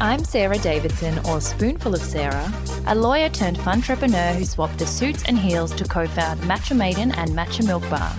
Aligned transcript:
I'm 0.00 0.24
Sarah 0.24 0.58
Davidson, 0.58 1.18
or 1.26 1.40
Spoonful 1.40 1.92
of 1.92 2.00
Sarah, 2.00 2.52
a 2.86 2.94
lawyer 2.94 3.28
turned 3.28 3.56
funtrepreneur 3.56 4.36
who 4.36 4.44
swapped 4.44 4.78
the 4.78 4.86
suits 4.86 5.24
and 5.24 5.36
heels 5.36 5.74
to 5.74 5.84
co 5.84 6.06
found 6.06 6.40
Matcha 6.42 6.76
Maiden 6.76 7.10
and 7.12 7.32
Matcha 7.32 7.66
Milk 7.66 7.82
Bar. 7.90 8.12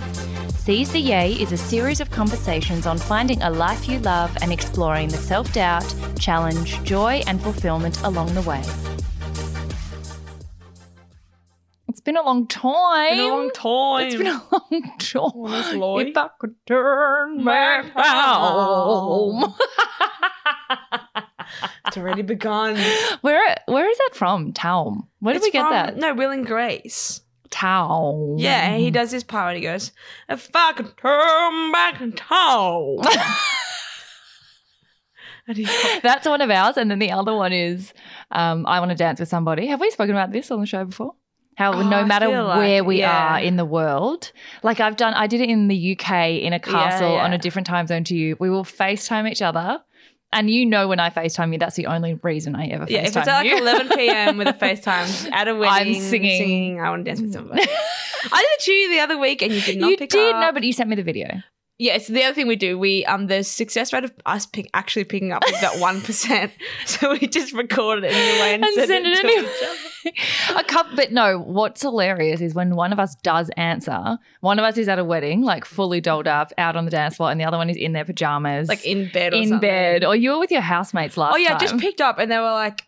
Seize 0.50 0.92
the 0.92 0.98
Yay 0.98 1.32
is 1.32 1.52
a 1.52 1.56
series 1.56 2.00
of 2.00 2.10
conversations 2.10 2.84
on 2.84 2.98
finding 2.98 3.40
a 3.40 3.48
life 3.48 3.88
you 3.88 3.98
love 4.00 4.30
and 4.42 4.52
exploring 4.52 5.08
the 5.08 5.16
self 5.16 5.50
doubt, 5.54 5.94
challenge, 6.18 6.82
joy, 6.84 7.22
and 7.26 7.40
fulfillment 7.40 7.98
along 8.02 8.34
the 8.34 8.42
way. 8.42 8.62
It's 11.88 12.02
been 12.02 12.18
a 12.18 12.22
long 12.22 12.46
time. 12.46 13.16
Been 13.16 13.20
a 13.20 13.28
long 13.28 13.50
time. 13.52 14.06
It's 14.06 14.16
been 14.16 14.26
a 14.26 14.42
long 14.52 14.98
time. 14.98 15.80
Lloyd. 15.80 16.08
If 16.08 16.16
I 16.18 16.28
could 16.38 16.56
turn 16.66 17.42
back 17.42 17.90
home. 17.96 19.54
It's 21.86 21.96
already 21.96 22.22
begun. 22.22 22.76
Where 23.20 23.56
where 23.66 23.88
is 23.90 23.98
that 23.98 24.10
from? 24.14 24.52
Taum. 24.52 25.08
Where 25.20 25.34
did 25.34 25.38
It's 25.38 25.46
we 25.48 25.50
get 25.52 25.62
from- 25.62 25.72
that? 25.72 25.96
No, 25.96 26.14
Will 26.14 26.30
and 26.30 26.46
Grace. 26.46 27.20
Taum. 27.50 28.36
Yeah, 28.38 28.76
he 28.76 28.90
does 28.90 29.10
his 29.10 29.24
part 29.24 29.56
he 29.56 29.62
goes, 29.62 29.90
If 30.28 30.50
I 30.54 30.72
could 30.72 30.96
turn 30.96 31.72
back 31.72 31.98
time. 32.16 32.98
That's 36.02 36.26
one 36.28 36.40
of 36.40 36.50
ours, 36.50 36.76
and 36.76 36.90
then 36.90 37.00
the 37.00 37.10
other 37.10 37.34
one 37.34 37.52
is 37.52 37.92
um, 38.30 38.66
I 38.66 38.78
want 38.78 38.90
to 38.90 38.96
dance 38.96 39.18
with 39.18 39.28
somebody. 39.28 39.66
Have 39.66 39.80
we 39.80 39.90
spoken 39.90 40.14
about 40.14 40.30
this 40.32 40.50
on 40.50 40.60
the 40.60 40.66
show 40.66 40.84
before? 40.84 41.14
How 41.56 41.72
Oh, 41.74 41.82
no 41.88 42.04
matter 42.06 42.28
like- 42.42 42.58
where 42.58 42.84
we 42.84 43.00
yeah. 43.00 43.34
are 43.34 43.40
in 43.40 43.56
the 43.56 43.64
world, 43.64 44.30
like 44.62 44.78
I've 44.80 44.96
done, 44.96 45.12
I 45.14 45.26
did 45.26 45.40
it 45.40 45.48
in 45.50 45.66
the 45.68 45.98
UK 45.98 46.28
in 46.40 46.52
a 46.52 46.60
castle 46.60 47.16
on 47.16 47.32
yeah. 47.32 47.34
a 47.36 47.38
different 47.38 47.66
time 47.66 47.86
zone 47.88 48.04
to 48.04 48.14
you. 48.14 48.36
We 48.38 48.48
will 48.48 48.64
FaceTime 48.64 49.28
each 49.30 49.42
other, 49.42 49.82
and 50.32 50.48
you 50.50 50.64
know 50.66 50.86
when 50.88 51.00
I 51.00 51.10
FaceTime 51.10 51.52
you, 51.52 51.58
that's 51.58 51.76
the 51.76 51.86
only 51.86 52.14
reason 52.14 52.54
I 52.54 52.66
ever 52.68 52.86
FaceTime 52.86 52.90
Yeah, 52.90 53.00
if 53.00 53.06
it's 53.08 53.16
at 53.16 53.26
like 53.26 53.46
you. 53.46 53.58
11 53.58 53.88
p.m. 53.96 54.36
with 54.38 54.48
a 54.48 54.52
FaceTime 54.52 55.32
at 55.32 55.48
a 55.48 55.54
wedding, 55.54 55.96
I'm 55.96 56.00
singing. 56.00 56.80
I 56.80 56.90
want 56.90 57.04
to 57.04 57.10
dance 57.10 57.20
with 57.20 57.32
somebody. 57.32 57.62
I 58.32 58.38
did 58.40 58.48
it 58.50 58.60
to 58.64 58.72
you 58.72 58.90
the 58.90 59.00
other 59.00 59.18
week 59.18 59.42
and 59.42 59.52
you 59.52 59.60
did 59.60 59.78
not 59.78 59.90
you 59.90 59.96
did 59.96 60.34
up. 60.34 60.40
no, 60.40 60.52
but 60.52 60.62
you 60.62 60.72
sent 60.72 60.88
me 60.90 60.96
the 60.96 61.02
video. 61.02 61.42
Yeah, 61.82 61.94
it's 61.94 62.08
the 62.08 62.22
other 62.24 62.34
thing 62.34 62.46
we 62.46 62.56
do. 62.56 62.78
We 62.78 63.06
um 63.06 63.26
the 63.26 63.42
success 63.42 63.90
rate 63.94 64.04
of 64.04 64.12
us 64.26 64.44
pick, 64.44 64.68
actually 64.74 65.04
picking 65.04 65.32
up 65.32 65.42
is 65.48 65.58
about 65.58 65.78
one 65.88 66.02
percent. 66.02 66.52
So 66.84 67.12
we 67.12 67.26
just 67.26 67.54
record 67.54 68.04
it 68.04 68.12
anyway 68.12 68.54
and, 68.54 68.64
and 68.64 68.74
sent, 68.74 68.88
send 68.88 69.06
it, 69.06 69.14
to 69.20 69.26
anyway. 69.26 69.48
each 70.04 70.12
other. 70.52 70.60
a 70.60 70.64
couple, 70.64 70.94
but 70.96 71.10
no. 71.12 71.38
What's 71.38 71.80
hilarious 71.80 72.40
is 72.42 72.54
when 72.54 72.76
one 72.76 72.92
of 72.92 72.98
us 73.00 73.14
does 73.22 73.50
answer. 73.56 74.18
One 74.40 74.58
of 74.58 74.64
us 74.66 74.76
is 74.76 74.88
at 74.88 74.98
a 74.98 75.04
wedding, 75.04 75.42
like 75.42 75.64
fully 75.64 76.00
dolled 76.02 76.26
up, 76.26 76.52
out 76.58 76.76
on 76.76 76.84
the 76.84 76.90
dance 76.90 77.16
floor, 77.16 77.30
and 77.30 77.40
the 77.40 77.44
other 77.44 77.56
one 77.56 77.70
is 77.70 77.76
in 77.78 77.92
their 77.92 78.04
pajamas, 78.04 78.68
Like 78.68 78.84
in 78.84 79.08
bed 79.10 79.32
or 79.32 79.36
in 79.36 79.48
something. 79.48 79.60
bed. 79.68 80.04
Or 80.04 80.14
you 80.14 80.32
were 80.32 80.38
with 80.38 80.50
your 80.50 80.60
housemates 80.60 81.16
last 81.16 81.32
Oh 81.34 81.36
yeah, 81.38 81.50
time. 81.50 81.60
just 81.60 81.78
picked 81.78 82.00
up 82.02 82.18
and 82.18 82.30
they 82.30 82.38
were 82.38 82.44
like 82.52 82.82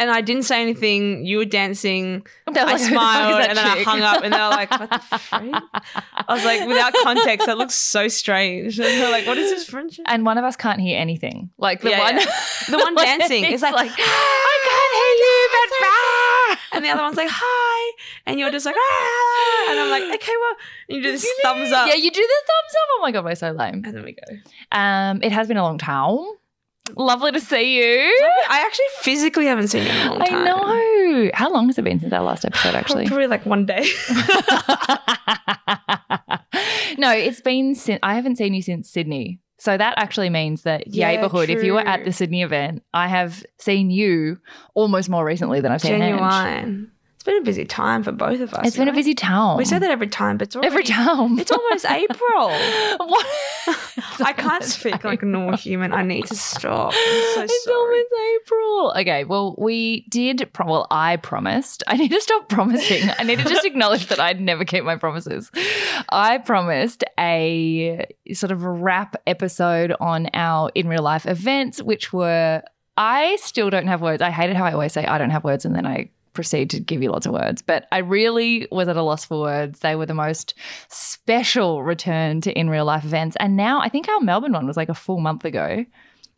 and 0.00 0.10
I 0.10 0.20
didn't 0.22 0.44
say 0.44 0.60
anything. 0.62 1.24
You 1.24 1.36
were 1.38 1.44
dancing. 1.44 2.26
They're 2.52 2.64
I 2.66 2.72
like, 2.72 2.80
"Who 2.80 2.88
the 2.88 2.90
smiled 2.90 3.40
and 3.42 3.56
then 3.58 3.66
I 3.66 3.82
hung 3.82 4.00
up 4.00 4.24
and 4.24 4.32
they 4.32 4.38
were 4.38 4.48
like, 4.48 4.70
"What 4.72 4.90
the 4.90 5.18
freak?" 5.18 5.54
I 5.54 6.34
was 6.34 6.44
like, 6.44 6.66
without 6.66 6.92
context, 7.02 7.46
that 7.46 7.58
looks 7.58 7.74
so 7.74 8.08
strange. 8.08 8.78
And 8.80 8.88
they're 9.00 9.10
like, 9.10 9.26
"What 9.26 9.38
is 9.38 9.50
this 9.50 9.68
friendship?" 9.68 10.04
and 10.08 10.24
one 10.24 10.38
of 10.38 10.44
us 10.44 10.56
can't 10.56 10.80
hear 10.80 10.98
anything. 10.98 11.50
Like 11.58 11.82
the 11.82 11.90
Yeah, 11.90 12.02
one, 12.02 12.16
yeah. 12.16 12.24
The 12.70 12.78
one 12.78 12.94
dancing 12.96 13.44
is 13.44 13.54
is 13.54 13.62
like, 13.62 13.74
I 13.94 14.54
can't 14.70 14.94
hear 15.00 15.14
you, 15.24 15.48
but 15.52 15.68
ah. 15.86 16.58
And 16.72 16.84
the 16.84 16.88
other 16.90 17.02
one's 17.02 17.16
like, 17.16 17.28
"Hi," 17.30 17.96
and 18.26 18.38
you're 18.40 18.50
just 18.50 18.64
like, 18.66 18.76
"Ah," 18.78 19.70
and 19.70 19.80
I'm 19.80 19.90
like, 19.90 20.04
"Okay, 20.16 20.32
well," 20.40 20.56
and 20.88 20.96
you 20.96 21.02
do 21.02 21.12
this 21.12 21.26
thumbs 21.42 21.72
up, 21.72 21.88
Yeah, 21.88 21.94
you 21.94 22.10
do 22.10 22.20
the 22.20 22.42
thumbs 22.50 22.74
up. 22.80 22.88
Oh 22.96 22.98
my 23.02 23.12
god, 23.12 23.24
we're 23.24 23.34
so 23.34 23.50
lame. 23.52 23.82
and 23.84 23.94
then 23.96 24.04
we 24.04 24.12
go. 24.12 24.28
Um, 24.72 25.22
it 25.22 25.32
has 25.32 25.46
been 25.48 25.56
a 25.58 25.62
long 25.62 25.78
time. 25.78 26.16
Lovely 26.96 27.32
to 27.32 27.40
see 27.40 27.78
you. 27.78 27.98
I 28.48 28.64
actually 28.66 28.84
physically 29.00 29.46
haven't 29.46 29.68
seen 29.68 29.84
you 29.84 29.90
in 29.90 30.06
a 30.06 30.10
long 30.10 30.22
I 30.22 30.44
know. 30.44 31.30
How 31.34 31.52
long 31.52 31.66
has 31.68 31.78
it 31.78 31.82
been 31.82 32.00
since 32.00 32.12
our 32.12 32.22
last 32.22 32.44
episode? 32.44 32.74
Actually, 32.74 33.06
Probably 33.06 33.26
like 33.26 33.46
one 33.46 33.66
day. 33.66 33.82
no, 36.98 37.10
it's 37.12 37.40
been 37.40 37.74
since 37.74 37.98
I 38.02 38.14
haven't 38.14 38.36
seen 38.36 38.54
you 38.54 38.62
since 38.62 38.90
Sydney. 38.90 39.40
So 39.58 39.76
that 39.76 39.94
actually 39.98 40.30
means 40.30 40.62
that 40.62 40.86
Yeah, 40.86 41.14
Yayborhood, 41.14 41.48
if 41.50 41.62
you 41.62 41.74
were 41.74 41.80
at 41.80 42.04
the 42.04 42.12
Sydney 42.12 42.42
event, 42.42 42.82
I 42.94 43.08
have 43.08 43.44
seen 43.58 43.90
you 43.90 44.38
almost 44.74 45.10
more 45.10 45.24
recently 45.24 45.60
than 45.60 45.70
I've 45.70 45.82
seen 45.82 46.00
Ange. 46.00 46.88
It's 47.20 47.24
been 47.26 47.36
a 47.36 47.42
busy 47.44 47.66
time 47.66 48.02
for 48.02 48.12
both 48.12 48.40
of 48.40 48.54
us. 48.54 48.66
It's 48.68 48.78
been 48.78 48.88
a 48.88 48.94
busy 48.94 49.12
town. 49.12 49.58
We 49.58 49.66
say 49.66 49.78
that 49.78 49.90
every 49.90 50.06
time, 50.06 50.38
but 50.38 50.48
it's 50.48 50.56
already, 50.56 50.68
every 50.68 50.84
time. 50.84 51.38
It's 51.38 51.52
almost 51.52 51.84
April. 51.90 52.48
What? 52.96 53.26
I 54.24 54.32
can't 54.34 54.64
speak 54.64 55.04
like 55.04 55.22
a 55.22 55.26
normal 55.26 55.58
human. 55.58 55.92
I 55.92 56.02
need 56.02 56.24
to 56.28 56.34
stop. 56.34 56.94
So 56.94 56.98
It's 57.42 57.64
sorry. 57.64 57.76
almost 57.76 58.14
April. 58.46 58.92
Okay, 58.96 59.24
well, 59.24 59.54
we 59.58 60.06
did. 60.08 60.48
Pro- 60.54 60.64
well, 60.66 60.86
I 60.90 61.16
promised. 61.16 61.82
I 61.86 61.98
need 61.98 62.08
to 62.10 62.22
stop 62.22 62.48
promising. 62.48 63.10
I 63.18 63.22
need 63.24 63.36
to 63.40 63.44
just 63.44 63.66
acknowledge 63.66 64.06
that 64.06 64.18
I'd 64.18 64.40
never 64.40 64.64
keep 64.64 64.84
my 64.84 64.96
promises. 64.96 65.50
I 66.08 66.38
promised 66.38 67.04
a 67.18 68.06
sort 68.32 68.50
of 68.50 68.64
wrap 68.64 69.16
episode 69.26 69.92
on 70.00 70.30
our 70.32 70.70
in 70.74 70.88
real 70.88 71.02
life 71.02 71.26
events, 71.26 71.82
which 71.82 72.14
were. 72.14 72.62
I 72.96 73.36
still 73.36 73.68
don't 73.68 73.88
have 73.88 74.00
words. 74.00 74.22
I 74.22 74.30
hated 74.30 74.56
how 74.56 74.64
I 74.64 74.72
always 74.72 74.94
say 74.94 75.04
I 75.04 75.18
don't 75.18 75.28
have 75.30 75.44
words, 75.44 75.66
and 75.66 75.74
then 75.76 75.86
I 75.86 76.08
proceed 76.32 76.70
to 76.70 76.80
give 76.80 77.02
you 77.02 77.10
lots 77.10 77.26
of 77.26 77.32
words. 77.32 77.62
But 77.62 77.86
I 77.92 77.98
really 77.98 78.66
was 78.70 78.88
at 78.88 78.96
a 78.96 79.02
loss 79.02 79.24
for 79.24 79.40
words. 79.40 79.80
They 79.80 79.94
were 79.96 80.06
the 80.06 80.14
most 80.14 80.54
special 80.88 81.82
return 81.82 82.40
to 82.42 82.52
in 82.52 82.70
real 82.70 82.84
life 82.84 83.04
events, 83.04 83.36
and 83.40 83.56
now 83.56 83.80
I 83.80 83.88
think 83.88 84.08
our 84.08 84.20
Melbourne 84.20 84.52
one 84.52 84.66
was 84.66 84.76
like 84.76 84.88
a 84.88 84.94
full 84.94 85.20
month 85.20 85.44
ago. 85.44 85.84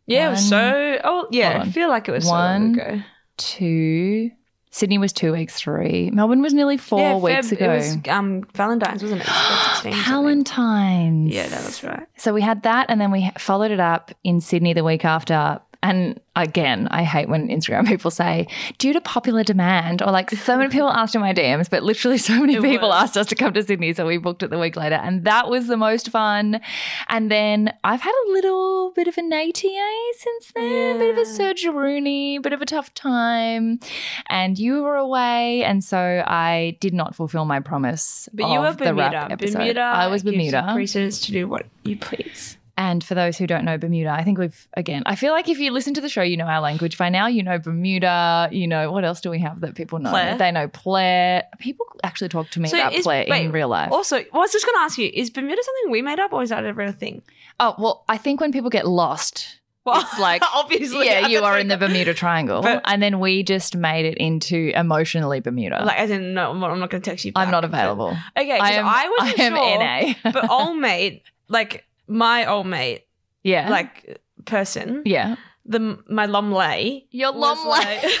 Yeah, 0.05 0.29
One- 0.29 0.37
so. 0.37 0.99
Oh, 1.03 1.27
yeah. 1.31 1.61
I 1.63 1.69
feel 1.69 1.87
like 1.89 2.09
it 2.09 2.11
was 2.11 2.25
so 2.25 2.31
One, 2.31 2.73
long 2.73 2.79
ago. 2.79 3.01
two. 3.37 4.31
Sydney 4.69 4.97
was 4.97 5.13
two 5.13 5.31
weeks, 5.31 5.59
three. 5.59 6.09
Melbourne 6.11 6.41
was 6.41 6.51
nearly 6.51 6.77
four 6.77 6.99
yeah, 6.99 7.15
weeks 7.17 7.49
Feb- 7.49 7.51
ago. 7.51 7.71
It 7.73 7.75
was 7.75 7.97
um, 8.09 8.43
Valentine's, 8.55 9.03
wasn't 9.03 9.21
it? 9.21 9.27
It 9.27 9.29
was 9.29 9.37
Feb 9.37 9.73
16 9.83 9.93
something. 9.93 10.03
Valentine's. 10.11 11.31
Yeah, 11.31 11.47
that 11.47 11.63
was 11.63 11.83
right. 11.83 12.07
So 12.17 12.33
we 12.33 12.41
had 12.41 12.63
that, 12.63 12.87
and 12.89 12.99
then 12.99 13.11
we 13.11 13.29
followed 13.37 13.69
it 13.71 13.79
up 13.79 14.11
in 14.23 14.41
Sydney 14.41 14.73
the 14.73 14.83
week 14.83 15.05
after. 15.05 15.61
And 15.83 16.19
again, 16.35 16.87
I 16.89 17.03
hate 17.03 17.27
when 17.29 17.49
Instagram 17.49 17.85
people 17.93 18.09
say, 18.09 18.47
due 18.79 18.93
to 18.93 19.01
popular 19.01 19.43
demand, 19.43 20.01
or 20.01 20.09
like 20.11 20.31
so 20.31 20.57
many 20.57 20.69
people 20.69 20.89
asked 20.89 21.13
in 21.13 21.21
my 21.21 21.33
DMs, 21.33 21.69
but 21.69 21.83
literally 21.83 22.17
so 22.17 22.39
many 22.39 22.55
It 22.55 22.61
people 22.63 22.87
was. 22.87 23.03
asked 23.03 23.17
us 23.17 23.27
to 23.27 23.35
come 23.35 23.53
to 23.53 23.61
Sydney. 23.61 23.93
So 23.93 24.07
we 24.07 24.17
booked 24.17 24.41
it 24.43 24.49
the 24.49 24.57
week 24.57 24.75
later. 24.77 24.95
And 24.95 25.25
that 25.25 25.49
was 25.49 25.67
the 25.67 25.77
most 25.77 26.09
fun. 26.09 26.61
And 27.09 27.29
then 27.29 27.73
I've 27.83 28.01
had 28.01 28.13
a 28.27 28.31
little 28.31 28.91
bit 28.95 29.07
of 29.07 29.17
an 29.17 29.31
ATA 29.31 30.11
since 30.17 30.51
then, 30.55 30.95
a 30.95 30.99
bit 30.99 31.09
of 31.11 31.17
a 31.17 31.29
Yeah. 31.29 31.35
surgery, 31.35 32.37
bit 32.39 32.53
of 32.53 32.61
a 32.61 32.65
tough 32.65 32.93
time. 32.93 33.79
And 34.27 34.57
you 34.57 34.83
were 34.83 34.95
away. 34.95 35.63
And 35.65 35.83
so 35.83 36.23
I 36.25 36.77
did 36.79 36.93
not 36.93 37.13
fulfill 37.13 37.43
my 37.45 37.59
promise. 37.59 38.29
But 38.33 38.49
you 38.49 38.59
were 38.61 38.67
of 38.67 38.77
the 38.77 38.93
wrap 38.93 39.11
Bermuda. 39.11 39.33
episode. 39.33 39.57
Bermuda. 39.57 39.81
I 39.81 40.07
was 40.07 40.23
gives 40.23 40.33
you 40.35 40.51
Bermuda. 40.51 40.73
Precedence 40.73 41.19
to 41.25 41.31
do 41.33 41.47
what 41.47 41.65
you 41.83 41.97
please. 41.97 42.57
And 42.75 43.03
for 43.03 43.13
those 43.13 43.37
who 43.37 43.45
don't 43.45 43.65
know 43.65 43.77
Bermuda, 43.77 44.09
I 44.09 44.23
think 44.23 44.39
we've, 44.39 44.67
again, 44.73 45.03
I 45.05 45.15
feel 45.15 45.31
like 45.31 45.47
if 45.47 45.59
you 45.59 45.69
listen 45.71 45.93
to 45.93 46.01
the 46.01 46.09
show, 46.09 46.23
you 46.23 46.37
know 46.37 46.45
our 46.45 46.59
language. 46.59 46.97
By 46.97 47.09
now, 47.09 47.27
you 47.27 47.43
know 47.43 47.59
Bermuda, 47.59 48.49
you 48.51 48.67
know, 48.67 48.91
what 48.91 49.05
else 49.05 49.21
do 49.21 49.29
we 49.29 49.39
have 49.39 49.61
that 49.61 49.75
people 49.75 49.99
know? 49.99 50.09
Player. 50.09 50.37
They 50.37 50.51
know 50.51 50.67
Player. 50.67 51.43
People 51.59 51.85
actually 52.03 52.29
talk 52.29 52.49
to 52.51 52.59
me 52.59 52.67
So 52.69 52.77
about 52.79 52.93
is- 52.93 53.05
wait, 53.05 53.27
in 53.27 53.51
real 53.51 53.67
life. 53.67 53.91
Also, 53.91 54.15
well, 54.15 54.27
I 54.33 54.37
was 54.39 54.51
just 54.51 54.65
going 54.65 54.75
to 54.75 54.81
ask 54.81 54.97
you: 54.97 55.09
Is 55.13 55.29
Bermuda 55.29 55.61
something 55.63 55.91
we 55.91 56.01
made 56.01 56.19
up, 56.19 56.33
or 56.33 56.41
is 56.41 56.49
that 56.49 56.65
a 56.65 56.73
real 56.73 56.91
thing? 56.91 57.21
oh, 57.59 57.75
well, 57.77 58.03
I 58.09 58.17
think 58.17 58.41
when 58.41 58.51
people 58.51 58.71
get 58.71 58.87
lost, 58.87 59.59
Well, 59.85 60.01
it's 60.01 60.17
like, 60.17 60.41
obviously, 60.55 61.05
yeah, 61.05 61.27
you 61.27 61.43
are 61.43 61.59
in 61.59 61.67
the 61.67 61.77
Bermuda 61.77 62.15
Triangle. 62.15 62.63
But- 62.63 62.81
and 62.85 63.03
then 63.03 63.19
we 63.19 63.43
just 63.43 63.75
made 63.77 64.05
it 64.07 64.17
into 64.17 64.71
emotionally 64.75 65.39
Bermuda. 65.41 65.85
Like, 65.85 65.99
as 65.99 66.09
in, 66.09 66.33
no, 66.33 66.49
I'm 66.49 66.59
not, 66.59 66.75
not 66.79 66.89
going 66.89 67.03
to 67.03 67.09
text 67.09 67.23
you. 67.23 67.33
I'm 67.35 67.51
not 67.51 67.63
available. 67.63 68.17
Okay, 68.35 68.57
I 68.57 68.71
am, 68.71 68.85
I 68.87 69.15
wasn't 69.19 69.39
I 69.39 69.43
am 69.43 69.55
sure. 69.55 70.23
NA. 70.23 70.31
but 70.31 70.49
old 70.49 70.77
mate, 70.79 71.21
like 71.47 71.85
my 72.07 72.45
old 72.45 72.67
mate, 72.67 73.05
yeah. 73.43 73.69
like 73.69 74.21
person, 74.45 75.01
yeah. 75.05 75.35
the 75.65 75.99
my 76.09 76.25
lum 76.25 76.51
lay. 76.51 77.07
Your 77.11 77.33
was 77.33 77.57
lum 77.57 77.79
lay. 77.79 78.01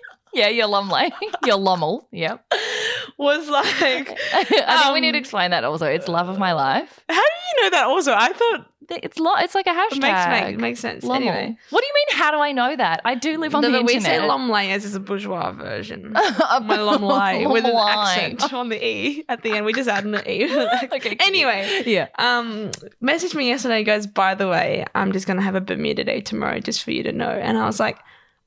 yeah, 0.36 0.48
your 0.48 0.66
lum 0.68 0.88
lay. 0.90 1.10
Your 1.46 1.58
lummel. 1.58 2.06
Yep. 2.12 2.44
was 3.18 3.48
like, 3.48 3.66
I 4.34 4.44
think 4.44 4.94
we 4.94 5.00
need 5.00 5.12
to 5.12 5.18
Um, 5.18 5.22
explain 5.22 5.50
that 5.52 5.64
also. 5.64 5.86
It's 5.86 6.06
love 6.08 6.28
of 6.28 6.38
my 6.38 6.52
life. 6.52 7.00
how 7.08 7.14
do 7.14 7.20
you 7.56 7.62
know 7.64 7.70
that? 7.70 7.86
Also, 7.86 8.12
I 8.12 8.32
thought 8.32 8.66
It's 8.90 9.18
lo- 9.18 9.34
It's 9.38 9.54
like 9.54 9.66
a 9.66 9.70
hashtag. 9.70 9.96
it 9.96 10.00
makes 10.00 10.26
make, 10.50 10.58
makes 10.58 10.80
sense. 10.80 11.04
Lommel. 11.04 11.16
Anyway, 11.28 11.56
What 11.70 11.80
do 11.80 11.86
you 11.86 11.94
mean? 11.94 12.18
How 12.20 12.30
do 12.30 12.38
I 12.38 12.52
know 12.52 12.76
that? 12.76 13.00
I 13.04 13.14
do 13.14 13.38
live 13.38 13.54
on 13.54 13.62
no, 13.62 13.70
the 13.70 13.78
but 13.78 13.86
we 13.86 13.98
say 14.00 14.18
lom 14.26 14.48
layers 14.50 14.84
is 14.84 14.94
a 14.94 15.00
bourgeois 15.00 15.50
version. 15.52 16.12
My 16.62 16.76
lom 16.76 17.02
lay 17.02 17.46
with 17.46 17.64
an 17.64 17.74
accent 17.76 18.52
on 18.52 18.68
the 18.68 18.84
e 18.84 19.24
at 19.28 19.42
the 19.42 19.52
end. 19.52 19.66
We 19.66 19.72
just 19.72 19.88
add 19.88 20.04
an 20.04 20.14
e. 20.26 20.44
Okay, 20.96 21.16
anyway, 21.20 21.82
Yeah. 21.86 22.08
um, 22.18 22.70
messaged 23.02 23.34
me 23.34 23.48
yesterday. 23.48 23.82
Goes, 23.84 24.06
by 24.06 24.34
the 24.34 24.48
way, 24.48 24.84
I'm 24.94 25.12
just 25.12 25.26
gonna 25.26 25.42
have 25.42 25.54
a 25.56 25.60
Bermuda 25.60 26.04
day 26.04 26.20
tomorrow, 26.20 26.58
just 26.60 26.82
for 26.84 26.90
you 26.92 27.02
to 27.04 27.12
know. 27.12 27.30
And 27.30 27.56
I 27.58 27.66
was 27.66 27.80
like, 27.80 27.98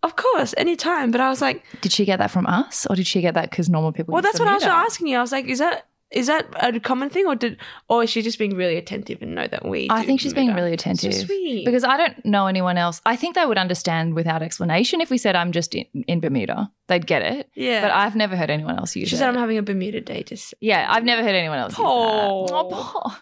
of 0.04 0.16
course, 0.16 0.54
anytime. 0.57 1.12
But 1.12 1.22
I 1.22 1.30
was 1.30 1.42
like, 1.42 1.63
Did 1.81 1.92
she 1.92 2.06
get 2.06 2.18
that 2.19 2.31
from 2.31 2.46
us, 2.48 2.88
or 2.90 2.96
did 2.96 3.07
she 3.07 3.22
get 3.22 3.34
that 3.34 3.50
because 3.50 3.69
normal 3.69 3.92
people? 3.92 4.13
well, 4.13 4.22
that's 4.22 4.40
what 4.40 4.48
I 4.48 4.54
was 4.54 4.63
asking 4.63 5.07
you. 5.07 5.18
I 5.18 5.22
was 5.22 5.31
like, 5.31 5.46
is 5.46 5.60
that 5.60 5.86
is 6.12 6.25
that 6.25 6.48
a 6.60 6.80
common 6.80 7.07
thing, 7.12 7.28
or 7.28 7.36
did, 7.36 7.57
or 7.88 8.01
is 8.04 8.10
she 8.10 8.24
just 8.24 8.40
being 8.40 8.56
really 8.56 8.78
attentive 8.78 9.22
and 9.22 9.36
know 9.36 9.46
that 9.48 9.63
we? 9.63 9.88
I 9.92 10.04
think 10.04 10.19
she's 10.22 10.34
being 10.34 10.56
really 10.56 10.72
So 10.72 10.74
attentive 10.74 11.13
sweet. 11.13 11.66
because 11.66 11.84
I 11.84 11.98
don't 11.98 12.25
know 12.25 12.48
anyone 12.48 12.80
else. 12.80 13.00
I 13.06 13.16
think 13.16 13.36
they 13.36 13.46
would 13.46 13.60
understand 13.60 14.16
without 14.16 14.42
explanation 14.42 15.01
if 15.01 15.12
we 15.12 15.19
said 15.19 15.36
I'm 15.36 15.51
just 15.51 15.75
in, 15.75 15.86
in 16.07 16.19
Bermuda. 16.19 16.72
They'd 16.88 17.06
get 17.06 17.22
it. 17.22 17.50
yeah, 17.54 17.81
But 17.81 17.92
I've 17.92 18.16
never 18.16 18.36
heard 18.36 18.50
anyone 18.50 18.75
else 18.80 18.95
use 18.95 19.10
she 19.10 19.16
it. 19.18 19.19
said 19.19 19.30
I'm 19.30 19.36
having 19.36 19.60
a 19.60 19.62
Bermuda 19.62 20.02
day. 20.02 20.24
Just 20.24 20.56
yeah, 20.60 20.88
I've 20.90 21.04
never 21.04 21.22
heard 21.22 21.36
anyone 21.36 21.60
else 21.60 21.75
Paul. 21.75 22.50
Oh, 22.52 22.69
Paul. 22.72 23.16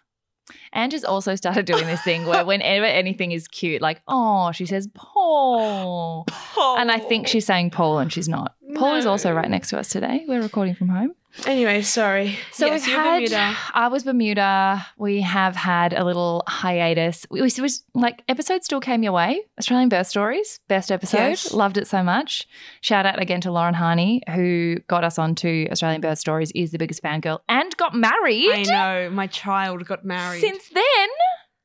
Angie's 0.77 1.03
also 1.03 1.35
started 1.35 1.65
doing 1.65 1.87
this 1.87 2.01
thing 2.03 2.27
where 2.27 2.45
whenever 2.51 2.85
anything 2.85 3.31
is 3.31 3.47
cute, 3.47 3.81
like, 3.81 4.01
oh, 4.07 4.51
she 4.51 4.67
says 4.67 4.87
Paul. 4.93 6.25
Paul. 6.27 6.77
And 6.77 6.91
I 6.91 6.99
think 6.99 7.27
she's 7.27 7.47
saying 7.47 7.71
Paul 7.71 7.97
and 7.97 8.13
she's 8.13 8.29
not. 8.29 8.53
Paul 8.75 8.95
is 8.95 9.07
also 9.07 9.33
right 9.33 9.49
next 9.49 9.71
to 9.71 9.79
us 9.79 9.89
today. 9.89 10.23
We're 10.27 10.41
recording 10.41 10.75
from 10.75 10.89
home. 10.89 11.15
Anyway, 11.45 11.81
sorry. 11.81 12.37
So 12.51 12.65
yes, 12.65 12.85
we've 12.85 12.95
had, 12.95 13.15
Bermuda. 13.15 13.55
I 13.73 13.87
was 13.89 14.03
Bermuda. 14.03 14.85
We 14.97 15.21
have 15.21 15.55
had 15.55 15.93
a 15.93 16.03
little 16.03 16.43
hiatus. 16.47 17.25
We, 17.29 17.41
we 17.41 17.51
was 17.61 17.83
like 17.93 18.23
episode 18.27 18.63
still 18.63 18.79
came 18.79 19.03
your 19.03 19.11
way. 19.11 19.41
Australian 19.59 19.89
birth 19.89 20.07
stories, 20.07 20.59
best 20.67 20.91
episode. 20.91 21.17
Yes. 21.17 21.53
Loved 21.53 21.77
it 21.77 21.87
so 21.87 22.01
much. 22.03 22.47
Shout 22.81 23.05
out 23.05 23.21
again 23.21 23.41
to 23.41 23.51
Lauren 23.51 23.75
Harney 23.75 24.23
who 24.33 24.77
got 24.87 25.03
us 25.03 25.19
onto 25.19 25.67
Australian 25.71 26.01
birth 26.01 26.19
stories. 26.19 26.51
Is 26.55 26.71
the 26.71 26.77
biggest 26.77 27.03
fangirl 27.03 27.39
and 27.47 27.75
got 27.77 27.93
married 27.93 28.49
I 28.51 28.63
know 28.63 29.09
my 29.11 29.27
child 29.27 29.85
got 29.85 30.03
married. 30.03 30.41
since 30.41 30.69
then. 30.69 31.09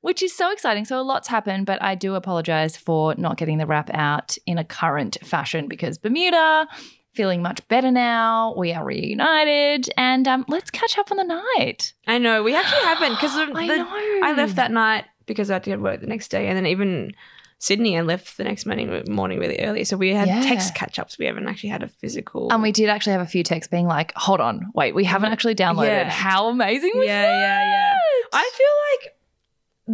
Which 0.01 0.21
is 0.21 0.35
so 0.35 0.51
exciting. 0.51 0.85
So 0.85 1.01
a 1.01 1.03
lot's 1.03 1.29
happened, 1.29 1.65
but 1.65 1.81
I 1.81 1.95
do 1.95 2.17
apologize 2.17 2.77
for 2.77 3.15
not 3.17 3.37
getting 3.37 3.59
the 3.59 3.67
wrap 3.67 3.89
out 3.95 4.37
in 4.47 4.59
a 4.59 4.65
current 4.65 5.17
fashion 5.23 5.69
because 5.69 5.97
Bermuda, 5.97 6.67
feeling 7.15 7.43
much 7.43 7.67
better 7.69 7.91
now. 7.91 8.55
We 8.57 8.73
are 8.73 8.85
reunited, 8.85 9.91
and 9.97 10.27
um, 10.29 10.45
let's 10.49 10.71
catch 10.71 10.99
up 10.99 11.11
on 11.11 11.17
the 11.17 11.25
night. 11.59 11.93
I 12.07 12.19
know 12.19 12.43
we 12.43 12.55
actually 12.55 12.83
haven't 12.83 13.15
because 13.15 13.33
I 13.37 13.67
know. 13.67 13.89
I 14.23 14.33
left 14.37 14.57
that 14.57 14.71
night 14.71 15.05
because 15.27 15.51
I 15.51 15.55
had 15.55 15.65
to 15.65 15.71
go 15.71 15.77
to 15.77 15.83
work 15.83 16.01
the 16.01 16.07
next 16.07 16.29
day, 16.29 16.49
and 16.49 16.57
then 16.57 16.67
even 16.67 17.13
Sydney, 17.59 17.97
I 17.97 18.01
left 18.01 18.37
the 18.39 18.45
next 18.45 18.67
morning 18.67 19.05
morning 19.09 19.39
really 19.39 19.61
early. 19.61 19.85
So 19.85 19.97
we 19.97 20.13
had 20.13 20.27
Yeah. 20.27 20.43
text 20.43 20.75
catch 20.75 20.99
ups. 20.99 21.17
We 21.17 21.27
haven't 21.27 21.47
actually 21.47 21.71
had 21.71 21.85
a 21.85 21.89
physical. 21.89 22.53
And 22.53 22.61
we 22.61 22.73
did 22.73 22.89
actually 22.89 23.13
have 23.13 23.21
a 23.23 23.27
few 23.27 23.45
texts 23.45 23.71
being 23.71 23.87
like, 23.87 24.13
hold 24.17 24.41
on, 24.41 24.73
wait, 24.75 24.97
we 24.97 25.05
haven't 25.05 25.31
actually 25.31 25.55
downloaded. 25.55 25.87
Yeah. 25.87 26.11
How 26.11 26.49
amazing 26.49 26.91
was 26.97 27.07
yeah, 27.07 27.23
that? 27.23 27.31
yeah, 27.41 27.71
yeah. 27.71 27.97
I 28.33 28.51
feel 28.57 29.07
like 29.07 29.17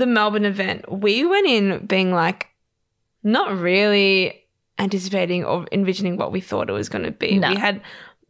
the 0.01 0.07
Melbourne 0.07 0.47
event, 0.47 0.91
we 0.91 1.27
went 1.27 1.47
in 1.47 1.85
being 1.85 2.11
like 2.11 2.47
not 3.23 3.59
really 3.59 4.45
anticipating 4.79 5.45
or 5.45 5.67
envisioning 5.73 6.17
what 6.17 6.33
we 6.33 6.41
thought 6.41 6.69
it 6.69 6.73
was 6.73 6.89
going 6.89 7.05
to 7.05 7.11
be. 7.11 7.39
No. 7.39 7.51
We 7.51 7.57
had 7.57 7.81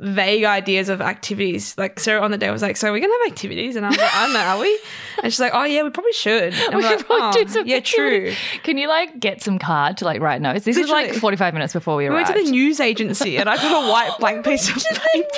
vague 0.01 0.45
ideas 0.45 0.89
of 0.89 1.01
activities. 1.01 1.77
Like 1.77 1.99
Sarah 1.99 2.23
on 2.23 2.31
the 2.31 2.39
day 2.39 2.51
was 2.51 2.63
like, 2.63 2.77
"So 2.77 2.93
we're 2.93 3.01
gonna 3.01 3.13
have 3.25 3.33
activities," 3.33 3.75
and 3.75 3.85
I 3.85 3.89
was 3.89 3.99
like, 3.99 4.15
"I 4.15 4.25
don't 4.25 4.33
know, 4.33 4.41
are 4.41 4.59
we?" 4.61 4.79
And 5.25 5.33
she's 5.33 5.41
like, 5.41 5.51
"Oh 5.55 5.65
yeah, 5.65 5.83
we 5.83 5.91
probably 5.91 6.13
should." 6.13 6.55
And 6.55 6.75
We 6.77 6.85
like, 6.85 7.05
probably 7.05 7.41
"Oh, 7.41 7.45
do 7.45 7.51
some 7.51 7.67
yeah, 7.67 7.81
true." 7.81 8.33
Can 8.63 8.79
you 8.79 8.87
like 8.87 9.19
get 9.19 9.43
some 9.43 9.59
card 9.59 9.97
to 9.97 10.05
like 10.05 10.21
write 10.21 10.41
notes? 10.41 10.65
This 10.65 10.77
is 10.77 10.89
like 10.89 11.15
45 11.15 11.53
minutes 11.53 11.73
before 11.73 11.97
we 11.97 12.07
arrived. 12.07 12.29
We 12.29 12.35
went 12.35 12.47
to 12.47 12.51
the 12.51 12.51
news 12.57 12.79
agency, 12.79 13.39
and 13.39 13.49
I 13.49 13.57
got 13.57 13.85
a 13.85 13.91
white 13.91 14.17
blank 14.21 14.45
piece 14.45 14.69
of 14.71 14.77
paper. 14.77 15.29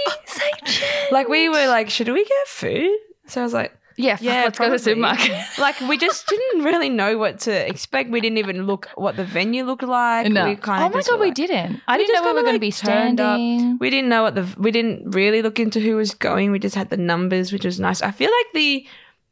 Like 1.11 1.29
we 1.29 1.49
were 1.49 1.67
like, 1.67 1.89
"Should 1.89 2.09
we 2.09 2.25
get 2.25 2.49
food?" 2.49 2.91
So 3.27 3.41
I 3.41 3.45
was 3.45 3.55
like. 3.55 3.73
Yeah, 4.01 4.17
fuck, 4.17 4.25
Yeah, 4.25 4.43
let's 4.45 4.59
go 4.59 4.65
to 4.67 4.71
the 4.79 4.79
probably. 4.79 5.19
supermarket. 5.19 5.39
like 5.59 5.81
we 5.81 5.97
just 5.99 6.27
didn't 6.27 6.65
really 6.65 6.89
know 6.89 7.19
what 7.19 7.41
to 7.41 7.53
expect. 7.69 8.11
We 8.11 8.21
didn't 8.21 8.39
even 8.39 8.67
look 8.67 8.89
what 8.97 9.17
the 9.17 9.25
venue 9.25 9.65
looked 9.65 9.83
like. 9.83 10.27
no. 10.33 10.45
We 10.49 10.57
kind 10.57 10.83
oh 10.83 10.87
of 10.87 10.95
my 10.95 11.03
god, 11.03 11.21
we 11.21 11.27
like- 11.27 11.35
didn't. 11.35 11.81
I 11.87 11.97
we 11.97 12.05
didn't 12.05 12.15
know 12.15 12.21
just 12.21 12.25
we 12.25 12.33
were 12.33 12.39
kinda, 12.39 12.43
going 12.43 12.57
to 12.57 12.61
be 12.61 12.73
turned 12.73 13.21
up. 13.21 13.37
standing. 13.37 13.79
We 13.79 13.91
didn't 13.91 14.09
know 14.09 14.23
what 14.23 14.35
the 14.35 14.47
we 14.59 14.71
didn't 14.71 15.11
really 15.11 15.43
look 15.43 15.59
into 15.61 15.81
who 15.81 15.97
was 15.97 16.15
going. 16.15 16.51
We 16.53 16.59
just 16.59 16.75
had 16.75 16.91
the 16.91 16.97
numbers, 16.97 17.53
which 17.53 17.65
was 17.65 17.79
nice. 17.81 18.03
I 18.03 18.11
feel 18.11 18.31
like 18.31 18.47
the 18.55 18.87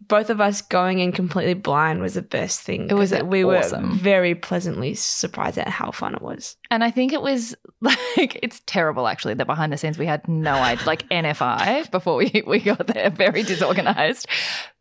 both 0.09 0.31
of 0.31 0.41
us 0.41 0.63
going 0.63 0.99
in 1.01 1.13
completely 1.13 1.55
blind 1.55 2.01
was 2.01 2.15
the 2.15 2.23
best 2.23 2.63
thing. 2.63 2.89
It 2.89 2.95
was 2.95 3.13
we 3.25 3.45
were 3.45 3.63
very 3.93 4.35
pleasantly 4.35 4.95
surprised 4.95 5.59
at 5.59 5.69
how 5.69 5.91
fun 5.91 6.15
it 6.15 6.23
was. 6.23 6.57
And 6.71 6.83
I 6.83 6.91
think 6.91 7.13
it 7.13 7.21
was 7.23 7.55
like 7.81 8.39
it's 8.43 8.61
terrible 8.67 9.07
actually 9.07 9.35
that 9.35 9.47
behind 9.47 9.73
the 9.73 9.77
scenes 9.77 9.99
we 9.99 10.07
had 10.07 10.27
no 10.27 10.55
idea 10.55 10.87
like 10.87 11.09
NFI 11.11 11.91
before 11.91 12.17
we, 12.17 12.43
we 12.47 12.59
got 12.61 12.87
there, 12.87 13.11
very 13.11 13.43
disorganized. 13.43 14.27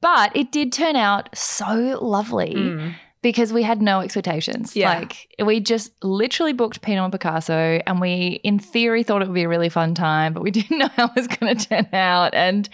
But 0.01 0.35
it 0.35 0.51
did 0.51 0.71
turn 0.71 0.95
out 0.95 1.35
so 1.37 1.99
lovely 2.01 2.55
Mm. 2.55 2.95
because 3.21 3.51
we 3.51 3.63
had 3.63 3.81
no 3.81 3.99
expectations. 3.99 4.75
Yeah. 4.75 4.99
Like 4.99 5.35
we 5.43 5.59
just 5.59 5.91
literally 6.03 6.53
booked 6.53 6.81
Pinot 6.81 7.03
and 7.03 7.11
Picasso 7.11 7.81
and 7.85 7.99
we 7.99 8.39
in 8.43 8.59
theory 8.59 9.03
thought 9.03 9.21
it 9.21 9.27
would 9.27 9.33
be 9.35 9.43
a 9.43 9.49
really 9.49 9.69
fun 9.69 9.93
time, 9.93 10.33
but 10.33 10.41
we 10.41 10.51
didn't 10.57 10.77
know 10.77 10.87
how 10.95 11.05
it 11.07 11.15
was 11.15 11.27
gonna 11.27 11.55
turn 11.55 11.87
out. 11.91 12.33
And 12.33 12.69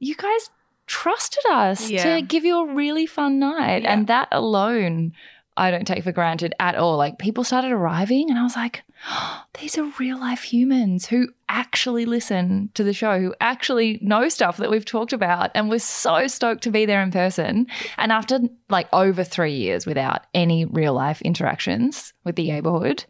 you 0.00 0.16
guys 0.16 0.50
trusted 0.86 1.44
us 1.50 1.90
Yeah. 1.90 2.16
to 2.16 2.22
give 2.22 2.44
you 2.44 2.58
a 2.68 2.74
really 2.74 3.06
fun 3.06 3.38
night. 3.38 3.82
Yeah. 3.82 3.92
And 3.92 4.06
that 4.06 4.28
alone 4.32 5.12
I 5.56 5.70
don't 5.70 5.86
take 5.86 6.02
for 6.02 6.10
granted 6.10 6.52
at 6.58 6.74
all. 6.74 6.96
Like 6.96 7.18
people 7.18 7.44
started 7.44 7.70
arriving 7.70 8.28
and 8.28 8.36
I 8.38 8.42
was 8.42 8.56
like, 8.56 8.82
these 9.60 9.78
are 9.78 9.84
real 10.00 10.18
life 10.18 10.42
humans 10.42 11.06
who 11.06 11.28
actually 11.48 12.06
listen 12.06 12.70
to 12.74 12.82
the 12.82 12.92
show, 12.92 13.20
who 13.20 13.34
actually 13.40 14.00
know 14.02 14.28
stuff 14.28 14.56
that 14.56 14.68
we've 14.68 14.84
talked 14.84 15.12
about 15.12 15.52
and 15.54 15.70
we're 15.70 15.78
so 15.78 16.26
stoked 16.26 16.64
to 16.64 16.72
be 16.72 16.86
there 16.86 17.00
in 17.02 17.12
person. 17.12 17.68
And 17.98 18.10
after 18.10 18.40
like 18.68 18.88
over 18.92 19.22
three 19.22 19.54
years 19.54 19.86
without 19.86 20.26
any 20.34 20.64
real 20.64 20.92
life 20.92 21.22
interactions 21.22 22.12
with 22.24 22.34
the 22.34 22.50
neighborhood, 22.50 23.04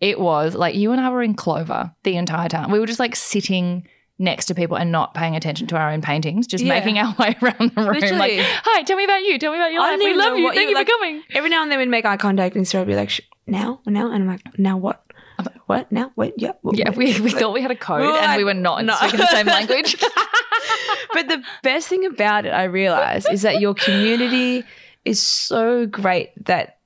it 0.00 0.18
was 0.18 0.56
like 0.56 0.74
you 0.74 0.90
and 0.90 1.00
I 1.00 1.10
were 1.10 1.22
in 1.22 1.34
clover 1.34 1.92
the 2.02 2.16
entire 2.16 2.48
time. 2.48 2.72
We 2.72 2.80
were 2.80 2.86
just 2.86 2.98
like 2.98 3.14
sitting 3.14 3.86
next 4.18 4.46
to 4.46 4.54
people 4.54 4.76
and 4.76 4.92
not 4.92 5.12
paying 5.14 5.34
attention 5.34 5.66
to 5.66 5.76
our 5.76 5.90
own 5.90 6.00
paintings, 6.00 6.46
just 6.46 6.62
Yeah. 6.62 6.74
making 6.74 6.98
our 6.98 7.14
way 7.18 7.36
around 7.42 7.72
the 7.74 7.82
room. 7.82 8.18
Like, 8.18 8.32
hi, 8.38 8.82
tell 8.84 8.96
me 8.96 9.04
about 9.04 9.22
you. 9.22 9.38
Tell 9.38 9.52
me 9.52 9.58
about 9.58 9.72
your 9.72 9.82
I 9.82 9.90
life. 9.90 9.98
We 9.98 10.14
love 10.14 10.38
you. 10.38 10.52
Thank 10.52 10.68
you- 10.70 10.74
like- 10.74 10.86
for 10.86 10.92
coming. 10.92 11.22
Every 11.34 11.50
now 11.50 11.62
and 11.62 11.70
then 11.72 11.78
we'd 11.78 11.88
make 11.88 12.04
eye 12.04 12.16
contact 12.16 12.54
and 12.56 12.66
Sarah 12.66 12.82
would 12.84 12.88
be 12.90 12.94
like, 12.96 13.20
now, 13.46 13.80
now, 13.86 14.10
and 14.12 14.22
I'm 14.22 14.26
like, 14.28 14.58
now 14.58 14.76
what? 14.76 15.04
I'm 15.38 15.44
like, 15.46 15.68
what? 15.68 15.90
Now? 15.90 16.12
Wait, 16.16 16.34
yeah. 16.36 16.52
what- 16.62 16.78
Yeah, 16.78 16.90
wait." 16.90 17.18
we, 17.18 17.20
we 17.22 17.30
thought 17.30 17.52
we 17.52 17.60
had 17.60 17.72
a 17.72 17.76
code 17.76 18.02
We 18.02 18.06
were 18.06 18.18
and 18.18 18.36
we 18.36 18.44
were 18.44 18.54
not 18.54 18.84
no. 18.84 18.94
speaking 18.94 19.18
the 19.18 19.26
same 19.26 19.46
language. 19.46 19.96
but 21.12 21.28
the 21.28 21.42
best 21.62 21.88
thing 21.88 22.06
about 22.06 22.46
it, 22.46 22.50
I 22.50 22.64
realized, 22.64 23.28
is 23.30 23.42
that 23.42 23.60
your 23.60 23.74
community 23.74 24.64
is 25.04 25.20
so 25.20 25.86
great 25.86 26.30
that 26.46 26.78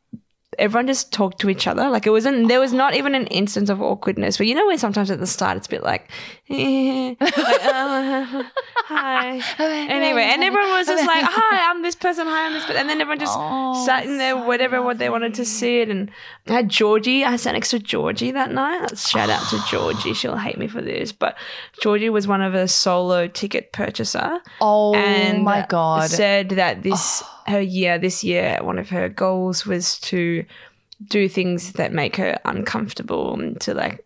everyone 0.58 0.86
just 0.86 1.12
talked 1.12 1.40
to 1.40 1.48
each 1.50 1.66
other. 1.66 1.88
Like 1.88 2.06
it 2.06 2.10
wasn't, 2.10 2.48
there 2.48 2.60
was 2.60 2.72
not 2.72 2.94
even 2.94 3.14
an 3.14 3.26
instance 3.28 3.70
of 3.70 3.80
awkwardness. 3.80 4.36
But 4.38 4.46
you 4.46 4.54
know, 4.54 4.66
when 4.66 4.78
sometimes 4.78 5.10
at 5.10 5.18
the 5.20 5.26
start 5.26 5.56
it's 5.56 5.66
a 5.66 5.70
bit 5.70 5.82
like, 5.82 6.10
eh, 6.50 7.14
like, 7.20 7.34
uh, 7.64 8.42
hi. 8.86 9.40
Anyway, 9.88 10.22
and 10.22 10.42
everyone 10.42 10.70
was 10.70 10.86
just 10.86 11.06
like, 11.06 11.24
hi, 11.26 11.70
I'm 11.70 11.82
this 11.82 11.94
person, 11.94 12.26
hi, 12.26 12.46
I'm 12.46 12.52
this 12.52 12.62
person. 12.64 12.76
And 12.80 12.88
then 12.90 13.00
everyone 13.00 13.18
just 13.18 13.36
Oh, 13.36 13.84
sat 13.86 14.04
in 14.06 14.18
there, 14.18 14.36
whatever 14.36 14.82
what 14.82 14.98
they 14.98 15.08
wanted 15.10 15.34
to 15.34 15.44
sit. 15.44 15.88
And 15.88 16.10
I 16.46 16.52
had 16.54 16.68
Georgie. 16.68 17.24
I 17.24 17.36
sat 17.36 17.52
next 17.52 17.70
to 17.70 17.78
Georgie 17.78 18.30
that 18.32 18.52
night. 18.52 18.96
Shout 18.98 19.30
out 19.30 19.46
to 19.50 19.58
Georgie. 19.70 20.14
She'll 20.14 20.36
hate 20.36 20.58
me 20.58 20.66
for 20.68 20.80
this. 20.80 21.12
But 21.12 21.36
Georgie 21.82 22.10
was 22.10 22.26
one 22.26 22.42
of 22.42 22.54
a 22.54 22.68
solo 22.68 23.28
ticket 23.28 23.72
purchaser 23.72 24.40
Oh 24.60 24.94
and 24.94 25.42
my 25.44 25.66
god. 25.68 26.10
said 26.10 26.50
that 26.50 26.82
this 26.82 27.22
her 27.48 27.60
year 27.60 27.98
this 27.98 28.22
year 28.22 28.58
one 28.62 28.78
of 28.78 28.90
her 28.90 29.08
goals 29.08 29.66
was 29.66 29.98
to 29.98 30.44
do 31.06 31.28
things 31.28 31.72
that 31.72 31.92
make 31.92 32.16
her 32.16 32.38
uncomfortable 32.44 33.34
and 33.34 33.60
to 33.60 33.74
like 33.74 34.04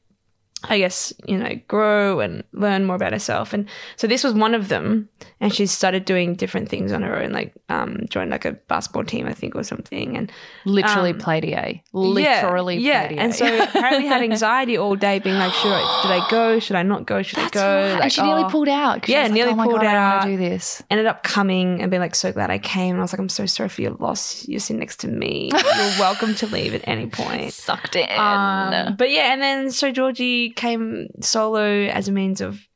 I 0.65 0.79
guess, 0.79 1.13
you 1.27 1.37
know, 1.39 1.61
grow 1.67 2.21
and 2.21 2.45
learn 2.53 2.85
more 2.85 2.97
about 2.97 3.13
herself. 3.13 3.53
And 3.53 3.69
so 3.97 4.07
this 4.07 4.23
was 4.23 4.33
one 4.33 4.55
of 4.55 4.69
them. 4.69 5.09
And 5.41 5.53
she 5.53 5.67
started 5.67 6.05
doing 6.05 6.35
different 6.35 6.69
things 6.69 6.93
on 6.93 7.03
her 7.03 7.21
own, 7.21 7.33
like 7.33 7.53
um, 7.69 8.07
joined 8.09 8.31
like 8.31 8.45
a 8.45 8.53
basketball 8.53 9.05
team, 9.05 9.27
I 9.27 9.35
think, 9.35 9.57
or 9.57 9.65
something. 9.65 10.17
And 10.17 10.31
Literally 10.65 11.11
um, 11.11 11.19
played 11.19 11.45
EA. 11.45 11.83
Literally 11.93 12.77
yeah, 12.77 13.09
played 13.09 13.19
EA. 13.19 13.21
And 13.21 13.35
so 13.35 13.63
apparently 13.63 14.07
had 14.07 14.23
anxiety 14.31 14.79
all 14.79 14.95
day, 14.95 15.19
being 15.19 15.37
like, 15.37 15.53
should 15.53 15.73
I, 15.73 16.01
should 16.03 16.11
I 16.11 16.31
go? 16.31 16.59
Should 16.61 16.77
I 16.77 16.85
not 16.85 17.07
go? 17.07 17.23
Should 17.23 17.41
That's 17.41 17.57
I 17.57 17.61
go? 17.61 17.83
right. 17.83 17.93
Like, 17.95 18.03
and 18.05 18.13
she 18.13 18.23
nearly 18.23 18.45
oh. 18.45 18.49
pulled 18.49 18.69
out. 18.69 19.07
she 19.07 19.13
Yeah, 19.13 19.23
like, 19.23 19.33
nearly 19.33 19.53
oh 19.53 19.57
my 19.57 19.65
pulled 19.65 19.81
god, 19.81 19.87
I 19.87 19.97
out. 19.97 20.25
to 20.25 20.31
do 20.31 20.37
this. 20.37 20.81
ended 20.91 21.07
up 21.07 21.25
coming 21.25 21.83
and 21.83 21.91
being 21.91 22.01
like, 22.01 22.15
so 22.15 22.31
glad 22.33 22.51
I 22.51 22.59
came. 22.59 22.91
And 22.91 23.01
I 23.01 23.03
was 23.03 23.13
like, 23.13 23.21
I'm 23.21 23.29
so 23.29 23.47
sorry 23.47 23.69
for 23.69 23.83
your 23.83 23.93
loss. 23.95 24.47
You're 24.47 24.61
sitting 24.61 24.79
next 24.79 25.01
to 25.01 25.09
me. 25.09 25.51
You're 25.53 25.99
welcome 25.99 26.37
to 26.37 26.47
leave 26.47 26.73
at 26.75 26.87
any 26.87 27.09
point. 27.09 27.53
Sucked 27.53 27.97
in. 27.97 28.09
Um, 28.17 28.95
but 28.97 29.11
yeah, 29.11 29.33
and 29.33 29.43
then 29.43 29.73
so 29.73 29.91
Georgie 29.91 30.52
came 30.57 31.09
solo 31.21 31.87
as 31.87 32.09
a 32.09 32.13
means 32.13 32.41
of 32.41 32.67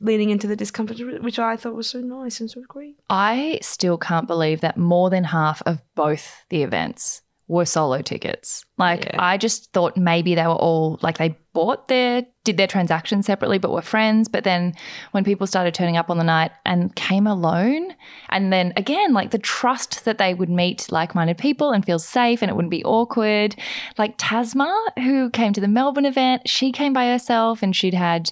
leaning 0.00 0.30
into 0.30 0.46
the 0.46 0.56
discomfort, 0.56 1.22
which 1.22 1.38
I 1.38 1.56
thought 1.56 1.74
was 1.74 1.88
so 1.88 2.00
nice 2.00 2.40
and 2.40 2.50
so 2.50 2.62
great. 2.68 2.96
I 3.08 3.58
still 3.62 3.96
can't 3.96 4.26
believe 4.26 4.60
that 4.60 4.76
more 4.76 5.08
than 5.10 5.24
half 5.24 5.62
of 5.66 5.82
both 5.94 6.44
the 6.50 6.62
events 6.62 7.22
were 7.48 7.64
solo 7.64 8.02
tickets. 8.02 8.64
Like 8.78 9.06
Yeah. 9.06 9.22
I 9.22 9.36
just 9.36 9.72
thought 9.72 9.96
maybe 9.96 10.34
they 10.34 10.46
were 10.46 10.54
all 10.54 10.98
like 11.02 11.18
they 11.18 11.36
bought 11.54 11.88
their 11.88 12.26
did 12.44 12.58
their 12.58 12.66
transactions 12.66 13.24
separately 13.24 13.56
but 13.56 13.72
were 13.72 13.80
friends, 13.80 14.28
but 14.28 14.44
then 14.44 14.74
when 15.12 15.24
people 15.24 15.46
started 15.46 15.72
turning 15.72 15.96
up 15.96 16.10
on 16.10 16.18
the 16.18 16.24
night 16.24 16.52
and 16.66 16.94
came 16.94 17.26
alone 17.26 17.94
and 18.28 18.52
then 18.52 18.74
again 18.76 19.14
like 19.14 19.30
the 19.30 19.38
trust 19.38 20.04
that 20.04 20.18
they 20.18 20.34
would 20.34 20.50
meet 20.50 20.92
like-minded 20.92 21.38
people 21.38 21.72
and 21.72 21.86
feel 21.86 21.98
safe 21.98 22.42
and 22.42 22.50
it 22.50 22.54
wouldn't 22.54 22.70
be 22.70 22.84
awkward. 22.84 23.56
Like 23.96 24.18
Tasma 24.18 24.74
who 24.98 25.30
came 25.30 25.54
to 25.54 25.60
the 25.60 25.68
Melbourne 25.68 26.04
event, 26.04 26.46
she 26.48 26.70
came 26.70 26.92
by 26.92 27.06
herself 27.06 27.62
and 27.62 27.74
she'd 27.74 27.94
had 27.94 28.30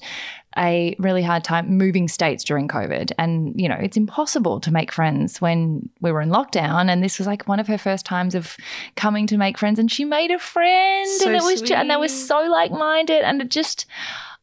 a 0.58 0.94
really 0.98 1.22
hard 1.22 1.44
time 1.44 1.76
moving 1.78 2.08
states 2.08 2.44
during 2.44 2.68
COVID. 2.68 3.12
And, 3.18 3.58
you 3.60 3.68
know, 3.68 3.78
it's 3.80 3.96
impossible 3.96 4.60
to 4.60 4.70
make 4.72 4.92
friends 4.92 5.40
when 5.40 5.88
we 6.00 6.12
were 6.12 6.20
in 6.20 6.28
lockdown. 6.30 6.90
And 6.90 7.02
this 7.02 7.18
was 7.18 7.26
like 7.26 7.48
one 7.48 7.60
of 7.60 7.66
her 7.68 7.78
first 7.78 8.04
times 8.06 8.34
of 8.34 8.56
coming 8.96 9.26
to 9.28 9.36
make 9.36 9.58
friends. 9.58 9.78
And 9.78 9.90
she 9.90 10.04
made 10.04 10.30
a 10.30 10.38
friend. 10.38 11.08
So 11.20 11.26
and 11.28 11.36
it 11.36 11.42
was 11.42 11.62
ju- 11.62 11.74
and 11.74 11.90
they 11.90 11.96
were 11.96 12.08
so 12.08 12.38
like 12.50 12.70
minded. 12.70 13.22
And 13.22 13.40
it 13.42 13.50
just, 13.50 13.86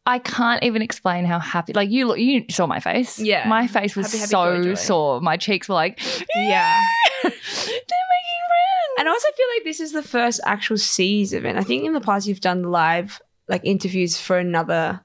I 0.05 0.19
can't 0.19 0.63
even 0.63 0.81
explain 0.81 1.25
how 1.25 1.39
happy. 1.39 1.73
Like 1.73 1.89
you, 1.89 2.07
look, 2.07 2.17
you 2.19 2.45
saw 2.49 2.65
my 2.65 2.79
face. 2.79 3.19
Yeah. 3.19 3.47
my 3.47 3.67
face 3.67 3.95
was 3.95 4.07
Happy, 4.07 4.17
happy, 4.19 4.29
so 4.29 4.55
joy, 4.57 4.63
joy. 4.63 4.73
sore. 4.75 5.21
My 5.21 5.37
cheeks 5.37 5.69
were 5.69 5.75
like, 5.75 5.99
Yeah. 6.35 6.81
they're 7.23 7.31
making 7.31 8.41
friends. 8.47 8.95
And 8.97 9.07
I 9.07 9.11
also 9.11 9.27
feel 9.37 9.45
like 9.55 9.63
this 9.63 9.79
is 9.79 9.91
the 9.91 10.03
first 10.03 10.39
actual 10.45 10.77
C's 10.77 11.33
event. 11.33 11.57
I 11.57 11.63
think 11.63 11.85
in 11.85 11.93
the 11.93 12.01
past 12.01 12.27
you've 12.27 12.41
done 12.41 12.63
live 12.63 13.21
like 13.47 13.61
interviews 13.63 14.19
for 14.19 14.37
another 14.37 15.01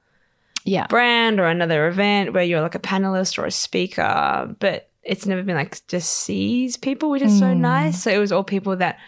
yeah, 0.64 0.87
brand 0.87 1.40
or 1.40 1.47
another 1.47 1.87
event 1.88 2.33
where 2.33 2.42
you're 2.42 2.61
like 2.61 2.75
a 2.75 2.78
panelist 2.80 3.38
or 3.38 3.44
a 3.47 3.50
speaker, 3.50 4.54
but 4.59 4.90
it's 5.02 5.26
never 5.26 5.42
been 5.42 5.56
like 5.56 5.87
just 5.88 6.11
sees 6.11 6.76
people, 6.76 7.11
which 7.11 7.23
is 7.23 7.38
so 7.38 7.47
Mm. 7.47 7.59
nice. 7.59 8.02
So 8.02 8.11
it 8.11 8.18
was 8.18 8.33
all 8.33 8.44
people 8.44 8.76
that 8.76 8.99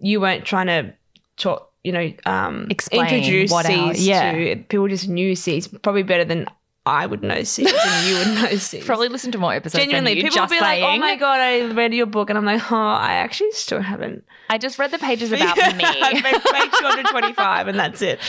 you 0.00 0.20
weren't 0.20 0.44
trying 0.44 0.66
to 0.66 0.92
talk, 1.36 1.70
you 1.82 1.92
know, 1.92 2.12
um, 2.26 2.66
Explain 2.68 3.06
introduce 3.14 3.50
C's 3.50 4.06
yeah. 4.06 4.32
to. 4.32 4.56
People 4.68 4.88
just 4.88 5.08
knew 5.08 5.34
C's 5.34 5.66
probably 5.68 6.02
better 6.02 6.24
than 6.26 6.46
I 6.86 7.06
would 7.06 7.22
know 7.22 7.42
C's 7.44 7.72
and 7.72 8.06
you 8.06 8.14
would 8.18 8.42
know 8.42 8.56
C's. 8.58 8.84
probably 8.84 9.08
listen 9.08 9.32
to 9.32 9.38
more 9.38 9.54
episodes. 9.54 9.82
Genuinely, 9.82 10.16
people 10.20 10.38
will 10.38 10.48
be 10.48 10.60
like, 10.60 10.82
"Oh 10.82 10.98
my 10.98 11.16
god, 11.16 11.40
I 11.40 11.72
read 11.72 11.94
your 11.94 12.04
book," 12.04 12.28
and 12.28 12.36
I'm 12.38 12.44
like, 12.44 12.70
"Oh, 12.70 12.76
I 12.76 13.14
actually 13.14 13.52
still 13.52 13.80
haven't." 13.80 14.22
I 14.50 14.58
just 14.58 14.78
read 14.78 14.90
the 14.90 14.98
pages 14.98 15.32
about 15.36 15.58
I've 15.62 15.76
me. 15.76 15.84
page 15.84 16.42
225, 16.42 17.68
and 17.68 17.78
that's 17.78 18.02
it. 18.02 18.20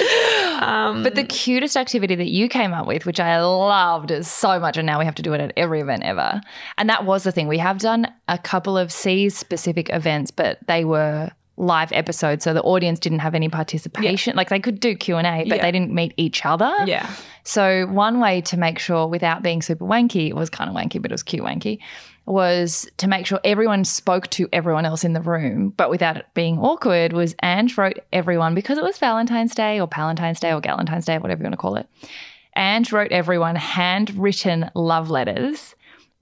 Um, 0.62 1.03
But 1.03 1.15
the 1.15 1.25
cutest 1.25 1.75
activity 1.75 2.15
that 2.15 2.29
you 2.29 2.47
came 2.47 2.74
up 2.74 2.88
with, 2.88 3.05
which 3.05 3.19
I 3.19 3.41
loved 3.43 4.25
so 4.25 4.57
much, 4.59 4.77
and 4.77 4.85
now 4.85 5.00
we 5.00 5.05
have 5.05 5.15
to 5.15 5.21
do 5.21 5.33
it 5.33 5.41
at 5.41 5.51
every 5.57 5.81
event 5.81 6.03
ever. 6.03 6.39
And 6.77 6.89
that 6.89 7.03
was 7.05 7.24
the 7.24 7.33
thing. 7.33 7.50
We 7.50 7.57
have 7.57 7.79
done 7.79 8.07
a 8.29 8.38
couple 8.38 8.77
of 8.77 8.91
C's 8.91 9.38
specific 9.38 9.89
events, 9.91 10.31
but 10.31 10.59
they 10.67 10.85
were 10.85 11.31
live 11.57 11.91
episode 11.93 12.41
so 12.41 12.53
the 12.53 12.62
audience 12.63 13.00
didn't 13.00 13.19
have 13.19 13.33
any 13.33 13.47
participation. 13.50 14.35
Like 14.35 14.50
they 14.50 14.59
could 14.59 14.79
do 14.79 14.95
Q 14.95 15.15
and 15.17 15.25
A, 15.25 15.47
but 15.47 15.57
Yeah. 15.57 15.62
they 15.62 15.71
didn't 15.71 15.91
meet 15.93 16.13
each 16.17 16.45
other. 16.45 16.74
yeah, 16.85 17.09
So 17.43 17.85
one 17.88 18.19
way 18.19 18.41
to 18.41 18.57
make 18.57 18.77
sure, 18.79 19.07
without 19.07 19.41
being 19.41 19.62
super 19.62 19.85
wanky, 19.85 20.27
it 20.29 20.35
was 20.35 20.50
kind 20.50 20.69
of 20.69 20.75
wanky, 20.75 21.01
but 21.01 21.12
it 21.12 21.13
was 21.13 21.24
cute 21.24 21.43
wanky, 21.43 21.79
was 22.25 22.89
to 22.97 23.07
make 23.07 23.25
sure 23.25 23.39
everyone 23.43 23.85
spoke 23.85 24.29
to 24.31 24.50
everyone 24.51 24.83
else 24.85 25.03
in 25.03 25.13
the 25.13 25.21
room, 25.21 25.69
but 25.77 25.89
without 25.89 26.17
it 26.17 26.25
being 26.33 26.57
awkward. 26.57 27.13
Was 27.13 27.35
Ange 27.43 27.77
wrote 27.77 28.00
everyone 28.12 28.55
because 28.55 28.77
it 28.77 28.83
was 28.83 28.97
Valentine's 28.97 29.53
Day 29.55 29.79
or 29.79 29.88
Palentine's 29.88 30.39
Day 30.39 30.51
or 30.51 30.59
Galentine's 30.59 31.05
Day, 31.05 31.19
whatever 31.19 31.41
you 31.41 31.45
want 31.45 31.53
to 31.53 31.57
call 31.57 31.75
it. 31.75 31.88
Ange 32.57 32.91
wrote 32.91 33.12
everyone 33.12 33.55
handwritten 33.55 34.71
love 34.75 35.09
letters 35.09 35.75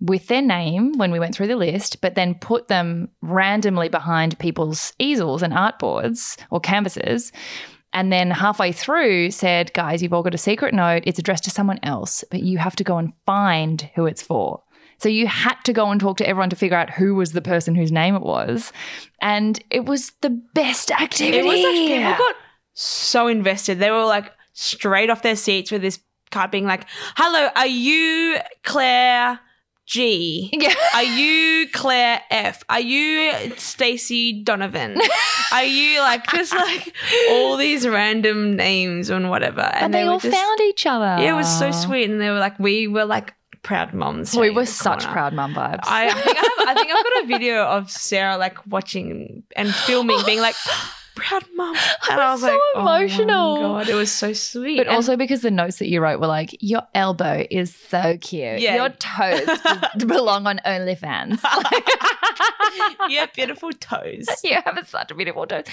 with 0.03 0.27
their 0.27 0.41
name 0.41 0.91
when 0.97 1.11
we 1.11 1.19
went 1.19 1.33
through 1.33 1.47
the 1.47 1.55
list, 1.55 2.01
but 2.01 2.13
then 2.13 2.35
put 2.35 2.67
them 2.67 3.07
randomly 3.21 3.87
behind 3.87 4.37
people's 4.37 4.91
easels 4.99 5.41
and 5.41 5.53
artboards 5.53 6.37
or 6.51 6.59
canvases. 6.59 7.31
And 7.93 8.11
then 8.11 8.29
halfway 8.29 8.73
through 8.73 9.31
said, 9.31 9.71
guys, 9.73 10.03
you've 10.03 10.11
all 10.11 10.21
got 10.23 10.33
a 10.35 10.37
secret 10.37 10.73
note. 10.73 11.03
It's 11.05 11.19
addressed 11.19 11.45
to 11.45 11.51
someone 11.51 11.79
else, 11.83 12.25
but 12.29 12.41
you 12.43 12.57
have 12.57 12.75
to 12.77 12.83
go 12.83 12.97
and 12.97 13.13
find 13.25 13.89
who 13.95 14.05
it's 14.05 14.21
for. 14.21 14.61
So 14.97 15.07
you 15.07 15.27
had 15.27 15.55
to 15.65 15.73
go 15.73 15.89
and 15.89 16.01
talk 16.01 16.17
to 16.17 16.27
everyone 16.27 16.49
to 16.49 16.55
figure 16.57 16.77
out 16.77 16.89
who 16.89 17.15
was 17.15 17.31
the 17.31 17.41
person 17.41 17.73
whose 17.73 17.91
name 17.91 18.15
it 18.15 18.23
was. 18.23 18.73
And 19.21 19.63
it 19.69 19.85
was 19.85 20.11
the 20.19 20.41
best 20.53 20.91
activity. 20.91 21.37
it 21.37 21.45
was 21.45 21.63
like 21.63 21.87
people 21.87 22.25
got 22.25 22.35
so 22.73 23.27
invested. 23.27 23.79
They 23.79 23.91
were 23.91 24.05
like 24.05 24.33
straight 24.51 25.09
off 25.09 25.21
their 25.21 25.37
seats 25.37 25.71
with 25.71 25.81
this 25.81 25.99
card 26.31 26.51
being 26.51 26.65
like, 26.65 26.85
"Hello, 27.15 27.49
are 27.55 27.67
you 27.67 28.37
Claire 28.63 29.39
G? 29.85 30.49
Yeah. 30.53 30.73
Are 30.93 31.03
you 31.03 31.67
Claire 31.69 32.21
F? 32.29 32.63
Are 32.69 32.79
you 32.79 33.53
Stacey 33.57 34.41
Donovan? 34.43 34.97
Are 35.51 35.63
you 35.63 35.99
like 35.99 36.25
just 36.27 36.53
like 36.53 36.95
all 37.29 37.57
these 37.57 37.87
random 37.87 38.55
names 38.55 39.09
and 39.09 39.29
whatever?" 39.29 39.61
And 39.61 39.93
they, 39.93 40.05
were 40.05 40.11
all 40.11 40.19
just, 40.19 40.35
found 40.35 40.59
each 40.61 40.85
other. 40.85 41.21
Yeah, 41.21 41.33
it 41.33 41.35
was 41.35 41.59
so 41.59 41.71
sweet, 41.71 42.09
and 42.09 42.21
they 42.21 42.29
were 42.29 42.39
like, 42.39 42.57
we 42.59 42.87
were 42.87 43.05
like 43.05 43.33
proud 43.61 43.93
moms. 43.93 44.35
We 44.35 44.49
were 44.49 44.65
such 44.65 44.99
corner. 45.01 45.13
proud 45.13 45.33
mum 45.33 45.53
vibes. 45.53 45.79
I, 45.83 46.07
I 46.07 46.13
think 46.13 46.37
I, 46.37 46.41
have, 46.41 46.67
I 46.69 46.73
think 46.73 46.91
I've 46.91 47.03
got 47.03 47.23
a 47.23 47.27
video 47.39 47.65
of 47.65 47.91
Sarah 47.91 48.37
like 48.37 48.65
watching 48.67 49.43
and 49.55 49.73
filming, 49.73 50.19
being 50.25 50.39
like, 50.39 50.55
"Proud 51.15 51.43
mom. 51.55 51.75
and 52.09 52.19
I 52.19 52.31
was 52.31 52.41
so 52.41 52.47
like, 52.47 52.59
"Oh 52.75 52.81
emotional. 52.81 53.55
my 53.55 53.61
god, 53.83 53.89
it 53.89 53.95
was 53.95 54.11
so 54.11 54.33
sweet." 54.33 54.77
But 54.77 54.87
And- 54.87 54.95
also 54.95 55.15
because 55.15 55.41
the 55.41 55.51
notes 55.51 55.77
that 55.79 55.87
you 55.89 56.01
wrote 56.01 56.19
were 56.19 56.27
like, 56.27 56.55
your 56.59 56.81
elbow 56.95 57.45
is 57.49 57.73
so 57.75 58.17
cute. 58.19 58.59
Yeah. 58.59 58.75
Your 58.75 58.89
toes 58.89 59.47
belong 60.07 60.47
on 60.47 60.59
OnlyFans. 60.65 61.41
yeah, 63.09 63.25
beautiful 63.33 63.71
toes. 63.71 64.25
you 64.43 64.55
have 64.63 64.87
such 64.87 65.15
beautiful 65.15 65.45
toes. 65.45 65.65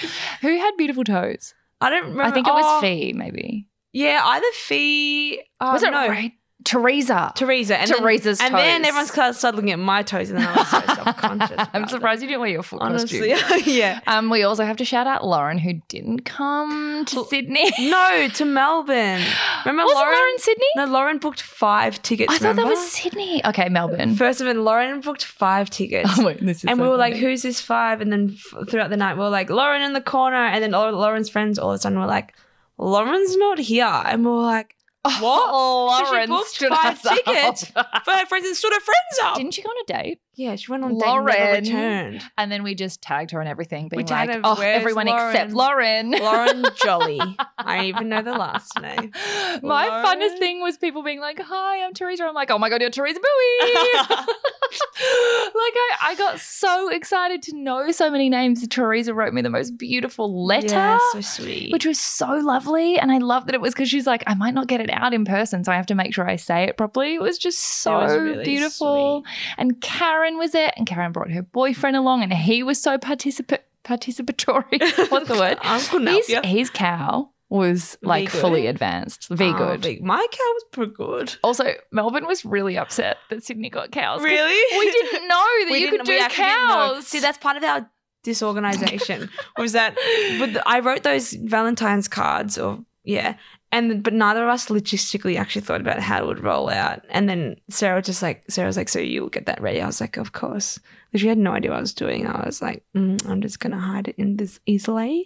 Who 0.43 0.59
had 0.59 0.77
beautiful 0.77 1.05
toes? 1.05 1.55
I 1.81 1.91
don't 1.91 2.03
remember. 2.03 2.23
I 2.25 2.31
think 2.33 2.47
it 2.47 2.53
was 2.53 2.65
oh, 2.67 2.81
Fee, 2.81 3.13
maybe. 3.15 3.67
Yeah, 3.93 4.21
either 4.25 4.47
Fee. 4.55 5.43
Oh, 5.61 5.73
was 5.73 5.83
it 5.83 5.91
no. 5.91 6.09
Ray? 6.09 6.37
Teresa. 6.65 7.33
Teresa. 7.37 7.79
And 7.79 7.91
Teresa's 7.91 8.39
then, 8.39 8.55
And 8.55 8.55
then 8.55 8.85
everyone 8.85 9.07
started 9.07 9.55
looking 9.57 9.71
at 9.71 9.79
my 9.79 10.03
toes, 10.03 10.31
and 10.31 10.39
then 10.39 10.49
I 10.49 10.57
was 10.57 10.69
so 10.69 10.81
self 10.95 11.17
conscious. 11.17 11.69
I'm 11.73 11.89
surprised 11.89 12.23
you 12.23 12.29
didn't 12.29 12.41
wear 12.41 12.51
your 12.51 12.63
full 12.63 12.81
Honestly, 12.81 13.31
costume. 13.31 13.63
yeah. 13.75 14.01
Um, 14.07 14.29
we 14.31 14.43
also 14.43 14.65
have 14.65 14.77
to 14.77 14.85
shout 14.85 15.07
out 15.07 15.25
Lauren, 15.27 15.59
who 15.59 15.75
didn't 15.89 16.21
come 16.25 17.05
to 17.07 17.25
Sydney. 17.25 17.71
No, 17.91 18.29
to 18.35 18.45
Melbourne. 18.45 19.23
Remember 19.65 19.85
Was 19.85 19.95
Lauren? 19.95 20.15
Lauren 20.15 20.39
Sydney? 20.39 20.67
No, 20.77 20.85
Lauren 20.87 21.19
booked 21.19 21.43
five 21.43 22.01
tickets. 22.03 22.33
I 22.33 22.39
thought 22.39 22.57
that 22.57 22.67
was 22.67 22.91
Sydney. 22.91 23.45
Okay, 23.45 23.69
Melbourne. 23.69 24.15
First 24.17 24.41
of 24.41 24.47
all, 24.47 24.55
Lauren 24.55 25.01
booked 25.01 25.25
five 25.25 25.71
tickets. 25.71 26.11
Oh, 26.19 26.27
wait, 26.27 26.45
this 26.45 26.59
is 26.59 26.65
and 26.65 26.79
so 26.79 26.83
we 26.83 26.89
were 26.89 26.97
like, 26.97 27.17
who's 27.17 27.43
this 27.43 27.61
five? 27.61 28.01
And 28.01 28.13
then 28.13 28.37
f- 28.37 28.69
throughout 28.69 28.91
the 28.91 28.97
night, 28.97 29.15
we 29.15 29.21
were 29.21 29.31
like, 29.31 29.51
Lauren 29.51 29.83
in 29.83 29.93
the 29.93 30.01
corner. 30.01 30.37
And 30.37 30.63
then 30.63 30.75
all 30.75 30.91
Lauren's 30.93 31.29
friends 31.29 31.59
all 31.59 31.71
of 31.71 31.77
a 31.77 31.79
sudden 31.79 31.99
were 31.99 32.07
like, 32.07 32.35
Lauren's 32.79 33.37
not 33.37 33.59
here. 33.59 33.85
And 33.87 34.25
we 34.25 34.31
were 34.31 34.43
like, 34.43 34.77
what? 35.03 35.49
Oh, 35.53 35.99
so 35.99 36.05
she 36.05 36.11
Lauren 36.13 36.29
booked 36.29 36.49
stood 36.51 36.69
five 36.71 37.01
tickets 37.03 37.65
for 38.05 38.11
her 38.13 38.27
friends 38.27 38.47
and 38.47 38.57
stood 38.57 38.73
her 38.73 38.81
friends 38.81 39.19
up. 39.23 39.37
Didn't 39.37 39.55
she 39.55 39.63
go 39.63 39.71
on 39.71 39.77
a 39.83 40.03
date? 40.03 40.21
Yeah, 40.35 40.57
she 40.57 40.71
went 40.71 40.85
on 40.85 40.93
a 40.93 40.95
date 40.95 41.07
and 41.07 41.27
never 41.27 41.61
returned. 41.61 42.23
And 42.39 42.51
then 42.51 42.63
we 42.63 42.75
just 42.75 43.03
tagged 43.03 43.31
her 43.33 43.41
and 43.41 43.49
everything, 43.49 43.89
being 43.89 44.07
tagged 44.07 44.29
like, 44.29 44.37
her, 44.39 44.43
oh, 44.45 44.55
"Where's 44.57 44.81
everyone 44.81 45.09
except 45.09 45.53
Lauren?" 45.53 46.11
Lauren. 46.13 46.13
Lauren 46.13 46.65
Jolly. 46.85 47.21
I 47.59 47.87
even 47.87 48.09
know 48.09 48.23
the 48.23 48.33
last 48.33 48.81
name. 48.81 49.13
My 49.63 49.87
Lauren. 49.87 50.05
funnest 50.05 50.39
thing 50.39 50.61
was 50.61 50.77
people 50.79 51.03
being 51.03 51.21
like, 51.21 51.41
hi, 51.41 51.85
I'm 51.85 51.93
Teresa. 51.95 52.25
I'm 52.25 52.35
like, 52.35 52.51
oh 52.51 52.59
my 52.59 52.69
God, 52.69 52.81
you're 52.81 52.91
Teresa 52.91 53.21
Bowie. 53.21 53.71
like, 54.01 55.75
I, 55.77 55.97
I 56.03 56.15
got 56.17 56.41
so 56.41 56.89
excited 56.89 57.43
to 57.43 57.57
know 57.57 57.91
so 57.93 58.11
many 58.11 58.29
names. 58.29 58.67
Teresa 58.69 59.15
wrote 59.15 59.33
me 59.33 59.43
the 59.43 59.51
most 59.51 59.77
beautiful 59.77 60.45
letter. 60.45 60.69
Yeah, 60.69 60.99
so 61.13 61.21
sweet. 61.21 61.73
which 61.73 61.87
was 61.87 61.99
so 61.99 62.27
lovely. 62.27 62.99
And 62.99 63.11
I 63.11 63.19
love 63.19 63.47
that 63.47 63.55
it 63.55 63.61
was 63.61 63.75
because 63.75 63.89
she's 63.89 64.07
like, 64.07 64.23
I 64.27 64.35
might 64.35 64.55
not 64.55 64.67
get 64.67 64.81
it 64.81 64.91
out 64.91 65.13
in 65.15 65.25
person, 65.25 65.65
so 65.65 65.73
I 65.73 65.77
have 65.77 65.87
to 65.87 65.95
make 65.95 66.15
sure 66.15 66.29
I 66.29 66.37
say 66.37 66.65
it 66.65 66.77
properly. 66.77 67.15
It 67.15 67.23
was 67.23 67.39
just 67.39 67.59
so 67.59 67.99
was 67.99 68.13
really 68.13 68.45
beautiful. 68.45 69.25
And 69.59 69.81
Karen 70.21 70.39
was 70.39 70.53
there, 70.53 70.71
and 70.77 70.87
Karen 70.87 71.13
brought 71.13 71.31
her 71.31 71.43
boyfriend 71.43 71.97
along, 71.97 72.23
and 72.23 72.33
he 72.33 72.63
was 72.63 72.81
so 72.81 72.99
participa- 72.99 73.61
participatory. 73.85 74.79
What's 75.11 75.29
the 75.29 75.35
word? 75.35 75.59
I 75.63 75.81
couldn't 75.81 76.09
help 76.09 76.19
his, 76.19 76.29
you. 76.29 76.41
his 76.45 76.69
cow 76.71 77.31
was 77.49 77.97
like 78.03 78.29
fully 78.29 78.67
advanced. 78.67 79.29
Very 79.31 79.51
Oh, 79.51 79.55
ah, 79.55 79.77
good. 79.77 80.03
My 80.03 80.19
cow 80.31 80.45
was 80.53 80.65
pretty 80.73 80.93
good. 80.93 81.35
Also, 81.43 81.73
Melbourne 81.91 82.27
was 82.27 82.45
really 82.45 82.77
upset 82.77 83.17
that 83.31 83.43
Sydney 83.43 83.71
got 83.71 83.91
cows. 83.93 84.23
Really? 84.23 84.79
We 84.79 84.91
didn't 84.93 85.23
know 85.29 85.37
that 85.65 85.69
We 85.71 85.79
you 85.79 85.91
could 85.91 86.05
do 86.05 86.21
cows. 86.29 87.07
See, 87.07 87.19
that's 87.21 87.39
part 87.39 87.57
of 87.57 87.65
our 87.65 87.91
disorganization. 88.23 89.31
was 89.57 89.73
that 89.73 89.95
the- 89.95 90.63
I 90.67 90.81
wrote 90.81 91.03
those 91.03 91.33
Valentine's 91.33 92.09
cards, 92.09 92.59
or 92.59 92.81
yeah, 93.05 93.37
and 93.73 94.03
but 94.03 94.13
neither 94.13 94.43
of 94.45 94.49
us 94.51 94.67
logistically 94.69 95.37
actually 95.37 95.63
thought 95.63 95.81
about 95.81 96.01
how 96.01 96.23
it 96.23 96.27
would 96.27 96.43
roll 96.43 96.69
out. 96.69 97.03
And 97.11 97.29
then 97.29 97.57
Sarah 97.69 98.03
just 98.03 98.23
like 98.23 98.45
Sarah 98.49 98.67
was 98.67 98.77
like, 98.77 98.89
"So 98.89 98.99
you'll 98.99 99.29
get 99.29 99.47
that 99.47 99.61
ready?" 99.61 99.81
I 99.81 99.87
was 99.87 100.01
like, 100.01 100.17
"Of 100.17 100.33
course." 100.33 100.79
But 101.13 101.21
she 101.21 101.29
had 101.29 101.39
no 101.39 101.53
idea 101.53 101.71
what 101.71 101.79
I 101.79 101.81
was 101.81 101.95
doing. 101.95 102.27
I 102.27 102.45
was 102.47 102.61
like, 102.63 102.85
mm, 102.97 103.25
"I'm 103.29 103.41
just 103.41 103.61
gonna 103.61 103.79
hide 103.81 104.09
it 104.09 104.15
in 104.19 104.37
this 104.37 104.61
easily 104.67 105.25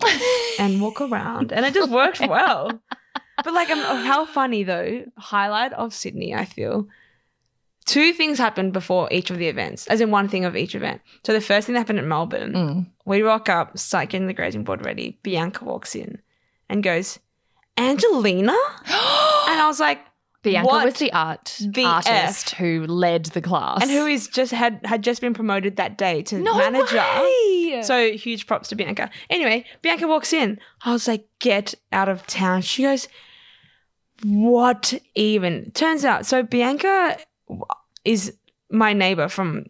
and 0.59 0.81
walk 0.81 1.01
around," 1.09 1.53
and 1.53 1.65
it 1.67 1.75
just 1.75 1.91
worked 1.91 2.21
well. 2.21 2.81
but 3.45 3.53
like, 3.55 3.71
um, 3.71 4.05
how 4.05 4.25
funny 4.27 4.63
though. 4.65 5.05
Highlight 5.19 5.73
of 5.73 5.93
Sydney, 5.95 6.35
I 6.35 6.45
feel. 6.45 6.89
Two 7.87 8.15
things 8.15 8.39
happened 8.39 8.73
before 8.73 9.09
each 9.13 9.31
of 9.31 9.37
the 9.37 9.49
events, 9.49 9.87
as 9.89 10.01
in 10.01 10.11
one 10.11 10.27
thing 10.27 10.47
of 10.47 10.57
each 10.57 10.75
event. 10.75 11.03
So 11.23 11.35
the 11.35 11.41
first 11.43 11.67
thing 11.67 11.75
that 11.75 11.81
happened 11.81 11.99
at 11.99 12.07
Melbourne, 12.07 12.53
Mm. 12.55 12.87
we 13.05 13.21
rock 13.21 13.51
up, 13.51 13.77
start 13.77 14.09
getting 14.09 14.27
the 14.27 14.33
grazing 14.33 14.65
board 14.65 14.87
ready. 14.87 15.19
Bianca 15.23 15.67
walks 15.67 15.95
in 15.95 16.19
and 16.71 16.83
goes, 16.83 17.19
Angelina? 17.77 18.53
and 18.87 19.61
I 19.61 19.65
was 19.67 19.81
like, 19.81 20.01
Bianca 20.43 20.67
What 20.67 20.85
was 20.85 20.95
the 20.95 21.13
art 21.13 21.57
the 21.67 21.85
artist 21.85 22.51
who 22.51 22.87
led 22.87 23.25
the 23.27 23.41
class. 23.41 23.81
and 23.81 23.91
who 23.91 24.07
is 24.07 24.29
just 24.29 24.53
had 24.53 24.79
had 24.85 25.03
just 25.03 25.23
been 25.23 25.33
promoted 25.33 25.77
that 25.77 25.97
day 25.97 26.23
to 26.25 26.39
no 26.39 26.57
manager. 26.59 26.99
way! 26.99 27.81
So 27.83 28.13
huge 28.13 28.47
props 28.47 28.69
to 28.69 28.77
Bianca. 28.77 29.11
Anyway, 29.31 29.65
Bianca 29.81 30.07
walks 30.07 30.33
in. 30.35 30.61
I 30.85 30.93
was 30.93 31.09
like, 31.09 31.27
get 31.39 31.75
out 31.93 32.11
of 32.11 32.27
town. 32.27 32.61
She 32.61 32.83
goes, 32.83 33.09
what 34.23 34.95
even? 35.15 35.71
Turns 35.73 36.05
out, 36.05 36.27
so 36.27 36.43
Bianca 36.43 37.17
is 38.05 38.37
my 38.71 38.93
neighbor 38.93 39.29
from 39.29 39.67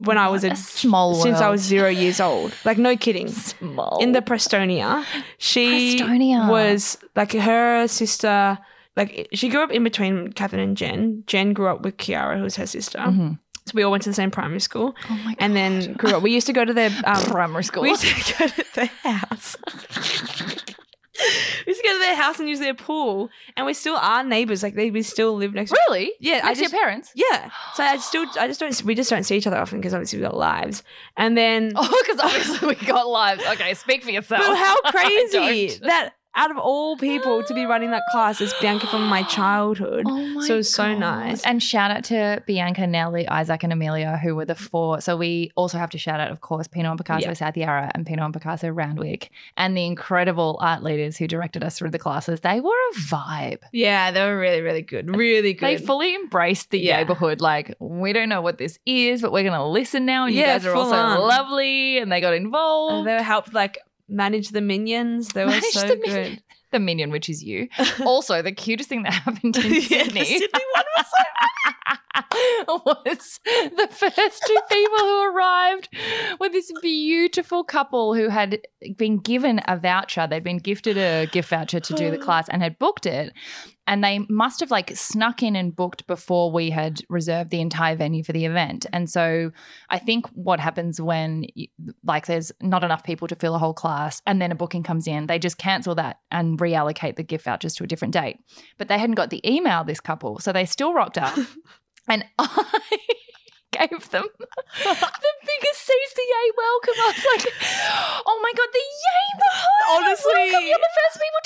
when 0.00 0.18
I 0.18 0.28
was 0.28 0.44
a, 0.44 0.50
a 0.50 0.56
small 0.56 1.14
since 1.14 1.40
I 1.40 1.48
was 1.50 1.60
zero 1.60 1.88
years 1.88 2.20
old. 2.20 2.52
Like 2.64 2.78
no 2.78 2.96
kidding. 2.96 3.28
small. 3.28 3.98
In 4.00 4.12
the 4.12 4.20
Prestonia, 4.22 5.04
she 5.38 5.98
Prestonia. 5.98 6.48
was 6.50 6.98
like 7.16 7.32
her 7.32 7.86
sister. 7.86 8.58
Like 8.96 9.28
she 9.32 9.48
grew 9.48 9.62
up 9.62 9.70
in 9.70 9.84
between 9.84 10.32
Catherine 10.32 10.62
and 10.62 10.76
Jen. 10.76 11.22
Jen 11.26 11.52
grew 11.52 11.68
up 11.68 11.82
with 11.82 11.96
Kiara, 11.96 12.36
who 12.36 12.42
was 12.42 12.56
her 12.56 12.66
sister. 12.66 12.98
Mhm. 12.98 13.38
So 13.66 13.72
we 13.74 13.82
all 13.84 13.90
went 13.92 14.02
to 14.04 14.10
the 14.10 14.14
same 14.14 14.30
primary 14.32 14.58
school, 14.60 14.96
Oh 15.08 15.14
my 15.24 15.34
god. 15.34 15.36
and 15.38 15.54
then 15.54 15.92
grew 15.92 16.10
up. 16.16 16.22
We 16.22 16.32
used 16.32 16.46
to 16.48 16.52
go 16.52 16.64
to 16.64 16.72
their 16.74 16.90
um, 17.04 17.22
primary 17.24 17.62
school. 17.62 17.82
we 17.84 17.90
used 17.90 18.02
to 18.02 18.34
go 18.38 18.46
to 18.48 18.64
their 18.74 18.90
house. 19.04 19.56
we 21.66 21.70
used 21.72 21.80
to 21.82 21.86
go 21.88 21.92
to 21.94 21.98
their 21.98 22.16
house 22.16 22.38
and 22.38 22.48
use 22.48 22.58
their 22.58 22.74
pool, 22.74 23.30
and 23.56 23.66
we 23.66 23.74
still 23.74 23.96
are 23.96 24.24
neighbors. 24.24 24.62
Like 24.62 24.74
they, 24.74 24.90
we 24.90 25.02
still 25.02 25.34
live 25.36 25.54
next. 25.54 25.70
To 25.70 25.78
really? 25.88 26.12
Yeah, 26.20 26.40
I 26.42 26.48
Next 26.48 26.58
to 26.58 26.64
just 26.64 26.72
your 26.72 26.80
parents? 26.82 27.12
yeah. 27.14 27.50
So 27.74 27.82
I 27.84 27.96
still, 27.98 28.26
I 28.38 28.46
just 28.48 28.60
don't. 28.60 28.82
We 28.84 28.94
just 28.94 29.10
don't 29.10 29.24
see 29.24 29.36
each 29.36 29.46
other 29.46 29.56
often 29.58 29.78
because 29.78 29.94
obviously 29.94 30.18
we 30.18 30.24
got 30.24 30.36
lives. 30.36 30.82
And 31.16 31.36
then, 31.36 31.72
Oh, 31.76 32.02
because 32.06 32.20
obviously 32.20 32.68
we 32.68 32.74
got 32.86 33.06
lives. 33.08 33.42
Okay, 33.52 33.74
speak 33.74 34.02
for 34.02 34.10
yourself. 34.10 34.42
but 34.46 34.56
how 34.56 34.80
crazy 34.90 35.78
that 35.82 36.14
out 36.36 36.50
of 36.50 36.58
all 36.58 36.96
people 36.96 37.42
to 37.42 37.54
be 37.54 37.64
running 37.66 37.90
that 37.90 38.02
class 38.12 38.40
is 38.40 38.54
Bianca 38.60 38.86
from 38.86 39.06
my 39.08 39.22
childhood. 39.24 40.04
Oh 40.10 40.26
my 40.34 40.46
so 40.46 40.54
it 40.54 40.56
was 40.58 40.72
so 40.72 40.94
nice. 40.96 41.44
And 41.44 41.62
shout 41.62 41.90
out 41.90 42.04
to 42.04 42.42
Bianca, 42.46 42.86
Nelly, 42.86 43.28
Isaac, 43.28 43.62
and 43.62 43.72
Amelia, 43.72 44.16
who 44.16 44.34
were 44.34 44.44
the 44.44 44.54
four. 44.54 45.00
So 45.00 45.16
we 45.16 45.50
also 45.54 45.76
have 45.78 45.90
to 45.90 45.98
shout 45.98 46.18
out, 46.20 46.30
of 46.30 46.40
course, 46.40 46.66
Pinot 46.68 46.90
and 46.90 46.98
Picasso 46.98 47.26
Yeah. 47.28 47.32
South 47.34 47.56
Yarra 47.56 47.90
and 47.94 48.06
Pinot 48.06 48.24
and 48.24 48.32
Picasso 48.34 48.68
Randwick, 48.70 49.30
and 49.56 49.76
the 49.76 49.84
incredible 49.86 50.56
art 50.60 50.82
leaders 50.82 51.16
who 51.18 51.26
directed 51.26 51.62
us 51.64 51.78
through 51.78 51.90
the 51.90 51.98
classes. 51.98 52.40
They 52.40 52.60
were 52.60 52.70
a 52.70 52.98
vibe. 53.00 53.58
Yeah, 53.72 54.10
they 54.12 54.22
were 54.24 54.38
really, 54.38 54.60
really 54.62 54.82
good. 54.82 55.14
Really 55.14 55.52
good. 55.52 55.66
They 55.66 55.76
fully 55.78 56.14
embraced 56.14 56.70
the 56.70 56.78
Yeah. 56.80 56.98
neighborhood. 56.98 57.40
Like, 57.40 57.74
we 57.80 58.12
don't 58.12 58.28
know 58.28 58.40
what 58.40 58.56
this 58.58 58.78
is, 58.86 59.20
but 59.20 59.32
we're 59.32 59.42
going 59.42 59.52
to 59.54 59.64
listen 59.64 60.06
now. 60.06 60.24
And 60.26 60.34
you 60.34 60.42
guys 60.44 60.64
are 60.64 60.74
also 60.74 60.94
on. 60.96 61.20
lovely. 61.20 61.98
And 61.98 62.10
they 62.10 62.20
got 62.20 62.34
involved. 62.34 63.06
they 63.06 63.22
helped 63.22 63.52
like 63.52 63.78
manage 64.10 64.50
the 64.50 64.60
minions. 64.60 65.28
They 65.28 65.44
were 65.44 65.50
Manage 65.50 65.64
so 65.72 65.86
the 65.88 65.96
good. 65.96 66.06
minion- 66.08 66.38
the 66.72 66.78
minion, 66.80 67.10
which 67.10 67.28
is 67.28 67.42
you. 67.42 67.68
also, 68.04 68.42
the 68.42 68.52
cutest 68.52 68.88
thing 68.88 69.02
that 69.04 69.12
happened 69.12 69.56
in 69.56 69.62
Yeah, 69.72 69.78
the 69.80 69.82
Sydney. 69.82 70.24
Sydney 70.24 70.64
one 70.74 70.84
was 70.96 71.06
was 72.68 73.40
the 73.44 73.88
first 73.90 74.42
two 74.46 74.56
people 74.70 74.98
who 74.98 75.34
arrived 75.34 75.88
were 76.38 76.48
this 76.48 76.70
beautiful 76.82 77.64
couple 77.64 78.14
who 78.14 78.28
had 78.28 78.60
been 78.96 79.18
given 79.18 79.60
a 79.66 79.76
voucher. 79.76 80.26
They'd 80.26 80.44
been 80.44 80.58
gifted 80.58 80.96
a 80.96 81.26
gift 81.26 81.48
voucher 81.48 81.80
to 81.80 81.94
do 81.94 82.10
the 82.10 82.18
class 82.26 82.48
and 82.48 82.62
had 82.62 82.78
booked 82.78 83.06
it. 83.06 83.32
And 83.90 84.04
they 84.04 84.20
must 84.28 84.60
have 84.60 84.70
like 84.70 84.96
snuck 84.96 85.42
in 85.42 85.56
and 85.56 85.74
booked 85.74 86.06
before 86.06 86.52
we 86.52 86.70
had 86.70 87.00
reserved 87.08 87.50
the 87.50 87.60
entire 87.60 87.96
venue 87.96 88.22
for 88.22 88.32
the 88.32 88.44
event. 88.44 88.86
And 88.92 89.10
so 89.10 89.50
I 89.88 89.98
think 89.98 90.28
what 90.28 90.60
happens 90.60 91.00
when 91.00 91.46
you, 91.56 91.66
like 92.04 92.26
there's 92.26 92.52
not 92.62 92.84
enough 92.84 93.02
people 93.02 93.26
to 93.26 93.34
fill 93.34 93.56
a 93.56 93.58
whole 93.58 93.74
class 93.74 94.22
and 94.26 94.40
then 94.40 94.52
a 94.52 94.54
booking 94.54 94.84
comes 94.84 95.08
in, 95.08 95.26
they 95.26 95.40
just 95.40 95.58
cancel 95.58 95.96
that 95.96 96.20
and 96.30 96.56
reallocate 96.60 97.16
the 97.16 97.24
gift 97.24 97.44
vouchers 97.44 97.74
to 97.74 97.84
a 97.84 97.88
different 97.88 98.14
date. 98.14 98.38
But 98.78 98.86
they 98.86 98.96
hadn't 98.96 99.16
got 99.16 99.30
the 99.30 99.42
email, 99.44 99.82
this 99.82 99.98
couple. 99.98 100.38
So 100.38 100.52
they 100.52 100.66
still 100.66 100.94
rocked 100.94 101.18
up. 101.18 101.36
and 102.08 102.24
I 102.38 102.98
gave 103.72 104.10
them 104.10 104.26
the 104.84 105.32
biggest 105.42 105.80
CCA 105.82 106.42
welcome. 106.56 106.94
I 106.94 107.12
was 107.14 107.26
like, 107.34 107.54
oh 108.26 108.38
my 108.42 108.52
God, 108.56 108.68
the 108.72 108.84
neighborhood. 109.02 109.82
Honestly. 109.90 110.32
welcome. 110.34 110.66
You're 110.68 110.78
the 110.78 110.94
first 110.94 111.16
people. 111.18 111.39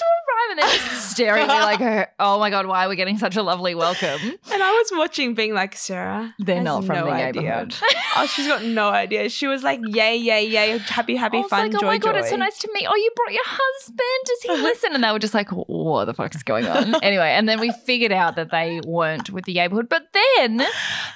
And 0.54 0.62
they're 0.62 0.78
just 0.78 1.10
staring 1.10 1.42
at 1.42 1.48
me 1.48 1.84
like, 1.86 2.10
oh 2.20 2.38
my 2.38 2.48
God, 2.48 2.66
why 2.66 2.86
are 2.86 2.88
we 2.88 2.94
getting 2.94 3.18
such 3.18 3.34
a 3.34 3.42
lovely 3.42 3.74
welcome? 3.74 4.20
And 4.52 4.62
I 4.62 4.70
was 4.70 4.90
watching, 4.92 5.34
being 5.34 5.52
like, 5.52 5.74
Sarah, 5.74 6.32
They're 6.38 6.62
not 6.62 6.84
from 6.84 6.94
no 6.96 7.04
the 7.06 7.10
idea. 7.10 7.42
neighborhood. 7.42 7.74
oh, 8.16 8.26
she's 8.26 8.46
got 8.46 8.62
no 8.64 8.88
idea. 8.90 9.28
She 9.30 9.48
was 9.48 9.64
like, 9.64 9.80
yay, 9.82 10.16
yay, 10.16 10.46
yay, 10.46 10.78
happy, 10.78 11.16
happy, 11.16 11.42
fun, 11.42 11.72
like, 11.72 11.80
joy, 11.80 11.86
oh 11.86 11.90
my 11.90 11.98
god, 11.98 12.12
joy. 12.12 12.18
it's 12.20 12.30
so 12.30 12.36
nice 12.36 12.56
to 12.58 12.70
meet. 12.72 12.86
Oh, 12.88 12.94
you 12.94 13.10
brought 13.16 13.32
your 13.32 13.42
husband. 13.44 13.98
Does 14.26 14.42
he 14.42 14.50
listen? 14.62 14.94
And 14.94 15.02
they 15.02 15.10
were 15.10 15.18
just 15.18 15.34
like, 15.34 15.48
what 15.50 16.04
the 16.04 16.14
fuck 16.14 16.32
is 16.36 16.44
going 16.44 16.66
on? 16.66 16.94
anyway, 17.02 17.30
and 17.30 17.48
then 17.48 17.58
we 17.58 17.72
figured 17.72 18.12
out 18.12 18.36
that 18.36 18.52
they 18.52 18.80
weren't 18.86 19.30
with 19.30 19.44
the 19.46 19.54
neighborhood. 19.54 19.88
But 19.88 20.04
then 20.12 20.62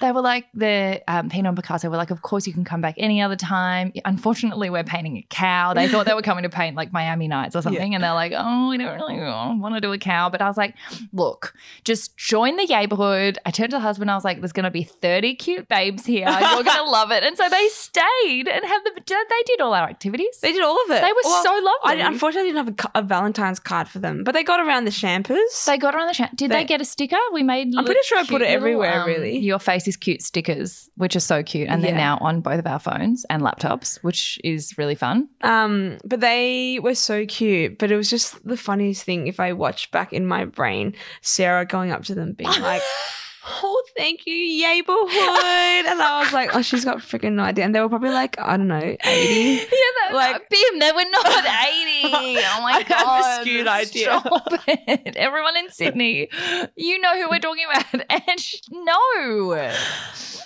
they 0.01 0.11
were 0.11 0.20
like, 0.20 0.46
the 0.53 1.01
um, 1.07 1.29
Pinot 1.29 1.51
and 1.51 1.57
Picasso 1.57 1.88
were 1.88 1.96
like, 1.96 2.11
of 2.11 2.22
course 2.22 2.46
you 2.46 2.53
can 2.53 2.64
come 2.64 2.81
back 2.81 2.94
any 2.96 3.22
other 3.22 3.37
time. 3.37 3.92
Unfortunately, 4.05 4.68
we're 4.68 4.83
painting 4.85 5.16
a 5.18 5.27
cow. 5.31 5.74
They 5.74 5.87
thought 5.87 6.07
they 6.07 6.14
were 6.14 6.22
coming 6.22 6.42
to 6.42 6.48
paint 6.51 6.74
like 6.74 6.92
Miami 6.92 7.29
Nights 7.29 7.55
or 7.55 7.62
something, 7.62 7.94
and 7.94 8.03
they're 8.03 8.14
like, 8.14 8.33
oh, 8.35 8.68
we 8.70 8.79
don't 8.79 8.98
really 8.98 9.27
want 9.28 9.74
to 9.74 9.80
do 9.80 9.92
a 9.92 9.98
cow. 9.98 10.28
But 10.28 10.42
I 10.42 10.46
was 10.48 10.56
like, 10.56 10.74
look, 11.12 11.54
just 11.84 12.16
join 12.16 12.56
the 12.56 12.66
neighborhood. 12.66 13.38
I 13.46 13.50
turned 13.50 13.70
to 13.70 13.76
the 13.76 13.80
husband. 13.80 14.10
I 14.10 14.14
was 14.14 14.24
like, 14.24 14.40
there's 14.40 14.52
going 14.52 14.64
to 14.64 14.70
be 14.70 14.82
30 14.82 15.34
cute 15.36 15.68
babes 15.68 16.04
here. 16.06 16.28
You're 16.28 16.62
going 16.62 16.64
to 16.84 16.90
love 16.90 17.10
it. 17.10 17.22
And 17.24 17.36
so 17.36 17.48
they 17.48 17.68
stayed 17.68 18.48
and 18.48 18.64
have 18.64 18.84
the. 18.84 18.90
They 19.06 19.42
did 19.46 19.60
all 19.60 19.74
our 19.74 19.88
activities. 19.88 20.38
They 20.40 20.52
did 20.52 20.62
all 20.62 20.76
of 20.84 20.90
it. 20.90 21.00
They 21.02 21.12
were 21.12 21.20
Well, 21.24 21.42
so 21.44 21.50
lovely. 21.50 22.02
I 22.02 22.06
unfortunately 22.06 22.52
didn't 22.52 22.76
have 22.78 22.92
a, 22.94 22.98
a 22.98 23.02
Valentine's 23.02 23.58
card 23.58 23.88
for 23.88 23.98
them, 23.98 24.24
but 24.24 24.32
they 24.32 24.44
got 24.44 24.60
around 24.60 24.84
the 24.84 24.90
shampers. 24.90 25.64
They 25.66 25.78
got 25.78 25.94
around 25.94 26.08
the 26.08 26.14
chat. 26.14 26.34
Did 26.36 26.50
they, 26.50 26.56
They- 26.58 26.64
get 26.64 26.80
a 26.80 26.84
sticker? 26.84 27.16
We 27.32 27.42
made. 27.42 27.74
I'm 27.76 27.84
pretty 27.84 28.00
sure 28.04 28.18
I 28.18 28.24
put 28.24 28.42
it 28.42 28.46
everywhere, 28.46 28.90
little, 28.90 29.02
um, 29.02 29.08
really. 29.08 29.38
Your 29.38 29.58
face 29.58 29.86
is 29.88 29.96
cute 29.96 30.22
stickers, 30.22 30.88
which 30.96 31.16
are 31.16 31.20
so 31.20 31.42
cute, 31.42 31.68
and 31.68 31.82
they're 31.82 31.94
now 31.94 32.18
on 32.20 32.40
both 32.40 32.58
of 32.58 32.66
our 32.66 32.78
phones 32.78 33.24
and 33.30 33.42
laptops, 33.42 33.98
which 34.02 34.38
is 34.44 34.76
really 34.78 34.94
fun. 34.94 35.28
Um, 35.42 35.98
but 36.04 36.20
they 36.20 36.78
were 36.82 36.94
so 36.94 37.26
cute. 37.26 37.78
But 37.78 37.90
it 37.90 37.96
was 37.96 38.10
just 38.10 38.44
the 38.46 38.56
funniest 38.56 39.02
thing 39.04 39.17
if 39.26 39.40
I 39.40 39.52
watched 39.52 39.90
back 39.90 40.12
in 40.12 40.26
my 40.26 40.44
brain, 40.44 40.94
Sarah 41.20 41.66
going 41.66 41.90
up 41.90 42.04
to 42.04 42.14
them 42.14 42.33
being 42.33 42.61
like, 42.62 42.83
"Oh, 43.62 43.82
thank 43.96 44.26
you, 44.26 44.34
neighborhood," 44.34 45.87
and 45.88 46.00
I 46.02 46.20
was 46.22 46.32
like, 46.32 46.50
"Oh, 46.54 46.62
she's 46.62 46.84
got 46.84 46.98
freaking 46.98 47.32
no 47.34 47.42
idea." 47.42 47.64
And 47.64 47.74
they 47.74 47.80
were 47.80 47.88
probably 47.88 48.11
like, 48.11 48.38
I 48.40 48.56
don't 48.56 48.68
know, 48.68 48.96
eighty. 49.04 49.66
Yeah, 49.72 49.90
that, 50.00 50.14
Like- 50.14 50.32
like 50.34 50.48
Bim, 50.50 50.78
they 50.78 50.92
were 50.92 51.04
not 51.11 51.26
eighty. 51.68 52.12
Oh 52.12 52.61
my 52.62 52.72
I 52.72 52.78
have 52.78 52.87
a 52.87 52.88
god, 52.88 53.40
skewed 53.42 53.66
idea. 53.68 54.20
Stop 54.20 54.48
it. 54.66 55.16
Everyone 55.16 55.56
in 55.56 55.70
Sydney, 55.70 56.28
you 56.76 56.98
know 57.00 57.14
who 57.20 57.28
we're 57.30 57.38
talking 57.38 57.64
about, 57.70 58.04
and 58.28 58.40
sh- 58.40 58.56
no, 58.70 58.98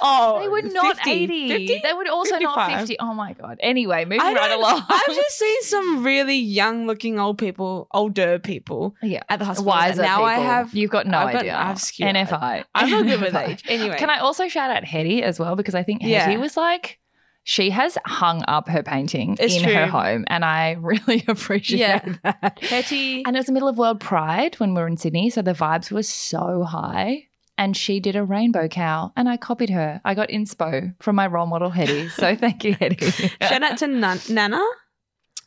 Oh, 0.04 0.40
they 0.40 0.48
were 0.48 0.62
not 0.62 0.96
50, 0.96 1.10
eighty. 1.10 1.48
50? 1.48 1.80
They 1.84 1.92
were 1.92 2.08
also 2.10 2.38
not 2.38 2.70
fifty. 2.78 2.98
Oh 2.98 3.14
my 3.14 3.34
god. 3.34 3.58
Anyway, 3.60 4.04
moving 4.04 4.20
I 4.20 4.32
right 4.34 4.50
along. 4.50 4.82
I've 4.88 5.06
just 5.14 5.38
seen 5.38 5.62
some 5.62 6.02
really 6.04 6.36
young-looking 6.38 7.20
old 7.20 7.38
people, 7.38 7.86
older 7.92 8.38
people 8.40 8.96
yeah. 9.00 9.22
at 9.28 9.38
the 9.38 9.44
hospital. 9.44 9.70
Wiser 9.70 10.02
now 10.02 10.24
I 10.24 10.34
have. 10.40 10.74
You've 10.74 10.90
got 10.90 11.06
no 11.06 11.18
I've 11.18 11.32
got- 11.32 11.40
idea. 11.42 11.56
I 11.56 11.64
have 11.66 11.80
skewed 11.80 12.08
NFI. 12.16 12.64
I'm 12.74 12.88
good 13.02 13.20
with 13.22 13.34
age. 13.34 13.62
Anyway, 13.68 13.96
Can 13.98 14.10
I 14.10 14.18
also 14.18 14.48
shout 14.48 14.70
out 14.70 14.84
Hetty 14.84 15.22
as 15.22 15.38
well? 15.38 15.56
Because 15.56 15.74
I 15.74 15.82
think 15.82 16.02
Yeah. 16.02 16.24
Hetty 16.24 16.36
was 16.36 16.56
like, 16.56 16.98
she 17.44 17.70
has 17.70 17.98
hung 18.06 18.44
up 18.46 18.68
her 18.68 18.82
painting 18.84 19.36
It's 19.40 19.56
in 19.56 19.64
her 19.64 19.86
home. 19.86 20.24
And 20.28 20.44
I 20.44 20.72
really 20.80 21.24
appreciate 21.26 21.80
Yeah. 21.80 22.14
that. 22.22 22.58
Hetty? 22.62 23.24
And 23.26 23.34
it 23.36 23.38
was 23.40 23.46
the 23.46 23.52
middle 23.52 23.68
of 23.68 23.78
World 23.78 24.00
Pride 24.00 24.54
when 24.60 24.74
we 24.74 24.80
were 24.80 24.86
in 24.86 24.96
Sydney. 24.96 25.28
So 25.30 25.42
the 25.42 25.52
vibes 25.52 25.90
were 25.90 26.04
so 26.04 26.62
high. 26.62 27.28
And 27.58 27.76
she 27.76 28.00
did 28.00 28.16
a 28.16 28.24
rainbow 28.24 28.66
cow. 28.68 29.12
And 29.16 29.28
I 29.28 29.36
copied 29.36 29.70
her. 29.70 30.00
I 30.04 30.14
got 30.14 30.28
inspo 30.30 30.94
from 31.00 31.16
my 31.16 31.26
role 31.26 31.46
model, 31.46 31.70
Hetty. 31.70 32.08
So 32.10 32.34
thank 32.36 32.64
you, 32.64 32.74
Hetty. 32.74 33.10
Shout 33.42 33.62
out 33.62 33.78
to 33.78 33.86
Nan- 33.88 34.20
Nana. 34.30 34.62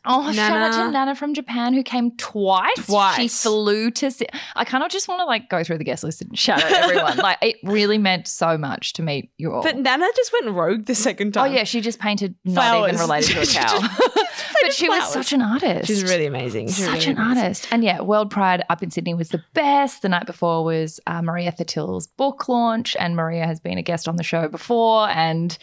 Oh, 0.06 0.32
shout 0.32 0.52
out 0.52 0.72
to 0.72 0.78
Nana. 0.78 0.90
Nana 0.92 1.14
from 1.14 1.34
Japan 1.34 1.74
who 1.74 1.82
came 1.82 2.12
twice. 2.16 2.86
Twice. 2.86 3.16
She 3.16 3.28
flew 3.28 3.90
to. 3.92 4.10
Si- 4.10 4.26
I 4.54 4.64
kind 4.64 4.84
of 4.84 4.90
just 4.90 5.08
want 5.08 5.20
to 5.20 5.24
like 5.24 5.48
go 5.50 5.62
through 5.64 5.78
the 5.78 5.84
guest 5.84 6.04
list 6.04 6.22
and 6.22 6.38
shout 6.38 6.62
out 6.62 6.72
everyone. 6.72 7.16
like 7.18 7.38
it 7.42 7.56
really 7.64 7.98
meant 7.98 8.26
so 8.28 8.56
much 8.56 8.92
to 8.94 9.02
meet 9.02 9.30
you 9.36 9.52
all. 9.52 9.62
But 9.62 9.76
Nana 9.78 10.06
just 10.16 10.32
went 10.32 10.54
rogue 10.54 10.86
the 10.86 10.94
second 10.94 11.32
time. 11.34 11.50
oh 11.50 11.54
yeah, 11.54 11.64
she 11.64 11.80
just 11.80 11.98
painted 11.98 12.34
not 12.44 12.88
even 12.88 13.00
related 13.00 13.32
to 13.34 13.40
a 13.40 13.46
She 13.46 13.58
cow. 13.58 13.78
just 13.80 14.00
but 14.62 14.72
she 14.72 14.88
was 14.88 15.12
such 15.12 15.32
an 15.32 15.42
artist. 15.42 15.86
She's 15.88 16.02
really 16.04 16.26
amazing. 16.26 16.68
She's 16.68 16.84
such 16.84 17.06
really 17.06 17.12
an 17.12 17.16
amazing. 17.18 17.38
artist. 17.44 17.68
And 17.70 17.84
yeah, 17.84 18.00
World 18.00 18.30
Pride 18.30 18.64
up 18.70 18.82
in 18.82 18.90
Sydney 18.90 19.14
was 19.14 19.28
the 19.30 19.42
best. 19.54 20.02
The 20.02 20.08
night 20.08 20.26
before 20.26 20.64
was 20.64 21.00
uh, 21.06 21.22
Maria 21.22 21.52
Thattil's 21.52 22.06
book 22.06 22.48
launch, 22.48 22.96
and 22.98 23.16
Maria 23.16 23.46
has 23.46 23.60
been 23.60 23.78
a 23.78 23.82
guest 23.82 24.08
on 24.08 24.16
the 24.16 24.22
show 24.22 24.48
before. 24.48 25.08
And 25.08 25.56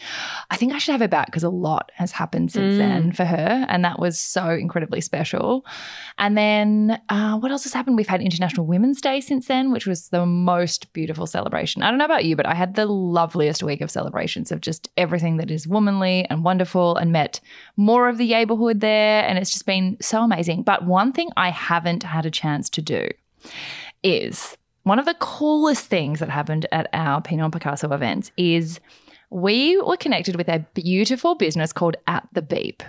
I 0.50 0.56
think 0.56 0.72
I 0.72 0.78
should 0.78 0.92
have 0.92 1.00
her 1.00 1.08
back 1.08 1.26
because 1.26 1.42
a 1.44 1.48
lot 1.50 1.90
has 1.94 2.12
happened 2.12 2.52
since 2.52 2.74
Mm. 2.74 2.78
then 2.78 3.12
for 3.12 3.24
her. 3.24 3.66
And 3.68 3.84
that 3.84 3.98
was 3.98 4.18
so 4.34 4.50
incredibly 4.50 5.00
special. 5.00 5.64
And 6.18 6.36
then 6.36 7.00
uh, 7.08 7.38
what 7.38 7.50
else 7.50 7.64
has 7.64 7.72
happened? 7.72 7.96
We've 7.96 8.06
had 8.06 8.20
International 8.20 8.66
Women's 8.66 9.00
Day 9.00 9.22
since 9.22 9.46
then, 9.46 9.72
which 9.72 9.86
was 9.86 10.10
the 10.10 10.26
most 10.26 10.92
beautiful 10.92 11.26
celebration. 11.26 11.82
I 11.82 11.88
don't 11.88 11.98
know 11.98 12.04
about 12.04 12.26
you, 12.26 12.36
but 12.36 12.46
I 12.46 12.54
had 12.54 12.74
the 12.74 12.84
loveliest 12.84 13.62
week 13.62 13.80
of 13.80 13.90
celebrations 13.90 14.52
of 14.52 14.60
just 14.60 14.90
everything 14.98 15.38
that 15.38 15.50
is 15.50 15.66
womanly 15.66 16.26
and 16.28 16.44
wonderful 16.44 16.96
and 16.96 17.10
met 17.10 17.40
more 17.78 18.08
of 18.10 18.18
the 18.18 18.28
neighborhood 18.28 18.80
there. 18.80 19.24
And 19.24 19.38
it's 19.38 19.52
just 19.52 19.64
been 19.64 19.96
so 20.02 20.22
amazing. 20.22 20.64
But 20.64 20.84
one 20.84 21.12
thing 21.12 21.30
I 21.36 21.48
haven't 21.48 22.02
had 22.02 22.26
a 22.26 22.30
chance 22.30 22.68
to 22.70 22.82
do 22.82 23.08
is 24.02 24.58
one 24.82 24.98
of 24.98 25.06
the 25.06 25.14
coolest 25.14 25.86
things 25.86 26.20
that 26.20 26.28
happened 26.28 26.66
at 26.70 26.88
our 26.92 27.22
Pinot 27.22 27.52
Picasso 27.52 27.90
events 27.90 28.30
is 28.36 28.80
we 29.30 29.80
were 29.80 29.96
connected 29.96 30.36
with 30.36 30.48
a 30.48 30.66
beautiful 30.74 31.34
business 31.34 31.72
called 31.72 31.96
At 32.06 32.28
the 32.32 32.42
Beep. 32.42 32.82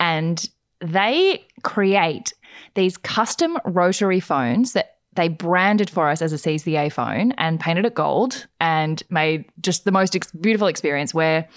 And 0.00 0.48
they 0.80 1.46
create 1.62 2.32
these 2.74 2.96
custom 2.96 3.58
rotary 3.64 4.20
phones 4.20 4.72
that 4.72 4.96
they 5.14 5.28
branded 5.28 5.90
for 5.90 6.08
us 6.08 6.22
as 6.22 6.32
a 6.32 6.36
CCA 6.36 6.92
phone 6.92 7.32
and 7.32 7.58
painted 7.58 7.84
it 7.84 7.94
gold 7.94 8.46
and 8.60 9.02
made 9.10 9.46
just 9.60 9.84
the 9.84 9.90
most 9.90 10.14
ex- 10.14 10.30
beautiful 10.30 10.68
experience 10.68 11.12
where 11.12 11.48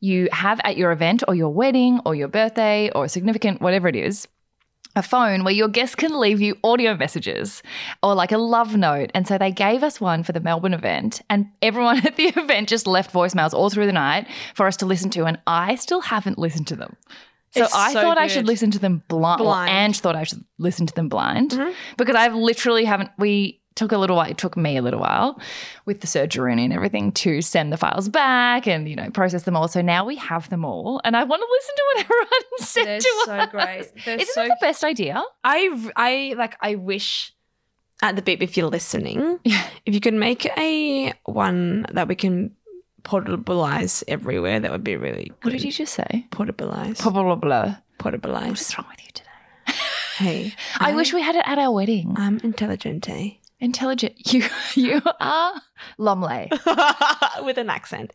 you 0.00 0.28
have 0.32 0.58
at 0.64 0.78
your 0.78 0.90
event 0.90 1.22
or 1.28 1.34
your 1.34 1.50
wedding 1.50 2.00
or 2.06 2.14
your 2.14 2.28
birthday 2.28 2.90
or 2.94 3.08
significant 3.08 3.60
whatever 3.60 3.88
it 3.88 3.96
is 3.96 4.26
a 4.96 5.02
phone 5.02 5.44
where 5.44 5.54
your 5.54 5.68
guests 5.68 5.94
can 5.94 6.18
leave 6.18 6.40
you 6.40 6.56
audio 6.64 6.96
messages 6.96 7.62
or 8.02 8.14
like 8.14 8.32
a 8.32 8.38
love 8.38 8.76
note. 8.76 9.10
And 9.14 9.26
so 9.26 9.38
they 9.38 9.52
gave 9.52 9.82
us 9.82 10.00
one 10.00 10.22
for 10.22 10.32
the 10.32 10.40
Melbourne 10.40 10.74
event, 10.74 11.20
and 11.30 11.46
everyone 11.62 11.98
at 12.06 12.16
the 12.16 12.26
event 12.26 12.68
just 12.68 12.86
left 12.86 13.12
voicemails 13.12 13.52
all 13.52 13.70
through 13.70 13.86
the 13.86 13.92
night 13.92 14.26
for 14.54 14.66
us 14.66 14.76
to 14.78 14.86
listen 14.86 15.10
to. 15.10 15.24
And 15.24 15.38
I 15.46 15.76
still 15.76 16.00
haven't 16.00 16.38
listened 16.38 16.66
to 16.68 16.76
them. 16.76 16.96
So 17.52 17.64
It's 17.64 17.74
I 17.74 17.92
so 17.92 18.00
thought 18.02 18.18
I 18.18 18.26
should 18.28 18.46
listen 18.46 18.70
to 18.72 18.78
them 18.78 19.02
blind. 19.08 19.38
Blind. 19.40 19.70
and 19.70 19.96
thought 19.96 20.14
I 20.16 20.24
should 20.24 20.44
listen 20.58 20.86
to 20.86 20.94
them 20.94 21.08
blind 21.08 21.50
Mhm. 21.50 21.74
because 21.96 22.14
I've 22.16 22.34
literally 22.34 22.84
haven't. 22.84 23.10
We 23.18 23.60
took 23.76 23.92
a 23.92 23.98
little 23.98 24.16
while. 24.16 24.28
It 24.30 24.36
took 24.38 24.56
me 24.56 24.76
a 24.76 24.82
little 24.82 25.00
while 25.00 25.40
with 25.86 26.00
the 26.00 26.06
surgery 26.06 26.52
and 26.52 26.72
everything 26.72 27.12
to 27.12 27.40
send 27.40 27.72
the 27.72 27.76
files 27.76 28.08
back 28.08 28.66
and 28.68 28.88
you 28.88 28.94
know 28.96 29.10
process 29.10 29.44
them 29.44 29.56
all. 29.56 29.68
So 29.68 29.80
now 29.80 30.04
we 30.04 30.16
have 30.16 30.48
them 30.50 30.64
all, 30.64 31.00
and 31.04 31.16
I 31.16 31.24
want 31.24 31.40
to 31.40 31.48
listen 31.50 31.74
to 31.76 31.82
what 31.86 32.04
everyone 32.04 32.58
said 32.60 32.84
They're 32.86 32.98
to 33.00 33.22
so 33.24 33.32
us. 33.32 33.50
great. 33.50 34.04
They're 34.04 34.16
Isn't 34.16 34.34
so 34.34 34.42
that 34.42 34.48
the 34.48 34.56
best 34.60 34.84
idea? 34.84 35.22
I 35.42 35.90
I 35.96 36.34
like 36.36 36.56
I 36.60 36.74
wish 36.76 37.32
at 38.02 38.16
the 38.16 38.22
beep 38.22 38.42
if 38.42 38.56
you're 38.56 38.68
listening, 38.70 39.38
Yeah. 39.44 39.62
if 39.86 39.92
you 39.94 40.00
could 40.00 40.14
make 40.14 40.46
a 40.56 41.12
one 41.24 41.84
that 41.92 42.06
we 42.08 42.14
can 42.14 42.54
portabilize 43.10 44.04
everywhere, 44.06 44.60
that 44.60 44.70
would 44.70 44.84
be 44.84 44.96
really 44.96 45.32
What 45.42 45.50
did 45.50 45.62
you 45.64 45.72
just 45.72 45.94
say? 45.94 46.26
portabilize? 46.30 47.00
Blah 47.02 47.34
blah. 47.34 47.64
What 47.64 47.82
portabilize. 47.98 48.60
is 48.60 48.78
wrong 48.78 48.86
with 48.90 49.02
you 49.04 49.10
today? 49.12 49.76
Hey, 50.18 50.54
I 50.78 50.94
wish 50.94 51.12
we 51.12 51.22
had 51.22 51.34
it 51.36 51.42
at 51.44 51.58
our 51.58 51.72
wedding. 51.72 52.14
I'm 52.16 52.38
intelligent, 52.44 53.08
eh? 53.08 53.30
Intelligent. 53.58 54.14
You 54.32 54.44
you 54.74 55.02
are 55.20 55.52
Lumley. 55.98 56.50
with 57.42 57.58
an 57.58 57.68
accent. 57.68 58.12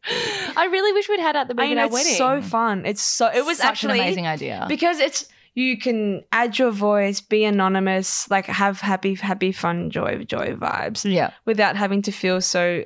I 0.55 0.67
really 0.71 0.93
wish 0.93 1.09
we'd 1.09 1.19
had 1.19 1.35
it 1.35 1.39
at 1.39 1.47
the 1.49 1.53
I 1.53 1.67
beginning 1.67 1.77
know 1.77 1.85
of 1.87 1.93
our 1.93 1.99
it's 1.99 2.19
wedding. 2.19 2.41
so 2.43 2.49
fun. 2.49 2.85
It's 2.85 3.01
so 3.01 3.27
it 3.27 3.45
was 3.45 3.57
Such 3.57 3.67
actually 3.67 3.99
an 3.99 4.05
amazing 4.05 4.27
idea. 4.27 4.65
because 4.69 4.99
it's 4.99 5.27
you 5.55 5.77
can 5.77 6.23
add 6.31 6.57
your 6.59 6.71
voice, 6.71 7.21
be 7.21 7.43
anonymous, 7.45 8.29
like 8.29 8.45
have 8.47 8.81
happy, 8.81 9.15
happy, 9.15 9.51
fun, 9.51 9.89
joy, 9.89 10.23
joy 10.25 10.55
vibes 10.55 11.09
yeah. 11.09 11.31
without 11.45 11.75
having 11.75 12.01
to 12.03 12.11
feel 12.11 12.41
so. 12.41 12.85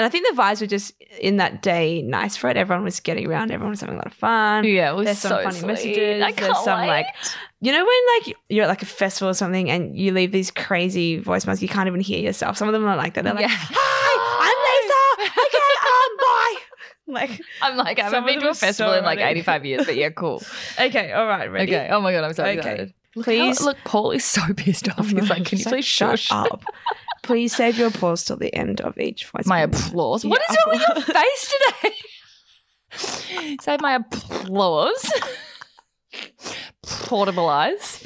And 0.00 0.06
I 0.06 0.08
think 0.08 0.26
the 0.34 0.40
vibes 0.42 0.62
were 0.62 0.66
just 0.66 0.94
in 1.20 1.36
that 1.36 1.60
day 1.60 2.00
nice 2.00 2.34
for 2.34 2.48
it. 2.48 2.56
Everyone 2.56 2.84
was 2.84 3.00
getting 3.00 3.26
around. 3.28 3.50
Everyone 3.50 3.68
was 3.72 3.80
having 3.82 3.96
a 3.96 3.98
lot 3.98 4.06
of 4.06 4.14
fun. 4.14 4.64
Yeah, 4.64 4.92
it 4.92 4.94
was 4.94 5.04
There's 5.04 5.18
some 5.18 5.28
so 5.32 5.42
funny 5.42 5.58
sweet. 5.58 5.66
messages. 5.66 6.22
I 6.22 6.32
There's 6.32 6.58
some, 6.64 6.80
wait. 6.80 6.86
like, 6.88 7.06
You 7.60 7.72
know 7.72 7.84
when 7.84 8.24
like 8.26 8.36
you're 8.48 8.64
at 8.64 8.68
like 8.68 8.80
a 8.80 8.86
festival 8.86 9.28
or 9.28 9.34
something 9.34 9.68
and 9.70 9.94
you 9.94 10.12
leave 10.12 10.32
these 10.32 10.50
crazy 10.50 11.20
voicemails, 11.20 11.60
you 11.60 11.68
can't 11.68 11.86
even 11.86 12.00
hear 12.00 12.18
yourself. 12.18 12.56
Some 12.56 12.66
of 12.68 12.72
them 12.72 12.86
are 12.86 12.96
like 12.96 13.12
that. 13.14 13.24
They're 13.24 13.34
like, 13.34 13.42
Yeah. 13.42 13.48
"Hi, 13.52 14.48
I'm 14.48 15.26
Lisa. 15.26 15.40
Okay, 15.42 15.58
um, 15.92 16.16
bye." 16.16 16.56
Like, 17.06 17.42
I'm 17.60 17.76
like, 17.76 17.98
I 17.98 18.04
haven't 18.04 18.24
been 18.24 18.38
to 18.40 18.50
a 18.50 18.54
festival 18.54 18.92
so 18.92 18.98
in 18.98 19.04
like 19.04 19.18
85 19.18 19.66
years, 19.66 19.84
but 19.84 19.96
yeah, 19.96 20.10
cool. 20.10 20.40
okay, 20.80 21.10
all 21.12 21.26
right, 21.26 21.50
ready? 21.50 21.74
Okay. 21.74 21.88
Oh 21.90 22.00
my 22.00 22.12
god, 22.12 22.22
I'm 22.22 22.32
so 22.34 22.44
Okay. 22.44 22.56
excited. 22.58 22.94
Look, 23.16 23.24
Please- 23.24 23.58
how- 23.58 23.64
look, 23.66 23.78
Paul 23.84 24.10
is 24.12 24.24
so 24.24 24.40
pissed 24.56 24.88
off. 24.88 25.08
He's 25.08 25.28
like, 25.30 25.44
can 25.44 25.58
you 25.58 25.64
please 25.64 25.84
shut 25.84 26.26
up? 26.30 26.62
Please 27.22 27.54
save 27.54 27.76
your 27.78 27.88
applause 27.88 28.24
till 28.24 28.36
the 28.36 28.54
end 28.54 28.80
of 28.80 28.98
each 28.98 29.26
voice. 29.26 29.46
My 29.46 29.60
applause. 29.60 30.24
Yeah, 30.24 30.30
What 30.30 30.42
is 30.50 30.56
wrong 30.66 30.78
with 30.78 31.06
your 31.06 31.14
face 31.14 31.54
today? 31.82 33.56
Say 33.62 33.76
my 33.80 33.94
applause. 33.96 35.12
Portable 36.82 37.48
eyes. 37.48 38.02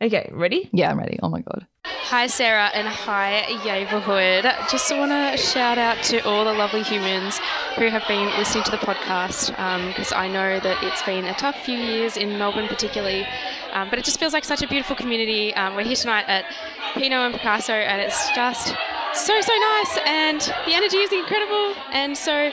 Okay, 0.00 0.30
ready? 0.32 0.68
Yeah, 0.72 0.90
I'm 0.90 0.98
ready. 0.98 1.18
Oh 1.22 1.28
my 1.28 1.40
god. 1.40 1.66
Hi, 2.08 2.26
Sarah, 2.26 2.70
and 2.72 2.88
hi, 2.88 3.44
neighbourhood. 3.66 4.44
Just 4.70 4.90
want 4.96 5.12
to 5.12 5.36
shout 5.36 5.76
out 5.76 6.02
to 6.04 6.24
all 6.24 6.46
the 6.46 6.54
lovely 6.54 6.82
humans 6.82 7.36
who 7.76 7.88
have 7.88 8.02
been 8.08 8.30
listening 8.38 8.64
to 8.64 8.70
the 8.70 8.78
podcast 8.78 9.50
because 9.88 10.10
I 10.14 10.26
know 10.26 10.58
that 10.58 10.82
it's 10.82 11.02
been 11.02 11.26
a 11.26 11.34
tough 11.34 11.56
few 11.66 11.76
years 11.76 12.16
in 12.16 12.38
Melbourne, 12.38 12.66
particularly. 12.66 13.26
Um, 13.72 13.90
but 13.90 13.98
it 13.98 14.06
just 14.06 14.18
feels 14.18 14.32
like 14.32 14.46
such 14.46 14.62
a 14.62 14.66
beautiful 14.66 14.96
community. 14.96 15.52
Um, 15.52 15.76
we're 15.76 15.84
here 15.84 15.96
tonight 15.96 16.24
at 16.28 16.46
Pinot 16.94 17.12
and 17.12 17.34
Picasso, 17.34 17.74
and 17.74 18.00
it's 18.00 18.30
just 18.34 18.68
so, 19.12 19.40
so 19.42 19.52
nice, 19.52 19.98
and 20.06 20.40
the 20.64 20.72
energy 20.72 20.96
is 20.96 21.12
incredible. 21.12 21.74
And 21.92 22.16
so, 22.16 22.50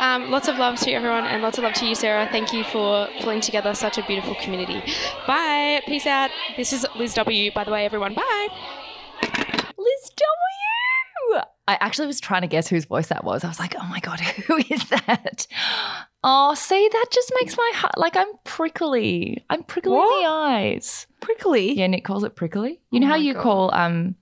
um, 0.00 0.30
lots 0.30 0.48
of 0.48 0.58
love 0.58 0.78
to 0.80 0.92
everyone, 0.92 1.24
and 1.24 1.40
lots 1.40 1.56
of 1.56 1.64
love 1.64 1.72
to 1.72 1.86
you, 1.86 1.94
Sarah. 1.94 2.28
Thank 2.30 2.52
you 2.52 2.62
for 2.64 3.08
pulling 3.20 3.40
together 3.40 3.72
such 3.72 3.96
a 3.96 4.02
beautiful 4.02 4.34
community. 4.34 4.82
Bye. 5.26 5.80
Peace 5.86 6.04
out. 6.04 6.30
This 6.58 6.74
is 6.74 6.84
Liz 6.94 7.14
W, 7.14 7.50
by 7.52 7.64
the 7.64 7.70
way, 7.70 7.86
everyone. 7.86 8.12
Bye. 8.12 8.48
Liz 9.22 10.10
W. 10.10 11.42
I 11.66 11.76
actually 11.80 12.06
was 12.06 12.20
trying 12.20 12.40
to 12.42 12.48
guess 12.48 12.66
whose 12.68 12.86
voice 12.86 13.08
that 13.08 13.24
was. 13.24 13.44
I 13.44 13.48
was 13.48 13.58
like, 13.60 13.74
oh 13.78 13.86
my 13.88 14.00
God, 14.00 14.20
who 14.46 14.56
is 14.70 14.88
that? 14.88 15.46
Oh, 16.24 16.54
see, 16.54 16.88
that 16.90 17.06
just 17.12 17.32
makes 17.40 17.56
my 17.56 17.70
heart 17.74 17.98
like 17.98 18.16
I'm 18.16 18.32
prickly. 18.44 19.44
I'm 19.50 19.62
prickly 19.64 19.92
in 19.92 19.98
the 19.98 20.26
eyes. 20.28 21.06
Prickly. 21.20 21.74
Yeah, 21.74 21.86
Nick 21.86 22.04
calls 22.04 22.24
it 22.24 22.36
prickly. 22.36 22.80
You 22.90 22.98
Oh 22.98 23.02
know 23.02 23.06
how 23.08 23.16
you 23.16 23.34
God. 23.34 23.42
call 23.42 23.74
um 23.74 24.14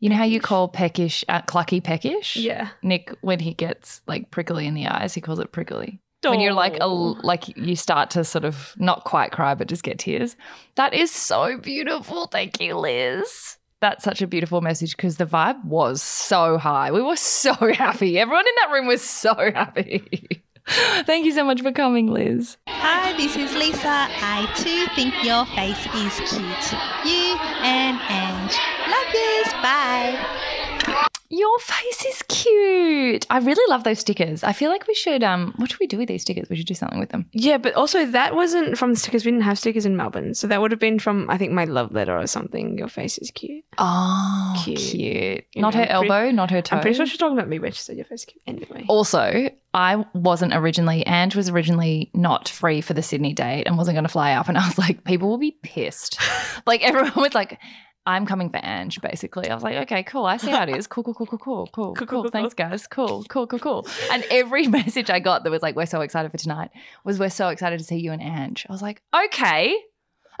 you 0.00 0.10
know 0.10 0.16
how 0.16 0.24
you 0.24 0.40
call 0.40 0.68
peckish 0.68 1.24
uh, 1.28 1.42
clucky 1.42 1.82
peckish? 1.82 2.36
Yeah. 2.36 2.70
Nick 2.82 3.14
when 3.20 3.38
he 3.40 3.54
gets 3.54 4.02
like 4.06 4.30
prickly 4.30 4.66
in 4.66 4.74
the 4.74 4.86
eyes, 4.86 5.14
he 5.14 5.20
calls 5.20 5.38
it 5.38 5.52
prickly. 5.52 6.00
When 6.24 6.40
you're 6.40 6.54
like 6.54 6.78
a, 6.80 6.86
like 6.86 7.54
you 7.56 7.76
start 7.76 8.08
to 8.12 8.24
sort 8.24 8.46
of 8.46 8.74
not 8.78 9.04
quite 9.04 9.30
cry 9.30 9.54
but 9.54 9.68
just 9.68 9.82
get 9.82 9.98
tears. 9.98 10.36
That 10.74 10.94
is 10.94 11.10
so 11.10 11.58
beautiful. 11.58 12.26
Thank 12.26 12.60
you, 12.60 12.76
Liz. 12.78 13.58
That's 13.84 14.02
such 14.02 14.22
a 14.22 14.26
beautiful 14.26 14.62
message 14.62 14.96
because 14.96 15.18
the 15.18 15.26
vibe 15.26 15.62
was 15.62 16.00
so 16.00 16.56
high. 16.56 16.90
We 16.90 17.02
were 17.02 17.16
so 17.16 17.52
happy. 17.74 18.18
Everyone 18.18 18.46
in 18.46 18.54
that 18.62 18.72
room 18.72 18.86
was 18.86 19.02
so 19.02 19.34
happy. 19.34 20.42
Thank 20.66 21.26
you 21.26 21.32
so 21.32 21.44
much 21.44 21.60
for 21.60 21.70
coming, 21.70 22.06
Liz. 22.06 22.56
Hi, 22.66 23.14
this 23.18 23.36
is 23.36 23.54
Lisa. 23.54 23.86
I 23.86 24.50
too 24.56 24.86
think 24.94 25.12
your 25.22 25.44
face 25.44 25.84
is 25.96 26.30
cute. 26.30 26.80
You 27.04 27.36
and 27.60 28.00
Ange. 28.08 28.56
Love 28.88 29.12
yous. 29.12 29.52
Bye. 29.60 31.10
Your 31.36 31.58
face 31.58 32.04
is 32.04 32.22
cute. 32.28 33.26
I 33.28 33.38
really 33.38 33.68
love 33.70 33.82
those 33.84 33.98
stickers. 33.98 34.44
I 34.44 34.52
feel 34.52 34.70
like 34.70 34.86
we 34.86 34.94
should 34.94 35.22
um 35.24 35.52
what 35.56 35.70
should 35.70 35.80
we 35.80 35.86
do 35.86 35.98
with 35.98 36.08
these 36.08 36.22
stickers? 36.22 36.48
We 36.48 36.56
should 36.56 36.66
do 36.66 36.74
something 36.74 36.98
with 37.00 37.08
them. 37.10 37.26
Yeah, 37.32 37.58
but 37.58 37.74
also 37.74 38.06
that 38.06 38.34
wasn't 38.34 38.78
from 38.78 38.92
the 38.92 38.98
stickers. 39.00 39.24
We 39.24 39.32
didn't 39.32 39.44
have 39.44 39.58
stickers 39.58 39.84
in 39.86 39.96
Melbourne, 39.96 40.34
so 40.34 40.46
that 40.46 40.60
would 40.60 40.70
have 40.70 40.80
been 40.80 40.98
from 40.98 41.28
I 41.28 41.36
think 41.38 41.52
my 41.52 41.64
love 41.64 41.92
letter 41.92 42.16
or 42.16 42.26
something. 42.26 42.78
Your 42.78 42.88
face 42.88 43.18
is 43.18 43.30
cute. 43.30 43.64
Oh, 43.78 44.62
Cute. 44.64 44.78
cute. 44.78 45.44
Not 45.56 45.74
know, 45.74 45.80
her 45.80 45.90
I'm 45.90 45.98
pretty- 46.00 46.10
elbow, 46.12 46.30
not 46.30 46.50
her 46.52 46.62
toe. 46.62 46.76
I'm 46.76 46.82
pretty 46.82 46.96
sure 46.96 47.06
she's 47.06 47.18
talking 47.18 47.36
about 47.36 47.48
me, 47.48 47.58
but 47.58 47.74
she 47.74 47.80
said 47.82 47.96
your 47.96 48.04
face 48.04 48.20
is 48.20 48.26
cute 48.26 48.42
anyway. 48.46 48.84
Also, 48.88 49.50
I 49.74 50.04
wasn't 50.14 50.54
originally, 50.54 51.04
Ange 51.06 51.34
was 51.34 51.48
originally 51.48 52.10
not 52.14 52.48
free 52.48 52.80
for 52.80 52.94
the 52.94 53.02
Sydney 53.02 53.32
date 53.32 53.64
and 53.66 53.76
wasn't 53.76 53.96
going 53.96 54.04
to 54.04 54.08
fly 54.08 54.34
up. 54.34 54.48
And 54.48 54.56
I 54.56 54.64
was 54.64 54.78
like, 54.78 55.02
people 55.02 55.28
will 55.28 55.38
be 55.38 55.58
pissed. 55.64 56.20
like, 56.66 56.82
everyone 56.84 57.12
was 57.16 57.34
like, 57.34 57.58
I'm 58.06 58.26
coming 58.26 58.50
for 58.50 58.58
Ange, 58.62 59.00
basically. 59.00 59.48
I 59.48 59.54
was 59.54 59.62
like, 59.62 59.76
okay, 59.84 60.02
cool. 60.02 60.26
I 60.26 60.36
see 60.36 60.50
how 60.50 60.64
it 60.64 60.76
is. 60.76 60.86
Cool, 60.86 61.04
cool, 61.04 61.14
cool, 61.14 61.26
cool, 61.26 61.38
cool, 61.38 61.66
cool, 61.72 61.94
Cool, 61.94 62.06
cool. 62.06 62.28
Thanks, 62.28 62.52
guys. 62.52 62.86
Cool, 62.86 63.24
cool, 63.28 63.46
cool, 63.46 63.58
cool. 63.58 63.86
And 64.12 64.24
every 64.30 64.66
message 64.78 65.08
I 65.08 65.20
got 65.20 65.44
that 65.44 65.50
was 65.50 65.62
like, 65.62 65.74
we're 65.74 65.86
so 65.86 66.02
excited 66.02 66.30
for 66.30 66.36
tonight 66.36 66.70
was, 67.04 67.18
we're 67.18 67.30
so 67.30 67.48
excited 67.48 67.78
to 67.78 67.84
see 67.84 67.96
you 67.98 68.12
and 68.12 68.22
Ange. 68.22 68.66
I 68.68 68.72
was 68.72 68.82
like, 68.82 69.00
okay. 69.26 69.76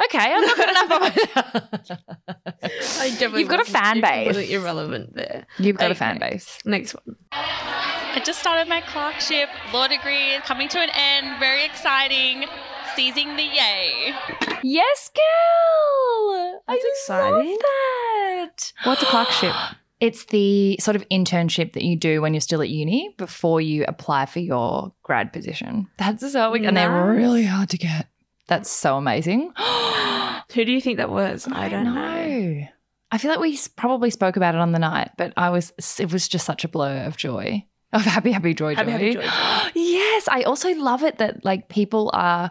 Okay, 0.04 0.18
I'm 0.18 0.40
not 0.42 0.56
good 0.56 0.70
enough. 0.70 1.14
for 1.84 3.00
I 3.00 3.10
definitely 3.10 3.40
You've 3.40 3.48
got 3.48 3.60
a 3.60 3.62
wasn't- 3.62 3.78
fan 3.78 3.96
you're 4.24 4.34
base. 4.34 4.50
irrelevant 4.50 5.14
there. 5.14 5.46
You've 5.58 5.76
got 5.76 5.90
a 5.90 5.94
fan 5.94 6.18
base. 6.18 6.58
Next 6.64 6.94
one. 6.94 7.16
I 7.32 8.20
just 8.24 8.38
started 8.40 8.68
my 8.68 8.80
clerkship, 8.80 9.48
law 9.72 9.86
degree, 9.88 10.34
coming 10.44 10.68
to 10.68 10.78
an 10.78 10.90
end, 10.94 11.38
very 11.40 11.64
exciting, 11.64 12.46
seizing 12.96 13.36
the 13.36 13.42
yay. 13.42 14.14
Yes, 14.62 15.10
girl. 15.14 16.62
I 16.68 16.80
exciting. 17.02 17.50
love 17.50 17.58
that. 17.60 18.72
What's 18.84 19.02
a 19.02 19.06
clerkship? 19.06 19.54
It's 20.00 20.24
the 20.26 20.76
sort 20.80 20.96
of 20.96 21.08
internship 21.08 21.72
that 21.74 21.82
you 21.82 21.96
do 21.96 22.20
when 22.20 22.34
you're 22.34 22.40
still 22.42 22.60
at 22.60 22.68
uni 22.68 23.14
before 23.16 23.60
you 23.62 23.86
apply 23.88 24.26
for 24.26 24.40
your 24.40 24.92
grad 25.02 25.32
position. 25.32 25.86
That's 25.96 26.22
a 26.22 26.28
so, 26.30 26.52
and 26.52 26.76
they're 26.76 26.90
really 27.14 27.44
hard 27.44 27.70
to 27.70 27.78
get. 27.78 28.08
That's 28.48 28.70
so 28.70 28.96
amazing. 28.96 29.52
Who 30.54 30.64
do 30.64 30.72
you 30.72 30.80
think 30.80 30.98
that 30.98 31.10
was? 31.10 31.48
I 31.50 31.68
don't 31.68 31.84
know. 31.84 32.66
I 33.10 33.18
feel 33.18 33.30
like 33.30 33.40
we 33.40 33.58
probably 33.76 34.10
spoke 34.10 34.36
about 34.36 34.54
it 34.54 34.60
on 34.60 34.72
the 34.72 34.78
night, 34.78 35.10
but 35.16 35.32
I 35.36 35.50
was 35.50 35.72
it 35.98 36.12
was 36.12 36.28
just 36.28 36.44
such 36.44 36.64
a 36.64 36.68
blur 36.68 37.04
of 37.04 37.16
joy. 37.16 37.64
Of 37.92 38.02
happy, 38.02 38.32
happy, 38.32 38.54
joy, 38.54 38.74
Happy, 38.74 38.90
joy. 38.90 38.92
happy, 38.92 39.12
joy, 39.14 39.22
joy. 39.22 39.70
yes. 39.80 40.28
I 40.28 40.42
also 40.42 40.74
love 40.74 41.04
it 41.04 41.18
that 41.18 41.44
like 41.44 41.68
people 41.68 42.10
are 42.12 42.50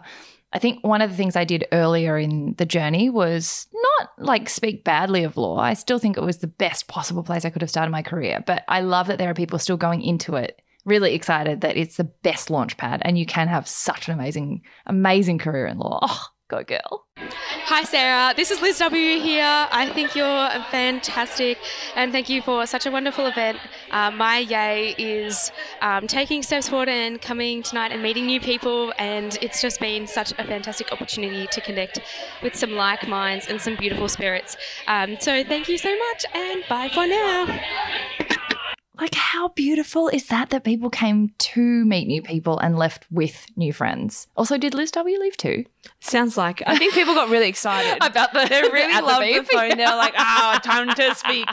I 0.54 0.58
think 0.58 0.84
one 0.86 1.02
of 1.02 1.10
the 1.10 1.16
things 1.16 1.36
I 1.36 1.44
did 1.44 1.66
earlier 1.72 2.16
in 2.16 2.54
the 2.58 2.64
journey 2.64 3.10
was 3.10 3.66
not 3.74 4.10
like 4.18 4.48
speak 4.48 4.84
badly 4.84 5.24
of 5.24 5.36
law. 5.36 5.58
I 5.58 5.74
still 5.74 5.98
think 5.98 6.16
it 6.16 6.22
was 6.22 6.38
the 6.38 6.46
best 6.46 6.86
possible 6.86 7.22
place 7.24 7.44
I 7.44 7.50
could 7.50 7.60
have 7.60 7.70
started 7.70 7.90
my 7.90 8.02
career, 8.02 8.42
but 8.46 8.64
I 8.68 8.80
love 8.80 9.08
that 9.08 9.18
there 9.18 9.28
are 9.28 9.34
people 9.34 9.58
still 9.58 9.76
going 9.76 10.00
into 10.00 10.36
it 10.36 10.62
really 10.84 11.14
excited 11.14 11.60
that 11.62 11.76
it's 11.76 11.96
the 11.96 12.04
best 12.04 12.50
launch 12.50 12.76
pad 12.76 13.00
and 13.04 13.18
you 13.18 13.26
can 13.26 13.48
have 13.48 13.66
such 13.66 14.08
an 14.08 14.14
amazing 14.14 14.62
amazing 14.86 15.38
career 15.38 15.66
in 15.66 15.78
law. 15.78 16.00
Oh, 16.46 16.58
go 16.58 16.62
girl. 16.62 17.06
Hi, 17.16 17.84
Sarah. 17.84 18.34
This 18.36 18.50
is 18.50 18.60
Liz 18.60 18.78
W 18.78 19.18
here. 19.18 19.66
I 19.70 19.88
think 19.94 20.14
you're 20.14 20.50
fantastic, 20.70 21.56
and 21.96 22.12
thank 22.12 22.28
you 22.28 22.42
for 22.42 22.66
such 22.66 22.84
a 22.84 22.90
wonderful 22.90 23.24
event. 23.24 23.58
Uh, 23.90 24.10
my 24.10 24.38
yay 24.38 24.94
is 24.98 25.50
um, 25.80 26.06
taking 26.06 26.42
steps 26.42 26.68
forward 26.68 26.90
and 26.90 27.20
coming 27.22 27.62
tonight 27.62 27.92
and 27.92 28.02
meeting 28.02 28.26
new 28.26 28.40
people, 28.40 28.92
and 28.98 29.38
it's 29.40 29.62
just 29.62 29.80
been 29.80 30.06
such 30.06 30.32
a 30.32 30.44
fantastic 30.44 30.92
opportunity 30.92 31.46
to 31.46 31.60
connect 31.62 32.00
with 32.42 32.54
some 32.54 32.72
like 32.72 33.08
minds 33.08 33.46
and 33.48 33.60
some 33.60 33.76
beautiful 33.76 34.08
spirits. 34.08 34.58
Um, 34.86 35.16
so, 35.18 35.42
thank 35.44 35.68
you 35.68 35.78
so 35.78 35.96
much, 36.10 36.26
and 36.34 36.62
bye 36.68 36.90
for 36.92 37.06
now. 37.06 38.54
Like, 39.00 39.14
how 39.14 39.48
beautiful 39.48 40.08
is 40.08 40.28
that 40.28 40.50
that 40.50 40.62
people 40.62 40.88
came 40.88 41.30
to 41.38 41.84
meet 41.84 42.06
new 42.06 42.22
people 42.22 42.58
and 42.58 42.78
left 42.78 43.06
with 43.10 43.46
new 43.56 43.72
friends? 43.72 44.28
Also, 44.36 44.56
did 44.56 44.72
Liz 44.74 44.92
W 44.92 45.18
leave 45.18 45.36
too? 45.36 45.64
Sounds 46.00 46.36
like 46.36 46.62
I 46.66 46.76
think 46.76 46.94
people 46.94 47.14
got 47.14 47.30
really 47.30 47.48
excited. 47.48 47.96
About 48.02 48.32
the 48.32 48.46
they 48.48 48.62
really 48.62 48.92
at 48.92 49.00
the 49.00 49.06
loved 49.06 49.22
the, 49.26 49.32
beep. 49.40 49.46
phone. 49.50 49.70
They 49.76 49.84
were 49.84 49.96
like, 49.96 50.14
"Ah, 50.16 50.60
time 50.64 50.94
to 50.94 51.14
speak." 51.14 51.48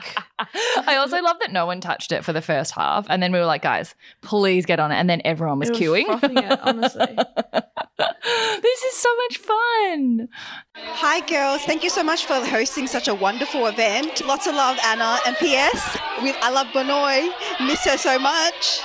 I 0.88 0.96
also 0.98 1.22
love 1.22 1.38
that 1.40 1.52
no 1.52 1.66
one 1.66 1.80
touched 1.82 2.12
it 2.12 2.26
for 2.26 2.34
the 2.34 2.42
first 2.42 2.74
half. 2.74 3.06
And 3.10 3.22
then 3.22 3.32
we 3.32 3.40
were 3.40 3.46
like, 3.46 3.62
guys, 3.62 3.96
please 4.22 4.66
get 4.66 4.80
on 4.80 4.92
it. 4.92 4.96
And 4.96 5.10
then 5.10 5.22
everyone 5.24 5.60
was, 5.60 5.70
It 5.70 5.74
was 5.74 5.82
queuing. 5.82 6.06
it, 6.52 6.60
honestly. 6.64 7.06
this 8.62 8.82
is 8.84 8.94
so 8.98 9.10
much 9.16 9.38
fun. 9.38 10.28
Hi, 10.76 11.20
girls. 11.28 11.62
Thank 11.64 11.84
you 11.84 11.90
so 11.90 12.04
much 12.04 12.26
for 12.26 12.34
hosting 12.44 12.88
such 12.88 13.08
a 13.08 13.14
wonderful 13.16 13.68
event. 13.68 14.26
Lots 14.26 14.48
of 14.48 14.56
love, 14.56 14.78
Anna. 14.84 15.20
And 15.26 15.36
P.S. 15.38 15.98
We, 16.24 16.34
I 16.34 16.50
love 16.50 16.68
Benoy. 16.74 17.30
Miss 17.68 17.86
her 17.86 17.98
so 17.98 18.18
much. 18.18 18.80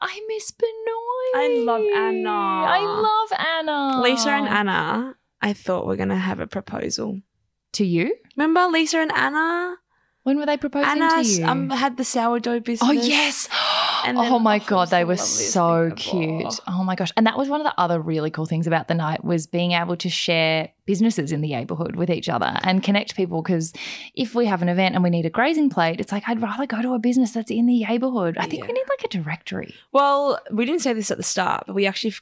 I 0.00 0.20
miss 0.28 0.50
Benoit. 0.50 1.09
I 1.34 1.62
love 1.64 1.82
Anna. 1.94 2.30
I 2.30 2.80
love 2.80 3.38
Anna. 3.38 4.00
Lisa 4.02 4.30
and 4.30 4.48
Anna, 4.48 5.14
I 5.40 5.52
thought 5.52 5.86
we're 5.86 5.96
gonna 5.96 6.18
have 6.18 6.40
a 6.40 6.46
proposal. 6.46 7.20
To 7.74 7.84
you? 7.84 8.16
Remember 8.36 8.66
Lisa 8.66 8.98
and 8.98 9.12
Anna? 9.12 9.76
When 10.24 10.38
were 10.38 10.46
they 10.46 10.56
proposing 10.56 10.88
Anna 11.02 11.22
to 11.22 11.28
you? 11.28 11.44
um, 11.46 11.70
had 11.70 11.96
the 11.96 12.04
sourdough 12.04 12.60
business. 12.60 12.88
Oh 12.88 12.92
yes! 12.92 13.48
And 14.04 14.18
oh 14.18 14.38
my 14.38 14.58
god, 14.58 14.88
they 14.88 15.04
were 15.04 15.16
so 15.16 15.92
cute. 15.96 16.60
Oh 16.66 16.84
my 16.84 16.94
gosh, 16.94 17.10
and 17.16 17.26
that 17.26 17.36
was 17.38 17.48
one 17.48 17.60
of 17.60 17.66
the 17.66 17.74
other 17.78 18.00
really 18.00 18.30
cool 18.30 18.46
things 18.46 18.66
about 18.66 18.88
the 18.88 18.94
night 18.94 19.24
was 19.24 19.46
being 19.46 19.72
able 19.72 19.96
to 19.96 20.08
share 20.08 20.70
businesses 20.86 21.30
in 21.30 21.40
the 21.40 21.50
neighborhood 21.50 21.96
with 21.96 22.10
each 22.10 22.28
other 22.28 22.58
and 22.62 22.82
connect 22.82 23.14
people. 23.14 23.42
Because 23.42 23.72
if 24.14 24.34
we 24.34 24.46
have 24.46 24.62
an 24.62 24.68
event 24.68 24.94
and 24.94 25.04
we 25.04 25.10
need 25.10 25.26
a 25.26 25.30
grazing 25.30 25.70
plate, 25.70 26.00
it's 26.00 26.12
like 26.12 26.24
I'd 26.26 26.42
rather 26.42 26.66
go 26.66 26.82
to 26.82 26.94
a 26.94 26.98
business 26.98 27.32
that's 27.32 27.50
in 27.50 27.66
the 27.66 27.84
neighborhood. 27.84 28.36
I 28.38 28.46
think 28.46 28.66
we 28.66 28.72
need 28.72 28.86
like 28.88 29.04
a 29.04 29.08
directory. 29.08 29.74
Well, 29.92 30.40
we 30.50 30.64
didn't 30.64 30.80
say 30.80 30.92
this 30.92 31.10
at 31.10 31.16
the 31.16 31.22
start, 31.22 31.64
but 31.66 31.74
we 31.74 31.86
actually 31.86 32.14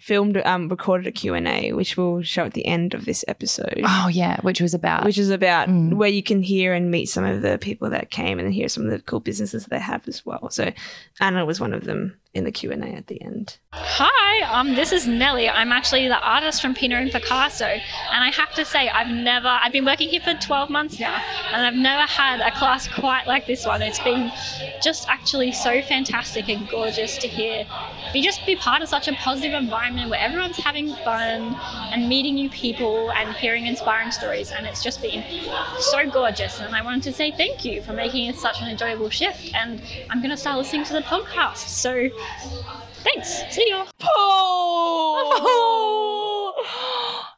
filmed, 0.00 0.36
um, 0.44 0.68
recorded 0.68 1.06
a 1.06 1.12
Q&A, 1.12 1.72
which 1.72 1.96
we'll 1.96 2.22
show 2.22 2.44
at 2.44 2.54
the 2.54 2.66
end 2.66 2.94
of 2.94 3.04
this 3.04 3.24
episode. 3.28 3.82
Oh 3.84 4.08
yeah, 4.12 4.40
which 4.40 4.60
was 4.60 4.74
about 4.74 5.04
Which 5.04 5.18
is 5.18 5.30
about 5.30 5.68
Mm. 5.68 5.94
where 5.94 6.08
you 6.08 6.22
can 6.22 6.42
hear 6.42 6.74
and 6.74 6.90
meet 6.90 7.06
some 7.06 7.24
of 7.24 7.42
the 7.42 7.58
people 7.58 7.90
that 7.90 8.10
came 8.10 8.38
and 8.38 8.52
hear 8.52 8.68
some 8.68 8.84
of 8.84 8.90
the 8.90 9.00
cool 9.00 9.20
businesses 9.20 9.66
they 9.66 9.78
have 9.78 10.06
as 10.08 10.24
well. 10.26 10.50
So 10.50 10.72
Anna 11.20 11.44
was 11.44 11.60
one 11.60 11.72
of 11.72 11.84
them 11.84 12.16
in 12.34 12.44
the 12.44 12.52
Q&A 12.52 12.76
at 12.76 13.08
the 13.08 13.20
end. 13.20 13.58
Hi, 13.72 14.58
um, 14.58 14.74
this 14.74 14.90
is 14.90 15.06
Nellie. 15.06 15.50
I'm 15.50 15.70
actually 15.70 16.08
the 16.08 16.18
artist 16.18 16.62
from 16.62 16.74
Pinot 16.74 17.02
and 17.02 17.12
Picasso, 17.12 17.66
and 17.66 17.82
I 18.24 18.30
have 18.30 18.54
to 18.54 18.64
say, 18.64 18.88
I've 18.88 19.08
never, 19.08 19.48
I've 19.48 19.72
been 19.72 19.84
working 19.84 20.08
here 20.08 20.20
for 20.20 20.34
12 20.34 20.70
months 20.70 20.98
now, 20.98 21.22
and 21.52 21.66
I've 21.66 21.74
never 21.74 22.02
had 22.02 22.40
a 22.40 22.50
class 22.52 22.88
quite 22.88 23.26
like 23.26 23.46
this 23.46 23.66
one. 23.66 23.82
It's 23.82 23.98
been 24.00 24.32
just 24.82 25.08
actually 25.10 25.52
so 25.52 25.82
fantastic 25.82 26.48
and 26.48 26.66
gorgeous 26.68 27.18
to 27.18 27.28
hear, 27.28 27.66
be 28.14 28.22
just 28.22 28.44
be 28.46 28.56
part 28.56 28.80
of 28.80 28.88
such 28.88 29.08
a 29.08 29.12
positive 29.14 29.52
environment 29.52 30.08
where 30.08 30.20
everyone's 30.20 30.56
having 30.56 30.94
fun 30.96 31.54
and 31.92 32.08
meeting 32.08 32.34
new 32.34 32.48
people 32.48 33.10
and 33.12 33.34
hearing 33.36 33.66
inspiring 33.66 34.10
stories, 34.10 34.52
and 34.52 34.66
it's 34.66 34.82
just 34.82 35.02
been 35.02 35.22
so 35.78 36.08
gorgeous. 36.10 36.60
And 36.60 36.74
I 36.74 36.82
wanted 36.82 37.02
to 37.04 37.12
say 37.12 37.30
thank 37.30 37.64
you 37.64 37.82
for 37.82 37.92
making 37.92 38.26
it 38.26 38.36
such 38.36 38.62
an 38.62 38.68
enjoyable 38.68 39.10
shift, 39.10 39.54
and 39.54 39.82
I'm 40.08 40.20
going 40.20 40.30
to 40.30 40.36
start 40.38 40.56
listening 40.56 40.84
to 40.84 40.94
the 40.94 41.02
podcast. 41.02 41.68
So. 41.68 42.08
Thanks. 43.04 43.42
See 43.50 43.66
you. 43.68 43.84
Oh, 45.74 46.52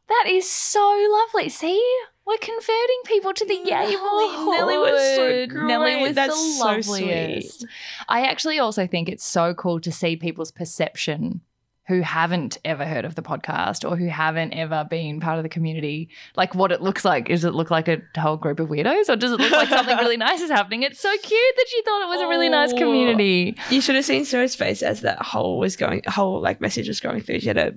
that 0.09 0.25
is 0.31 0.51
so 0.51 0.81
lovely. 1.11 1.49
See, 1.49 1.81
we're 2.27 2.37
converting 2.39 3.01
people 3.07 3.33
to 3.35 3.45
the 3.47 3.55
yay 3.55 3.95
Nelly 3.97 4.79
was 4.79 5.17
so 5.17 5.47
great. 5.47 5.67
Nelly 5.67 5.97
was 6.03 6.15
That's 6.15 6.35
the 6.35 6.59
so 6.59 6.65
loveliest. 6.65 7.61
sweet. 7.61 7.71
I 8.09 8.23
actually 8.27 8.59
also 8.59 8.87
think 8.87 9.09
it's 9.09 9.25
so 9.25 9.55
cool 9.55 9.81
to 9.81 9.93
see 9.93 10.17
people's 10.17 10.51
perception 10.51 11.41
who 11.87 12.01
haven't 12.01 12.57
ever 12.65 12.85
heard 12.85 13.05
of 13.05 13.15
the 13.15 13.21
podcast 13.23 13.89
or 13.89 13.95
who 13.97 14.07
haven't 14.07 14.55
ever 14.55 14.85
been 14.89 15.21
part 15.21 15.37
of 15.37 15.43
the 15.43 15.49
community, 15.51 16.09
like 16.37 16.55
what 16.55 16.73
it 16.73 16.81
looks 16.81 17.05
like. 17.05 17.29
Does 17.29 17.45
it 17.45 17.53
look 17.55 17.71
like 17.71 17.89
a 17.89 18.01
whole 18.17 18.37
group 18.39 18.59
of 18.59 18.69
weirdos 18.71 19.09
or 19.11 19.17
does 19.17 19.33
it 19.33 19.39
look 19.41 19.53
like 19.53 19.69
something 19.69 19.97
really 19.99 20.17
nice 20.29 20.41
is 20.41 20.51
happening? 20.51 20.83
It's 20.83 20.99
so 21.01 21.11
cute 21.11 21.55
that 21.57 21.67
she 21.69 21.83
thought 21.83 22.03
it 22.05 22.09
was 22.09 22.21
a 22.23 22.29
really 22.29 22.49
nice 22.49 22.73
Oh. 22.73 22.79
community. 22.79 23.57
You 23.71 23.81
should 23.83 23.97
have 23.97 24.05
seen 24.07 24.25
Sarah's 24.25 24.55
face 24.55 24.83
as 24.83 25.03
that 25.03 25.21
whole 25.21 25.59
was 25.59 25.77
going, 25.77 26.03
whole 26.07 26.41
like 26.41 26.61
message 26.61 26.89
was 26.89 27.01
going 27.01 27.21
through. 27.21 27.41
She 27.41 27.49
had 27.49 27.59
a 27.59 27.75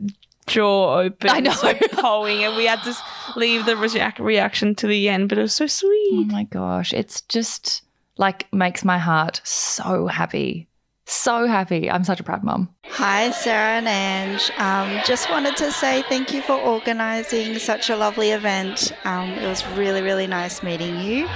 jaw 0.47 0.99
open, 1.01 1.29
I 1.29 1.41
know. 1.41 1.51
poing, 1.51 2.43
and 2.45 2.55
we 2.55 2.65
had 2.65 2.81
to 2.83 2.95
leave 3.35 3.65
the 3.65 3.73
reac- 3.75 4.19
reaction 4.19 4.73
to 4.75 4.87
the 4.87 5.09
end. 5.09 5.27
But 5.27 5.37
it 5.37 5.41
was 5.41 5.53
so 5.53 5.67
sweet. 5.67 6.11
Oh 6.13 6.23
my 6.31 6.43
gosh, 6.45 6.93
it's 6.93 7.19
just 7.21 7.81
like 8.17 8.51
makes 8.53 8.85
my 8.85 8.97
heart 8.97 9.41
so 9.43 10.07
happy. 10.07 10.69
So 11.09 11.47
happy. 11.47 11.89
I'm 11.89 12.03
such 12.03 12.19
a 12.19 12.23
proud 12.23 12.43
mum. 12.43 12.67
Hi, 12.87 13.31
Sarah 13.31 13.77
and 13.77 13.87
Ange. 13.87 14.51
Um, 14.57 15.01
just 15.05 15.29
wanted 15.29 15.55
to 15.55 15.71
say 15.71 16.03
thank 16.09 16.33
you 16.33 16.41
for 16.41 16.59
organising 16.59 17.57
such 17.59 17.89
a 17.89 17.95
lovely 17.95 18.31
event. 18.31 18.91
Um, 19.05 19.29
it 19.29 19.47
was 19.47 19.65
really, 19.67 20.01
really 20.01 20.27
nice 20.27 20.61
meeting 20.61 20.99
you. 20.99 21.27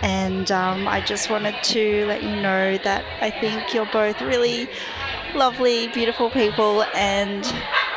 And 0.00 0.50
um, 0.50 0.88
I 0.88 1.02
just 1.02 1.28
wanted 1.28 1.54
to 1.64 2.06
let 2.06 2.22
you 2.22 2.34
know 2.34 2.78
that 2.78 3.04
I 3.20 3.30
think 3.30 3.74
you're 3.74 3.90
both 3.92 4.22
really 4.22 4.66
lovely, 5.34 5.88
beautiful 5.88 6.30
people, 6.30 6.84
and 6.94 7.44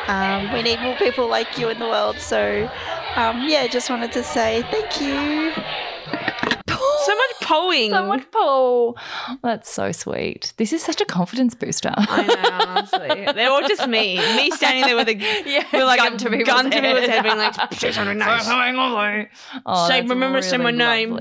um, 0.08 0.52
we 0.52 0.62
need 0.62 0.82
more 0.82 0.98
people 0.98 1.30
like 1.30 1.58
you 1.58 1.70
in 1.70 1.80
the 1.80 1.88
world. 1.88 2.18
So, 2.20 2.70
um, 3.16 3.48
yeah, 3.48 3.68
just 3.68 3.90
wanted 3.90 4.12
to 4.12 4.24
say 4.24 4.64
thank 4.72 5.00
you. 5.00 5.54
So 7.54 7.62
much 7.62 7.66
poing. 7.66 7.90
So 7.92 8.06
much 8.06 8.32
Paul. 8.32 8.98
That's 9.42 9.70
so 9.70 9.92
sweet. 9.92 10.54
This 10.58 10.74
is 10.74 10.82
such 10.84 11.02
a 11.02 11.06
confidence 11.06 11.54
booster. 11.56 11.94
I 11.96 12.26
know, 12.26 12.66
honestly. 12.68 13.26
They're 13.34 13.50
all 13.52 13.68
just 13.68 13.88
me. 13.88 14.18
Me 14.36 14.52
standing 14.52 14.86
there 14.86 14.96
with 14.96 15.08
a 15.08 15.16
yeah, 15.46 15.66
with 15.72 15.84
like 15.84 16.00
gun 16.00 16.14
a 16.14 16.18
to 16.18 16.30
people's 16.30 16.48
gun 16.48 16.66
to 16.72 16.82
people's 16.82 17.00
head. 17.02 17.10
head, 17.10 17.24
being 17.24 17.38
like, 17.38 17.74
say 17.74 17.92
something 17.94 18.18
nice. 18.18 18.46
Oh, 19.66 19.88
Say- 19.88 20.02
that's 20.02 20.10
remember 20.10 20.42
to 20.42 20.48
say 20.48 20.58
my 20.58 20.72
name. 20.72 21.14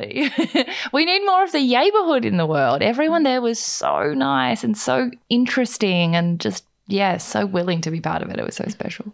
we 0.93 1.05
need 1.05 1.25
more 1.27 1.45
of 1.45 1.53
the 1.53 1.61
neighborhood 1.61 2.25
in 2.25 2.37
the 2.37 2.47
world. 2.47 2.83
Everyone 2.83 3.23
there 3.23 3.41
was 3.43 3.59
so 3.59 4.13
nice 4.13 4.65
and 4.65 4.77
so 4.77 5.11
interesting 5.29 6.17
and 6.17 6.41
just, 6.41 6.65
yeah, 6.87 7.17
so 7.19 7.47
willing 7.47 7.81
to 7.83 7.91
be 7.91 8.01
part 8.01 8.23
of 8.23 8.31
it. 8.31 8.39
It 8.39 8.45
was 8.45 8.57
so 8.57 8.65
special. 8.69 9.13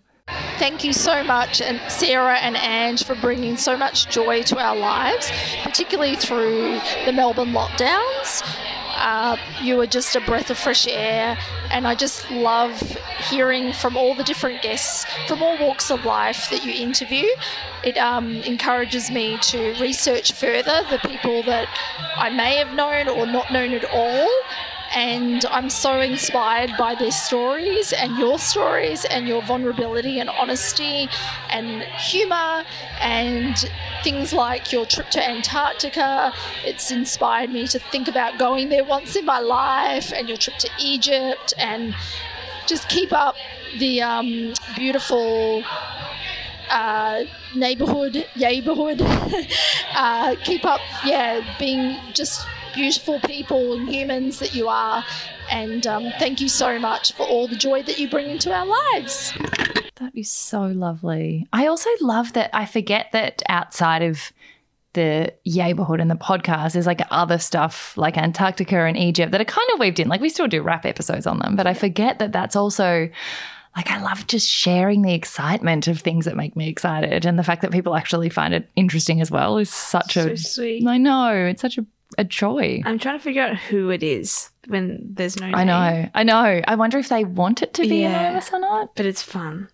Thank 0.58 0.84
you 0.84 0.92
so 0.92 1.22
much, 1.22 1.60
and 1.60 1.80
Sarah 1.90 2.36
and 2.38 2.56
Ange, 2.56 3.04
for 3.04 3.14
bringing 3.14 3.56
so 3.56 3.76
much 3.76 4.08
joy 4.08 4.42
to 4.44 4.58
our 4.58 4.76
lives, 4.76 5.30
particularly 5.62 6.16
through 6.16 6.80
the 7.06 7.12
Melbourne 7.12 7.52
lockdowns. 7.52 8.42
Uh, 9.00 9.36
you 9.62 9.76
were 9.76 9.86
just 9.86 10.16
a 10.16 10.20
breath 10.20 10.50
of 10.50 10.58
fresh 10.58 10.86
air, 10.88 11.38
and 11.70 11.86
I 11.86 11.94
just 11.94 12.28
love 12.30 12.80
hearing 13.30 13.72
from 13.72 13.96
all 13.96 14.14
the 14.14 14.24
different 14.24 14.60
guests 14.60 15.06
from 15.28 15.42
all 15.42 15.56
walks 15.58 15.90
of 15.90 16.04
life 16.04 16.50
that 16.50 16.64
you 16.64 16.72
interview. 16.72 17.26
It 17.84 17.96
um, 17.96 18.32
encourages 18.42 19.10
me 19.10 19.38
to 19.38 19.74
research 19.80 20.32
further 20.32 20.84
the 20.90 20.98
people 21.08 21.44
that 21.44 21.68
I 22.16 22.30
may 22.30 22.56
have 22.56 22.74
known 22.74 23.08
or 23.08 23.24
not 23.24 23.52
known 23.52 23.72
at 23.72 23.84
all 23.84 24.28
and 24.94 25.44
I'm 25.46 25.70
so 25.70 26.00
inspired 26.00 26.72
by 26.78 26.94
their 26.94 27.10
stories 27.10 27.92
and 27.92 28.16
your 28.16 28.38
stories 28.38 29.04
and 29.04 29.28
your 29.28 29.42
vulnerability 29.42 30.18
and 30.20 30.30
honesty 30.30 31.08
and 31.50 31.82
humor 31.82 32.64
and 33.00 33.70
things 34.02 34.32
like 34.32 34.72
your 34.72 34.86
trip 34.86 35.10
to 35.10 35.22
Antarctica. 35.28 36.32
It's 36.64 36.90
inspired 36.90 37.50
me 37.50 37.66
to 37.68 37.78
think 37.78 38.08
about 38.08 38.38
going 38.38 38.68
there 38.68 38.84
once 38.84 39.16
in 39.16 39.24
my 39.24 39.40
life 39.40 40.12
and 40.12 40.28
your 40.28 40.38
trip 40.38 40.56
to 40.58 40.70
Egypt 40.80 41.52
and 41.58 41.94
just 42.66 42.88
keep 42.88 43.12
up 43.12 43.34
the 43.78 44.02
um, 44.02 44.54
beautiful 44.76 45.64
uh, 46.70 47.24
neighborhood, 47.54 48.26
neighborhood. 48.36 49.00
uh, 49.94 50.34
keep 50.44 50.64
up, 50.64 50.80
yeah, 51.04 51.56
being 51.58 51.98
just 52.12 52.46
beautiful 52.74 53.20
people 53.20 53.74
and 53.74 53.88
humans 53.88 54.38
that 54.38 54.54
you 54.54 54.68
are. 54.68 55.04
And 55.50 55.86
um, 55.86 56.10
thank 56.18 56.40
you 56.40 56.48
so 56.48 56.78
much 56.78 57.12
for 57.12 57.24
all 57.26 57.48
the 57.48 57.56
joy 57.56 57.82
that 57.84 57.98
you 57.98 58.08
bring 58.08 58.28
into 58.30 58.52
our 58.52 58.66
lives. 58.66 59.32
That 59.96 60.12
is 60.14 60.30
so 60.30 60.62
lovely. 60.62 61.46
I 61.52 61.66
also 61.66 61.90
love 62.00 62.32
that 62.34 62.50
I 62.54 62.66
forget 62.66 63.06
that 63.12 63.42
outside 63.48 64.02
of 64.02 64.32
the 64.94 65.32
neighborhood 65.44 66.00
and 66.00 66.10
the 66.10 66.14
podcast, 66.16 66.72
there's 66.72 66.86
like 66.86 67.00
other 67.10 67.38
stuff 67.38 67.96
like 67.96 68.16
Antarctica 68.16 68.78
and 68.78 68.96
Egypt 68.96 69.32
that 69.32 69.40
are 69.40 69.44
kind 69.44 69.68
of 69.74 69.80
weaved 69.80 70.00
in. 70.00 70.08
Like 70.08 70.20
we 70.20 70.28
still 70.28 70.48
do 70.48 70.62
rap 70.62 70.86
episodes 70.86 71.26
on 71.26 71.38
them, 71.40 71.56
but 71.56 71.66
I 71.66 71.74
forget 71.74 72.18
that 72.20 72.32
that's 72.32 72.56
also 72.56 73.08
like 73.76 73.90
I 73.90 74.00
love 74.02 74.26
just 74.26 74.48
sharing 74.50 75.02
the 75.02 75.14
excitement 75.14 75.86
of 75.88 76.00
things 76.00 76.24
that 76.24 76.36
make 76.36 76.56
me 76.56 76.68
excited, 76.68 77.24
and 77.26 77.38
the 77.38 77.44
fact 77.44 77.62
that 77.62 77.70
people 77.70 77.94
actually 77.94 78.28
find 78.28 78.54
it 78.54 78.68
interesting 78.76 79.20
as 79.20 79.30
well 79.30 79.58
is 79.58 79.70
such 79.70 80.14
So 80.14 80.28
a. 80.28 80.36
sweet. 80.36 80.86
I 80.86 80.96
know 80.98 81.32
it's 81.32 81.62
such 81.62 81.78
a, 81.78 81.86
a 82.16 82.24
joy. 82.24 82.82
I'm 82.84 82.98
trying 82.98 83.18
to 83.18 83.22
figure 83.22 83.42
out 83.42 83.56
who 83.56 83.90
it 83.90 84.02
is 84.02 84.50
when 84.66 85.00
there's 85.14 85.38
no 85.38 85.46
I 85.46 85.64
name, 85.64 85.66
know, 85.66 86.08
I 86.14 86.22
know. 86.22 86.60
I 86.66 86.74
wonder 86.74 86.98
if 86.98 87.08
they 87.08 87.24
want 87.24 87.62
it 87.62 87.74
to 87.74 87.82
be 87.82 88.00
Yeah. 88.02 88.18
anonymous 88.20 88.50
or 88.52 88.60
not. 88.60 88.94
but 88.94 89.04
it's 89.06 89.22
fun. 89.22 89.68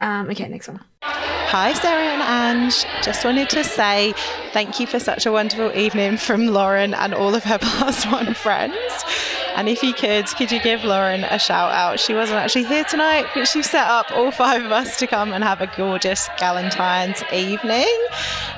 Um, 0.00 0.28
okay, 0.30 0.48
next 0.48 0.68
one. 0.68 0.80
Hi, 1.02 1.72
Sarah 1.74 2.02
and 2.02 2.62
Ange. 2.62 2.84
Just 3.02 3.24
wanted 3.24 3.50
to 3.50 3.64
say 3.64 4.14
thank 4.52 4.78
you 4.80 4.86
for 4.86 4.98
such 5.00 5.26
a 5.26 5.32
wonderful 5.32 5.76
evening 5.76 6.16
from 6.16 6.46
Lauren 6.46 6.94
and 6.94 7.12
all 7.12 7.34
of 7.34 7.44
her 7.44 7.58
past 7.60 8.06
plus 8.06 8.12
one 8.12 8.34
friends. 8.34 8.76
And 9.56 9.68
if 9.68 9.82
you 9.82 9.92
could, 9.92 10.26
could 10.28 10.50
you 10.50 10.60
give 10.60 10.84
Lauren 10.84 11.24
a 11.24 11.38
shout 11.38 11.72
out? 11.72 12.00
She 12.00 12.14
wasn't 12.14 12.38
actually 12.38 12.64
here 12.64 12.84
tonight, 12.84 13.26
but 13.34 13.46
she 13.46 13.62
set 13.62 13.86
up 13.86 14.10
all 14.12 14.30
five 14.30 14.64
of 14.64 14.72
us 14.72 14.98
to 14.98 15.06
come 15.06 15.32
and 15.32 15.44
have 15.44 15.60
a 15.60 15.70
gorgeous 15.76 16.28
Galentine's 16.38 17.22
evening. 17.32 17.86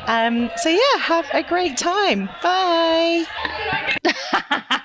Um, 0.07 0.51
so, 0.57 0.69
yeah, 0.69 0.99
have 1.01 1.27
a 1.33 1.43
great 1.43 1.77
time. 1.77 2.29
Bye. 2.43 3.25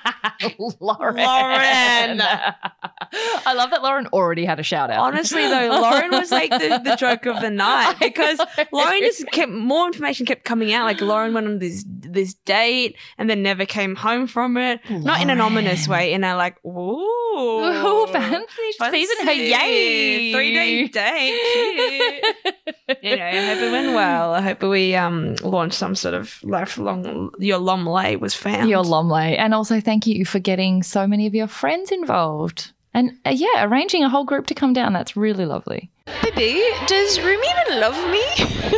Lauren. 0.80 1.16
Lauren. 1.16 2.20
I 2.22 3.54
love 3.54 3.70
that 3.70 3.82
Lauren 3.82 4.06
already 4.08 4.44
had 4.44 4.60
a 4.60 4.62
shout 4.62 4.90
out. 4.90 4.98
Honestly, 5.00 5.42
though, 5.42 5.68
Lauren 5.80 6.10
was 6.10 6.30
like 6.30 6.50
the, 6.50 6.80
the 6.84 6.96
joke 6.96 7.26
of 7.26 7.40
the 7.40 7.50
night 7.50 7.94
because. 8.00 8.40
Lauren 8.72 9.00
just 9.00 9.26
kept 9.32 9.50
more 9.50 9.86
information 9.86 10.26
kept 10.26 10.44
coming 10.44 10.72
out. 10.72 10.84
Like 10.84 11.00
Lauren 11.00 11.32
went 11.34 11.46
on 11.46 11.58
this 11.58 11.84
this 11.86 12.34
date 12.34 12.96
and 13.16 13.28
then 13.28 13.42
never 13.42 13.66
came 13.66 13.94
home 13.96 14.26
from 14.26 14.56
it. 14.56 14.80
Not 14.90 15.20
in 15.20 15.30
an 15.30 15.40
ominous 15.40 15.88
Lauren. 15.88 15.97
Way, 15.98 16.12
in 16.12 16.24
a 16.24 16.36
like, 16.36 16.56
ooh, 16.64 17.04
Ooh, 17.38 18.06
fancy, 18.12 18.72
season 18.90 19.26
her 19.26 19.32
yay. 19.32 20.32
three 20.32 20.54
day 20.54 20.88
date. 20.88 21.40
Cute. 21.52 22.98
you 23.02 23.16
know, 23.16 23.24
I 23.24 23.40
hope 23.46 23.58
it 23.58 23.70
went 23.72 23.94
well. 23.94 24.34
I 24.34 24.40
hope 24.40 24.62
we 24.62 24.94
um 24.96 25.34
launched 25.42 25.76
some 25.76 25.94
sort 25.94 26.14
of 26.14 26.38
lifelong. 26.42 27.30
Your 27.38 27.58
lom 27.58 27.86
lay 27.86 28.16
was 28.16 28.34
found. 28.34 28.68
Your 28.68 28.82
Lomley. 28.84 29.38
And 29.38 29.54
also 29.54 29.80
thank 29.80 30.06
you 30.06 30.24
for 30.24 30.38
getting 30.38 30.82
so 30.82 31.06
many 31.06 31.26
of 31.26 31.34
your 31.34 31.46
friends 31.48 31.92
involved. 31.92 32.72
And 32.94 33.12
uh, 33.24 33.30
yeah, 33.34 33.64
arranging 33.64 34.02
a 34.02 34.08
whole 34.08 34.24
group 34.24 34.46
to 34.48 34.54
come 34.54 34.72
down. 34.72 34.92
That's 34.92 35.16
really 35.16 35.44
lovely. 35.44 35.90
baby. 36.22 36.62
Does 36.86 37.20
Rumi 37.20 37.46
even 37.46 37.80
love 37.80 38.10
me? 38.10 38.22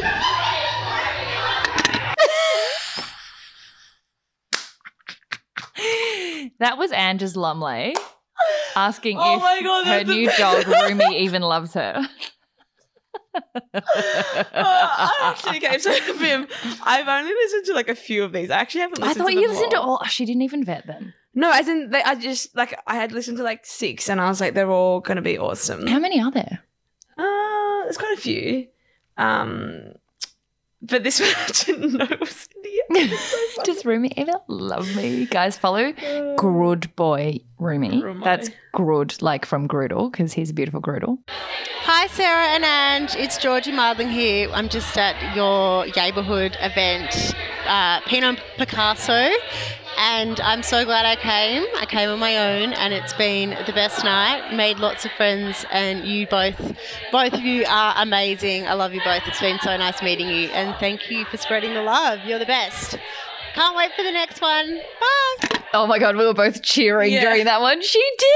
That 6.59 6.79
was 6.79 6.93
Ange's 6.93 7.37
Lumley 7.37 7.95
asking 8.77 9.17
Oh 9.21 9.37
if 9.37 9.65
God, 9.65 9.87
her 9.87 10.05
new 10.05 10.27
best. 10.27 10.39
dog 10.39 10.67
Rumi 10.67 11.19
even 11.21 11.43
loves 11.43 11.75
her. 11.75 12.07
Uh, 13.33 15.09
actually, 15.23 15.59
okay, 15.59 15.79
so 15.79 15.93
Vim, 16.15 16.47
I've 16.83 17.07
only 17.09 17.33
listened 17.33 17.67
to 17.67 17.75
like 17.75 17.89
a 17.89 17.95
few 17.95 18.25
of 18.25 18.33
these. 18.33 18.51
I 18.51 18.59
actually 18.59 18.83
haven't 18.83 19.03
I 19.03 19.13
thought 19.15 19.33
you 19.33 19.49
listened 19.49 19.71
to 19.73 19.81
all. 19.81 19.97
all. 19.99 20.05
She 20.07 20.25
didn't 20.25 20.43
even 20.43 20.65
vet 20.65 20.87
them. 20.87 21.15
No, 21.35 21.53
as 21.53 21.69
in, 21.69 21.91
they, 21.91 22.03
I 22.03 22.17
just 22.17 22.57
like 22.57 22.79
I 22.87 22.97
had 22.97 23.13
listened 23.13 23.37
to 23.39 23.45
like 23.45 23.65
six, 23.65 24.09
and 24.09 24.21
I 24.21 24.29
was 24.29 24.41
like, 24.41 24.55
they're 24.55 24.71
all 24.71 25.01
gonna 25.01 25.23
be 25.23 25.39
awesome. 25.39 25.87
How 25.87 25.99
many 26.01 26.21
are 26.21 26.31
there? 26.31 26.61
Uh, 27.17 27.83
there's 27.85 27.99
quite 27.99 28.17
a 28.19 28.21
few. 28.21 28.67
Um, 29.17 29.93
but 30.83 31.05
this 31.05 31.21
one 31.21 31.31
I 31.31 31.47
didn't 31.53 31.93
know 31.93 32.17
was 32.19 32.49
India. 32.95 33.17
Does 33.65 33.85
Rumi 33.85 34.13
even 34.17 34.35
love 34.49 34.95
me? 34.97 35.27
Guys, 35.27 35.57
follow 35.59 35.93
Grud 36.37 36.95
Boy 36.97 37.41
Rumi. 37.59 38.03
Rumi. 38.03 38.25
That's 38.25 38.51
Grud, 38.75 39.21
like 39.23 39.45
from 39.47 39.67
Groodle, 39.69 40.11
because 40.11 40.33
he's 40.33 40.51
a 40.51 40.55
beautiful 40.55 40.81
Groodle. 40.81 41.19
Hi, 41.83 42.07
Sarah 42.09 42.55
and 42.55 42.65
Ange. 42.65 43.17
It's 43.17 43.37
Georgie 43.39 43.73
Marling 43.73 44.09
here. 44.09 44.49
I'm 44.53 44.69
just 44.69 44.97
at 44.97 45.37
your 45.37 45.87
neighbourhood 45.97 46.57
event, 46.61 47.35
uh, 47.67 48.01
Pinot 48.03 48.41
Picasso, 48.57 49.31
and 50.01 50.41
I'm 50.41 50.63
so 50.63 50.87
glad 50.87 51.05
I 51.05 51.15
came. 51.15 51.67
I 51.77 51.85
came 51.85 52.09
on 52.09 52.19
my 52.19 52.37
own, 52.39 52.73
and 52.73 52.95
it's 52.95 53.13
been 53.13 53.51
the 53.67 53.73
best 53.73 54.03
night. 54.03 54.55
Made 54.55 54.79
lots 54.79 55.05
of 55.05 55.13
friends, 55.13 55.67
and 55.71 56.07
you 56.07 56.27
both, 56.27 56.59
both 57.13 57.35
of 57.35 57.41
you 57.41 57.67
are 57.69 57.95
amazing. 57.99 58.67
I 58.67 58.73
love 58.73 58.95
you 58.95 59.03
both. 59.05 59.23
It's 59.27 59.41
been 59.41 59.59
so 59.61 59.77
nice 59.77 60.03
meeting 60.03 60.29
you, 60.29 60.49
and 60.49 60.75
thank 60.81 61.11
you 61.11 61.27
for 61.27 61.37
spreading 61.37 61.75
the 61.75 61.83
love. 61.83 62.21
You're 62.25 62.39
the 62.39 62.47
best. 62.47 62.99
Can't 63.55 63.77
wait 63.77 63.93
for 63.95 64.03
the 64.03 64.13
next 64.13 64.41
one. 64.41 64.81
Bye. 65.01 65.60
Oh 65.73 65.87
my 65.87 65.99
God, 66.01 66.17
we 66.17 66.27
were 66.27 66.35
both 66.35 66.63
cheering 66.63 67.13
Yeah. 67.13 67.21
during 67.23 67.45
that 67.45 67.61
one. 67.61 67.81
She 67.83 68.03
did 68.19 68.27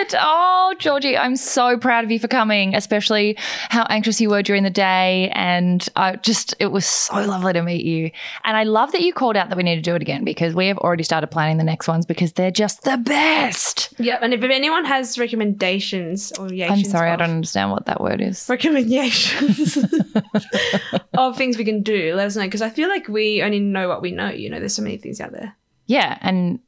it! 0.00 0.14
Oh, 0.18 0.74
Georgie, 0.78 1.18
I'm 1.18 1.36
so 1.36 1.76
proud 1.76 2.02
of 2.02 2.10
you 2.10 2.18
for 2.18 2.28
coming, 2.28 2.74
especially 2.74 3.36
how 3.68 3.84
anxious 3.90 4.18
you 4.20 4.30
were 4.30 4.42
during 4.42 4.62
the 4.62 4.70
day. 4.70 5.30
And 5.34 5.86
I 5.94 6.16
just, 6.16 6.54
it 6.58 6.68
was 6.68 6.86
so 6.86 7.16
lovely 7.16 7.52
to 7.52 7.62
meet 7.62 7.84
you. 7.84 8.10
And 8.44 8.56
I 8.56 8.64
love 8.64 8.92
that 8.92 9.02
you 9.02 9.12
called 9.12 9.36
out 9.36 9.50
that 9.50 9.56
we 9.56 9.62
need 9.62 9.76
to 9.76 9.82
do 9.82 9.94
it 9.94 10.00
again 10.02 10.24
because 10.24 10.54
we 10.54 10.66
have 10.68 10.78
already 10.78 11.02
started 11.02 11.26
planning 11.26 11.58
the 11.58 11.64
next 11.64 11.88
ones 11.88 12.06
because 12.06 12.32
they're 12.32 12.50
just 12.50 12.82
the 12.84 12.96
best. 12.96 13.92
yeah, 13.98 14.18
and 14.22 14.32
if 14.32 14.42
anyone 14.42 14.86
has 14.86 15.18
recommendations 15.18 16.32
or 16.38 16.52
yeah, 16.52 16.72
I'm 16.72 16.84
sorry, 16.84 17.10
I 17.10 17.16
don't 17.16 17.30
understand 17.30 17.70
what 17.70 17.84
that 17.86 18.00
word 18.00 18.22
is. 18.22 18.48
recommendations 18.48 19.76
of 21.14 21.36
things 21.36 21.58
we 21.58 21.64
can 21.64 21.82
do, 21.82 22.14
let 22.14 22.26
us 22.26 22.36
know 22.36 22.44
because 22.44 22.62
I 22.62 22.70
feel 22.70 22.88
like 22.88 23.08
we 23.08 23.42
only 23.42 23.60
know 23.60 23.88
what 23.88 24.00
we 24.00 24.10
know. 24.10 24.30
You 24.30 24.48
know, 24.50 24.58
there's 24.58 24.74
so 24.74 24.82
many 24.82 24.96
things 24.96 25.20
out 25.20 25.32
there. 25.32 25.54
Yeah, 25.92 26.16
and 26.22 26.58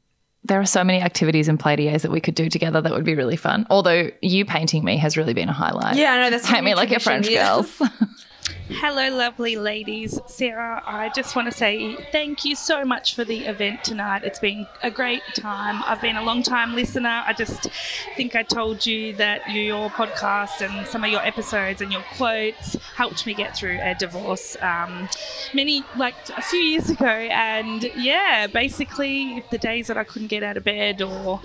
there 0.43 0.61
are 0.61 0.65
so 0.67 0.83
many 0.83 1.01
activities 1.01 1.47
and 1.47 1.59
play 1.59 1.75
days 1.75 2.03
that 2.03 2.11
we 2.11 2.21
could 2.21 2.35
do 2.35 2.47
together 2.47 2.79
that 2.79 2.91
would 2.91 3.03
be 3.03 3.15
really 3.15 3.35
fun. 3.35 3.65
Although 3.71 4.11
you 4.21 4.45
painting 4.45 4.83
me 4.83 4.97
has 4.97 5.17
really 5.17 5.33
been 5.33 5.49
a 5.49 5.53
highlight. 5.53 5.95
Yeah, 5.95 6.11
I 6.11 6.21
know 6.21 6.29
that's 6.29 6.47
Paint 6.47 6.63
me 6.63 6.75
like 6.75 6.91
a 6.91 6.99
French 6.99 7.27
girls. 7.27 7.81
Hello, 8.67 9.15
lovely 9.15 9.57
ladies. 9.57 10.19
Sarah, 10.25 10.81
I 10.87 11.09
just 11.09 11.35
want 11.35 11.51
to 11.51 11.55
say 11.55 11.95
thank 12.11 12.43
you 12.43 12.55
so 12.55 12.83
much 12.83 13.13
for 13.13 13.23
the 13.23 13.45
event 13.45 13.83
tonight. 13.83 14.23
It's 14.23 14.39
been 14.39 14.65
a 14.81 14.89
great 14.89 15.21
time. 15.35 15.83
I've 15.85 16.01
been 16.01 16.15
a 16.15 16.23
long 16.23 16.41
time 16.41 16.73
listener. 16.73 17.23
I 17.27 17.33
just 17.33 17.69
think 18.15 18.35
I 18.35 18.41
told 18.41 18.83
you 18.83 19.13
that 19.17 19.51
your 19.51 19.91
podcast 19.91 20.67
and 20.67 20.87
some 20.87 21.03
of 21.03 21.11
your 21.11 21.21
episodes 21.21 21.81
and 21.81 21.91
your 21.91 22.01
quotes 22.17 22.73
helped 22.95 23.27
me 23.27 23.35
get 23.35 23.55
through 23.55 23.77
a 23.83 23.93
divorce 23.93 24.57
um, 24.61 25.09
many, 25.53 25.83
like 25.95 26.15
a 26.35 26.41
few 26.41 26.59
years 26.59 26.89
ago. 26.89 27.05
And 27.05 27.83
yeah, 27.95 28.47
basically, 28.47 29.45
the 29.51 29.59
days 29.59 29.85
that 29.87 29.97
I 29.97 30.03
couldn't 30.03 30.29
get 30.29 30.41
out 30.41 30.57
of 30.57 30.63
bed 30.63 31.03
or 31.03 31.39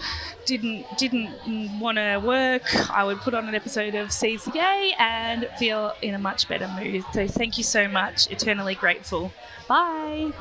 didn't 0.47 0.87
didn't 0.97 1.79
want 1.79 1.99
to 1.99 2.17
work, 2.17 2.63
I 2.91 3.05
would 3.05 3.19
put 3.19 3.35
on 3.35 3.47
an 3.47 3.55
episode 3.55 3.95
of 3.95 4.09
CCA 4.09 4.93
and 4.99 5.47
feel 5.59 5.93
in 6.01 6.15
a 6.15 6.19
much 6.19 6.49
better 6.49 6.67
mood. 6.69 7.05
So 7.13 7.27
thank 7.27 7.59
you 7.59 7.65
so 7.65 7.89
much. 7.89 8.31
Eternally 8.31 8.75
grateful. 8.75 9.33
Bye. 9.69 10.33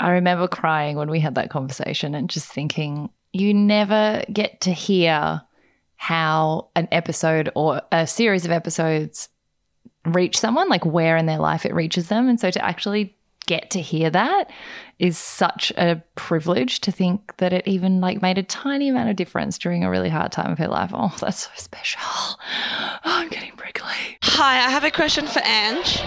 I 0.00 0.10
remember 0.10 0.48
crying 0.48 0.96
when 0.96 1.10
we 1.10 1.20
had 1.20 1.34
that 1.36 1.50
conversation 1.50 2.14
and 2.14 2.28
just 2.28 2.48
thinking, 2.48 3.10
you 3.32 3.54
never 3.54 4.24
get 4.32 4.60
to 4.62 4.72
hear 4.72 5.42
how 5.96 6.68
an 6.74 6.88
episode 6.92 7.50
or 7.54 7.82
a 7.90 8.06
series 8.06 8.44
of 8.44 8.50
episodes 8.50 9.28
reach 10.04 10.38
someone, 10.38 10.68
like 10.68 10.84
where 10.84 11.16
in 11.16 11.26
their 11.26 11.38
life 11.38 11.64
it 11.64 11.74
reaches 11.74 12.08
them. 12.08 12.28
And 12.28 12.38
so 12.38 12.50
to 12.50 12.64
actually 12.64 13.16
get 13.46 13.70
to 13.70 13.80
hear 13.80 14.10
that 14.10 14.50
is 14.98 15.18
such 15.18 15.72
a 15.76 16.02
privilege 16.14 16.80
to 16.80 16.92
think 16.92 17.36
that 17.38 17.52
it 17.52 17.66
even 17.66 18.00
like 18.00 18.22
made 18.22 18.38
a 18.38 18.42
tiny 18.42 18.88
amount 18.88 19.10
of 19.10 19.16
difference 19.16 19.58
during 19.58 19.82
a 19.82 19.90
really 19.90 20.08
hard 20.08 20.30
time 20.32 20.52
of 20.52 20.58
her 20.58 20.68
life. 20.68 20.90
Oh, 20.94 21.14
that's 21.20 21.44
so 21.44 21.50
special. 21.56 22.00
Oh, 23.06 23.18
I'm 23.18 23.28
getting 23.28 23.52
prickly. 23.52 24.18
Hi, 24.22 24.56
I 24.66 24.70
have 24.70 24.84
a 24.84 24.90
question 24.90 25.26
for 25.26 25.40
Ange. 25.40 26.00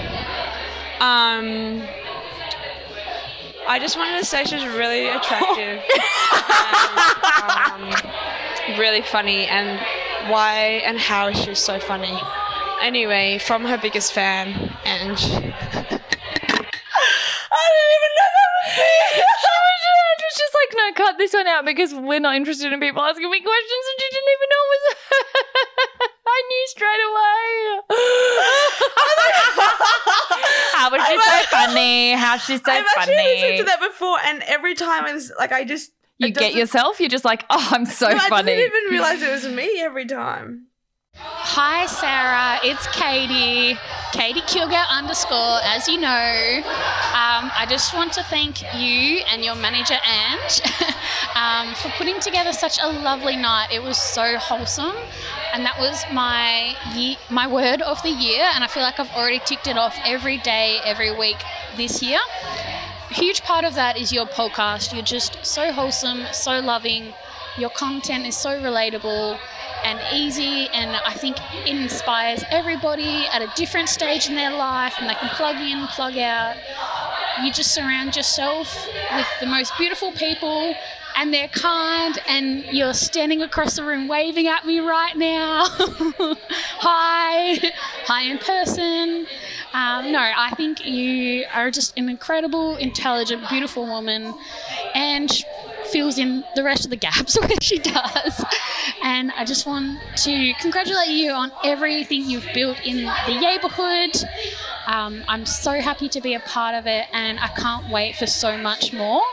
Um, 0.99 1.87
I 3.67 3.77
just 3.79 3.97
wanted 3.97 4.17
to 4.17 4.25
say 4.25 4.45
she's 4.45 4.65
really 4.65 5.07
attractive, 5.17 5.79
and, 7.69 7.93
um, 7.93 8.79
really 8.79 9.01
funny, 9.03 9.45
and 9.45 9.79
why 10.31 10.81
and 10.85 10.97
how 10.97 11.27
is 11.27 11.37
she 11.39 11.53
so 11.53 11.79
funny? 11.79 12.17
Anyway, 12.81 13.37
from 13.37 13.63
her 13.65 13.77
biggest 13.77 14.11
fan, 14.13 14.75
Ange. 14.85 15.53
cut 21.17 21.23
this 21.23 21.33
one 21.33 21.47
out 21.47 21.65
because 21.65 21.91
we're 21.93 22.19
not 22.19 22.35
interested 22.35 22.71
in 22.71 22.79
people 22.79 23.01
asking 23.01 23.27
me 23.29 23.41
questions 23.41 23.85
And 23.89 23.99
you 23.99 24.09
didn't 24.11 24.29
even 24.37 24.49
know 24.53 24.65
was. 24.69 24.81
I 26.29 26.41
knew 26.49 26.65
straight 26.67 27.03
away. 27.09 27.47
How 30.73 30.91
was 30.91 31.01
she 31.07 31.13
I'm 31.13 31.21
so 31.21 31.31
like, 31.31 31.45
funny? 31.45 32.11
How 32.13 32.37
she 32.37 32.57
so 32.57 32.63
I've 32.67 32.73
funny? 32.73 32.77
I've 32.77 32.85
actually 32.97 33.15
listened 33.15 33.57
to 33.59 33.63
that 33.65 33.79
before, 33.79 34.17
and 34.25 34.43
every 34.43 34.75
time 34.75 35.05
I 35.05 35.13
was 35.13 35.31
like, 35.39 35.51
I 35.51 35.63
just 35.63 35.91
you 36.17 36.31
get 36.31 36.53
yourself. 36.53 36.99
You're 36.99 37.09
just 37.09 37.25
like, 37.25 37.45
oh, 37.49 37.69
I'm 37.71 37.85
so 37.85 38.09
no, 38.09 38.19
funny. 38.19 38.51
I 38.51 38.55
didn't 38.55 38.77
even 38.77 38.91
realize 38.91 39.21
it 39.21 39.31
was 39.31 39.47
me 39.47 39.79
every 39.79 40.05
time. 40.05 40.66
Hi, 41.19 41.85
Sarah. 41.87 42.59
It's 42.63 42.85
Katie. 42.93 43.77
Katie 44.13 44.41
Kilgore 44.45 44.85
underscore, 44.89 45.59
as 45.63 45.87
you 45.87 45.99
know. 45.99 46.61
Um, 46.61 47.49
I 47.57 47.65
just 47.67 47.93
want 47.95 48.13
to 48.13 48.23
thank 48.23 48.61
you 48.75 49.23
and 49.31 49.43
your 49.43 49.55
manager, 49.55 49.95
Ange, 50.05 50.61
um, 51.35 51.73
for 51.75 51.89
putting 51.97 52.19
together 52.19 52.53
such 52.53 52.77
a 52.81 52.87
lovely 52.87 53.35
night. 53.35 53.69
It 53.71 53.81
was 53.81 53.97
so 53.97 54.37
wholesome. 54.37 54.95
And 55.53 55.65
that 55.65 55.79
was 55.79 56.05
my 56.13 56.75
ye- 56.93 57.17
my 57.31 57.47
word 57.47 57.81
of 57.81 58.01
the 58.03 58.11
year. 58.11 58.43
And 58.53 58.63
I 58.63 58.67
feel 58.67 58.83
like 58.83 58.99
I've 58.99 59.11
already 59.11 59.39
ticked 59.39 59.67
it 59.67 59.77
off 59.77 59.97
every 60.05 60.37
day, 60.37 60.79
every 60.85 61.15
week 61.17 61.37
this 61.75 62.03
year. 62.03 62.19
Huge 63.09 63.41
part 63.41 63.65
of 63.65 63.73
that 63.73 63.97
is 63.97 64.11
your 64.13 64.27
podcast. 64.27 64.93
You're 64.93 65.01
just 65.01 65.43
so 65.43 65.71
wholesome, 65.71 66.25
so 66.31 66.59
loving. 66.59 67.13
Your 67.57 67.71
content 67.71 68.27
is 68.27 68.37
so 68.37 68.51
relatable 68.61 69.39
and 69.83 69.99
easy, 70.13 70.67
and 70.73 70.95
I 70.95 71.13
think 71.13 71.37
it 71.65 71.67
inspires 71.67 72.43
everybody 72.49 73.27
at 73.27 73.41
a 73.41 73.51
different 73.55 73.89
stage 73.89 74.27
in 74.27 74.35
their 74.35 74.51
life, 74.51 74.95
and 74.99 75.09
they 75.09 75.15
can 75.15 75.29
plug 75.29 75.57
in, 75.57 75.87
plug 75.87 76.17
out. 76.17 76.55
You 77.43 77.51
just 77.51 77.73
surround 77.73 78.15
yourself 78.15 78.87
with 79.13 79.27
the 79.39 79.45
most 79.45 79.71
beautiful 79.77 80.11
people, 80.11 80.73
and 81.17 81.33
they're 81.33 81.47
kind, 81.47 82.19
and 82.27 82.63
you're 82.65 82.93
standing 82.93 83.41
across 83.41 83.75
the 83.75 83.83
room 83.83 84.07
waving 84.07 84.47
at 84.47 84.65
me 84.67 84.79
right 84.79 85.17
now. 85.17 85.65
Hi, 86.79 87.57
hi 88.05 88.21
in 88.23 88.37
person. 88.37 89.25
Um, 89.73 90.11
no, 90.11 90.19
I 90.19 90.53
think 90.55 90.85
you 90.85 91.45
are 91.51 91.71
just 91.71 91.97
an 91.97 92.07
incredible, 92.07 92.75
intelligent, 92.77 93.49
beautiful 93.49 93.87
woman, 93.87 94.33
and 94.93 95.29
fills 95.91 96.19
in 96.19 96.43
the 96.55 96.63
rest 96.63 96.85
of 96.85 96.91
the 96.91 96.97
gaps 96.97 97.37
where 97.41 97.49
she 97.61 97.79
does. 97.79 98.45
And 99.03 99.31
I 99.31 99.43
just 99.43 99.65
want 99.65 99.99
to 100.17 100.53
congratulate 100.61 101.09
you 101.09 101.31
on 101.31 101.51
everything 101.63 102.29
you've 102.29 102.47
built 102.53 102.79
in 102.85 103.05
the 103.05 103.39
neighbourhood. 103.39 104.23
Um, 104.85 105.23
I'm 105.27 105.45
so 105.45 105.79
happy 105.81 106.09
to 106.09 106.21
be 106.21 106.35
a 106.35 106.39
part 106.41 106.75
of 106.75 106.85
it, 106.85 107.07
and 107.11 107.39
I 107.39 107.47
can't 107.47 107.91
wait 107.91 108.15
for 108.15 108.27
so 108.27 108.55
much 108.57 108.93
more 108.93 109.23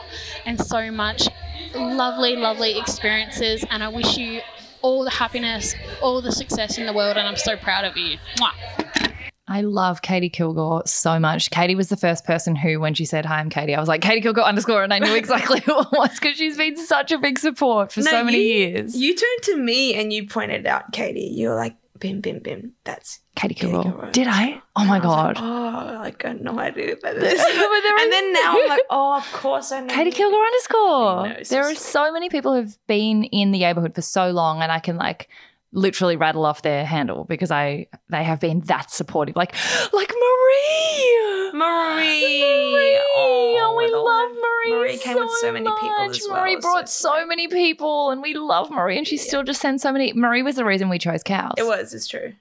and 0.45 0.59
so 0.59 0.91
much 0.91 1.27
lovely, 1.75 2.35
lovely 2.35 2.77
experiences. 2.79 3.63
And 3.69 3.83
I 3.83 3.87
wish 3.89 4.17
you 4.17 4.41
all 4.81 5.03
the 5.03 5.09
happiness, 5.09 5.73
all 6.01 6.21
the 6.21 6.31
success 6.31 6.77
in 6.77 6.85
the 6.85 6.93
world, 6.93 7.17
and 7.17 7.27
I'm 7.27 7.37
so 7.37 7.57
proud 7.57 7.85
of 7.85 7.97
you. 7.97 8.17
Mwah. 8.37 9.11
I 9.47 9.61
love 9.61 10.01
Katie 10.01 10.29
Kilgore 10.29 10.81
so 10.87 11.19
much. 11.19 11.51
Katie 11.51 11.75
was 11.75 11.89
the 11.89 11.97
first 11.97 12.25
person 12.25 12.55
who, 12.55 12.79
when 12.79 12.95
she 12.95 13.05
said, 13.05 13.27
Hi, 13.27 13.39
I'm 13.39 13.51
Katie, 13.51 13.75
I 13.75 13.79
was 13.79 13.87
like, 13.87 14.01
Katie 14.01 14.21
Kilgore 14.21 14.43
underscore. 14.43 14.83
And 14.83 14.91
I 14.91 14.97
knew 14.97 15.15
exactly 15.15 15.59
who 15.65 15.79
it 15.81 15.87
was 15.91 16.17
because 16.19 16.35
she's 16.35 16.57
been 16.57 16.75
such 16.77 17.11
a 17.11 17.19
big 17.19 17.37
support 17.37 17.91
for 17.91 18.01
No, 18.01 18.09
so 18.11 18.23
many 18.23 18.39
you- 18.39 18.67
years. 18.67 18.95
You 18.97 19.13
turned 19.15 19.43
to 19.43 19.57
me 19.57 19.93
and 19.93 20.11
you 20.11 20.27
pointed 20.27 20.65
out 20.65 20.91
Katie. 20.91 21.31
You 21.31 21.49
were 21.49 21.55
like, 21.55 21.75
Bim, 21.99 22.21
Bim, 22.21 22.39
Bim. 22.39 22.73
That's 22.85 23.19
Katie. 23.35 23.53
Kilgore. 23.55 24.09
Did 24.11 24.27
I? 24.27 24.61
Oh 24.75 24.85
my 24.85 24.97
I 24.97 24.99
God. 24.99 25.35
like, 25.35 25.43
oh, 25.43 25.97
like 26.01 26.25
I 26.25 26.27
had 26.29 26.41
no 26.41 26.57
idea 26.59 26.93
about 26.93 27.15
this. 27.19 27.43
there 27.43 27.97
and 27.99 28.11
then 28.11 28.33
now 28.33 28.57
I'm 28.59 28.67
like, 28.69 28.81
oh, 28.89 29.17
of 29.17 29.31
course 29.33 29.71
I 29.71 29.81
know. 29.81 29.93
Katie 29.93 30.11
Kilgore 30.11 30.43
underscore. 30.43 31.27
know, 31.29 31.43
There 31.49 31.63
are 31.63 31.75
so 31.75 32.11
many 32.11 32.29
people 32.29 32.53
who've 32.53 32.77
been 32.87 33.23
in 33.25 33.51
the 33.51 33.59
neighborhood 33.59 33.93
for 33.95 34.01
so 34.01 34.31
long, 34.31 34.61
and 34.61 34.71
I 34.71 34.79
can 34.79 34.95
like 34.97 35.29
literally 35.71 36.15
rattle 36.15 36.45
off 36.45 36.61
their 36.61 36.85
handle 36.85 37.25
because 37.25 37.51
I 37.51 37.87
they 38.09 38.23
have 38.23 38.39
been 38.39 38.59
that 38.61 38.91
supportive. 38.91 39.35
Like 39.35 39.53
like 39.93 40.09
Marie. 40.09 41.51
Marie. 41.53 42.71
Marie. 42.71 42.99
Oh, 43.17 43.41
Oh, 43.57 43.75
we 43.77 43.87
love 43.87 44.31
Marie. 44.31 44.79
Marie 44.79 44.97
came 44.97 45.17
with 45.17 45.31
so 45.41 45.51
many 45.51 45.65
people 45.65 46.09
as 46.09 46.21
well. 46.29 46.41
Marie 46.41 46.55
brought 46.57 46.89
so 46.89 47.09
so, 47.19 47.25
many 47.25 47.47
people, 47.47 48.11
and 48.11 48.21
we 48.21 48.33
love 48.33 48.69
Marie, 48.69 48.97
and 48.97 49.07
she 49.07 49.17
still 49.17 49.43
just 49.43 49.59
sends 49.61 49.81
so 49.81 49.91
many. 49.91 50.13
Marie 50.13 50.43
was 50.43 50.55
the 50.55 50.65
reason 50.65 50.87
we 50.89 50.99
chose 50.99 51.23
cows. 51.23 51.53
It 51.57 51.65
was, 51.65 51.93
it's 51.93 52.07
true. 52.07 52.33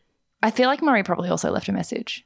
I 0.45 0.51
feel 0.51 0.69
like 0.69 0.83
Marie 0.83 1.03
probably 1.03 1.31
also 1.31 1.51
left 1.51 1.69
a 1.69 1.73
message. 1.73 2.23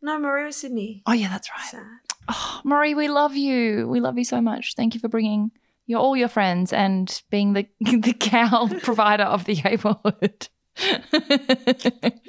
No, 0.00 0.20
Marie 0.20 0.44
was 0.44 0.56
Sydney. 0.56 1.02
Oh 1.04 1.12
yeah, 1.12 1.28
that's 1.28 1.50
right. 1.50 1.66
Sad. 1.68 1.82
Oh, 2.28 2.60
Marie, 2.62 2.94
we 2.94 3.08
love 3.08 3.34
you. 3.34 3.88
We 3.88 3.98
love 3.98 4.16
you 4.16 4.24
so 4.24 4.40
much. 4.40 4.74
Thank 4.76 4.94
you 4.94 5.00
for 5.00 5.08
bringing 5.08 5.50
your 5.84 5.98
all 5.98 6.16
your 6.16 6.28
friends 6.28 6.72
and 6.72 7.20
being 7.28 7.54
the 7.54 7.66
the 7.80 8.14
cow 8.18 8.68
provider 8.84 9.24
of 9.24 9.46
the 9.46 9.60
neighborhood. 9.62 10.48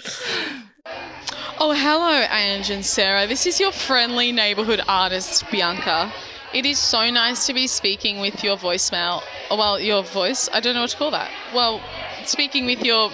Oh, 1.60 1.72
hello, 1.72 2.12
Ange 2.30 2.70
and 2.70 2.86
Sarah. 2.86 3.26
This 3.26 3.48
is 3.48 3.60
your 3.60 3.72
friendly 3.72 4.32
neighborhood 4.32 4.80
artist, 4.88 5.44
Bianca. 5.50 6.14
It 6.54 6.68
is 6.68 6.78
so 6.78 7.10
nice 7.10 7.48
to 7.48 7.54
be 7.54 7.66
speaking 7.66 8.20
with 8.20 8.44
your 8.44 8.58
voicemail. 8.58 9.24
Well, 9.50 9.80
your 9.80 10.04
voice. 10.04 10.48
I 10.54 10.60
don't 10.60 10.76
know 10.76 10.82
what 10.82 10.92
to 10.92 10.98
call 10.98 11.10
that. 11.12 11.32
Well, 11.56 11.82
speaking 12.26 12.68
with 12.68 12.86
your 12.86 13.10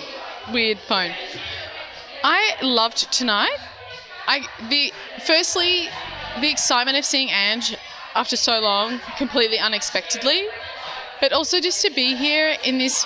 weird 0.52 0.78
phone. 0.80 1.12
I 2.24 2.56
loved 2.62 3.12
tonight. 3.12 3.58
I 4.28 4.48
the 4.70 4.94
firstly 5.26 5.90
the 6.40 6.50
excitement 6.50 6.98
of 6.98 7.04
seeing 7.04 7.30
Ange 7.30 7.76
after 8.16 8.38
so 8.38 8.60
long, 8.60 9.02
completely 9.18 9.60
unexpectedly, 9.60 10.46
but 11.20 11.34
also 11.34 11.60
just 11.60 11.82
to 11.82 11.92
be 11.92 12.16
here 12.16 12.56
in 12.64 12.78
this 12.78 13.06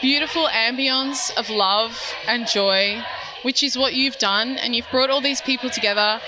beautiful 0.00 0.48
ambience 0.48 1.34
of 1.36 1.48
love 1.48 1.98
and 2.26 2.46
joy, 2.46 3.02
which 3.42 3.62
is 3.62 3.78
what 3.78 3.94
you've 3.94 4.18
done, 4.18 4.58
and 4.58 4.76
you've 4.76 4.90
brought 4.90 5.10
all 5.10 5.20
these 5.20 5.40
people 5.40 5.70
together, 5.70 6.20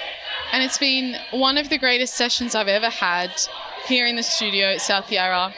and 0.53 0.63
it's 0.63 0.79
been 0.79 1.17
one 1.33 1.59
of 1.59 1.69
the 1.69 1.79
greatest 1.79 2.15
sessions 2.15 2.55
I've 2.55 2.69
ever 2.69 2.89
had 2.89 3.31
here 3.87 4.07
in 4.07 4.17
the 4.17 4.23
studio 4.23 4.69
at 4.69 4.81
South 4.81 5.13
Yarra. 5.13 5.55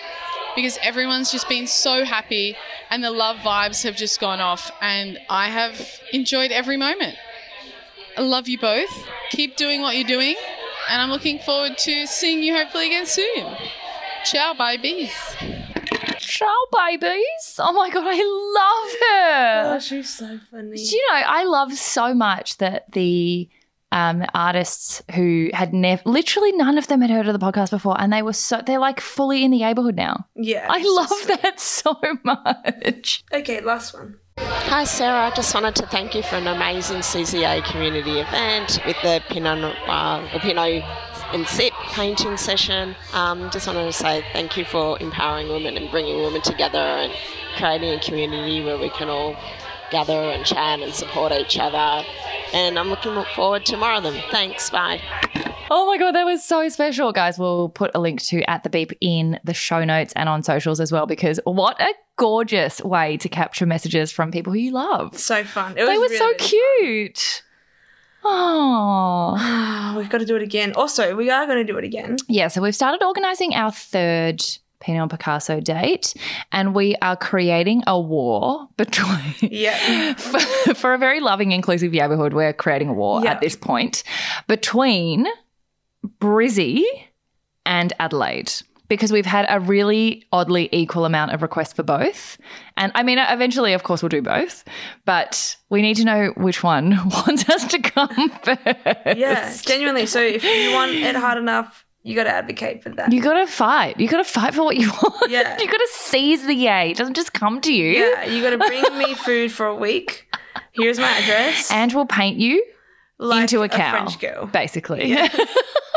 Because 0.55 0.79
everyone's 0.83 1.33
just 1.33 1.49
been 1.49 1.67
so 1.67 2.05
happy 2.05 2.57
and 2.91 3.03
the 3.03 3.11
love 3.11 3.39
vibes 3.39 3.83
have 3.85 3.97
just 3.97 4.21
gone 4.21 4.41
off, 4.41 4.71
and 4.81 5.19
I 5.31 5.49
have 5.49 5.81
enjoyed 6.13 6.53
every 6.53 6.77
moment. 6.77 7.17
I 8.19 8.21
love 8.21 8.49
you 8.49 8.59
both. 8.59 9.07
Keep 9.31 9.57
doing 9.57 9.81
what 9.81 9.97
you're 9.97 10.07
doing, 10.07 10.37
and 10.91 11.01
I'm 11.01 11.11
looking 11.11 11.39
forward 11.39 11.79
to 11.79 12.07
seeing 12.07 12.43
you 12.43 12.55
hopefully 12.55 12.87
again 12.89 13.07
soon. 13.07 13.57
Ciao, 14.25 14.53
babies. 14.53 15.15
Ciao, 16.19 16.55
babies. 16.71 17.59
Oh 17.59 17.73
my 17.73 17.89
god, 17.89 18.05
I 18.07 18.21
love 18.59 18.93
her. 19.01 19.77
Oh, 19.77 19.79
she's 19.81 20.11
so 20.11 20.39
funny. 20.51 20.77
Do 20.77 20.97
you 20.97 21.09
know, 21.11 21.23
I 21.27 21.45
love 21.45 21.73
so 21.73 22.13
much 22.13 22.59
that 22.59 22.93
the 22.93 23.49
um, 23.93 24.25
artists 24.35 25.03
who 25.15 25.51
had 25.53 25.73
never, 25.73 26.03
literally 26.07 26.51
none 26.53 26.79
of 26.79 26.89
them 26.89 27.03
had 27.03 27.11
heard 27.11 27.29
of 27.29 27.39
the 27.39 27.45
podcast 27.45 27.71
before, 27.71 28.01
and 28.01 28.13
they 28.13 28.23
were 28.23 28.33
so, 28.33 28.61
they're 28.65 28.79
like 28.79 29.01
fully 29.01 29.45
in 29.45 29.51
the 29.51 29.59
neighborhood 29.59 29.95
now. 29.95 30.27
Yeah. 30.35 30.67
I 30.69 30.83
love 30.83 31.09
sweet. 31.09 31.43
that 31.43 31.61
so 31.61 31.97
much. 32.25 33.23
Okay, 33.33 33.61
last 33.61 33.95
one. 33.95 34.19
Hi 34.39 34.85
Sarah, 34.85 35.27
I 35.27 35.31
just 35.37 35.55
wanted 35.55 35.77
to 35.77 35.87
thank 35.87 36.15
you 36.15 36.23
for 36.23 36.37
an 36.37 36.47
amazing 36.47 37.01
CCA 37.01 37.63
community 37.65 38.19
event 38.19 38.81
with 38.87 38.97
the 39.03 39.23
Pinot 39.29 39.59
Noir, 39.61 40.27
or 40.33 40.41
Pinot 40.41 40.83
and 41.35 41.47
Sip 41.47 41.75
painting 41.91 42.39
session. 42.39 42.97
Um, 43.13 43.51
just 43.51 43.67
wanted 43.67 43.85
to 43.85 43.93
say 43.93 44.25
thank 44.33 44.57
you 44.57 44.65
for 44.65 44.99
empowering 45.01 45.49
women 45.49 45.77
and 45.77 45.91
bringing 45.91 46.23
women 46.23 46.41
together 46.41 46.79
and 46.79 47.13
creating 47.59 47.91
a 47.91 48.01
community 48.01 48.65
where 48.65 48.79
we 48.79 48.89
can 48.89 49.11
all 49.11 49.37
gather 49.93 50.13
and 50.13 50.45
chat 50.45 50.81
and 50.81 50.93
support 50.93 51.31
each 51.33 51.59
other. 51.59 52.05
And 52.53 52.79
I'm 52.79 52.89
looking 52.89 53.15
forward 53.37 53.65
to 53.67 53.77
more 53.77 53.95
of 53.95 54.03
them. 54.03 54.17
Thanks, 54.31 54.69
bye. 54.71 55.01
Oh 55.71 55.87
my 55.87 55.97
god, 55.97 56.13
that 56.13 56.25
was 56.25 56.45
so 56.45 56.69
special, 56.69 57.13
guys. 57.13 57.39
We'll 57.39 57.69
put 57.71 57.93
a 57.95 58.01
link 58.01 58.21
to 58.25 58.43
at 58.51 58.63
the 58.63 58.69
beep 58.71 58.93
in 59.01 59.39
the 59.45 59.55
show 59.55 59.85
notes 59.85 60.13
and 60.17 60.29
on 60.29 60.43
socials 60.43 60.81
as 60.81 60.93
well 60.93 61.07
because 61.07 61.41
what 61.45 61.81
a 61.81 61.95
gorgeous 62.17 62.81
way 62.83 63.17
to 63.19 63.29
capture 63.29 63.65
messages 63.65 64.13
from 64.13 64.31
people 64.31 64.53
who 64.53 64.59
you 64.59 64.73
love. 64.73 65.17
So 65.19 65.45
fun. 65.45 65.73
It 65.73 65.87
they 65.87 65.95
were 65.97 66.01
was 66.01 66.19
so 66.19 66.27
really, 66.27 66.39
cute. 67.09 67.43
Oh. 68.25 69.37
Ah, 69.39 69.95
We've 69.97 70.09
got 70.09 70.19
to 70.19 70.27
do 70.27 70.37
it 70.37 70.43
again. 70.43 70.73
Also, 70.75 71.15
we 71.17 71.29
are 71.31 71.47
going 71.47 71.59
to 71.59 71.71
do 71.71 71.77
it 71.79 71.85
again. 71.85 72.17
Yeah, 72.29 72.49
so 72.49 72.63
we've 72.63 72.75
started 72.75 73.03
organizing 73.05 73.55
our 73.55 73.71
third 73.73 74.43
Pinot 74.83 75.11
Picasso 75.11 75.61
date, 75.61 76.13
and 76.51 76.75
we 76.75 76.95
are 77.01 77.17
creating 77.17 77.83
a 77.87 77.99
war 77.99 78.69
between. 78.77 79.35
Yeah. 79.41 80.15
for, 80.15 80.41
for 80.75 80.93
a 80.95 80.99
very 80.99 81.21
loving, 81.21 81.53
inclusive 81.53 81.93
neighborhood, 81.93 82.35
we're 82.35 82.53
creating 82.53 82.89
a 82.89 82.93
war 82.93 83.23
Yeah. 83.25 83.31
at 83.33 83.41
this 83.41 83.57
point 83.57 84.03
between 84.49 85.27
Brizzy 86.21 86.83
and 87.65 87.93
Adelaide. 87.99 88.53
Because 88.89 89.11
we've 89.11 89.25
had 89.25 89.47
a 89.49 89.59
really 89.59 90.27
oddly 90.33 90.69
equal 90.71 91.07
amount 91.07 91.33
of 91.33 91.41
requests 91.41 91.73
for 91.73 91.83
both. 91.83 92.37
And 92.77 92.93
I 92.95 93.03
mean, 93.03 93.17
eventually, 93.19 93.73
of 93.73 93.85
course, 93.85 94.03
we'll 94.03 94.11
do 94.11 94.21
both, 94.21 94.65
but 95.07 95.57
we 95.71 95.81
need 95.81 95.95
to 95.97 96.05
know 96.05 96.35
which 96.37 96.63
one 96.63 96.91
wants 97.09 97.49
us 97.49 97.67
to 97.69 97.79
come 97.81 98.29
first. 98.43 99.17
Yeah, 99.17 99.51
genuinely. 99.63 100.05
So 100.05 100.21
if 100.21 100.45
you 100.45 100.73
want 100.75 100.91
it 100.93 101.17
hard 101.17 101.39
enough, 101.39 101.87
you 102.03 102.15
got 102.17 102.25
to 102.25 102.31
advocate 102.31 102.83
for 102.83 102.89
that. 102.91 103.13
You 103.13 103.23
gotta 103.23 103.47
fight. 103.47 103.99
You 104.01 104.09
gotta 104.09 104.25
fight 104.25 104.55
for 104.55 104.63
what 104.65 104.77
you 104.77 104.91
want. 105.03 105.31
Yeah. 105.31 105.57
You 105.59 105.67
gotta 105.67 105.89
seize 105.93 106.45
the 106.47 106.55
yay. 106.55 106.91
It 106.91 106.97
doesn't 106.97 107.15
just 107.15 107.33
come 107.33 107.61
to 107.61 107.73
you. 107.73 107.93
yeah, 107.93 108.25
you 108.25 108.43
got 108.43 108.51
to 108.51 108.59
bring 108.59 108.99
me 108.99 109.15
food 109.15 109.53
for 109.53 109.67
a 109.67 109.75
week. 109.75 110.27
Here's 110.73 110.99
my 110.99 111.09
address. 111.09 111.71
And 111.71 111.93
we'll 111.93 112.07
paint 112.07 112.39
you. 112.39 112.65
Like 113.19 113.43
into 113.43 113.61
a 113.61 113.65
a 113.67 113.69
cow, 113.69 113.91
French 113.93 114.19
girl. 114.19 114.47
basically. 114.47 115.17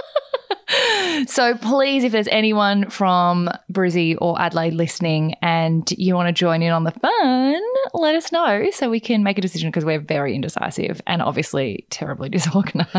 so 1.28 1.56
please, 1.56 2.04
if 2.04 2.12
there's 2.12 2.28
anyone 2.28 2.90
from 2.90 3.50
Brizzy 3.72 4.16
or 4.20 4.40
Adelaide 4.40 4.74
listening 4.74 5.36
and 5.42 5.90
you 5.98 6.16
want 6.16 6.28
to 6.28 6.34
join 6.34 6.62
in 6.62 6.72
on 6.72 6.84
the 6.84 6.92
fun, 6.92 7.62
let 7.94 8.16
us 8.16 8.32
know 8.32 8.70
so 8.72 8.90
we 8.90 9.00
can 9.00 9.24
make 9.24 9.38
a 9.38 9.42
decision 9.42 9.70
because 9.70 9.86
we're 9.86 10.00
very 10.00 10.36
indecisive 10.36 11.02
and 11.08 11.22
obviously 11.22 11.86
terribly 11.90 12.30
disorganized. 12.36 12.92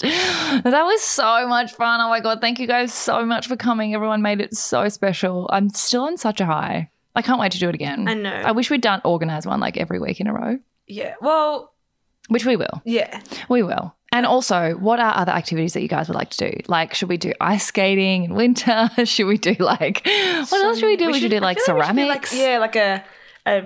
that 0.00 0.82
was 0.84 1.02
so 1.02 1.46
much 1.48 1.72
fun. 1.72 2.00
Oh 2.00 2.08
my 2.08 2.20
God. 2.20 2.40
Thank 2.40 2.58
you 2.58 2.66
guys 2.66 2.92
so 2.92 3.24
much 3.24 3.46
for 3.46 3.56
coming. 3.56 3.94
Everyone 3.94 4.22
made 4.22 4.40
it 4.40 4.54
so 4.56 4.88
special. 4.88 5.48
I'm 5.52 5.68
still 5.70 6.04
on 6.04 6.16
such 6.16 6.40
a 6.40 6.46
high. 6.46 6.90
I 7.16 7.22
can't 7.22 7.40
wait 7.40 7.52
to 7.52 7.58
do 7.58 7.68
it 7.68 7.74
again. 7.74 8.08
I 8.08 8.14
know. 8.14 8.30
I 8.30 8.52
wish 8.52 8.70
we'd 8.70 8.80
done 8.80 9.00
organize 9.04 9.46
one 9.46 9.60
like 9.60 9.76
every 9.76 10.00
week 10.00 10.20
in 10.20 10.26
a 10.26 10.32
row, 10.32 10.58
Yeah. 10.88 11.14
Well, 11.20 11.72
which 12.28 12.44
we 12.46 12.56
will. 12.56 12.82
yeah. 12.84 13.20
We 13.48 13.62
will. 13.62 13.94
And 14.14 14.24
also, 14.26 14.74
what 14.76 15.00
are 15.00 15.12
other 15.16 15.32
activities 15.32 15.72
that 15.74 15.82
you 15.82 15.88
guys 15.88 16.08
would 16.08 16.14
like 16.14 16.30
to 16.30 16.50
do? 16.50 16.60
Like, 16.68 16.94
should 16.94 17.08
we 17.08 17.16
do 17.16 17.32
ice 17.40 17.66
skating 17.66 18.24
in 18.24 18.34
winter? 18.34 18.88
should 19.04 19.26
we 19.26 19.36
do 19.38 19.54
like 19.58 20.02
what 20.06 20.52
else 20.64 20.78
should 20.78 20.86
we 20.86 20.96
do? 20.96 21.06
We, 21.08 21.18
should, 21.20 21.30
do 21.32 21.40
like 21.40 21.58
feel 21.58 21.74
we 21.76 21.82
should 21.82 21.90
do, 21.96 21.96
ceramics. 22.02 22.32
yeah, 22.34 22.58
like 22.58 22.76
a, 22.76 23.02
a 23.44 23.64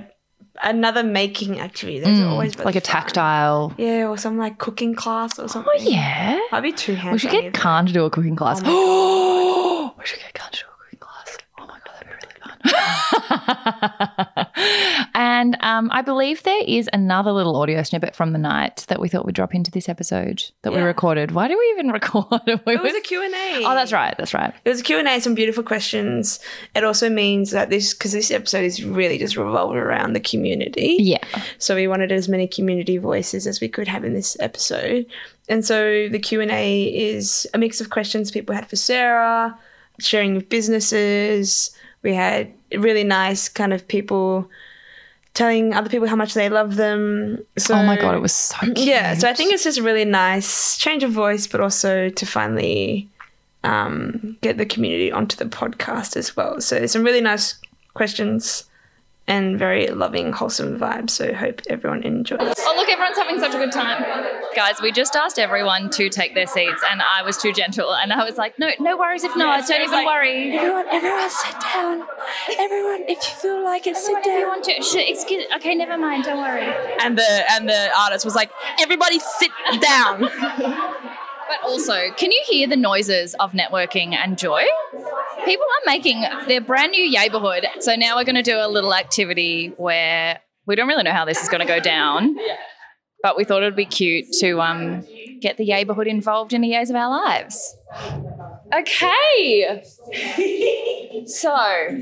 another 0.62 1.02
making 1.04 1.60
activity. 1.60 2.00
There's 2.00 2.18
Mm, 2.18 2.30
always 2.30 2.54
really 2.56 2.64
like 2.64 2.76
a 2.76 2.80
fun. 2.80 2.90
tactile. 3.02 3.74
Yeah, 3.76 4.08
or 4.08 4.16
some 4.16 4.38
like 4.38 4.56
cooking 4.58 4.94
class 4.94 5.38
or 5.38 5.48
something. 5.48 5.70
Oh 5.76 5.82
yeah. 5.82 6.40
I'd 6.50 6.62
be 6.62 6.72
too 6.72 6.94
handy. 6.94 7.12
We 7.12 7.18
should 7.18 7.30
get 7.30 7.52
Khan 7.54 7.86
to 7.86 7.92
do 7.92 8.04
a 8.06 8.10
cooking 8.10 8.34
class. 8.34 8.60
Oh 8.64 9.94
we 9.98 10.06
should 10.06 10.20
get 10.20 10.32
Khan 10.34 10.50
to 10.50 10.58
do 10.60 10.64
a 10.66 10.82
cooking 10.84 10.98
class. 10.98 11.36
Oh 11.60 11.66
my 11.66 11.78
god, 11.84 11.94
that'd 11.94 12.08
be 12.08 12.14
really 12.14 12.40
fun. 12.42 12.57
and 15.14 15.56
um, 15.60 15.88
I 15.92 16.02
believe 16.02 16.42
there 16.42 16.62
is 16.66 16.88
another 16.92 17.32
little 17.32 17.56
audio 17.56 17.82
snippet 17.82 18.14
from 18.14 18.32
the 18.32 18.38
night 18.38 18.84
that 18.88 19.00
we 19.00 19.08
thought 19.08 19.24
we'd 19.24 19.34
drop 19.34 19.54
into 19.54 19.70
this 19.70 19.88
episode 19.88 20.42
that 20.62 20.72
we 20.72 20.80
recorded. 20.80 21.32
Why 21.32 21.48
did 21.48 21.58
we 21.58 21.74
even 21.76 21.88
record? 21.92 22.26
it 22.46 22.60
It 22.66 22.82
was 22.82 22.94
a 22.94 23.00
Q&A. 23.00 23.64
Oh, 23.64 23.74
that's 23.74 23.92
right. 23.92 24.14
That's 24.18 24.34
right. 24.34 24.54
It 24.64 24.68
was 24.68 24.80
a 24.80 24.84
Q&A, 24.84 25.20
some 25.20 25.34
beautiful 25.34 25.62
questions. 25.62 26.40
It 26.74 26.84
also 26.84 27.10
means 27.10 27.50
that 27.50 27.70
this, 27.70 27.94
because 27.94 28.12
this 28.12 28.30
episode 28.30 28.64
is 28.64 28.84
really 28.84 29.18
just 29.18 29.36
revolved 29.36 29.76
around 29.76 30.12
the 30.12 30.20
community. 30.20 30.96
Yeah. 30.98 31.24
So 31.58 31.74
we 31.74 31.88
wanted 31.88 32.12
as 32.12 32.28
many 32.28 32.46
community 32.46 32.98
voices 32.98 33.46
as 33.46 33.60
we 33.60 33.68
could 33.68 33.88
have 33.88 34.04
in 34.04 34.14
this 34.14 34.36
episode. 34.40 35.06
And 35.48 35.64
so 35.64 36.08
the 36.08 36.18
Q&A 36.18 36.84
is 36.84 37.46
a 37.54 37.58
mix 37.58 37.80
of 37.80 37.90
questions 37.90 38.30
people 38.30 38.54
had 38.54 38.68
for 38.68 38.76
Sarah, 38.76 39.58
sharing 39.98 40.36
of 40.36 40.48
businesses. 40.48 41.70
We 42.02 42.14
had 42.14 42.52
really 42.72 43.04
nice 43.04 43.48
kind 43.48 43.72
of 43.72 43.86
people 43.88 44.48
telling 45.34 45.72
other 45.72 45.88
people 45.88 46.08
how 46.08 46.16
much 46.16 46.34
they 46.34 46.48
love 46.48 46.76
them. 46.76 47.44
So 47.56 47.74
oh 47.74 47.84
my 47.84 47.96
god, 47.96 48.14
it 48.14 48.20
was 48.20 48.32
so 48.32 48.58
cute. 48.58 48.78
yeah, 48.78 49.14
so 49.14 49.28
I 49.28 49.34
think 49.34 49.52
it's 49.52 49.64
just 49.64 49.78
a 49.78 49.82
really 49.82 50.04
nice 50.04 50.76
change 50.76 51.02
of 51.02 51.12
voice, 51.12 51.46
but 51.46 51.60
also 51.60 52.08
to 52.08 52.26
finally 52.26 53.08
um, 53.64 54.36
get 54.40 54.58
the 54.58 54.66
community 54.66 55.12
onto 55.12 55.36
the 55.36 55.44
podcast 55.44 56.16
as 56.16 56.36
well. 56.36 56.60
So 56.60 56.86
some 56.86 57.04
really 57.04 57.20
nice 57.20 57.54
questions 57.94 58.67
and 59.28 59.58
very 59.58 59.86
loving, 59.88 60.32
wholesome 60.32 60.78
vibes. 60.78 61.10
So 61.10 61.32
hope 61.34 61.60
everyone 61.68 62.02
enjoys. 62.02 62.38
Oh, 62.40 62.74
look, 62.76 62.88
everyone's 62.88 63.18
having 63.18 63.38
such 63.38 63.54
a 63.54 63.58
good 63.58 63.70
time. 63.70 64.02
Guys, 64.56 64.80
we 64.80 64.90
just 64.90 65.14
asked 65.14 65.38
everyone 65.38 65.90
to 65.90 66.08
take 66.08 66.34
their 66.34 66.46
seats, 66.46 66.82
and 66.90 67.02
I 67.02 67.22
was 67.22 67.36
too 67.36 67.52
gentle. 67.52 67.94
And 67.94 68.12
I 68.12 68.24
was 68.24 68.38
like, 68.38 68.58
no, 68.58 68.70
no 68.80 68.96
worries 68.96 69.24
if 69.24 69.36
not. 69.36 69.58
Yes, 69.58 69.68
don't 69.68 69.82
even 69.82 69.92
like, 69.92 70.06
worry. 70.06 70.56
Everyone, 70.56 70.86
everyone 70.90 71.30
sit 71.30 71.54
down. 71.60 72.02
Everyone, 72.58 73.02
if 73.02 73.18
you 73.18 73.34
feel 73.36 73.62
like 73.62 73.86
it, 73.86 73.96
sit 73.96 74.24
down. 74.24 74.34
If 74.34 74.40
you 74.40 74.46
want 74.48 74.64
to. 74.64 74.82
Sh- 74.82 75.08
excuse, 75.08 75.44
okay, 75.56 75.74
never 75.74 75.98
mind. 75.98 76.24
Don't 76.24 76.38
worry. 76.38 76.66
And 77.00 77.18
the 77.18 77.44
and 77.52 77.68
the 77.68 77.90
artist 77.96 78.24
was 78.24 78.34
like, 78.34 78.50
everybody 78.80 79.18
sit 79.18 79.52
down. 79.80 80.28
But 81.48 81.66
also, 81.66 82.10
can 82.18 82.30
you 82.30 82.44
hear 82.46 82.66
the 82.68 82.76
noises 82.76 83.34
of 83.40 83.52
networking 83.52 84.14
and 84.14 84.36
joy? 84.36 84.64
People 85.48 85.64
are 85.64 85.86
making 85.86 86.22
their 86.46 86.60
brand 86.60 86.92
new 86.92 87.10
neighborhood. 87.10 87.66
So 87.80 87.94
now 87.94 88.16
we're 88.16 88.24
going 88.24 88.34
to 88.34 88.42
do 88.42 88.58
a 88.58 88.68
little 88.68 88.94
activity 88.94 89.72
where 89.78 90.40
we 90.66 90.76
don't 90.76 90.86
really 90.86 91.04
know 91.04 91.12
how 91.12 91.24
this 91.24 91.42
is 91.42 91.48
going 91.48 91.62
to 91.62 91.66
go 91.66 91.80
down, 91.80 92.36
but 93.22 93.34
we 93.34 93.44
thought 93.44 93.62
it 93.62 93.64
would 93.64 93.74
be 93.74 93.86
cute 93.86 94.26
to 94.40 94.60
um, 94.60 95.06
get 95.40 95.56
the 95.56 95.64
neighborhood 95.64 96.06
involved 96.06 96.52
in 96.52 96.60
the 96.60 96.68
years 96.68 96.90
of 96.90 96.96
our 96.96 97.08
lives. 97.08 97.74
Okay. 98.76 99.82
so 101.24 101.98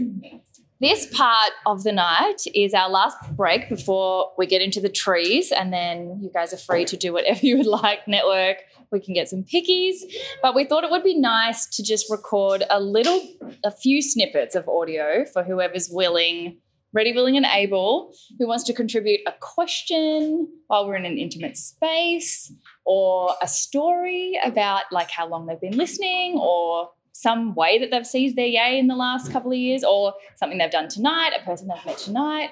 this 0.81 1.07
part 1.15 1.53
of 1.67 1.85
the 1.85 1.93
night 1.93 2.43
is 2.53 2.75
our 2.75 2.91
last 2.91 3.17
break 3.37 3.69
before 3.69 4.33
we 4.37 4.47
get 4.47 4.61
into 4.61 4.81
the 4.81 4.89
trees, 4.89 5.53
and 5.53 5.73
then 5.73 6.19
you 6.21 6.31
guys 6.35 6.53
are 6.53 6.59
free 6.59 6.85
to 6.87 6.97
do 6.97 7.13
whatever 7.13 7.47
you 7.47 7.59
would 7.59 7.67
like, 7.67 8.09
network. 8.09 8.57
We 8.93 9.01
can 9.01 9.14
get 9.14 9.28
some 9.28 9.43
pickies, 9.43 9.97
but 10.43 10.55
we 10.55 10.64
thought 10.64 10.84
it 10.84 10.91
would 10.91 11.03
be 11.03 11.18
nice 11.18 11.66
to 11.76 11.82
just 11.82 12.11
record 12.11 12.64
a 12.70 12.80
little, 12.80 13.20
a 13.64 13.70
few 13.70 14.01
snippets 14.01 14.55
of 14.55 14.68
audio 14.68 15.24
for 15.24 15.43
whoever's 15.43 15.89
willing, 15.91 16.59
ready, 16.93 17.12
willing, 17.12 17.37
and 17.37 17.47
able, 17.47 18.14
who 18.39 18.47
wants 18.47 18.64
to 18.64 18.72
contribute 18.72 19.20
a 19.26 19.32
question 19.41 20.49
while 20.68 20.87
we're 20.87 20.97
in 20.97 21.05
an 21.05 21.18
intimate 21.18 21.57
space, 21.57 22.53
or 22.84 23.34
a 23.43 23.49
story 23.49 24.39
about 24.45 24.84
like 24.93 25.11
how 25.11 25.26
long 25.26 25.47
they've 25.47 25.61
been 25.61 25.76
listening, 25.76 26.39
or 26.39 26.91
some 27.12 27.55
way 27.55 27.78
that 27.78 27.91
they've 27.91 28.07
seized 28.07 28.37
their 28.37 28.47
yay 28.47 28.78
in 28.78 28.87
the 28.87 28.95
last 28.95 29.32
couple 29.32 29.51
of 29.51 29.59
years, 29.59 29.82
or 29.82 30.14
something 30.37 30.59
they've 30.59 30.70
done 30.70 30.89
tonight, 30.89 31.32
a 31.39 31.45
person 31.45 31.66
they've 31.66 31.87
met 31.87 31.99
tonight. 31.99 32.51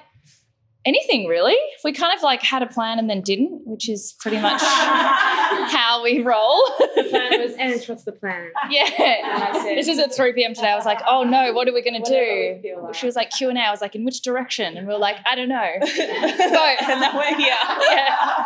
Anything 0.85 1.25
really. 1.27 1.55
We 1.83 1.93
kind 1.93 2.15
of 2.15 2.21
like 2.21 2.41
had 2.43 2.61
a 2.61 2.67
plan 2.67 2.99
and 2.99 3.09
then 3.09 3.21
didn't, 3.21 3.61
which 3.65 3.89
is 3.89 4.15
pretty 4.19 4.39
much 4.39 4.61
how 4.61 6.01
we 6.03 6.21
roll. 6.21 6.63
The 6.95 7.07
plan 7.09 7.41
was, 7.41 7.53
and 7.57 7.81
what's 7.87 8.03
the 8.03 8.11
plan? 8.11 8.51
Yeah. 8.69 9.51
This 9.75 9.87
is 9.87 9.97
at 9.97 10.13
3 10.13 10.33
p.m. 10.33 10.53
today. 10.53 10.69
I 10.69 10.75
was 10.75 10.85
like, 10.85 11.01
oh 11.07 11.23
no, 11.23 11.53
what 11.53 11.67
are 11.67 11.73
we 11.73 11.81
going 11.81 12.03
to 12.03 12.09
do? 12.09 12.93
She 12.93 13.05
was 13.07 13.15
like, 13.15 13.31
Q&A. 13.31 13.53
I 13.53 13.71
was 13.71 13.81
like, 13.81 13.95
in 13.95 14.05
which 14.05 14.21
direction? 14.21 14.77
And 14.77 14.87
we 14.87 14.93
were 14.93 14.99
like, 14.99 15.17
I 15.25 15.35
don't 15.35 15.49
know. 15.49 15.69
Both. 15.79 15.91
and 15.91 17.01
now 17.01 17.15
we're 17.17 17.35
here. 17.35 17.57
yeah. 17.91 18.45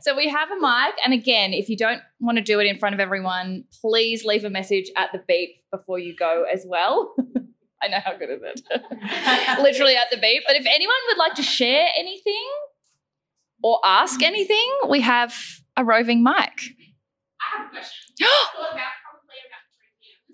So 0.00 0.16
we 0.16 0.28
have 0.28 0.50
a 0.50 0.56
mic. 0.56 0.94
And 1.04 1.14
again, 1.14 1.52
if 1.52 1.68
you 1.68 1.76
don't 1.76 2.00
want 2.20 2.38
to 2.38 2.42
do 2.44 2.58
it 2.58 2.66
in 2.66 2.78
front 2.78 2.94
of 2.94 3.00
everyone, 3.00 3.64
please 3.80 4.24
leave 4.24 4.44
a 4.44 4.50
message 4.50 4.90
at 4.96 5.12
the 5.12 5.22
beep 5.28 5.62
before 5.70 5.98
you 6.00 6.14
go 6.16 6.44
as 6.52 6.64
well. 6.66 7.14
I 7.82 7.88
know 7.88 7.98
how 8.04 8.16
good 8.16 8.30
is 8.30 8.40
it? 8.42 8.60
Literally 9.62 9.96
at 9.96 10.10
the 10.10 10.16
beat. 10.16 10.42
But 10.46 10.56
if 10.56 10.66
anyone 10.66 10.96
would 11.08 11.18
like 11.18 11.34
to 11.34 11.42
share 11.42 11.88
anything 11.98 12.48
or 13.62 13.80
ask 13.84 14.22
anything, 14.22 14.72
we 14.88 15.00
have 15.00 15.34
a 15.76 15.84
roving 15.84 16.22
mic. 16.22 16.34
I 16.36 17.58
have 17.58 17.66
a 17.66 17.70
question. 17.70 18.26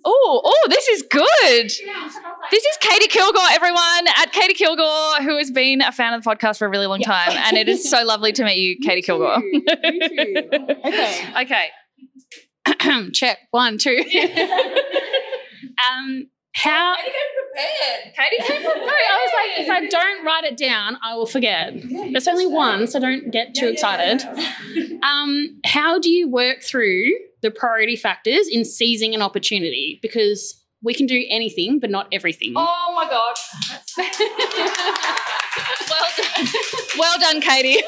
Oh, 0.05 0.40
oh, 0.44 0.66
this 0.70 0.86
is 0.88 1.03
good. 1.03 1.66
This 2.51 2.64
is 2.64 2.78
Katie 2.80 3.09
Kilgore, 3.09 3.42
everyone, 3.51 4.07
at 4.16 4.32
Katie 4.32 4.55
Kilgore, 4.55 5.16
who 5.22 5.36
has 5.38 5.51
been 5.51 5.80
a 5.80 5.90
fan 5.90 6.14
of 6.14 6.22
the 6.22 6.30
podcast 6.30 6.59
for 6.59 6.66
a 6.66 6.70
really 6.70 6.86
long 6.86 7.01
time. 7.01 7.32
And 7.32 7.57
it 7.57 7.68
is 7.68 7.90
so 7.90 8.05
lovely 8.05 8.32
to 8.32 8.44
meet 8.44 8.59
you, 8.59 8.76
Katie 8.82 9.03
Kilgore. 9.03 9.42
Okay. 10.86 11.68
okay. 12.70 13.11
Check. 13.12 13.38
One, 13.51 13.76
two. 13.76 14.03
um, 15.90 16.28
how? 16.55 16.94
Katie 16.96 18.36
came 18.40 18.62
prepared. 18.62 18.88
I 18.88 19.26
was 19.26 19.32
like, 19.34 19.66
if 19.66 19.70
I 19.70 19.86
don't 19.88 20.24
write 20.24 20.44
it 20.44 20.57
down, 20.57 20.99
I 21.03 21.14
will 21.14 21.26
forget. 21.26 21.74
There's 22.12 22.28
only 22.28 22.46
one, 22.46 22.86
so 22.86 23.01
don't 23.01 23.30
get 23.30 23.55
too 23.55 23.68
excited. 23.68 24.24
Um, 25.03 25.61
how 25.64 25.99
do 25.99 26.11
you 26.11 26.28
work 26.28 26.62
through 26.62 27.12
the 27.42 27.51
priority 27.51 27.96
factors 27.96 28.49
in 28.51 28.64
seizing 28.64 29.14
an 29.14 29.22
opportunity? 29.22 29.99
Because 30.03 30.62
we 30.82 30.94
can 30.94 31.07
do 31.07 31.24
anything, 31.28 31.78
but 31.78 31.90
not 31.90 32.09
everything. 32.12 32.55
Oh 32.57 32.92
my 32.94 33.09
God. 33.09 33.34
well 35.88 36.09
done. 36.16 36.46
Well 36.98 37.18
done, 37.20 37.40
Katie. 37.40 37.82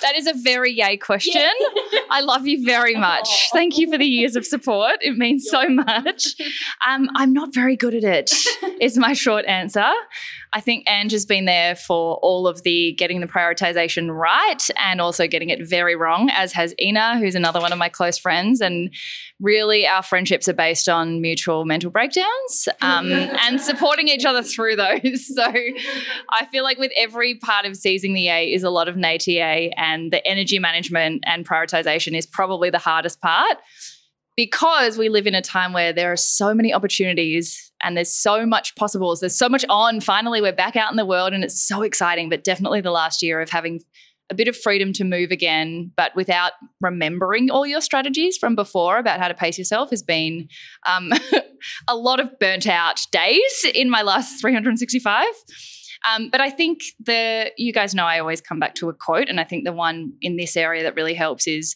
That 0.00 0.14
is 0.16 0.26
a 0.26 0.32
very 0.34 0.72
yay 0.72 0.96
question. 0.96 1.50
I 2.10 2.20
love 2.20 2.46
you 2.46 2.64
very 2.64 2.94
much. 2.94 3.50
Thank 3.52 3.78
you 3.78 3.90
for 3.90 3.98
the 3.98 4.06
years 4.06 4.36
of 4.36 4.46
support. 4.46 4.96
It 5.00 5.16
means 5.16 5.48
so 5.48 5.68
much. 5.68 6.34
Um, 6.86 7.08
I'm 7.14 7.32
not 7.32 7.52
very 7.52 7.76
good 7.76 7.94
at 7.94 8.04
it, 8.04 8.32
is 8.80 8.96
my 8.96 9.12
short 9.12 9.44
answer. 9.46 9.90
I 10.52 10.60
think 10.60 10.88
Ange 10.88 11.12
has 11.12 11.26
been 11.26 11.44
there 11.44 11.76
for 11.76 12.16
all 12.16 12.46
of 12.46 12.62
the 12.62 12.92
getting 12.92 13.20
the 13.20 13.26
prioritization 13.26 14.14
right 14.14 14.62
and 14.76 15.00
also 15.00 15.26
getting 15.26 15.50
it 15.50 15.66
very 15.66 15.96
wrong, 15.96 16.30
as 16.30 16.52
has 16.52 16.74
Ina, 16.80 17.18
who's 17.18 17.34
another 17.34 17.60
one 17.60 17.72
of 17.72 17.78
my 17.78 17.88
close 17.88 18.18
friends. 18.18 18.60
And 18.60 18.92
really, 19.40 19.86
our 19.86 20.02
friendships 20.02 20.48
are 20.48 20.54
based 20.54 20.88
on 20.88 21.20
mutual 21.20 21.64
mental 21.64 21.90
breakdowns 21.90 22.68
um, 22.80 23.12
and 23.12 23.60
supporting 23.60 24.08
each 24.08 24.24
other 24.24 24.42
through 24.42 24.76
those. 24.76 25.28
So 25.38 25.44
I 25.44 26.46
feel 26.46 26.64
like 26.64 26.78
with 26.78 26.90
every 26.96 27.36
part 27.36 27.64
of 27.64 27.76
seizing 27.76 28.12
the 28.12 28.28
A 28.28 28.52
is 28.52 28.64
a 28.64 28.70
lot 28.70 28.88
of 28.88 28.96
NATA, 28.96 29.70
and 29.78 30.12
the 30.12 30.26
energy 30.26 30.58
management 30.58 31.22
and 31.26 31.46
prioritization 31.46 32.16
is 32.16 32.26
probably 32.26 32.70
the 32.70 32.78
hardest 32.78 33.20
part 33.20 33.58
because 34.36 34.98
we 34.98 35.08
live 35.08 35.26
in 35.26 35.34
a 35.34 35.42
time 35.42 35.72
where 35.72 35.92
there 35.92 36.12
are 36.12 36.16
so 36.16 36.54
many 36.54 36.72
opportunities 36.72 37.67
and 37.82 37.96
there's 37.96 38.12
so 38.12 38.44
much 38.46 38.74
possibles. 38.76 39.20
There's 39.20 39.36
so 39.36 39.48
much 39.48 39.64
on. 39.68 40.00
Finally, 40.00 40.40
we're 40.40 40.52
back 40.52 40.76
out 40.76 40.90
in 40.90 40.96
the 40.96 41.06
world 41.06 41.32
and 41.32 41.44
it's 41.44 41.60
so 41.60 41.82
exciting. 41.82 42.28
But 42.28 42.44
definitely 42.44 42.80
the 42.80 42.90
last 42.90 43.22
year 43.22 43.40
of 43.40 43.50
having 43.50 43.80
a 44.30 44.34
bit 44.34 44.48
of 44.48 44.56
freedom 44.56 44.92
to 44.92 45.04
move 45.04 45.30
again, 45.30 45.90
but 45.96 46.14
without 46.14 46.52
remembering 46.80 47.50
all 47.50 47.66
your 47.66 47.80
strategies 47.80 48.36
from 48.36 48.54
before 48.54 48.98
about 48.98 49.20
how 49.20 49.28
to 49.28 49.34
pace 49.34 49.56
yourself 49.56 49.90
has 49.90 50.02
been 50.02 50.48
um, 50.86 51.12
a 51.88 51.96
lot 51.96 52.20
of 52.20 52.38
burnt 52.38 52.66
out 52.66 53.00
days 53.10 53.64
in 53.74 53.88
my 53.88 54.02
last 54.02 54.40
365. 54.40 55.24
Um, 56.06 56.28
but 56.30 56.40
I 56.40 56.50
think 56.50 56.80
the 57.00 57.50
you 57.56 57.72
guys 57.72 57.94
know 57.94 58.04
I 58.04 58.20
always 58.20 58.40
come 58.40 58.60
back 58.60 58.74
to 58.76 58.88
a 58.88 58.94
quote, 58.94 59.28
and 59.28 59.40
I 59.40 59.44
think 59.44 59.64
the 59.64 59.72
one 59.72 60.12
in 60.20 60.36
this 60.36 60.56
area 60.56 60.82
that 60.84 60.94
really 60.94 61.14
helps 61.14 61.46
is 61.46 61.74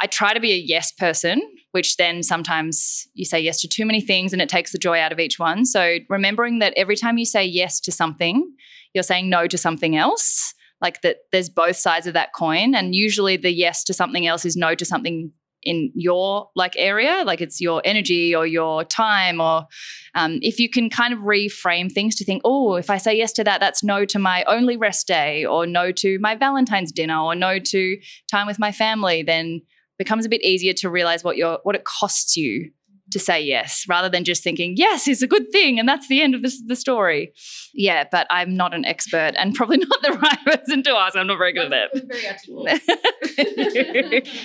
I 0.00 0.06
try 0.06 0.32
to 0.32 0.40
be 0.40 0.52
a 0.52 0.56
yes 0.56 0.92
person, 0.92 1.40
which 1.72 1.96
then 1.96 2.22
sometimes 2.22 3.08
you 3.14 3.24
say 3.24 3.40
yes 3.40 3.60
to 3.62 3.68
too 3.68 3.84
many 3.84 4.00
things 4.00 4.32
and 4.32 4.40
it 4.40 4.48
takes 4.48 4.72
the 4.72 4.78
joy 4.78 5.00
out 5.00 5.12
of 5.12 5.18
each 5.18 5.38
one. 5.38 5.64
So 5.64 5.98
remembering 6.08 6.60
that 6.60 6.74
every 6.76 6.96
time 6.96 7.18
you 7.18 7.24
say 7.24 7.44
yes 7.44 7.80
to 7.80 7.92
something, 7.92 8.52
you're 8.94 9.02
saying 9.02 9.28
no 9.28 9.46
to 9.46 9.58
something 9.58 9.96
else. 9.96 10.54
Like 10.80 11.00
that 11.02 11.18
there's 11.32 11.50
both 11.50 11.76
sides 11.76 12.06
of 12.06 12.14
that 12.14 12.32
coin. 12.32 12.74
And 12.74 12.94
usually 12.94 13.36
the 13.36 13.50
yes 13.50 13.82
to 13.84 13.94
something 13.94 14.26
else 14.26 14.44
is 14.44 14.56
no 14.56 14.74
to 14.76 14.84
something 14.84 15.32
in 15.64 15.90
your 15.94 16.48
like 16.54 16.74
area 16.76 17.24
like 17.26 17.40
it's 17.40 17.60
your 17.60 17.82
energy 17.84 18.34
or 18.34 18.46
your 18.46 18.84
time 18.84 19.40
or 19.40 19.66
um, 20.14 20.38
if 20.40 20.60
you 20.60 20.70
can 20.70 20.88
kind 20.88 21.12
of 21.12 21.18
reframe 21.20 21.90
things 21.90 22.14
to 22.14 22.24
think 22.24 22.40
oh 22.44 22.76
if 22.76 22.90
i 22.90 22.96
say 22.96 23.16
yes 23.16 23.32
to 23.32 23.42
that 23.42 23.58
that's 23.58 23.82
no 23.82 24.04
to 24.04 24.20
my 24.20 24.44
only 24.44 24.76
rest 24.76 25.08
day 25.08 25.44
or 25.44 25.66
no 25.66 25.90
to 25.90 26.18
my 26.20 26.36
valentine's 26.36 26.92
dinner 26.92 27.18
or 27.18 27.34
no 27.34 27.58
to 27.58 27.98
time 28.30 28.46
with 28.46 28.58
my 28.60 28.70
family 28.70 29.22
then 29.22 29.60
becomes 29.98 30.24
a 30.24 30.28
bit 30.28 30.42
easier 30.42 30.72
to 30.74 30.88
realize 30.88 31.24
what 31.24 31.36
your 31.36 31.58
what 31.62 31.74
it 31.74 31.84
costs 31.84 32.36
you 32.36 32.70
to 33.10 33.18
say 33.18 33.40
yes 33.40 33.84
rather 33.88 34.08
than 34.08 34.24
just 34.24 34.42
thinking 34.42 34.74
yes 34.76 35.08
is 35.08 35.22
a 35.22 35.26
good 35.26 35.50
thing 35.50 35.78
and 35.78 35.88
that's 35.88 36.08
the 36.08 36.20
end 36.22 36.34
of 36.34 36.42
this, 36.42 36.62
the 36.66 36.76
story. 36.76 37.32
Yeah 37.74 38.04
but 38.10 38.26
i'm 38.30 38.56
not 38.56 38.74
an 38.74 38.84
expert 38.84 39.32
and 39.38 39.54
probably 39.54 39.76
not 39.88 40.02
the 40.02 40.12
right 40.12 40.44
person 40.44 40.82
to 40.82 40.90
ask. 40.90 41.16
I'm 41.16 41.26
not 41.26 41.38
very 41.38 41.52
good 41.52 41.72
at 41.72 41.92
that. 41.92 42.02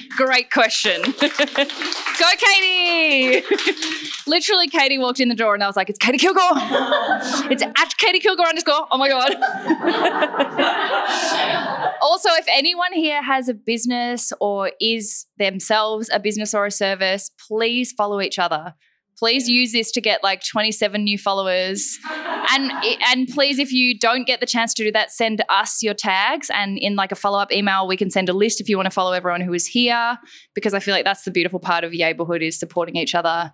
Great 0.18 0.52
question. 0.52 1.02
Go 2.20 2.28
katie! 2.38 3.44
Literally 4.28 4.68
katie 4.68 4.98
walked 4.98 5.20
in 5.20 5.30
the 5.30 5.36
door 5.36 5.54
and 5.54 5.64
i 5.64 5.68
was 5.68 5.76
like 5.76 5.90
it's 5.90 6.00
katie 6.00 6.18
kilgore. 6.18 6.42
It's 7.52 7.64
at 7.64 7.98
katie 7.98 8.20
kilgore 8.20 8.48
underscore. 8.48 8.88
Oh 8.92 8.98
my 8.98 9.10
god. 9.10 9.36
Also 12.02 12.30
if 12.34 12.46
anyone 12.52 12.94
here 12.94 13.22
has 13.24 13.48
a 13.50 13.54
business 13.54 14.32
or 14.40 14.72
is 14.80 15.26
themselves 15.38 16.10
a 16.14 16.20
business 16.20 16.54
or 16.54 16.66
a 16.66 16.72
service 16.72 17.32
please 17.48 17.92
follow 17.92 18.22
each 18.22 18.40
other 18.40 18.53
please 19.18 19.48
use 19.48 19.72
this 19.72 19.92
to 19.92 20.02
get 20.02 20.24
like 20.24 20.44
27 20.44 21.04
new 21.04 21.18
followers. 21.18 22.00
And 22.52 22.72
and 23.08 23.28
please 23.28 23.60
if 23.60 23.72
you 23.72 23.98
don't 23.98 24.26
get 24.26 24.40
the 24.40 24.46
chance 24.46 24.74
to 24.76 24.84
do 24.84 24.92
that 24.92 25.12
send 25.12 25.44
us 25.50 25.84
your 25.84 25.94
tags. 25.94 26.50
And 26.50 26.78
in 26.78 26.96
like 26.96 27.12
a 27.12 27.16
follow-up 27.16 27.52
email 27.52 27.88
we 27.88 27.98
can 27.98 28.10
send 28.10 28.30
a 28.30 28.34
list 28.34 28.60
if 28.60 28.70
you 28.70 28.78
want 28.78 28.88
to 28.88 28.92
follow 28.92 29.12
everyone 29.12 29.42
who 29.42 29.54
is 29.54 29.66
here 29.66 30.18
because 30.54 30.74
i 30.74 30.80
feel 30.80 30.94
like 30.94 31.06
that's 31.06 31.24
the 31.24 31.32
beautiful 31.32 31.60
part 31.60 31.84
of 31.84 31.92
neighborhood 31.92 32.42
is 32.42 32.60
supporting 32.60 32.96
each 32.96 33.16
other 33.16 33.52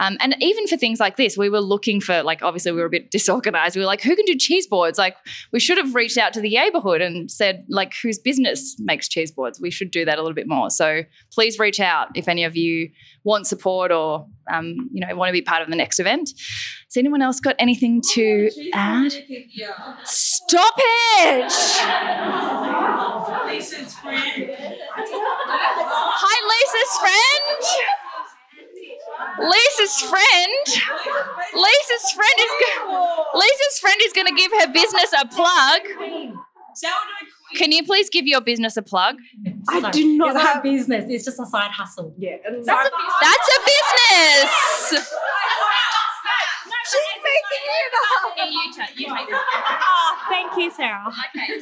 um, 0.00 0.16
and 0.18 0.34
even 0.40 0.66
for 0.66 0.76
things 0.76 0.98
like 0.98 1.16
this, 1.16 1.36
we 1.36 1.48
were 1.50 1.60
looking 1.60 2.00
for, 2.00 2.22
like, 2.22 2.42
obviously 2.42 2.72
we 2.72 2.80
were 2.80 2.86
a 2.86 2.90
bit 2.90 3.10
disorganized. 3.10 3.76
We 3.76 3.82
were 3.82 3.86
like, 3.86 4.00
who 4.00 4.16
can 4.16 4.24
do 4.24 4.34
cheese 4.34 4.66
boards? 4.66 4.98
Like, 4.98 5.14
we 5.52 5.60
should 5.60 5.76
have 5.76 5.94
reached 5.94 6.16
out 6.16 6.32
to 6.32 6.40
the 6.40 6.48
neighborhood 6.48 7.02
and 7.02 7.30
said, 7.30 7.66
like, 7.68 7.92
whose 8.02 8.18
business 8.18 8.76
makes 8.80 9.08
cheese 9.08 9.30
boards? 9.30 9.60
We 9.60 9.70
should 9.70 9.90
do 9.90 10.06
that 10.06 10.18
a 10.18 10.22
little 10.22 10.34
bit 10.34 10.48
more. 10.48 10.70
So 10.70 11.02
please 11.32 11.58
reach 11.58 11.78
out 11.78 12.08
if 12.14 12.26
any 12.28 12.44
of 12.44 12.56
you 12.56 12.90
want 13.24 13.46
support 13.46 13.92
or, 13.92 14.26
um, 14.50 14.88
you 14.90 15.06
know, 15.06 15.14
want 15.14 15.28
to 15.28 15.32
be 15.32 15.42
part 15.42 15.62
of 15.62 15.68
the 15.68 15.76
next 15.76 16.00
event. 16.00 16.30
Has 16.30 16.96
anyone 16.96 17.20
else 17.20 17.38
got 17.38 17.54
anything 17.58 18.00
to 18.12 18.50
add? 18.72 19.12
Stop 20.04 20.74
it! 20.78 21.52
Lisa's 23.46 23.94
friend. 23.94 24.50
Hi, 26.22 26.36
Lisa's 26.48 26.98
friend. 26.98 27.99
Lisa's 29.38 30.00
friend, 30.02 30.66
Lisa's 31.54 32.10
friend 32.12 32.36
is 32.38 32.50
Lisa's 33.34 33.78
friend 33.80 33.96
is 34.02 34.12
going 34.12 34.26
to 34.26 34.34
give 34.34 34.52
her 34.52 34.72
business 34.72 35.12
a 35.20 35.26
plug. 35.28 35.80
Can 37.56 37.72
you 37.72 37.84
please 37.84 38.08
give 38.10 38.26
your 38.26 38.40
business 38.40 38.76
a 38.76 38.82
plug? 38.82 39.16
I 39.68 39.90
do 39.90 40.16
not 40.16 40.36
have 40.36 40.58
a 40.58 40.62
business. 40.62 41.06
It's 41.08 41.24
just 41.24 41.40
a 41.40 41.46
side 41.46 41.70
hustle. 41.72 42.14
Yeah. 42.18 42.36
That's 42.44 42.56
a, 42.56 42.90
that's 43.20 43.48
a 43.56 43.60
business. 43.66 44.50
She's 46.90 47.22
making 47.22 47.28
it 47.28 47.44
up. 47.44 47.49
You 48.50 48.72
take, 48.76 48.98
you 48.98 49.06
take 49.06 49.28
Oh, 49.32 50.16
thank 50.28 50.56
you, 50.56 50.70
Sarah. 50.70 51.06
Okay, 51.08 51.60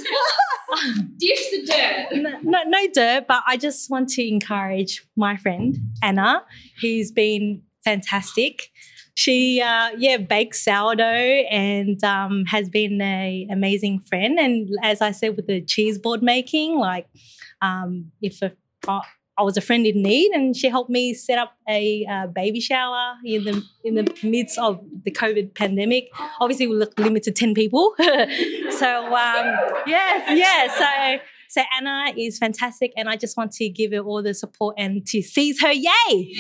Dish 1.16 1.50
the 1.50 1.66
dirt. 1.66 2.42
No, 2.42 2.62
no 2.66 2.86
dirt, 2.92 3.26
but 3.26 3.42
I 3.46 3.56
just 3.56 3.90
want 3.90 4.08
to 4.10 4.26
encourage 4.26 5.04
my 5.16 5.36
friend 5.36 5.78
Anna, 6.02 6.44
who's 6.80 7.10
been 7.10 7.62
fantastic. 7.84 8.70
She, 9.14 9.60
uh, 9.60 9.90
yeah, 9.98 10.18
bakes 10.18 10.64
sourdough 10.64 11.02
and 11.02 12.02
um, 12.04 12.44
has 12.46 12.68
been 12.68 13.00
an 13.00 13.48
amazing 13.50 14.00
friend. 14.08 14.38
And 14.38 14.70
as 14.82 15.00
I 15.00 15.10
said, 15.10 15.34
with 15.34 15.48
the 15.48 15.60
cheese 15.60 15.98
board 15.98 16.22
making, 16.22 16.78
like 16.78 17.08
um, 17.60 18.12
if 18.22 18.40
a, 18.42 18.52
I 19.38 19.42
was 19.42 19.56
a 19.56 19.60
friend 19.60 19.86
in 19.86 20.02
need, 20.02 20.32
and 20.32 20.56
she 20.56 20.68
helped 20.68 20.90
me 20.90 21.14
set 21.14 21.38
up 21.38 21.52
a 21.68 22.04
uh, 22.10 22.26
baby 22.26 22.60
shower 22.60 23.14
in 23.24 23.44
the 23.44 23.62
in 23.84 23.94
the 23.94 24.12
midst 24.22 24.58
of 24.58 24.84
the 25.04 25.12
COVID 25.12 25.54
pandemic. 25.54 26.10
Obviously, 26.40 26.66
we 26.66 26.76
were 26.76 26.88
limited 26.98 27.36
ten 27.36 27.54
people, 27.54 27.94
so 27.98 29.06
um, 29.06 29.56
yes, 29.86 30.28
yes. 30.34 30.76
So 30.76 31.24
so 31.48 31.62
Anna 31.78 32.12
is 32.16 32.36
fantastic, 32.38 32.92
and 32.96 33.08
I 33.08 33.16
just 33.16 33.36
want 33.36 33.52
to 33.52 33.68
give 33.68 33.92
her 33.92 34.00
all 34.00 34.22
the 34.22 34.34
support 34.34 34.74
and 34.76 35.06
to 35.06 35.22
seize 35.22 35.62
her. 35.62 35.72
Yay! 35.72 36.34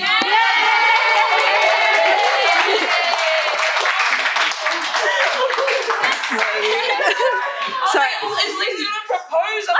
Sorry. 7.88 8.10
Is 8.20 8.28
Lisa 8.28 8.84
going 8.84 8.92
to 8.92 9.06
propose? 9.08 9.64
No, 9.64 9.72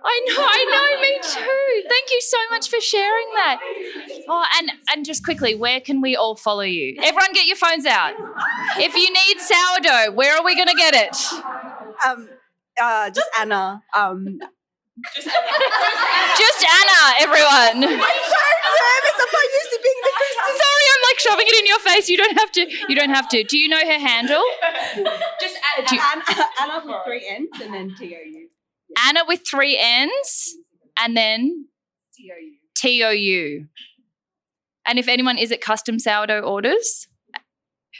I 0.01 0.21
know, 0.27 0.35
I 0.39 0.65
know, 0.71 1.01
me 1.01 1.19
too. 1.21 1.89
Thank 1.89 2.11
you 2.11 2.21
so 2.21 2.37
much 2.51 2.69
for 2.69 2.79
sharing 2.79 3.27
that. 3.35 3.59
Oh, 4.29 4.45
and 4.59 4.71
and 4.91 5.05
just 5.05 5.23
quickly, 5.25 5.55
where 5.55 5.81
can 5.81 6.01
we 6.01 6.15
all 6.15 6.35
follow 6.35 6.61
you? 6.61 6.95
Everyone, 7.01 7.33
get 7.33 7.47
your 7.47 7.57
phones 7.57 7.85
out. 7.85 8.13
If 8.77 8.95
you 8.95 9.11
need 9.11 9.39
sourdough, 9.39 10.13
where 10.15 10.37
are 10.37 10.43
we 10.43 10.55
going 10.55 10.69
to 10.69 10.75
get 10.75 10.93
it? 10.93 11.17
Um, 12.07 12.29
uh, 12.81 13.09
just 13.09 13.29
Anna. 13.39 13.83
Um, 13.93 14.39
Just 15.03 16.59
Anna, 16.63 16.99
everyone. 17.19 17.83
I'm 17.83 17.99
so 17.99 17.99
nervous. 17.99 19.17
I'm 19.19 19.31
not 19.31 19.47
used 19.53 19.71
to 19.71 19.79
being 19.81 20.01
the 20.03 20.11
Christian. 20.15 20.55
Sorry, 20.59 20.85
I'm 20.93 21.03
like 21.09 21.19
shoving 21.19 21.45
it 21.47 21.59
in 21.59 21.65
your 21.67 21.79
face. 21.79 22.09
You 22.09 22.17
don't 22.17 22.37
have 22.37 22.51
to. 22.53 22.61
You 22.89 22.95
don't 22.95 23.09
have 23.09 23.29
to. 23.29 23.43
Do 23.43 23.57
you 23.57 23.67
know 23.69 23.77
her 23.79 23.99
handle? 23.99 24.43
Just 25.41 25.55
Do 25.87 25.95
you- 25.95 26.01
Anna, 26.01 26.23
Anna 26.61 26.81
with 26.85 26.97
three 27.05 27.27
N's 27.29 27.61
and 27.61 27.73
then 27.73 27.95
T 27.97 28.15
O 28.15 28.19
U. 28.29 28.49
Anna 29.07 29.21
with 29.27 29.41
three 29.49 29.77
N's 29.79 30.55
and 30.97 31.15
then 31.15 31.67
T 32.15 32.31
O 32.33 32.37
U. 32.39 32.53
T 32.75 33.03
O 33.03 33.09
U. 33.11 33.67
And 34.85 34.97
if 34.99 35.07
anyone 35.07 35.37
is 35.37 35.51
at 35.51 35.61
custom 35.61 35.99
sourdough 35.99 36.41
orders, 36.41 37.07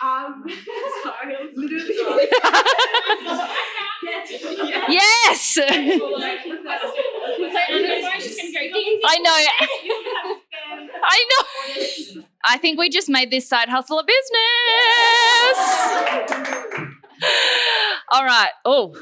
Um, 0.04 0.44
sorry, 1.04 1.36
I 1.60 1.66
was 1.66 1.72
literally. 1.72 2.28
yes. 4.90 5.58
I 9.06 9.18
know. 9.20 9.46
I 11.04 11.26
know. 11.30 11.44
I 12.46 12.58
think 12.58 12.80
we 12.80 12.90
just 12.90 13.10
made 13.10 13.32
this 13.32 13.48
side 13.48 13.70
hustle 13.70 14.00
a 14.00 14.04
business. 14.04 15.58
All 18.12 18.24
right. 18.26 18.52
Oh, 18.66 18.96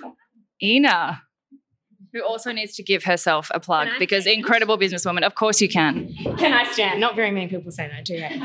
Ina, 0.62 1.22
who 2.18 2.26
also 2.26 2.52
needs 2.52 2.76
to 2.76 2.84
give 2.84 3.04
herself 3.04 3.52
a 3.54 3.60
plug 3.60 3.88
because 4.00 4.26
incredible 4.26 4.78
businesswoman. 4.78 5.24
Of 5.24 5.36
course 5.36 5.62
you 5.62 5.70
can. 5.70 6.14
Can 6.38 6.54
I 6.54 6.64
stand? 6.72 7.00
Not 7.00 7.16
very 7.16 7.32
many 7.32 7.48
people 7.48 7.72
say 7.72 7.88
that, 7.88 8.06
do 8.06 8.16
they? 8.16 8.30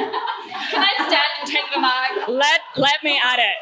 Can 0.70 0.80
I 0.80 0.92
stand 0.94 1.30
and 1.40 1.50
take 1.50 1.64
the 1.74 1.80
mic? 1.80 2.28
Let 2.28 2.60
let 2.76 3.02
me 3.02 3.18
at 3.24 3.38
it. 3.38 3.56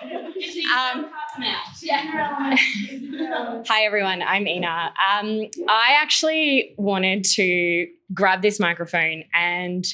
Um, 0.77 1.11
hi 3.67 3.85
everyone, 3.85 4.23
I'm 4.23 4.47
Ina. 4.47 4.67
Um, 4.67 5.43
I 5.69 5.97
actually 6.01 6.75
wanted 6.77 7.25
to 7.37 7.87
grab 8.13 8.43
this 8.43 8.59
microphone 8.59 9.25
and 9.35 9.85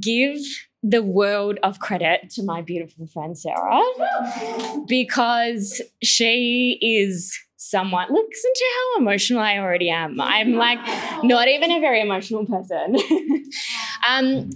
give 0.00 0.38
the 0.82 1.02
world 1.02 1.58
of 1.62 1.80
credit 1.80 2.30
to 2.30 2.42
my 2.42 2.62
beautiful 2.62 3.06
friend 3.06 3.36
Sarah 3.36 3.82
because 4.86 5.82
she 6.02 6.78
is 6.80 7.38
someone 7.58 8.06
listen 8.08 8.52
to 8.54 8.64
how 8.76 9.00
emotional 9.00 9.40
I 9.40 9.58
already 9.58 9.90
am. 9.90 10.20
I'm 10.20 10.54
like 10.54 10.78
not 11.24 11.48
even 11.48 11.72
a 11.72 11.80
very 11.80 12.00
emotional 12.00 12.46
person. 12.46 12.96
um, 14.08 14.50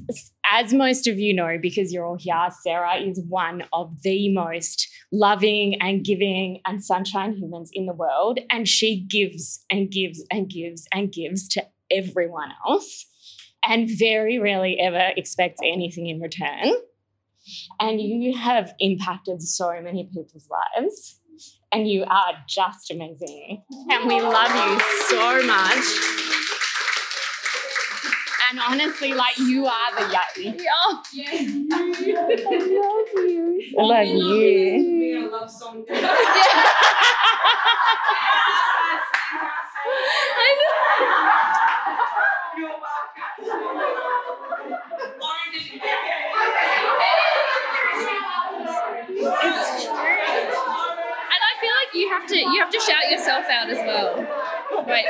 as 0.50 0.72
most 0.72 1.08
of 1.08 1.18
you 1.18 1.34
know, 1.34 1.58
because 1.60 1.92
you're 1.92 2.06
all 2.06 2.16
here, 2.16 2.48
Sarah 2.62 3.00
is 3.00 3.20
one 3.28 3.64
of 3.72 4.02
the 4.02 4.32
most 4.32 4.88
loving 5.10 5.80
and 5.80 6.04
giving 6.04 6.60
and 6.64 6.82
sunshine 6.82 7.34
humans 7.34 7.70
in 7.74 7.86
the 7.86 7.92
world. 7.92 8.38
And 8.50 8.68
she 8.68 9.04
gives 9.10 9.64
and 9.68 9.90
gives 9.90 10.24
and 10.30 10.48
gives 10.48 10.86
and 10.92 11.12
gives 11.12 11.48
to 11.48 11.66
everyone 11.90 12.50
else 12.66 13.06
and 13.66 13.90
very 13.98 14.38
rarely 14.38 14.78
ever 14.78 15.10
expects 15.16 15.60
anything 15.64 16.06
in 16.06 16.20
return. 16.20 16.72
And 17.80 18.00
you 18.00 18.36
have 18.38 18.74
impacted 18.78 19.42
so 19.42 19.72
many 19.82 20.04
people's 20.04 20.48
lives 20.48 21.18
and 21.72 21.88
you 21.88 22.04
are 22.04 22.34
just 22.46 22.90
amazing. 22.90 23.62
And 23.90 24.06
we 24.06 24.20
love 24.20 24.54
you 24.54 24.80
so 25.08 25.42
much. 25.46 25.84
And 28.50 28.60
honestly, 28.60 29.14
like 29.14 29.38
you 29.38 29.66
are 29.66 29.94
the 29.96 30.02
yay. 30.12 30.56
Oh, 30.84 31.02
I 31.14 31.42
love 31.72 33.08
you. 33.16 33.62
love 33.76 34.06
you. 34.06 35.30
song. 35.48 35.84
It's 49.24 49.84
true. 49.84 49.94
And 51.32 51.40
I 51.42 51.52
feel 51.60 51.74
like 51.80 51.92
you 51.94 52.01
have 52.12 52.26
to 52.28 52.38
you 52.38 52.60
have 52.60 52.70
to 52.70 52.80
shout 52.80 53.10
yourself 53.10 53.46
out 53.50 53.70
as 53.70 53.78
well. 53.78 54.16
Right. 54.86 55.04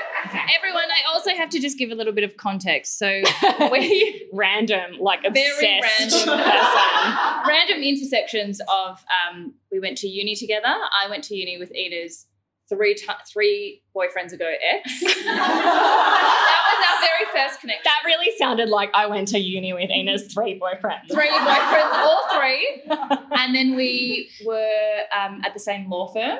Everyone, 0.56 0.84
I 0.84 1.12
also 1.12 1.30
have 1.30 1.48
to 1.50 1.60
just 1.60 1.78
give 1.78 1.90
a 1.90 1.94
little 1.94 2.12
bit 2.12 2.24
of 2.24 2.36
context. 2.36 2.98
So 2.98 3.22
we 3.70 4.28
random, 4.32 4.98
like 5.00 5.22
very 5.32 5.78
obsessed 5.80 6.26
random 6.26 6.44
person. 6.44 7.48
random 7.48 7.78
intersections 7.82 8.60
of 8.60 9.04
um, 9.30 9.54
we 9.70 9.80
went 9.80 9.98
to 9.98 10.08
uni 10.08 10.34
together. 10.34 10.66
I 10.68 11.08
went 11.08 11.24
to 11.24 11.34
uni 11.34 11.58
with 11.58 11.72
Ina's 11.74 12.26
three 12.68 12.94
ti 12.94 13.06
three 13.30 13.82
boyfriends 13.94 14.32
ago 14.32 14.46
ex. 14.46 15.00
that 15.00 16.62
was 16.68 16.86
our 16.88 17.00
very 17.00 17.46
first 17.46 17.60
connection. 17.60 17.82
That 17.84 18.02
really 18.06 18.36
sounded 18.38 18.68
like 18.68 18.90
I 18.94 19.06
went 19.06 19.28
to 19.28 19.38
uni 19.38 19.72
with 19.72 19.90
Ina's 19.90 20.32
three 20.32 20.58
boyfriends. 20.58 21.10
Three 21.10 21.28
boyfriends, 21.28 21.92
all 21.92 22.28
three. 22.38 22.82
And 23.34 23.54
then 23.54 23.74
we 23.74 24.30
were 24.46 25.00
um, 25.18 25.40
at 25.44 25.52
the 25.52 25.58
same 25.58 25.88
law 25.90 26.12
firm. 26.12 26.38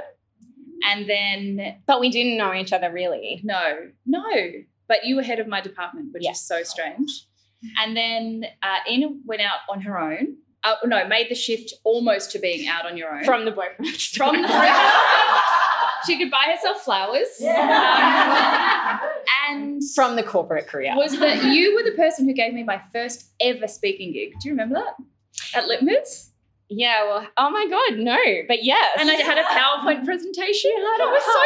And 0.84 1.08
then. 1.08 1.76
But 1.86 2.00
we 2.00 2.10
didn't 2.10 2.36
know 2.36 2.54
each 2.54 2.72
other 2.72 2.92
really. 2.92 3.40
No, 3.44 3.90
no. 4.06 4.30
But 4.88 5.04
you 5.04 5.16
were 5.16 5.22
head 5.22 5.38
of 5.38 5.46
my 5.46 5.60
department, 5.60 6.12
which 6.12 6.28
is 6.28 6.40
so 6.40 6.62
strange. 6.62 7.26
And 7.78 7.96
then 7.96 8.44
uh, 8.62 8.78
Ina 8.90 9.08
went 9.24 9.40
out 9.40 9.60
on 9.70 9.80
her 9.82 9.98
own. 9.98 10.36
Uh, 10.64 10.74
no, 10.84 11.06
made 11.08 11.28
the 11.28 11.34
shift 11.34 11.72
almost 11.84 12.30
to 12.32 12.38
being 12.38 12.68
out 12.68 12.86
on 12.86 12.96
your 12.96 13.12
own. 13.14 13.24
From 13.24 13.44
the 13.44 13.50
boyfriend. 13.50 13.96
From 14.16 14.40
the 14.40 14.48
boyfriend. 14.48 14.76
She 16.06 16.18
could 16.18 16.30
buy 16.30 16.52
herself 16.54 16.82
flowers. 16.82 17.28
Um, 17.40 19.00
and 19.50 19.82
from 19.94 20.16
the 20.16 20.22
corporate 20.22 20.66
career. 20.66 20.94
was 20.96 21.18
that 21.18 21.44
you 21.44 21.74
were 21.74 21.82
the 21.88 21.96
person 21.96 22.26
who 22.26 22.34
gave 22.34 22.52
me 22.54 22.64
my 22.64 22.80
first 22.92 23.30
ever 23.40 23.68
speaking 23.68 24.12
gig. 24.12 24.32
Do 24.40 24.48
you 24.48 24.52
remember 24.52 24.76
that? 24.76 24.94
At 25.54 25.68
Litmus? 25.68 26.31
Yeah, 26.74 27.04
well, 27.04 27.28
oh 27.36 27.50
my 27.50 27.66
God, 27.68 27.98
no, 27.98 28.18
but 28.48 28.64
yes. 28.64 28.96
And 28.98 29.10
I 29.10 29.14
had 29.14 29.38
a 29.38 29.42
PowerPoint 29.44 30.04
presentation. 30.04 30.70
I 30.70 31.10
was 31.10 31.22
so 31.24 31.42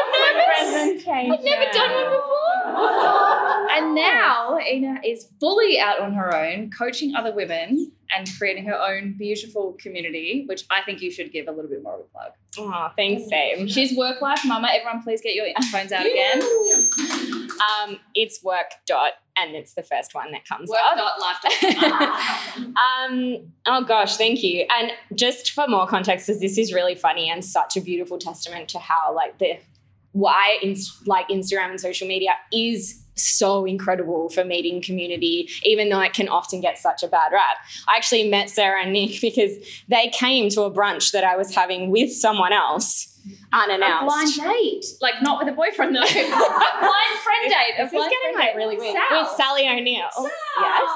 nervous. 0.92 1.06
I'd 1.08 1.44
never 1.44 1.72
done 1.72 1.92
one 1.92 2.10
before. 2.10 2.42
And 3.76 3.94
now 3.94 4.58
Ina 4.58 5.00
is 5.04 5.28
fully 5.38 5.78
out 5.78 6.00
on 6.00 6.14
her 6.14 6.34
own, 6.34 6.70
coaching 6.70 7.14
other 7.14 7.34
women 7.34 7.92
and 8.14 8.28
creating 8.38 8.64
her 8.66 8.74
own 8.74 9.14
beautiful 9.18 9.76
community, 9.80 10.44
which 10.46 10.64
I 10.70 10.82
think 10.82 11.00
you 11.00 11.10
should 11.10 11.32
give 11.32 11.48
a 11.48 11.52
little 11.52 11.70
bit 11.70 11.82
more 11.82 11.94
of 11.94 12.00
a 12.00 12.04
plug. 12.04 12.32
Oh, 12.58 12.90
thanks, 12.96 13.28
Sam. 13.28 13.66
She's 13.68 13.96
work 13.96 14.20
life 14.20 14.40
mama. 14.44 14.68
Everyone, 14.72 15.02
please 15.02 15.20
get 15.20 15.34
your 15.34 15.46
phones 15.70 15.92
out 15.92 16.06
again. 16.06 16.40
Um, 17.56 17.98
it's 18.14 18.42
work 18.42 18.66
dot, 18.86 19.12
and 19.36 19.54
it's 19.54 19.74
the 19.74 19.82
first 19.82 20.14
one 20.14 20.30
that 20.32 20.44
comes 20.46 20.68
Work 20.70 20.78
up. 20.84 20.96
dot 20.96 21.20
life. 21.20 22.56
Um, 22.76 23.52
oh 23.66 23.84
gosh, 23.84 24.16
thank 24.16 24.42
you. 24.42 24.66
And 24.74 24.92
just 25.14 25.52
for 25.52 25.66
more 25.66 25.86
context, 25.86 26.26
because 26.26 26.40
this 26.40 26.58
is 26.58 26.72
really 26.72 26.94
funny 26.94 27.30
and 27.30 27.44
such 27.44 27.76
a 27.76 27.80
beautiful 27.80 28.18
testament 28.18 28.68
to 28.70 28.78
how 28.78 29.14
like 29.14 29.38
the 29.38 29.58
why 30.12 30.58
ins- 30.62 31.02
like 31.06 31.28
Instagram 31.28 31.70
and 31.70 31.80
social 31.80 32.06
media 32.08 32.32
is 32.52 33.02
so 33.16 33.64
incredible 33.64 34.28
for 34.28 34.44
meeting 34.44 34.82
community, 34.82 35.48
even 35.62 35.88
though 35.88 36.00
it 36.00 36.12
can 36.12 36.28
often 36.28 36.60
get 36.60 36.78
such 36.78 37.02
a 37.02 37.08
bad 37.08 37.32
rap. 37.32 37.56
I 37.88 37.96
actually 37.96 38.28
met 38.28 38.50
Sarah 38.50 38.82
and 38.82 38.92
Nick 38.92 39.20
because 39.20 39.56
they 39.88 40.08
came 40.08 40.48
to 40.50 40.62
a 40.62 40.70
brunch 40.70 41.12
that 41.12 41.24
I 41.24 41.36
was 41.36 41.54
having 41.54 41.90
with 41.90 42.12
someone 42.12 42.52
else 42.52 43.15
unannounced. 43.52 44.38
A 44.38 44.42
blind 44.42 44.54
date, 44.54 44.84
like 45.00 45.14
not 45.22 45.38
with 45.44 45.52
a 45.52 45.56
boyfriend 45.56 45.94
though. 45.94 46.00
a 46.02 46.04
blind 46.04 47.16
friend 47.22 47.44
date. 47.44 47.74
A 47.78 47.84
This 47.84 47.92
is 47.92 48.04
getting 48.10 48.34
like 48.34 48.52
date. 48.52 48.56
really 48.56 48.76
weird. 48.76 48.94
Sal. 48.94 49.22
With 49.22 49.30
Sally 49.36 49.68
O'Neill. 49.68 50.08
Yes. 50.60 50.90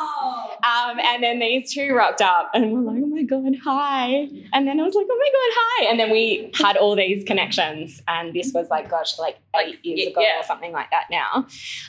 Um, 0.63 0.99
and 1.01 1.23
then 1.23 1.39
these 1.39 1.73
two 1.73 1.95
rocked 1.95 2.21
up 2.21 2.51
and 2.55 2.73
we're 2.73 2.81
like, 2.81 3.03
oh 3.03 3.07
my 3.07 3.23
God, 3.23 3.57
hi. 3.65 4.29
And 4.53 4.67
then 4.67 4.79
I 4.81 4.83
was 4.83 4.95
like, 4.95 5.07
oh 5.11 5.19
my 5.19 5.31
God, 5.33 5.55
hi. 5.57 5.91
And 5.91 5.99
then 6.01 6.11
we 6.11 6.51
had 6.55 6.77
all 6.77 6.95
these 6.97 7.25
connections. 7.25 8.03
And 8.09 8.35
this 8.35 8.53
was 8.53 8.69
like, 8.69 8.91
gosh, 8.91 9.19
like 9.19 9.39
eight 9.57 9.85
years 9.85 10.13
ago 10.13 10.21
or 10.21 10.45
something 10.45 10.73
like 10.73 10.91
that 10.91 11.07
now. 11.11 11.47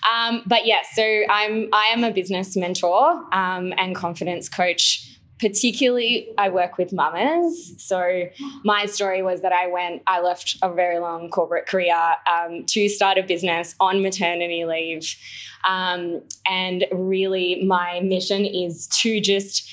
Um, 0.10 0.44
but 0.46 0.66
yeah, 0.66 0.80
so 0.94 1.04
I'm 1.30 1.70
I 1.74 1.88
am 1.94 2.04
a 2.04 2.12
business 2.12 2.56
mentor 2.56 3.24
um, 3.34 3.74
and 3.78 3.96
confidence 3.96 4.50
coach. 4.50 5.11
Particularly, 5.42 6.30
I 6.38 6.50
work 6.50 6.78
with 6.78 6.94
mamas. 6.94 7.74
So, 7.78 8.30
my 8.64 8.86
story 8.86 9.24
was 9.24 9.42
that 9.42 9.52
I 9.52 9.68
went, 9.68 10.04
I 10.08 10.22
left 10.22 10.56
a 10.62 10.72
very 10.72 11.00
long 11.00 11.30
corporate 11.30 11.68
career 11.68 12.00
um, 12.32 12.64
to 12.68 12.88
start 12.88 13.18
a 13.18 13.24
business 13.24 13.76
on 13.80 14.02
maternity 14.02 14.66
leave. 14.66 15.16
Um, 15.68 16.22
and 16.46 16.86
really, 16.92 17.64
my 17.64 18.00
mission 18.02 18.46
is 18.46 18.88
to 19.02 19.20
just 19.20 19.70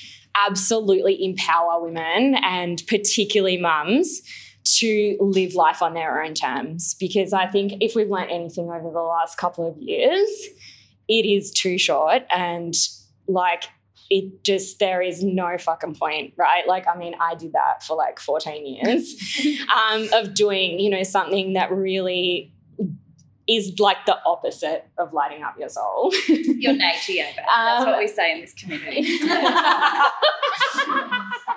absolutely 0.47 1.23
empower 1.23 1.81
women 1.81 2.35
and 2.43 2.81
particularly 2.87 3.57
mums 3.57 4.21
to 4.63 5.17
live 5.19 5.55
life 5.55 5.81
on 5.81 5.93
their 5.93 6.23
own 6.23 6.33
terms. 6.33 6.95
Because 6.99 7.31
I 7.33 7.47
think 7.47 7.73
if 7.81 7.95
we've 7.95 8.09
learned 8.09 8.31
anything 8.31 8.69
over 8.69 8.91
the 8.91 9.01
last 9.01 9.37
couple 9.37 9.67
of 9.67 9.77
years, 9.77 10.29
it 11.07 11.25
is 11.25 11.51
too 11.51 11.77
short 11.77 12.23
and 12.29 12.73
like 13.27 13.65
it 14.09 14.43
just 14.43 14.79
there 14.79 15.01
is 15.01 15.23
no 15.23 15.57
fucking 15.57 15.95
point 15.95 16.33
right? 16.37 16.67
Like 16.67 16.87
i 16.87 16.97
mean 16.97 17.15
i 17.21 17.35
did 17.35 17.53
that 17.53 17.83
for 17.83 17.95
like 17.95 18.19
14 18.19 18.65
years 18.65 19.15
um, 19.75 20.07
of 20.13 20.33
doing 20.33 20.79
you 20.79 20.89
know 20.89 21.03
something 21.03 21.53
that 21.53 21.71
really 21.71 22.53
is 23.49 23.73
like 23.79 24.05
the 24.05 24.15
opposite 24.25 24.85
of 24.99 25.11
lighting 25.11 25.41
up 25.43 25.55
your 25.59 25.69
soul 25.69 26.13
Your 26.27 26.73
nature, 26.73 27.11
yeah. 27.13 27.31
That's 27.35 27.83
Um, 27.83 27.89
what 27.89 27.97
we 27.99 28.07
say 28.07 28.33
in 28.33 28.41
this 28.41 28.53
community. 28.53 29.01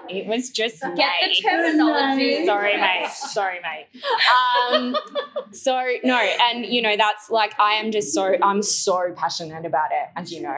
it 0.08 0.26
was 0.26 0.50
just 0.50 0.80
Get 0.80 0.96
yay. 0.98 1.28
the 1.28 1.34
terminology. 1.48 2.46
Sorry, 2.46 2.76
mate. 2.80 3.08
Sorry, 3.10 3.58
mate. 3.62 3.86
Um, 4.72 4.96
so 5.52 5.86
no, 6.04 6.16
and 6.50 6.66
you 6.66 6.82
know 6.82 6.96
that's 6.96 7.30
like 7.30 7.58
I 7.58 7.74
am 7.74 7.90
just 7.92 8.12
so 8.14 8.34
I'm 8.42 8.62
so 8.62 9.12
passionate 9.16 9.64
about 9.66 9.90
it, 9.92 10.08
as 10.16 10.32
you 10.32 10.42
know. 10.42 10.56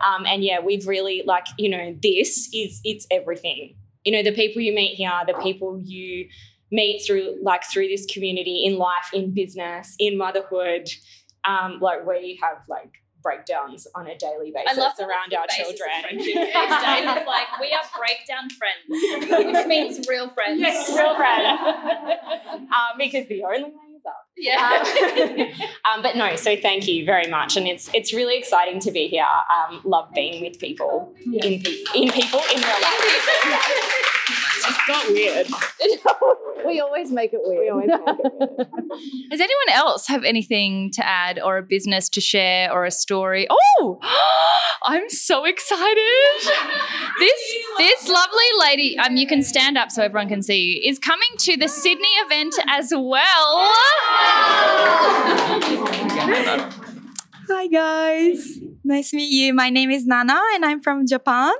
Um, 0.00 0.24
and 0.26 0.42
yeah, 0.44 0.60
we've 0.60 0.86
really 0.86 1.22
like 1.26 1.46
you 1.58 1.68
know 1.68 1.96
this 2.02 2.48
is 2.54 2.80
it's 2.84 3.06
everything. 3.10 3.74
You 4.04 4.12
know 4.12 4.22
the 4.22 4.32
people 4.32 4.62
you 4.62 4.72
meet 4.74 4.94
here, 4.96 5.12
the 5.26 5.34
people 5.34 5.80
you 5.82 6.28
meet 6.74 7.04
through 7.06 7.36
like 7.42 7.62
through 7.64 7.88
this 7.88 8.06
community 8.06 8.64
in 8.64 8.78
life, 8.78 9.10
in 9.12 9.32
business, 9.32 9.94
in 9.98 10.18
motherhood. 10.18 10.88
Um, 11.46 11.78
like 11.80 12.06
we 12.06 12.38
have 12.42 12.58
like 12.68 12.92
breakdowns 13.22 13.86
on 13.94 14.06
a 14.06 14.16
daily 14.16 14.52
basis 14.54 15.00
around 15.00 15.32
our 15.34 15.46
children. 15.48 15.88
friendship. 16.02 16.28
Each 16.28 16.34
day 16.34 16.98
is 17.00 17.26
like 17.26 17.58
we 17.60 17.72
are 17.72 17.82
breakdown 17.96 18.50
friends, 18.50 19.46
which 19.46 19.66
means 19.66 20.06
real 20.08 20.30
friends. 20.30 20.60
Yes, 20.60 20.88
real 20.90 21.16
friends. 21.16 21.60
um, 22.70 22.98
because 22.98 23.26
the 23.28 23.42
only 23.44 23.64
way 23.64 23.96
is 23.96 24.02
up. 24.06 24.28
Yeah. 24.36 25.50
Um, 25.84 26.02
but 26.02 26.16
no, 26.16 26.34
so 26.34 26.56
thank 26.56 26.88
you 26.88 27.04
very 27.04 27.30
much, 27.30 27.56
and 27.56 27.68
it's 27.68 27.88
it's 27.94 28.12
really 28.12 28.36
exciting 28.38 28.80
to 28.80 28.90
be 28.90 29.06
here. 29.06 29.26
Um, 29.26 29.82
love 29.84 30.08
being 30.14 30.42
with 30.42 30.58
people 30.58 31.14
in 31.24 31.62
in 31.94 32.10
people 32.10 32.40
in 32.50 32.60
real 32.60 32.80
life. 32.80 34.13
Just 34.26 34.86
got 34.86 35.08
weird. 35.08 35.46
we 36.66 36.80
always 36.80 37.10
make 37.10 37.32
it 37.32 37.40
weird. 37.42 37.60
We 37.60 37.70
always 37.70 37.88
make 37.88 38.00
it 38.00 38.32
weird. 38.38 38.68
Does 39.30 39.40
anyone 39.40 39.70
else 39.72 40.06
have 40.06 40.24
anything 40.24 40.90
to 40.92 41.06
add 41.06 41.38
or 41.38 41.58
a 41.58 41.62
business 41.62 42.08
to 42.10 42.20
share 42.20 42.72
or 42.72 42.84
a 42.84 42.90
story? 42.90 43.46
Oh, 43.50 43.98
I'm 44.84 45.08
so 45.08 45.44
excited. 45.44 46.50
This 47.18 47.54
this 47.78 48.08
lovely 48.08 48.44
lady, 48.60 48.98
um, 48.98 49.16
you 49.16 49.26
can 49.26 49.42
stand 49.42 49.78
up 49.78 49.90
so 49.90 50.02
everyone 50.02 50.28
can 50.28 50.42
see 50.42 50.60
you, 50.60 50.90
is 50.90 50.98
coming 50.98 51.28
to 51.38 51.56
the 51.56 51.68
Sydney 51.68 52.08
event 52.24 52.54
as 52.68 52.92
well. 52.94 53.70
Hi 57.48 57.66
guys, 57.66 58.58
nice 58.84 59.10
to 59.10 59.16
meet 59.16 59.30
you. 59.30 59.54
My 59.54 59.70
name 59.70 59.90
is 59.90 60.06
Nana 60.06 60.40
and 60.54 60.64
I'm 60.64 60.82
from 60.82 61.06
Japan. 61.06 61.52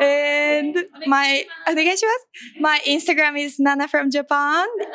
And 0.00 0.84
my 1.06 1.44
I 1.66 1.74
think 1.74 1.90
I 1.90 1.94
should 1.94 2.60
my 2.60 2.80
Instagram 2.86 3.38
is 3.38 3.58
Nana 3.58 3.88
from 3.88 4.10
Japan. 4.10 4.66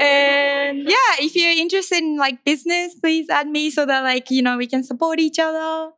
and 0.00 0.88
yeah, 0.88 1.16
if 1.20 1.34
you're 1.34 1.52
interested 1.52 1.98
in 1.98 2.16
like 2.16 2.44
business, 2.44 2.94
please 2.94 3.28
add 3.28 3.48
me 3.48 3.70
so 3.70 3.86
that 3.86 4.02
like 4.02 4.30
you 4.30 4.42
know 4.42 4.56
we 4.56 4.66
can 4.66 4.84
support 4.84 5.18
each 5.18 5.38
other. 5.38 5.90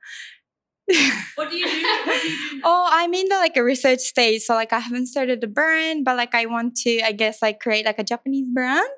What 1.37 1.51
do 1.51 1.57
you 1.57 1.67
do? 1.67 1.83
What 2.05 2.21
do 2.21 2.29
you 2.29 2.51
do? 2.51 2.61
Oh, 2.65 2.89
I'm 2.91 3.15
in 3.15 3.29
the 3.29 3.37
like 3.37 3.57
a 3.57 3.63
research 3.63 4.01
stage, 4.01 4.43
so 4.43 4.55
like 4.55 4.73
I 4.73 4.81
haven't 4.81 5.07
started 5.07 5.43
a 5.45 5.47
brand, 5.47 6.05
but 6.05 6.17
like 6.17 6.35
I 6.35 6.47
want 6.47 6.77
to, 6.79 7.01
I 7.03 7.13
guess, 7.13 7.41
like 7.43 7.61
create 7.61 7.87
like 7.87 7.99
a 7.99 8.05
Japanese 8.05 8.49
brand. 8.53 8.89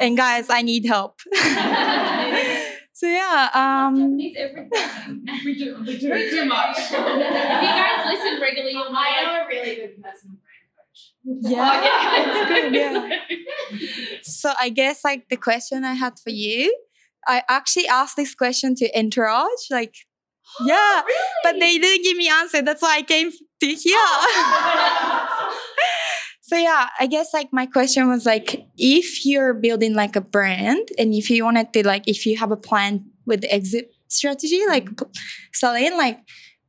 And 0.00 0.16
guys, 0.16 0.48
I 0.50 0.62
need 0.62 0.86
help. 0.86 1.20
so 3.02 3.08
yeah, 3.08 3.50
um, 3.52 4.16
we 4.16 4.32
do, 4.32 5.76
we 5.84 5.98
do 5.98 6.12
it 6.12 6.30
too 6.30 6.44
much. 6.44 6.78
if 6.78 6.92
you 6.92 6.96
guys 6.96 8.06
listen 8.06 8.40
regularly, 8.40 8.74
you'll 8.74 8.92
know. 8.92 8.98
I 9.00 9.24
know 9.24 9.44
a 9.44 9.48
really 9.48 9.74
good 9.74 10.00
personal 10.00 10.36
yeah, 11.24 11.82
yeah. 11.82 12.12
it's 12.26 12.48
good. 12.48 12.74
Yeah. 12.74 14.18
so 14.22 14.52
I 14.60 14.68
guess 14.68 15.04
like 15.04 15.28
the 15.30 15.36
question 15.36 15.84
I 15.84 15.94
had 15.94 16.20
for 16.20 16.30
you, 16.30 16.76
I 17.26 17.42
actually 17.48 17.88
asked 17.88 18.14
this 18.14 18.36
question 18.36 18.76
to 18.76 18.88
Entourage, 18.96 19.68
like. 19.68 19.96
Yeah, 20.64 21.02
but 21.44 21.54
they 21.58 21.78
didn't 21.78 22.04
give 22.04 22.16
me 22.16 22.28
answer. 22.28 22.60
That's 22.60 22.82
why 22.82 22.98
I 22.98 23.02
came 23.02 23.30
to 23.30 23.66
here. 23.66 23.96
So 26.52 26.58
yeah, 26.58 26.88
I 27.00 27.06
guess 27.06 27.32
like 27.32 27.50
my 27.50 27.64
question 27.64 28.10
was 28.10 28.26
like, 28.26 28.66
if 28.76 29.24
you're 29.24 29.54
building 29.54 29.94
like 29.94 30.16
a 30.16 30.20
brand, 30.20 30.86
and 30.98 31.14
if 31.14 31.30
you 31.30 31.44
wanted 31.44 31.72
to 31.72 31.86
like, 31.86 32.06
if 32.06 32.26
you 32.26 32.36
have 32.36 32.50
a 32.50 32.58
plan 32.58 33.06
with 33.24 33.40
the 33.40 33.50
exit 33.50 33.94
strategy, 34.08 34.58
mm-hmm. 34.58 34.68
like 34.68 34.98
p- 34.98 35.20
selling, 35.54 35.96
like, 35.96 36.18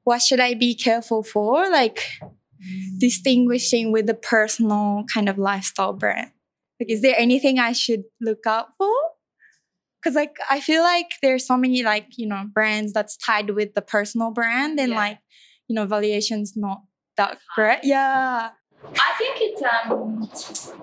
what 0.06 0.22
should 0.22 0.40
I 0.40 0.54
be 0.54 0.74
careful 0.74 1.22
for? 1.22 1.70
Like, 1.70 1.98
mm-hmm. 2.22 2.98
distinguishing 2.98 3.92
with 3.92 4.08
the 4.08 4.14
personal 4.14 5.04
kind 5.14 5.28
of 5.28 5.38
lifestyle 5.38 5.92
brand. 5.92 6.32
Like, 6.80 6.90
is 6.90 7.02
there 7.02 7.16
anything 7.18 7.60
I 7.60 7.74
should 7.74 8.06
look 8.22 8.48
out 8.48 8.68
for? 8.78 8.96
Because 10.02 10.16
like 10.16 10.38
I 10.50 10.62
feel 10.62 10.82
like 10.84 11.08
there's 11.22 11.46
so 11.46 11.58
many 11.58 11.84
like 11.84 12.08
you 12.18 12.28
know 12.28 12.46
brands 12.54 12.94
that's 12.94 13.18
tied 13.18 13.50
with 13.50 13.74
the 13.74 13.82
personal 13.82 14.32
brand 14.32 14.80
and 14.80 14.94
like 14.94 15.20
you 15.68 15.76
know 15.76 15.86
valuation's 15.86 16.56
not 16.56 16.84
that 17.18 17.38
great. 17.56 17.80
Yeah. 17.84 18.52
I 18.86 19.14
think 19.18 19.38
it's 19.40 19.62
um 19.62 20.30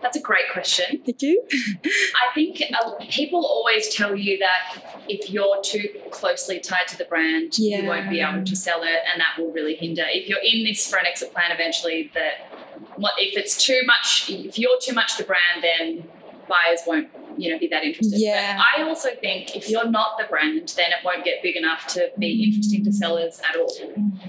that's 0.03 0.17
a 0.17 0.21
great 0.21 0.51
question. 0.53 1.03
Thank 1.05 1.23
you. 1.23 1.43
I 1.85 2.35
think 2.35 2.63
uh, 2.73 2.93
people 3.11 3.45
always 3.45 3.95
tell 3.95 4.17
you 4.17 4.39
that 4.39 5.03
if 5.09 5.31
you're 5.31 5.61
too 5.63 5.89
closely 6.11 6.61
tied 6.61 6.89
to 6.89 6.99
the 6.99 7.05
brand, 7.05 7.59
you 7.59 7.85
won't 7.85 8.11
be 8.11 8.21
able 8.21 8.45
to 8.45 8.57
sell 8.57 8.83
it, 8.83 9.01
and 9.13 9.21
that 9.21 9.39
will 9.39 9.53
really 9.53 9.75
hinder. 9.75 10.05
If 10.07 10.29
you're 10.29 10.43
in 10.43 10.65
this 10.65 10.89
for 10.91 10.99
an 10.99 11.07
exit 11.07 11.33
plan, 11.33 11.53
eventually, 11.53 12.11
that 12.15 12.53
what 12.97 13.15
if 13.19 13.37
it's 13.37 13.63
too 13.63 13.83
much, 13.87 14.31
if 14.31 14.59
you're 14.59 14.79
too 14.81 14.95
much 14.95 15.17
the 15.17 15.25
brand, 15.25 15.63
then 15.63 16.09
buyers 16.49 16.81
won't 16.87 17.09
you 17.37 17.51
know 17.51 17.59
be 17.59 17.69
that 17.69 17.85
interested. 17.85 18.19
Yeah. 18.19 18.57
But 18.57 18.81
I 18.81 18.89
also 18.89 19.11
think 19.15 19.57
if 19.57 19.69
you're 19.69 19.89
not 19.89 20.19
the 20.19 20.25
brand, 20.25 20.73
then 20.77 20.91
it 20.91 20.99
won't 21.05 21.25
get 21.25 21.43
big 21.43 21.57
enough 21.57 21.87
to 21.89 22.11
be 22.19 22.45
interesting 22.45 22.85
to 22.85 22.93
sellers 22.93 23.41
at 23.49 23.57
all. 23.57 23.73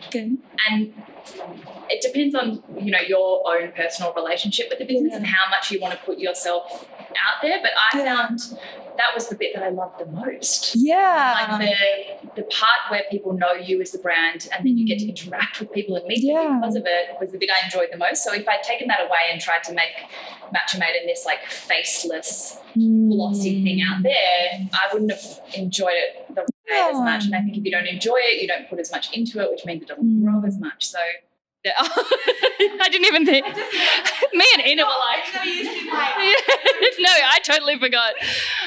Okay. 0.07 0.37
And 0.69 0.93
it 1.89 2.01
depends 2.01 2.35
on 2.35 2.63
you 2.79 2.91
know 2.91 2.99
your 3.07 3.43
own 3.47 3.71
personal 3.71 4.13
relationship 4.13 4.67
with 4.69 4.79
the 4.79 4.85
business 4.85 5.13
and 5.13 5.25
how 5.25 5.49
much 5.49 5.71
you 5.71 5.79
want 5.79 5.93
to 5.93 5.99
put 6.05 6.17
yourself 6.17 6.87
out 7.09 7.41
there. 7.41 7.59
But 7.61 7.71
I 7.91 8.03
found 8.03 8.39
that 8.97 9.11
was 9.13 9.27
the 9.29 9.35
bit 9.35 9.53
that 9.55 9.63
I 9.63 9.69
loved 9.69 9.99
the 9.99 10.05
most. 10.05 10.75
Yeah. 10.75 11.47
Like 11.49 11.59
the 11.59 12.41
the 12.41 12.43
part 12.43 12.89
where 12.89 13.03
people 13.09 13.33
know 13.33 13.53
you 13.53 13.81
as 13.81 13.91
the 13.91 13.97
brand 13.97 14.47
and 14.55 14.65
then 14.65 14.77
you 14.77 14.85
get 14.85 14.99
to 14.99 15.05
mm-hmm. 15.05 15.09
interact 15.09 15.59
with 15.59 15.71
people 15.71 15.95
and 15.95 16.05
meet 16.05 16.21
people 16.21 16.59
because 16.59 16.75
of 16.75 16.83
it 16.85 17.17
was 17.19 17.31
the 17.31 17.37
bit 17.37 17.49
I 17.49 17.65
enjoyed 17.65 17.89
the 17.91 17.97
most. 17.97 18.23
So 18.23 18.33
if 18.33 18.47
I'd 18.47 18.63
taken 18.63 18.87
that 18.87 19.01
away 19.01 19.29
and 19.31 19.41
tried 19.41 19.63
to 19.65 19.73
make 19.73 19.91
Matcha 20.55 20.79
Maiden 20.79 21.01
in 21.01 21.07
this 21.07 21.25
like 21.25 21.45
faceless 21.47 22.59
mm. 22.75 23.11
glossy 23.11 23.63
thing 23.63 23.81
out 23.81 24.03
there, 24.03 24.67
I 24.73 24.93
wouldn't 24.93 25.11
have 25.11 25.39
enjoyed 25.55 25.93
it 25.93 26.35
the 26.35 26.41
way 26.41 26.89
as 26.89 26.97
much. 26.97 27.25
And 27.25 27.35
I 27.35 27.41
think 27.41 27.57
if 27.57 27.65
you 27.65 27.71
don't 27.71 27.87
enjoy 27.87 28.17
it, 28.17 28.41
you 28.41 28.47
don't 28.47 28.69
put 28.69 28.79
as 28.79 28.91
much 28.91 29.13
into 29.13 29.39
it, 29.41 29.49
which 29.51 29.65
means 29.65 29.83
it 29.83 29.87
doesn't 29.87 30.21
mm. 30.21 30.23
grow 30.23 30.43
as 30.45 30.59
much. 30.59 30.85
So 30.85 30.99
yeah. 31.63 31.73
I 31.79 32.89
didn't 32.89 33.05
even 33.05 33.25
think. 33.25 33.45
Me 34.33 34.45
and 34.55 34.65
Ina 34.65 34.83
were 34.83 34.89
like, 34.89 35.45
no, 36.99 37.09
I 37.09 37.39
totally 37.43 37.77
forgot. 37.77 38.13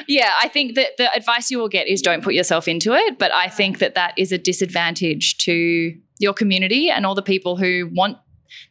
Yeah, 0.06 0.32
I 0.42 0.48
think 0.48 0.74
that 0.76 0.96
the 0.96 1.12
advice 1.14 1.50
you 1.50 1.58
will 1.58 1.68
get 1.68 1.88
is 1.88 2.02
don't 2.02 2.22
put 2.22 2.34
yourself 2.34 2.68
into 2.68 2.92
it. 2.94 3.18
But 3.18 3.32
I 3.32 3.48
think 3.48 3.78
that 3.80 3.94
that 3.94 4.14
is 4.16 4.30
a 4.32 4.38
disadvantage 4.38 5.38
to 5.38 5.94
your 6.18 6.32
community 6.32 6.90
and 6.90 7.04
all 7.04 7.14
the 7.14 7.22
people 7.22 7.56
who 7.56 7.90
want 7.92 8.18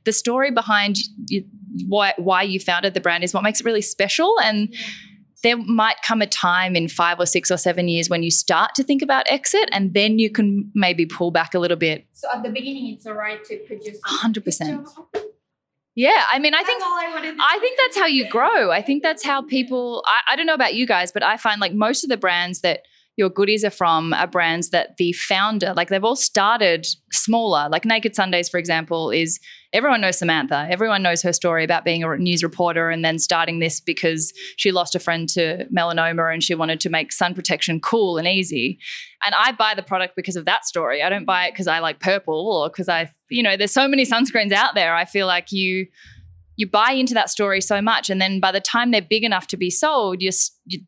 the 0.05 0.13
story 0.13 0.51
behind 0.51 0.97
you, 1.27 1.43
why 1.87 2.13
why 2.17 2.41
you 2.43 2.59
founded 2.59 2.93
the 2.93 3.01
brand 3.01 3.23
is 3.23 3.33
what 3.33 3.43
makes 3.43 3.59
it 3.59 3.65
really 3.65 3.81
special 3.81 4.39
and 4.41 4.73
there 5.43 5.57
might 5.57 5.97
come 6.01 6.21
a 6.21 6.27
time 6.27 6.75
in 6.75 6.87
five 6.87 7.19
or 7.19 7.25
six 7.25 7.51
or 7.51 7.57
seven 7.57 7.87
years 7.87 8.09
when 8.09 8.23
you 8.23 8.31
start 8.31 8.73
to 8.75 8.83
think 8.83 9.01
about 9.01 9.25
exit 9.29 9.69
and 9.71 9.93
then 9.93 10.17
you 10.17 10.29
can 10.29 10.71
maybe 10.73 11.05
pull 11.05 11.31
back 11.31 11.53
a 11.53 11.59
little 11.59 11.77
bit. 11.77 12.07
So 12.13 12.27
at 12.33 12.43
the 12.43 12.49
beginning, 12.49 12.93
it's 12.93 13.05
alright 13.05 13.43
to 13.45 13.57
produce. 13.67 13.99
100% 14.01 14.85
yeah 15.95 16.23
i 16.31 16.39
mean 16.39 16.55
i 16.55 16.63
think 16.63 16.81
i 16.83 17.57
think 17.61 17.77
that's 17.77 17.95
how 17.95 18.07
you 18.07 18.27
grow. 18.27 18.71
I 18.71 18.81
think 18.81 19.03
that's 19.03 19.23
how 19.23 19.41
people 19.57 20.03
I, 20.07 20.33
I 20.33 20.35
don't 20.35 20.47
know 20.47 20.55
about 20.55 20.73
you 20.73 20.87
guys 20.87 21.11
but 21.11 21.21
i 21.21 21.37
find 21.37 21.61
like 21.61 21.73
most 21.73 22.03
of 22.03 22.09
the 22.09 22.17
brands 22.17 22.61
that 22.61 22.81
your 23.15 23.29
goodies 23.29 23.63
are 23.63 23.69
from 23.69 24.13
are 24.13 24.27
brands 24.27 24.69
that 24.69 24.97
the 24.97 25.13
founder 25.13 25.73
like 25.75 25.89
they've 25.89 26.03
all 26.03 26.15
started 26.15 26.87
smaller. 27.11 27.69
Like 27.69 27.85
naked 27.85 28.15
sundays 28.15 28.49
for 28.49 28.57
example 28.57 29.11
is 29.11 29.39
everyone 29.73 30.01
knows 30.01 30.19
samantha. 30.19 30.67
Everyone 30.69 31.01
knows 31.01 31.21
her 31.23 31.33
story 31.33 31.63
about 31.63 31.83
being 31.83 32.03
a 32.03 32.17
news 32.17 32.43
reporter 32.43 32.89
and 32.89 33.03
then 33.03 33.17
starting 33.17 33.59
this 33.59 33.79
because 33.79 34.31
she 34.55 34.71
lost 34.71 34.93
a 34.93 34.99
friend 34.99 35.27
to 35.29 35.65
melanoma 35.75 36.31
and 36.31 36.43
she 36.43 36.53
wanted 36.53 36.79
to 36.81 36.89
make 36.89 37.11
sun 37.11 37.33
protection 37.33 37.81
cool 37.81 38.17
and 38.17 38.27
easy. 38.27 38.79
And 39.25 39.33
i 39.35 39.51
buy 39.51 39.73
the 39.75 39.83
product 39.83 40.15
because 40.15 40.35
of 40.35 40.45
that 40.45 40.65
story. 40.65 41.01
I 41.01 41.09
don't 41.09 41.25
buy 41.25 41.47
it 41.47 41.53
because 41.53 41.67
i 41.67 41.79
like 41.79 41.99
purple 41.99 42.51
or 42.53 42.69
because 42.69 42.87
i 42.87 43.11
you 43.29 43.41
know 43.41 43.57
there's 43.57 43.71
so 43.71 43.87
many 43.87 44.05
sunscreens 44.05 44.51
out 44.51 44.75
there. 44.75 44.95
I 44.95 45.05
feel 45.05 45.25
like 45.27 45.51
you 45.51 45.87
you 46.55 46.69
buy 46.69 46.91
into 46.91 47.15
that 47.15 47.31
story 47.31 47.59
so 47.61 47.81
much 47.81 48.11
and 48.11 48.21
then 48.21 48.39
by 48.39 48.51
the 48.51 48.61
time 48.61 48.91
they're 48.91 49.01
big 49.01 49.23
enough 49.23 49.47
to 49.47 49.57
be 49.57 49.71
sold 49.71 50.21
you, 50.21 50.29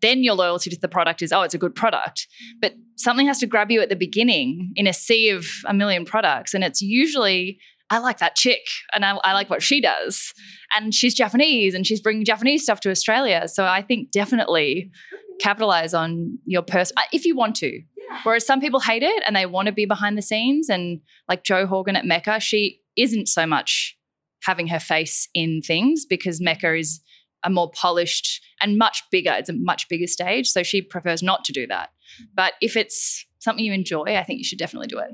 then 0.04 0.24
your 0.24 0.36
loyalty 0.36 0.70
to 0.70 0.80
the 0.80 0.88
product 0.88 1.24
is 1.24 1.34
oh 1.34 1.42
it's 1.42 1.56
a 1.56 1.58
good 1.58 1.74
product. 1.74 2.28
But 2.62 2.74
something 2.98 3.26
has 3.26 3.40
to 3.40 3.48
grab 3.48 3.72
you 3.72 3.82
at 3.82 3.90
the 3.90 3.96
beginning 3.96 4.74
in 4.76 4.86
a 4.86 4.94
sea 4.94 5.30
of 5.30 5.48
a 5.66 5.74
million 5.74 6.06
products 6.06 6.54
and 6.54 6.64
it's 6.64 6.84
usually 6.84 7.60
i 7.90 7.98
like 7.98 8.20
that 8.20 8.36
chick 8.36 8.62
and 8.94 9.06
I, 9.06 9.18
I 9.24 9.34
like 9.34 9.50
what 9.50 9.62
she 9.62 9.82
does 9.82 10.18
mm. 10.18 10.78
and 10.78 10.94
she's 10.94 11.14
japanese 11.14 11.74
and 11.74 11.86
she's 11.86 12.02
bringing 12.02 12.26
japanese 12.26 12.64
stuff 12.64 12.80
to 12.82 12.90
australia 12.90 13.48
so 13.48 13.66
i 13.66 13.82
think 13.82 14.12
definitely 14.12 14.92
capitalize 15.40 15.94
on 15.94 16.40
your 16.46 16.62
person 16.62 16.96
uh, 16.98 17.04
if 17.12 17.26
you 17.26 17.36
want 17.36 17.56
to 17.58 17.82
whereas 18.24 18.46
some 18.46 18.62
people 18.62 18.80
hate 18.80 19.04
it 19.04 19.24
and 19.26 19.36
they 19.36 19.46
want 19.46 19.66
to 19.66 19.72
be 19.72 19.86
behind 19.86 20.18
the 20.18 20.22
scenes 20.22 20.70
and 20.70 21.02
like 21.28 21.44
jo 21.44 21.66
horgan 21.66 21.96
at 21.96 22.06
mecca 22.06 22.40
she 22.40 22.82
isn't 22.96 23.28
so 23.28 23.46
much 23.46 23.98
having 24.46 24.68
her 24.68 24.80
face 24.80 25.28
in 25.34 25.62
things 25.62 26.06
because 26.06 26.40
Mecca 26.40 26.76
is 26.76 27.02
a 27.44 27.50
more 27.50 27.70
polished 27.72 28.42
and 28.62 28.78
much 28.78 29.04
bigger. 29.12 29.32
It's 29.32 29.50
a 29.50 29.54
much 29.54 29.90
bigger 29.90 30.08
stage. 30.08 30.48
So 30.48 30.64
she 30.64 30.82
prefers 30.82 31.22
not 31.22 31.44
to 31.46 31.54
do 31.54 31.68
that. 31.68 31.90
Mm. 32.22 32.26
But 32.36 32.54
if 32.62 32.76
it's 32.78 33.26
something 33.40 33.66
you 33.66 33.74
enjoy, 33.74 34.16
I 34.16 34.24
think 34.24 34.40
you 34.40 34.44
should 34.44 34.60
definitely 34.60 34.88
do 34.88 35.00
it. 35.00 35.12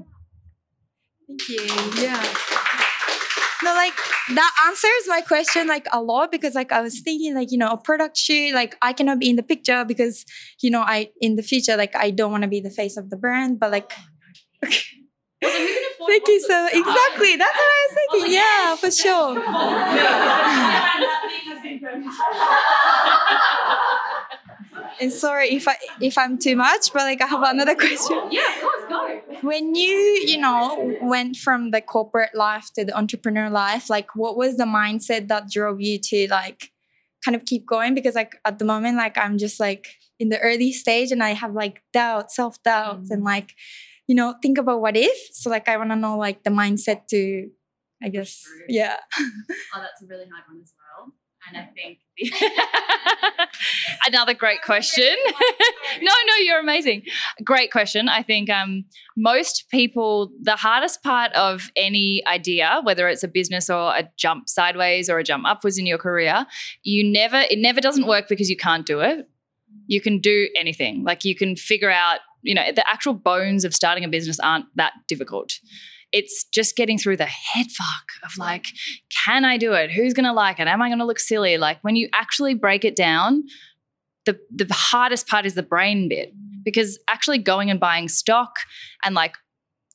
Thank 1.28 1.50
you. 1.50 2.02
Yeah. 2.02 2.61
No, 3.64 3.74
like 3.74 3.94
that 4.36 4.52
answers 4.68 5.08
my 5.08 5.22
question 5.22 5.68
like 5.68 5.88
a 5.92 6.02
lot 6.02 6.32
because 6.32 6.56
like 6.56 6.72
I 6.72 6.82
was 6.82 7.02
thinking 7.02 7.36
like 7.36 7.52
you 7.52 7.58
know 7.58 7.70
a 7.70 7.78
product 7.78 8.18
shoot 8.18 8.54
like 8.54 8.76
I 8.82 8.94
cannot 8.94 9.20
be 9.20 9.30
in 9.30 9.36
the 9.36 9.44
picture 9.44 9.86
because 9.86 10.26
you 10.62 10.72
know 10.72 10.82
I 10.82 11.10
in 11.22 11.36
the 11.36 11.44
future 11.44 11.78
like 11.78 11.96
I 11.96 12.10
don't 12.12 12.32
want 12.32 12.44
to 12.44 12.50
be 12.50 12.60
the 12.60 12.72
face 12.72 12.98
of 12.98 13.10
the 13.10 13.18
brand 13.18 13.60
but 13.60 13.72
like 13.72 13.92
Thank 15.42 16.28
you 16.28 16.40
so 16.40 16.68
exactly. 16.68 17.36
That's 17.36 17.58
what 17.58 17.72
I 17.72 17.88
was 17.88 17.96
thinking. 18.12 18.34
yeah, 18.34 18.76
for 18.76 18.92
sure. 18.92 19.42
and 25.02 25.12
sorry 25.12 25.50
if 25.50 25.68
I 25.68 25.76
if 26.00 26.18
I'm 26.18 26.38
too 26.38 26.56
much, 26.56 26.94
but 26.94 27.02
like 27.02 27.22
I 27.22 27.28
have 27.28 27.44
another 27.44 27.76
question. 27.86 28.22
Yeah, 28.32 28.56
of 28.56 28.62
course, 28.62 28.84
go. 28.88 29.22
When 29.42 29.76
you, 29.76 30.24
you 30.26 30.38
know, 30.38 30.98
went 31.02 31.36
from 31.38 31.72
the 31.72 31.82
corporate 31.82 32.36
life 32.36 32.70
to 32.76 32.86
the 32.86 32.96
entrepreneur 32.98 33.50
life, 33.50 33.90
like 33.90 34.16
what 34.16 34.38
was 34.38 34.58
the 34.58 34.66
mindset 34.66 35.28
that 35.30 35.50
drove 35.50 35.82
you 35.82 36.00
to 36.00 36.28
like 36.30 36.72
kind 37.26 37.36
of 37.36 37.46
keep 37.46 37.66
going? 37.66 37.96
Because 37.96 38.16
like 38.16 38.36
at 38.46 38.60
the 38.60 38.66
moment, 38.66 38.98
like 38.98 39.18
I'm 39.18 39.38
just 39.38 39.60
like 39.60 39.88
in 40.20 40.30
the 40.30 40.40
early 40.40 40.72
stage 40.72 41.12
and 41.12 41.24
I 41.24 41.32
have 41.32 41.54
like 41.54 41.82
doubt, 41.92 42.32
self-doubts 42.32 43.10
and 43.10 43.24
mm. 43.24 43.26
like, 43.26 43.56
you 44.08 44.16
know, 44.16 44.36
think 44.42 44.60
about 44.60 44.82
what 44.82 44.96
if. 44.96 45.18
So 45.34 45.50
like 45.50 45.68
I 45.68 45.78
wanna 45.78 45.96
know 45.96 46.18
like 46.18 46.44
the 46.44 46.52
mindset 46.52 47.08
to 47.08 47.50
I 48.04 48.10
guess. 48.10 48.44
Yeah. 48.68 48.98
Oh, 49.74 49.80
that's 49.80 50.02
a 50.02 50.06
really 50.06 50.26
hard 50.30 50.44
one 50.50 50.62
as 50.62 50.74
well. 50.78 50.81
And 51.54 51.58
I 51.58 51.70
think 51.76 52.00
another 54.08 54.34
great 54.34 54.62
question. 54.62 55.16
no, 56.02 56.12
no, 56.28 56.36
you're 56.44 56.60
amazing. 56.60 57.04
Great 57.44 57.72
question. 57.72 58.10
I 58.10 58.24
think 58.24 58.50
um, 58.50 58.86
most 59.18 59.66
people, 59.70 60.32
the 60.42 60.56
hardest 60.56 61.04
part 61.04 61.32
of 61.34 61.72
any 61.76 62.24
idea, 62.28 62.82
whether 62.84 63.08
it's 63.08 63.24
a 63.24 63.28
business 63.28 63.70
or 63.70 63.96
a 63.96 64.10
jump 64.18 64.50
sideways 64.50 65.10
or 65.10 65.20
a 65.20 65.24
jump 65.24 65.46
upwards 65.48 65.78
in 65.78 65.86
your 65.86 65.98
career, 65.98 66.46
you 66.84 67.04
never, 67.04 67.40
it 67.50 67.60
never 67.60 67.82
doesn't 67.82 68.08
work 68.08 68.28
because 68.28 68.50
you 68.50 68.58
can't 68.58 68.86
do 68.86 69.00
it. 69.00 69.28
You 69.88 70.02
can 70.02 70.20
do 70.20 70.50
anything. 70.60 71.04
Like 71.04 71.26
you 71.26 71.36
can 71.36 71.56
figure 71.56 71.92
out, 71.92 72.20
you 72.42 72.56
know, 72.56 72.72
the 72.74 72.88
actual 72.90 73.14
bones 73.14 73.66
of 73.66 73.76
starting 73.76 74.04
a 74.04 74.08
business 74.08 74.40
aren't 74.40 74.66
that 74.76 74.94
difficult 75.08 75.54
it's 76.12 76.44
just 76.46 76.76
getting 76.76 76.98
through 76.98 77.18
the 77.18 77.26
head 77.26 77.68
fuck 77.72 78.06
of 78.24 78.38
like, 78.38 78.68
can 79.26 79.46
I 79.46 79.58
do 79.58 79.74
it? 79.74 79.92
Who's 79.92 80.14
gonna 80.14 80.34
like 80.34 80.60
it? 80.60 80.68
Am 80.68 80.82
I 80.82 80.90
gonna 80.90 81.06
look 81.06 81.20
silly? 81.20 81.58
Like 81.58 81.80
when 81.82 81.96
you 81.96 82.10
actually 82.14 82.54
break 82.54 82.84
it 82.86 82.96
down, 82.96 83.44
the 84.26 84.40
the 84.54 84.68
hardest 84.72 85.28
part 85.28 85.46
is 85.46 85.56
the 85.56 85.64
brain 85.64 86.10
bit 86.10 86.34
because 86.64 87.00
actually 87.08 87.38
going 87.38 87.70
and 87.70 87.80
buying 87.80 88.08
stock 88.08 88.56
and 89.04 89.16
like 89.16 89.36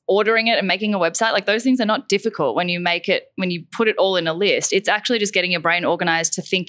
ordering 0.08 0.46
it 0.46 0.58
and 0.58 0.68
making 0.68 0.94
a 0.94 0.98
website 0.98 1.32
like 1.32 1.46
those 1.46 1.64
things 1.64 1.80
are 1.80 1.86
not 1.86 2.08
difficult 2.08 2.54
when 2.54 2.68
you 2.68 2.78
make 2.78 3.08
it 3.08 3.32
when 3.36 3.50
you 3.50 3.64
put 3.72 3.88
it 3.88 3.96
all 3.98 4.16
in 4.16 4.26
a 4.26 4.34
list 4.34 4.72
it's 4.72 4.88
actually 4.88 5.18
just 5.18 5.34
getting 5.34 5.50
your 5.50 5.60
brain 5.60 5.84
organized 5.84 6.32
to 6.32 6.42
think 6.42 6.68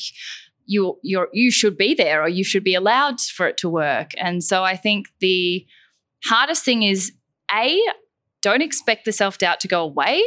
you 0.65 0.97
you're 1.03 1.29
you 1.33 1.51
should 1.51 1.77
be 1.77 1.93
there 1.93 2.23
or 2.23 2.27
you 2.27 2.43
should 2.43 2.63
be 2.63 2.73
allowed 2.73 3.19
for 3.21 3.47
it 3.47 3.57
to 3.57 3.69
work 3.69 4.11
and 4.17 4.43
so 4.43 4.63
i 4.63 4.75
think 4.75 5.07
the 5.19 5.65
hardest 6.25 6.65
thing 6.65 6.81
is 6.81 7.11
a 7.53 7.79
don't 8.47 8.61
expect 8.61 9.03
the 9.03 9.11
self 9.11 9.37
doubt 9.37 9.59
to 9.59 9.67
go 9.67 9.83
away 9.83 10.23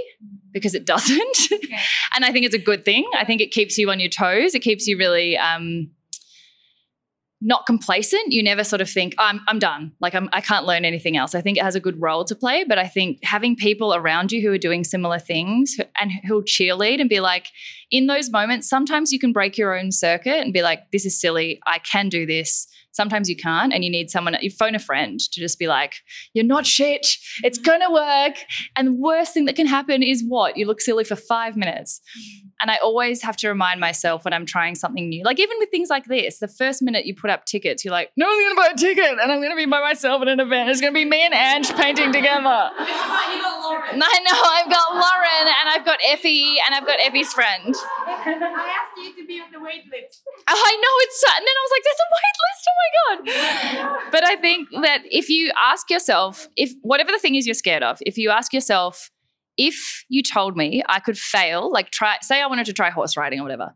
because 0.53 0.75
it 0.75 0.85
doesn't. 0.85 1.39
Okay. 1.51 1.79
and 2.15 2.23
I 2.23 2.33
think 2.33 2.45
it's 2.45 2.55
a 2.55 2.59
good 2.59 2.85
thing. 2.85 3.09
I 3.17 3.25
think 3.25 3.41
it 3.41 3.51
keeps 3.51 3.79
you 3.79 3.91
on 3.91 3.99
your 3.99 4.11
toes. 4.11 4.55
It 4.55 4.61
keeps 4.61 4.87
you 4.87 4.99
really 4.99 5.39
um, 5.39 5.91
not 7.41 7.67
complacent. 7.67 8.33
You 8.33 8.43
never 8.43 8.65
sort 8.65 8.81
of 8.81 8.91
think, 8.91 9.15
I'm, 9.19 9.41
I'm 9.49 9.59
done. 9.59 9.93
Like, 10.01 10.15
I'm, 10.15 10.29
I 10.33 10.41
can't 10.41 10.67
learn 10.67 10.85
anything 10.85 11.17
else. 11.17 11.35
I 11.35 11.41
think 11.41 11.57
it 11.57 11.65
has 11.65 11.75
a 11.75 11.81
good 11.81 12.01
role 12.01 12.25
to 12.25 12.35
play. 12.35 12.65
But 12.65 12.79
I 12.79 12.87
think 12.87 13.19
having 13.23 13.57
people 13.57 13.95
around 13.95 14.33
you 14.33 14.43
who 14.43 14.53
are 14.53 14.59
doing 14.59 14.85
similar 14.85 15.19
things 15.19 15.77
and 16.01 16.11
who'll 16.27 16.43
cheerlead 16.43 17.01
and 17.01 17.09
be 17.09 17.21
like, 17.21 17.49
in 17.91 18.07
those 18.07 18.31
moments, 18.31 18.69
sometimes 18.69 19.13
you 19.13 19.19
can 19.19 19.33
break 19.33 19.57
your 19.57 19.79
own 19.79 19.91
circuit 19.91 20.37
and 20.37 20.53
be 20.53 20.63
like, 20.63 20.91
this 20.93 21.07
is 21.07 21.19
silly. 21.19 21.61
I 21.67 21.79
can 21.79 22.09
do 22.09 22.27
this 22.27 22.67
Sometimes 22.93 23.29
you 23.29 23.37
can't, 23.37 23.73
and 23.73 23.85
you 23.85 23.91
need 23.91 24.11
someone, 24.11 24.37
you 24.41 24.51
phone 24.51 24.75
a 24.75 24.79
friend 24.79 25.21
to 25.21 25.41
just 25.41 25.59
be 25.59 25.69
like, 25.69 25.95
You're 26.35 26.45
not 26.45 26.67
shit. 26.67 27.07
It's 27.43 27.59
going 27.59 27.81
to 27.81 27.91
work. 27.91 28.37
And 28.77 28.89
the 28.89 28.93
worst 28.93 29.33
thing 29.33 29.45
that 29.45 29.57
can 29.57 29.67
happen 29.67 30.03
is 30.03 30.25
what? 30.27 30.57
You 30.57 30.67
look 30.67 30.81
silly 30.81 31.05
for 31.05 31.17
five 31.17 31.57
minutes. 31.57 32.01
And 32.61 32.71
I 32.71 32.77
always 32.77 33.23
have 33.23 33.37
to 33.39 33.49
remind 33.49 33.81
myself 33.81 34.25
when 34.25 34.33
I'm 34.33 34.47
trying 34.47 34.75
something 34.75 35.09
new, 35.09 35.25
like 35.25 35.39
even 35.39 35.57
with 35.59 35.71
things 35.71 35.89
like 35.89 36.05
this, 36.05 36.39
the 36.39 36.49
first 36.49 36.83
minute 36.83 37.07
you 37.07 37.15
put 37.15 37.31
up 37.31 37.45
tickets, 37.45 37.85
you're 37.85 37.93
like, 37.93 38.11
no, 38.17 38.27
I'm 38.27 38.39
going 38.39 38.51
to 38.51 38.57
buy 38.57 38.69
a 38.73 38.77
ticket 38.77 39.19
and 39.19 39.33
I'm 39.33 39.39
going 39.39 39.51
to 39.51 39.57
be 39.57 39.67
by 39.67 39.81
myself 39.81 40.23
at 40.23 40.29
an 40.29 40.41
event. 40.41 40.69
It's 40.69 40.81
going 40.81 40.93
to 40.93 40.99
be 40.99 41.05
me 41.05 41.23
and 41.23 41.35
Ange 41.35 41.75
painting 41.75 42.13
together. 42.13 42.71
I 44.03 44.21
know, 44.23 44.35
I've 44.35 44.71
got 44.71 44.93
Lauren 44.93 45.49
and 45.61 45.69
I've 45.69 45.85
got 45.85 45.99
Effie 46.09 46.57
and 46.67 46.75
I've 46.75 46.87
got 46.87 46.99
Effie's 47.01 47.33
friend. 47.33 47.75
I 48.07 48.77
asked 48.83 48.97
you 48.99 49.15
to 49.23 49.27
be 49.27 49.41
on 49.41 49.51
the 49.53 49.61
wait 49.61 49.85
list. 49.91 50.23
Oh, 50.27 50.63
I 50.67 50.77
know 50.77 50.95
it's, 51.01 51.25
and 51.37 51.47
then 51.47 51.55
I 51.57 51.63
was 51.65 51.73
like, 51.73 51.85
there's 51.85 52.01
a 52.01 52.09
wait 52.17 52.37
list. 52.45 52.69
Oh 52.69 52.77
my 52.81 52.91
God. 53.01 54.11
But 54.13 54.25
I 54.25 54.37
think 54.37 54.69
that 54.83 55.03
if 55.05 55.29
you 55.29 55.53
ask 55.61 55.91
yourself, 55.91 56.49
if 56.57 56.73
whatever 56.83 57.13
the 57.13 57.19
thing 57.19 57.35
is 57.35 57.47
you're 57.47 57.55
scared 57.55 57.83
of, 57.83 57.99
if 58.05 58.19
you 58.19 58.31
ask 58.31 58.53
yourself, 58.53 59.11
if 59.61 60.07
you 60.09 60.23
told 60.23 60.57
me 60.57 60.83
I 60.89 61.01
could 61.01 61.19
fail, 61.19 61.71
like 61.71 61.91
try, 61.91 62.17
say 62.23 62.41
I 62.41 62.47
wanted 62.47 62.65
to 62.67 62.73
try 62.73 62.89
horse 62.89 63.15
riding 63.15 63.41
or 63.41 63.43
whatever, 63.43 63.75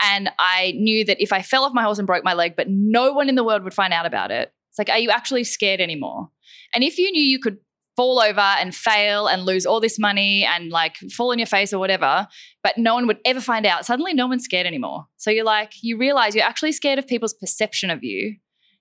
and 0.00 0.30
I 0.38 0.74
knew 0.76 1.04
that 1.06 1.20
if 1.20 1.32
I 1.32 1.42
fell 1.42 1.64
off 1.64 1.74
my 1.74 1.82
horse 1.82 1.98
and 1.98 2.06
broke 2.06 2.22
my 2.22 2.34
leg, 2.34 2.54
but 2.56 2.68
no 2.70 3.12
one 3.12 3.28
in 3.28 3.34
the 3.34 3.42
world 3.42 3.64
would 3.64 3.74
find 3.74 3.92
out 3.92 4.06
about 4.06 4.30
it, 4.30 4.52
it's 4.70 4.78
like, 4.78 4.88
are 4.88 4.98
you 4.98 5.10
actually 5.10 5.42
scared 5.42 5.80
anymore? 5.80 6.30
And 6.72 6.84
if 6.84 6.98
you 6.98 7.10
knew 7.10 7.20
you 7.22 7.40
could 7.40 7.58
fall 7.96 8.20
over 8.20 8.40
and 8.40 8.74
fail 8.74 9.26
and 9.26 9.44
lose 9.44 9.66
all 9.66 9.80
this 9.80 9.98
money 9.98 10.44
and 10.44 10.70
like 10.70 10.96
fall 11.12 11.32
on 11.32 11.38
your 11.38 11.46
face 11.46 11.72
or 11.72 11.80
whatever, 11.80 12.28
but 12.62 12.78
no 12.78 12.94
one 12.94 13.08
would 13.08 13.18
ever 13.24 13.40
find 13.40 13.66
out, 13.66 13.84
suddenly 13.84 14.14
no 14.14 14.28
one's 14.28 14.44
scared 14.44 14.66
anymore. 14.66 15.06
So 15.16 15.30
you're 15.30 15.44
like, 15.44 15.72
you 15.82 15.96
realize 15.96 16.36
you're 16.36 16.44
actually 16.44 16.72
scared 16.72 17.00
of 17.00 17.08
people's 17.08 17.34
perception 17.34 17.90
of 17.90 18.04
you 18.04 18.36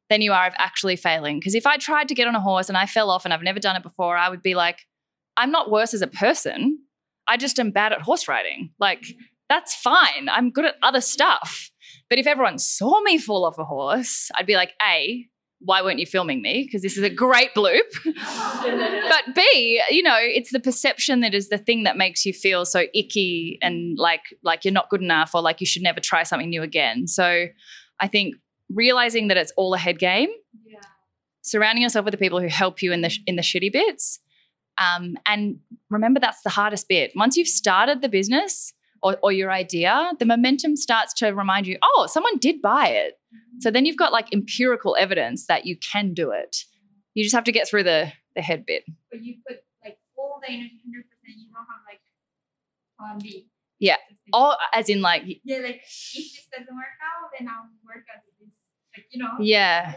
than 0.09 0.21
you 0.21 0.33
are 0.33 0.45
of 0.45 0.53
actually 0.57 0.95
failing. 0.95 1.39
Because 1.39 1.55
if 1.55 1.65
I 1.65 1.77
tried 1.77 2.09
to 2.09 2.15
get 2.15 2.27
on 2.27 2.35
a 2.35 2.41
horse 2.41 2.69
and 2.69 2.77
I 2.77 2.85
fell 2.85 3.09
off 3.09 3.25
and 3.25 3.33
I've 3.33 3.41
never 3.41 3.59
done 3.59 3.75
it 3.75 3.83
before, 3.83 4.17
I 4.17 4.29
would 4.29 4.43
be 4.43 4.55
like, 4.55 4.79
I'm 5.37 5.51
not 5.51 5.71
worse 5.71 5.93
as 5.93 6.01
a 6.01 6.07
person. 6.07 6.79
I 7.27 7.37
just 7.37 7.59
am 7.59 7.71
bad 7.71 7.93
at 7.93 8.01
horse 8.01 8.27
riding. 8.27 8.71
Like, 8.79 9.03
that's 9.49 9.75
fine. 9.75 10.29
I'm 10.29 10.51
good 10.51 10.65
at 10.65 10.75
other 10.81 11.01
stuff. 11.01 11.71
But 12.09 12.19
if 12.19 12.27
everyone 12.27 12.59
saw 12.59 13.01
me 13.01 13.17
fall 13.17 13.45
off 13.45 13.57
a 13.57 13.63
horse, 13.63 14.29
I'd 14.35 14.45
be 14.45 14.55
like, 14.55 14.73
A, 14.87 15.27
why 15.63 15.81
weren't 15.81 15.99
you 15.99 16.05
filming 16.05 16.41
me? 16.41 16.63
Because 16.65 16.81
this 16.81 16.97
is 16.97 17.03
a 17.03 17.09
great 17.09 17.53
bloop. 17.53 17.79
but 18.03 19.35
B, 19.35 19.81
you 19.89 20.03
know, 20.03 20.17
it's 20.19 20.51
the 20.51 20.59
perception 20.59 21.21
that 21.21 21.33
is 21.33 21.49
the 21.49 21.57
thing 21.57 21.83
that 21.83 21.95
makes 21.97 22.25
you 22.25 22.33
feel 22.33 22.65
so 22.65 22.85
icky 22.93 23.57
and 23.61 23.97
like 23.97 24.21
like 24.43 24.65
you're 24.65 24.73
not 24.73 24.89
good 24.89 25.01
enough 25.01 25.31
or 25.33 25.41
like 25.41 25.61
you 25.61 25.65
should 25.65 25.81
never 25.81 25.99
try 25.99 26.23
something 26.23 26.49
new 26.49 26.61
again. 26.61 27.07
So 27.07 27.47
I 27.99 28.07
think 28.07 28.35
realizing 28.69 29.29
that 29.29 29.37
it's 29.37 29.53
all 29.55 29.73
a 29.73 29.77
head 29.77 29.99
game, 29.99 30.29
yeah. 30.65 30.79
surrounding 31.41 31.83
yourself 31.83 32.05
with 32.05 32.11
the 32.11 32.17
people 32.17 32.41
who 32.41 32.47
help 32.47 32.81
you 32.81 32.91
in 32.91 33.01
the 33.01 33.15
in 33.25 33.37
the 33.37 33.41
shitty 33.41 33.71
bits, 33.71 34.19
um, 34.77 35.17
and 35.25 35.59
remember, 35.89 36.19
that's 36.19 36.41
the 36.41 36.49
hardest 36.49 36.87
bit. 36.87 37.11
Once 37.15 37.37
you've 37.37 37.47
started 37.47 38.01
the 38.01 38.09
business 38.09 38.73
or, 39.01 39.17
or, 39.21 39.31
your 39.31 39.51
idea, 39.51 40.13
the 40.19 40.25
momentum 40.25 40.75
starts 40.75 41.13
to 41.15 41.31
remind 41.31 41.67
you, 41.67 41.77
oh, 41.83 42.07
someone 42.09 42.37
did 42.37 42.61
buy 42.61 42.87
it. 42.87 43.19
So 43.59 43.69
then 43.69 43.85
you've 43.85 43.97
got 43.97 44.11
like 44.11 44.33
empirical 44.33 44.95
evidence 44.99 45.45
that 45.47 45.65
you 45.65 45.77
can 45.77 46.13
do 46.13 46.31
it. 46.31 46.63
You 47.13 47.23
just 47.23 47.35
have 47.35 47.43
to 47.43 47.51
get 47.51 47.67
through 47.67 47.83
the, 47.83 48.11
the 48.35 48.41
head 48.41 48.65
bit. 48.65 48.83
But 49.11 49.23
you 49.23 49.35
put 49.47 49.57
like 49.83 49.97
all 50.17 50.39
the 50.41 50.51
energy, 50.51 50.81
100%, 50.87 51.03
you 51.27 51.47
don't 51.53 51.65
have 51.69 51.83
like 51.87 52.01
plan 52.97 53.19
B. 53.19 53.47
Yeah. 53.79 53.97
Oh, 54.31 54.55
as 54.73 54.89
in 54.89 55.01
like. 55.01 55.23
Yeah, 55.43 55.57
like 55.57 55.75
if 55.75 56.13
this 56.13 56.47
doesn't 56.51 56.73
work 56.73 56.97
out, 57.03 57.29
then 57.37 57.47
I'll 57.47 57.69
work 57.85 58.05
as 58.15 58.23
this. 58.39 58.55
Like, 58.95 59.05
you 59.11 59.21
know. 59.21 59.31
Yeah. 59.39 59.95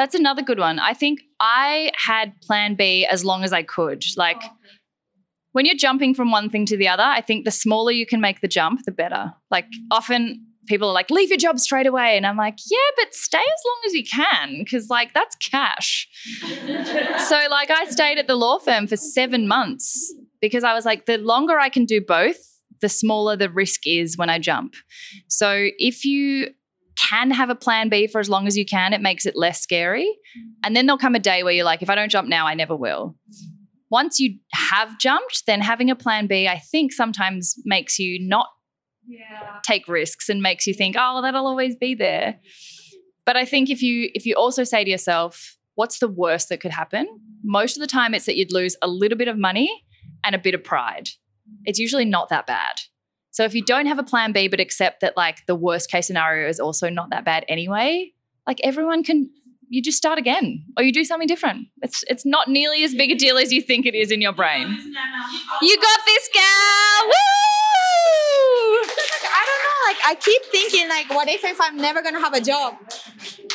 That's 0.00 0.14
another 0.14 0.40
good 0.40 0.58
one. 0.58 0.78
I 0.78 0.94
think 0.94 1.20
I 1.40 1.92
had 1.94 2.32
plan 2.40 2.74
B 2.74 3.04
as 3.04 3.22
long 3.22 3.44
as 3.44 3.52
I 3.52 3.62
could. 3.62 4.02
Like 4.16 4.38
oh, 4.42 4.48
when 5.52 5.66
you're 5.66 5.76
jumping 5.76 6.14
from 6.14 6.30
one 6.30 6.48
thing 6.48 6.64
to 6.64 6.76
the 6.78 6.88
other, 6.88 7.02
I 7.02 7.20
think 7.20 7.44
the 7.44 7.50
smaller 7.50 7.92
you 7.92 8.06
can 8.06 8.18
make 8.18 8.40
the 8.40 8.48
jump, 8.48 8.80
the 8.86 8.92
better. 8.92 9.34
Like 9.50 9.66
mm. 9.66 9.88
often 9.90 10.46
people 10.66 10.88
are 10.88 10.94
like, 10.94 11.10
leave 11.10 11.28
your 11.28 11.36
job 11.36 11.58
straight 11.58 11.86
away. 11.86 12.16
And 12.16 12.26
I'm 12.26 12.38
like, 12.38 12.56
yeah, 12.70 12.78
but 12.96 13.12
stay 13.12 13.36
as 13.36 13.62
long 13.66 13.80
as 13.88 13.92
you 13.92 14.04
can 14.10 14.60
because, 14.64 14.88
like, 14.88 15.12
that's 15.12 15.36
cash. 15.36 16.08
so, 16.40 17.42
like, 17.50 17.70
I 17.70 17.84
stayed 17.90 18.16
at 18.16 18.26
the 18.26 18.36
law 18.36 18.58
firm 18.58 18.86
for 18.86 18.96
seven 18.96 19.46
months 19.46 20.14
because 20.40 20.64
I 20.64 20.72
was 20.72 20.86
like, 20.86 21.04
the 21.04 21.18
longer 21.18 21.58
I 21.58 21.68
can 21.68 21.84
do 21.84 22.00
both, 22.00 22.38
the 22.80 22.88
smaller 22.88 23.36
the 23.36 23.50
risk 23.50 23.80
is 23.84 24.16
when 24.16 24.30
I 24.30 24.38
jump. 24.38 24.74
So, 25.28 25.68
if 25.76 26.06
you 26.06 26.54
can 27.00 27.30
have 27.30 27.50
a 27.50 27.54
plan 27.54 27.88
B 27.88 28.06
for 28.06 28.20
as 28.20 28.28
long 28.28 28.46
as 28.46 28.56
you 28.56 28.64
can. 28.64 28.92
It 28.92 29.00
makes 29.00 29.26
it 29.26 29.36
less 29.36 29.60
scary. 29.60 30.04
Mm. 30.04 30.50
And 30.64 30.76
then 30.76 30.86
there'll 30.86 30.98
come 30.98 31.14
a 31.14 31.20
day 31.20 31.42
where 31.42 31.52
you're 31.52 31.64
like, 31.64 31.82
if 31.82 31.90
I 31.90 31.94
don't 31.94 32.10
jump 32.10 32.28
now, 32.28 32.46
I 32.46 32.54
never 32.54 32.76
will. 32.76 33.16
Once 33.90 34.20
you 34.20 34.38
have 34.52 34.98
jumped, 34.98 35.46
then 35.46 35.60
having 35.60 35.90
a 35.90 35.96
plan 35.96 36.26
B, 36.26 36.46
I 36.46 36.58
think 36.58 36.92
sometimes 36.92 37.56
makes 37.64 37.98
you 37.98 38.18
not 38.20 38.46
yeah. 39.06 39.58
take 39.64 39.88
risks 39.88 40.28
and 40.28 40.42
makes 40.42 40.66
you 40.66 40.74
think, 40.74 40.96
oh, 40.98 41.22
that'll 41.22 41.46
always 41.46 41.76
be 41.76 41.94
there. 41.94 42.38
But 43.26 43.36
I 43.36 43.44
think 43.44 43.70
if 43.70 43.80
you 43.80 44.10
if 44.14 44.26
you 44.26 44.34
also 44.34 44.64
say 44.64 44.82
to 44.82 44.90
yourself, 44.90 45.56
what's 45.76 46.00
the 46.00 46.08
worst 46.08 46.48
that 46.48 46.60
could 46.60 46.72
happen? 46.72 47.06
Most 47.44 47.76
of 47.76 47.80
the 47.80 47.86
time 47.86 48.12
it's 48.12 48.26
that 48.26 48.36
you'd 48.36 48.52
lose 48.52 48.76
a 48.82 48.88
little 48.88 49.16
bit 49.16 49.28
of 49.28 49.38
money 49.38 49.84
and 50.24 50.34
a 50.34 50.38
bit 50.38 50.54
of 50.54 50.64
pride. 50.64 51.10
It's 51.64 51.78
usually 51.78 52.06
not 52.06 52.28
that 52.30 52.46
bad. 52.46 52.76
So 53.40 53.44
if 53.44 53.54
you 53.54 53.64
don't 53.64 53.86
have 53.86 53.98
a 53.98 54.02
plan 54.02 54.32
B, 54.32 54.48
but 54.48 54.60
accept 54.60 55.00
that 55.00 55.16
like 55.16 55.46
the 55.46 55.54
worst 55.54 55.90
case 55.90 56.06
scenario 56.06 56.46
is 56.46 56.60
also 56.60 56.90
not 56.90 57.08
that 57.08 57.24
bad 57.24 57.46
anyway, 57.48 58.12
like 58.46 58.60
everyone 58.62 59.02
can 59.02 59.30
you 59.70 59.80
just 59.80 59.96
start 59.96 60.18
again 60.18 60.62
or 60.76 60.82
you 60.82 60.92
do 60.92 61.04
something 61.04 61.26
different. 61.26 61.68
It's 61.80 62.04
it's 62.08 62.26
not 62.26 62.48
nearly 62.48 62.84
as 62.84 62.94
big 62.94 63.10
a 63.10 63.14
deal 63.14 63.38
as 63.38 63.50
you 63.50 63.62
think 63.62 63.86
it 63.86 63.94
is 63.94 64.10
in 64.10 64.20
your 64.20 64.34
brain. 64.34 64.68
You 65.62 65.76
got 65.80 66.00
this 66.04 66.28
gal. 66.34 67.06
Woo! 67.06 67.12
I 69.24 69.42
don't 69.48 69.62
know, 69.64 69.80
like 69.86 70.00
I 70.04 70.16
keep 70.20 70.44
thinking 70.52 70.90
like 70.90 71.08
what 71.08 71.26
if 71.26 71.42
if 71.42 71.58
I'm 71.62 71.78
never 71.78 72.02
gonna 72.02 72.20
have 72.20 72.34
a 72.34 72.42
job? 72.42 72.74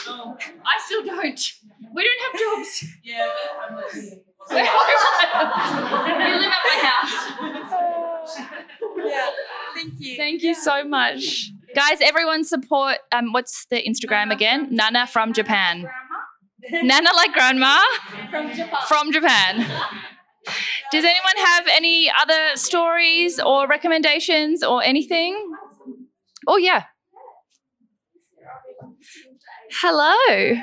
I 0.08 0.80
still 0.84 1.06
don't. 1.06 1.54
We 1.94 2.04
don't 2.04 2.22
have 2.24 2.34
jobs. 2.42 2.86
Yeah, 3.04 3.30
we 4.50 4.56
live 4.56 6.52
at 6.52 6.64
my 6.66 6.80
house. 6.90 8.05
Yeah. 9.06 9.30
Thank 9.76 9.94
you. 10.00 10.18
Thank 10.18 10.42
you 10.44 10.54
so 10.56 10.84
much. 10.84 11.52
Guys, 11.76 12.00
everyone 12.02 12.44
support 12.44 12.98
um 13.12 13.34
what's 13.34 13.66
the 13.68 13.82
Instagram 13.84 14.32
again? 14.32 14.68
Nana 14.72 15.08
from 15.08 15.34
Japan. 15.34 15.88
Nana 16.72 17.10
like 17.16 17.34
grandma 17.34 17.80
From 18.32 18.50
Japan. 18.54 18.80
from 18.88 19.12
Japan. 19.12 19.58
Does 20.92 21.04
anyone 21.04 21.38
have 21.46 21.66
any 21.72 22.10
other 22.22 22.56
stories 22.56 23.40
or 23.40 23.68
recommendations 23.68 24.64
or 24.64 24.84
anything? 24.84 25.52
Oh 26.48 26.58
yeah. 26.58 26.84
Hello. 29.82 30.56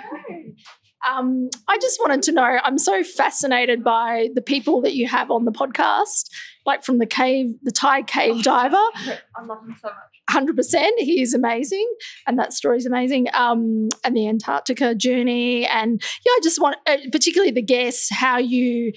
Um, 1.09 1.49
I 1.69 1.79
just 1.79 1.99
wanted 2.01 2.23
to 2.23 2.33
know. 2.33 2.59
I'm 2.63 2.79
so 2.79 3.03
fascinated 3.03 3.83
by 3.83 4.29
the 4.35 4.43
people 4.43 4.81
that 4.83 4.95
you 4.95 5.09
have 5.09 5.31
on 5.33 5.45
the 5.45 5.51
podcast, 5.51 6.29
like 6.65 6.85
from 6.85 6.99
the 6.99 7.07
cave, 7.07 7.55
the 7.63 7.71
Thai 7.71 8.03
cave 8.03 8.43
diver. 8.43 8.77
I 8.77 9.45
love 9.45 9.65
him 9.67 9.77
so 9.81 9.89
much. 9.89 9.95
Hundred 10.31 10.57
percent, 10.57 10.99
he 10.99 11.21
is 11.21 11.35
amazing, 11.35 11.93
and 12.27 12.39
that 12.39 12.53
story 12.53 12.79
is 12.79 12.87
amazing. 12.87 13.27
Um, 13.35 13.89
and 14.05 14.17
the 14.17 14.29
Antarctica 14.29 14.95
journey, 14.95 15.67
and 15.67 16.01
yeah, 16.25 16.31
I 16.31 16.41
just 16.43 16.61
want, 16.61 16.77
uh, 16.87 16.97
particularly 17.11 17.51
the 17.51 17.63
guests, 17.63 18.09
how 18.11 18.39
you 18.39 18.93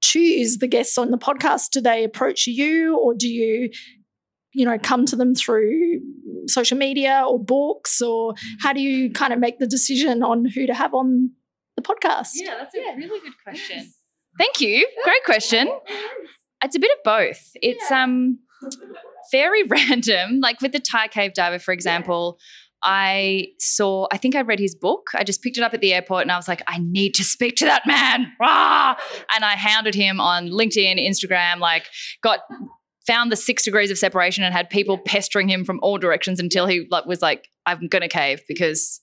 choose 0.00 0.58
the 0.58 0.68
guests 0.68 0.96
on 0.98 1.10
the 1.10 1.18
podcast. 1.18 1.70
Do 1.72 1.80
they 1.80 2.04
approach 2.04 2.46
you, 2.46 2.96
or 2.96 3.14
do 3.14 3.28
you, 3.28 3.70
you 4.54 4.64
know, 4.64 4.78
come 4.78 5.04
to 5.06 5.16
them 5.16 5.34
through 5.34 6.00
social 6.46 6.78
media 6.78 7.24
or 7.26 7.42
books, 7.42 8.00
or 8.00 8.34
how 8.60 8.72
do 8.72 8.80
you 8.80 9.10
kind 9.10 9.32
of 9.32 9.40
make 9.40 9.58
the 9.58 9.66
decision 9.66 10.22
on 10.22 10.44
who 10.44 10.66
to 10.66 10.74
have 10.74 10.94
on 10.94 11.30
the 11.76 11.82
podcast? 11.82 12.30
Yeah, 12.34 12.56
that's 12.58 12.74
a 12.74 12.96
really 12.96 13.20
good 13.20 13.34
question. 13.42 13.92
Thank 14.38 14.60
you. 14.60 14.88
Great 15.04 15.24
question. 15.24 15.68
It's 16.62 16.76
a 16.76 16.80
bit 16.80 16.90
of 16.92 17.02
both. 17.04 17.50
It's 17.56 17.90
um 17.90 18.38
very 19.30 19.62
random. 19.68 20.40
Like 20.40 20.60
with 20.60 20.72
the 20.72 20.80
Thai 20.80 21.08
cave 21.08 21.34
diver, 21.34 21.58
for 21.58 21.72
example, 21.72 22.38
I 22.84 23.48
saw, 23.58 24.08
I 24.10 24.16
think 24.16 24.34
I 24.34 24.40
read 24.40 24.58
his 24.58 24.74
book. 24.74 25.10
I 25.14 25.22
just 25.22 25.42
picked 25.42 25.56
it 25.56 25.62
up 25.62 25.72
at 25.72 25.80
the 25.80 25.94
airport 25.94 26.22
and 26.22 26.32
I 26.32 26.36
was 26.36 26.48
like, 26.48 26.62
I 26.66 26.78
need 26.78 27.14
to 27.14 27.24
speak 27.24 27.56
to 27.56 27.64
that 27.66 27.86
man. 27.86 28.32
Rah! 28.40 28.96
And 29.34 29.44
I 29.44 29.56
hounded 29.56 29.94
him 29.94 30.20
on 30.20 30.48
LinkedIn, 30.48 30.98
Instagram, 30.98 31.58
like 31.58 31.86
got 32.22 32.40
found 33.06 33.32
the 33.32 33.36
six 33.36 33.64
degrees 33.64 33.90
of 33.90 33.98
separation 33.98 34.44
and 34.44 34.52
had 34.52 34.68
people 34.68 34.98
pestering 34.98 35.48
him 35.48 35.64
from 35.64 35.78
all 35.82 35.98
directions 35.98 36.38
until 36.38 36.66
he 36.66 36.86
like 36.90 37.06
was 37.06 37.22
like, 37.22 37.48
I'm 37.66 37.88
gonna 37.88 38.08
cave 38.08 38.42
because 38.48 39.00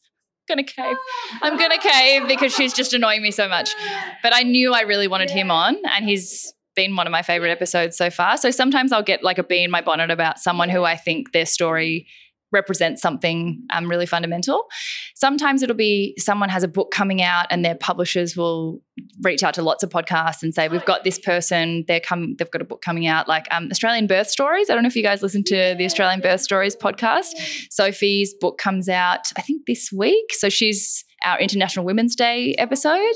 gonna 0.48 0.64
cave. 0.64 0.98
I'm 1.42 1.58
gonna 1.58 1.80
cave 1.80 2.28
because 2.28 2.54
she's 2.54 2.74
just 2.74 2.94
annoying 2.94 3.22
me 3.22 3.32
so 3.32 3.48
much. 3.48 3.72
But 4.22 4.34
I 4.36 4.44
knew 4.44 4.74
I 4.74 4.82
really 4.82 5.08
wanted 5.08 5.30
him 5.30 5.52
on, 5.52 5.78
and 5.86 6.06
he's 6.06 6.54
been 6.80 6.96
one 6.96 7.06
of 7.06 7.12
my 7.12 7.22
favorite 7.22 7.52
episodes 7.52 7.98
so 7.98 8.10
far. 8.10 8.38
So 8.38 8.52
sometimes 8.52 8.94
I'll 8.94 9.04
get 9.04 9.22
like 9.22 9.38
a 9.38 9.44
bee 9.44 9.66
in 9.66 9.72
my 9.72 9.82
bonnet 9.82 10.10
about 10.10 10.40
someone 10.40 10.70
who 10.70 10.86
I 10.86 10.96
think 10.96 11.34
their 11.34 11.46
story 11.46 12.08
represents 12.54 13.02
something 13.02 13.62
um, 13.72 13.90
really 13.90 14.06
fundamental. 14.06 14.66
Sometimes 15.14 15.62
it'll 15.62 15.76
be 15.76 16.16
someone 16.18 16.48
has 16.48 16.64
a 16.64 16.70
book 16.70 16.90
coming 16.90 17.22
out 17.22 17.48
and 17.50 17.66
their 17.66 17.76
publishers 17.76 18.38
will 18.38 18.82
reach 19.22 19.44
out 19.44 19.54
to 19.56 19.62
lots 19.62 19.84
of 19.84 19.90
podcasts 19.90 20.42
and 20.42 20.56
say, 20.56 20.70
"We've 20.70 20.86
got 20.86 21.04
this 21.04 21.20
person. 21.20 21.84
They're 21.88 22.00
come. 22.00 22.36
They've 22.38 22.50
got 22.50 22.62
a 22.62 22.66
book 22.66 22.82
coming 22.82 23.08
out, 23.08 23.28
like 23.28 23.46
um, 23.52 23.68
Australian 23.70 24.08
Birth 24.08 24.30
Stories." 24.30 24.70
I 24.70 24.74
don't 24.74 24.84
know 24.84 24.88
if 24.88 24.96
you 24.96 25.04
guys 25.04 25.22
listen 25.22 25.44
to 25.44 25.76
the 25.78 25.86
Australian 25.86 26.22
Birth 26.22 26.42
Stories 26.42 26.78
podcast. 26.78 27.28
Sophie's 27.70 28.34
book 28.34 28.58
comes 28.58 28.88
out, 28.88 29.32
I 29.38 29.42
think, 29.42 29.66
this 29.68 29.92
week. 29.92 30.34
So 30.34 30.48
she's 30.48 31.04
our 31.26 31.40
International 31.40 31.86
Women's 31.86 32.16
Day 32.16 32.56
episode. 32.58 33.16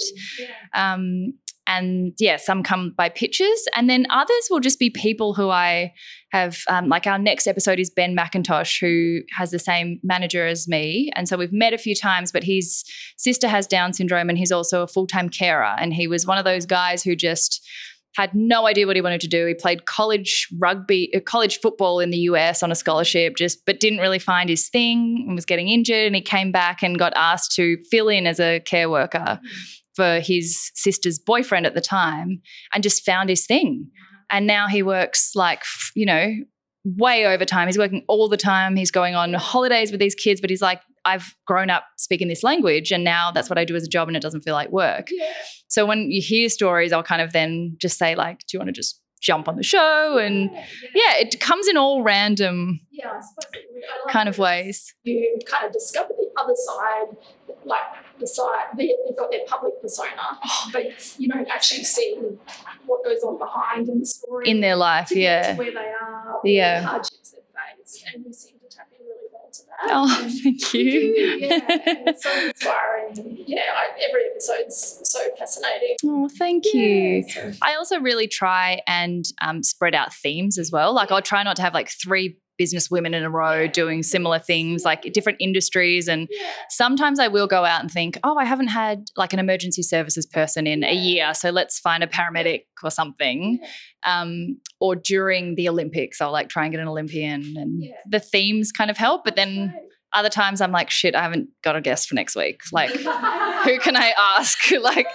Um, 0.73 1.33
and 1.67 2.13
yeah, 2.19 2.37
some 2.37 2.63
come 2.63 2.93
by 2.97 3.09
pitches, 3.09 3.67
and 3.75 3.89
then 3.89 4.05
others 4.09 4.47
will 4.49 4.59
just 4.59 4.79
be 4.79 4.89
people 4.89 5.33
who 5.33 5.49
I 5.49 5.93
have. 6.31 6.59
Um, 6.69 6.89
like 6.89 7.07
our 7.07 7.19
next 7.19 7.47
episode 7.47 7.79
is 7.79 7.89
Ben 7.89 8.15
McIntosh, 8.15 8.79
who 8.79 9.21
has 9.37 9.51
the 9.51 9.59
same 9.59 9.99
manager 10.03 10.45
as 10.45 10.67
me, 10.67 11.11
and 11.15 11.27
so 11.27 11.37
we've 11.37 11.53
met 11.53 11.73
a 11.73 11.77
few 11.77 11.95
times. 11.95 12.31
But 12.31 12.43
his 12.43 12.83
sister 13.17 13.47
has 13.47 13.67
Down 13.67 13.93
syndrome, 13.93 14.29
and 14.29 14.37
he's 14.37 14.51
also 14.51 14.83
a 14.83 14.87
full 14.87 15.07
time 15.07 15.29
carer, 15.29 15.75
and 15.77 15.93
he 15.93 16.07
was 16.07 16.25
one 16.25 16.37
of 16.37 16.45
those 16.45 16.65
guys 16.65 17.03
who 17.03 17.15
just 17.15 17.65
had 18.15 18.35
no 18.35 18.67
idea 18.67 18.85
what 18.85 18.95
he 18.95 19.01
wanted 19.01 19.21
to 19.21 19.27
do. 19.27 19.45
He 19.47 19.53
played 19.55 19.85
college 19.85 20.47
rugby, 20.59 21.11
uh, 21.15 21.19
college 21.19 21.59
football 21.59 21.99
in 21.99 22.11
the 22.11 22.19
US 22.19 22.61
on 22.61 22.71
a 22.71 22.75
scholarship, 22.75 23.35
just 23.35 23.65
but 23.65 23.79
didn't 23.79 23.99
really 23.99 24.19
find 24.19 24.49
his 24.49 24.69
thing 24.69 25.25
and 25.27 25.35
was 25.35 25.45
getting 25.45 25.69
injured. 25.69 26.05
And 26.05 26.15
he 26.15 26.21
came 26.21 26.51
back 26.51 26.83
and 26.83 26.99
got 26.99 27.13
asked 27.15 27.53
to 27.55 27.77
fill 27.89 28.09
in 28.09 28.27
as 28.27 28.39
a 28.39 28.59
care 28.59 28.89
worker 28.89 29.39
for 29.95 30.19
his 30.19 30.71
sister's 30.75 31.19
boyfriend 31.19 31.65
at 31.65 31.75
the 31.75 31.81
time, 31.81 32.41
and 32.73 32.83
just 32.83 33.05
found 33.05 33.29
his 33.29 33.45
thing. 33.45 33.85
Mm-hmm. 33.85 34.23
And 34.31 34.47
now 34.47 34.67
he 34.67 34.83
works 34.83 35.31
like 35.35 35.63
you 35.95 36.05
know 36.05 36.33
way 36.85 37.25
over 37.25 37.45
time. 37.45 37.67
He's 37.67 37.77
working 37.77 38.03
all 38.07 38.27
the 38.27 38.37
time. 38.37 38.75
He's 38.75 38.91
going 38.91 39.15
on 39.15 39.33
holidays 39.33 39.91
with 39.91 39.99
these 40.01 40.15
kids, 40.15 40.41
but 40.41 40.49
he's 40.49 40.61
like, 40.61 40.81
I've 41.05 41.33
grown 41.45 41.69
up 41.69 41.85
speaking 41.97 42.27
this 42.27 42.43
language, 42.43 42.91
and 42.91 43.03
now 43.03 43.31
that's 43.31 43.49
what 43.49 43.57
I 43.57 43.65
do 43.65 43.75
as 43.75 43.83
a 43.83 43.87
job, 43.89 44.07
and 44.07 44.17
it 44.17 44.21
doesn't 44.21 44.41
feel 44.41 44.53
like 44.53 44.69
work. 44.71 45.07
So 45.67 45.85
when 45.85 46.11
you 46.11 46.21
hear 46.21 46.49
stories, 46.49 46.91
I'll 46.93 47.03
kind 47.03 47.21
of 47.21 47.33
then 47.33 47.77
just 47.79 47.97
say 47.97 48.15
like, 48.15 48.39
do 48.39 48.45
you 48.53 48.59
want 48.59 48.67
to 48.67 48.73
just 48.73 49.01
jump 49.21 49.47
on 49.47 49.55
the 49.55 49.63
show? 49.63 50.17
And 50.17 50.49
yeah, 50.93 51.15
it 51.17 51.39
comes 51.39 51.67
in 51.67 51.77
all 51.77 52.03
random 52.03 52.81
Yeah, 52.91 53.07
I 53.07 53.21
suppose 53.21 53.53
it 53.53 53.65
would- 53.73 53.83
I 53.83 54.05
like 54.05 54.13
kind 54.13 54.29
of 54.29 54.37
ways. 54.37 54.93
You 55.03 55.39
kind 55.45 55.65
of 55.65 55.73
discover 55.73 56.09
the 56.09 56.29
other 56.39 56.53
side, 56.55 57.17
like 57.65 57.81
they, 58.77 58.95
they've 59.05 59.17
got 59.17 59.31
their 59.31 59.45
public 59.47 59.81
persona, 59.81 60.11
Oh, 60.45 60.69
but 60.71 60.85
you 61.19 61.27
don't 61.27 61.47
actually 61.49 61.83
see 61.83 62.15
what 62.85 63.03
goes 63.03 63.23
on 63.23 63.37
behind 63.37 63.89
in 63.89 63.99
the 63.99 64.05
story 64.05 64.49
In 64.49 64.61
their 64.61 64.75
life, 64.75 65.11
yeah. 65.11 65.53
to 65.53 65.57
where 65.57 65.71
they 65.71 65.79
are, 66.01 66.39
Yeah. 66.43 66.81
the 66.81 66.87
hardships 66.87 67.31
they 67.31 67.37
face, 67.39 68.03
and 68.13 68.25
you 68.25 68.33
seem 68.33 68.55
to 68.59 68.75
tap 68.75 68.87
in 68.97 69.05
really 69.05 69.27
well 69.31 69.49
to 69.51 69.61
that. 69.65 69.89
Oh, 69.91 70.21
And 70.23 70.33
thank 70.43 70.73
you 70.73 70.81
you. 70.81 71.37
yeah, 71.39 71.53
and 71.53 71.61
it's 72.07 72.23
so 72.23 72.47
inspiring. 72.47 73.43
Yeah, 73.45 73.61
I, 73.75 73.87
every 74.09 74.25
episode's 74.31 75.01
so 75.03 75.19
fascinating. 75.37 75.95
Oh, 76.05 76.29
thank 76.37 76.65
you. 76.73 77.23
I 77.61 77.75
also 77.75 77.99
really 77.99 78.27
try 78.27 78.81
and 78.87 79.23
um, 79.41 79.63
spread 79.63 79.93
out 79.95 80.13
themes 80.13 80.57
as 80.57 80.71
well. 80.71 80.93
Like 80.93 81.11
I'll 81.11 81.21
try 81.21 81.43
not 81.43 81.55
to 81.57 81.61
have 81.61 81.73
like 81.73 81.89
three 81.89 82.37
business 82.57 82.89
women 82.89 83.13
in 83.13 83.23
a 83.23 83.29
row 83.29 83.67
doing 83.67 84.03
similar 84.03 84.39
things, 84.39 84.83
like 84.85 85.01
different 85.13 85.39
industries. 85.41 86.07
And 86.07 86.27
sometimes 86.69 87.19
I 87.19 87.27
will 87.27 87.47
go 87.47 87.65
out 87.65 87.81
and 87.81 87.91
think, 87.91 88.17
oh, 88.23 88.37
I 88.37 88.45
haven't 88.45 88.67
had 88.67 89.05
like 89.15 89.33
an 89.33 89.39
emergency 89.39 89.81
services 89.81 90.25
person 90.25 90.67
in 90.67 90.83
a 90.83 90.93
year, 90.93 91.33
so 91.33 91.49
let's 91.49 91.79
find 91.79 92.03
a 92.03 92.07
paramedic 92.07 92.65
or 92.83 92.91
something. 92.91 93.59
Um, 94.05 94.57
or 94.79 94.95
during 94.95 95.55
the 95.55 95.69
Olympics, 95.69 96.19
I'll 96.21 96.31
like 96.31 96.49
try 96.49 96.63
and 96.63 96.71
get 96.71 96.81
an 96.81 96.87
Olympian, 96.87 97.55
and 97.55 97.83
the 98.09 98.19
themes 98.19 98.71
kind 98.71 98.91
of 98.91 98.97
help. 98.97 99.23
But 99.23 99.35
then 99.35 99.73
other 100.13 100.29
times 100.29 100.61
I'm 100.61 100.71
like, 100.71 100.89
shit, 100.89 101.15
I 101.15 101.21
haven't 101.23 101.49
got 101.63 101.75
a 101.75 101.81
guest 101.81 102.07
for 102.07 102.15
next 102.15 102.35
week. 102.35 102.61
Like, 102.71 102.91
who 102.91 103.79
can 103.79 103.95
I 103.95 104.13
ask? 104.37 104.59
like, 104.81 105.07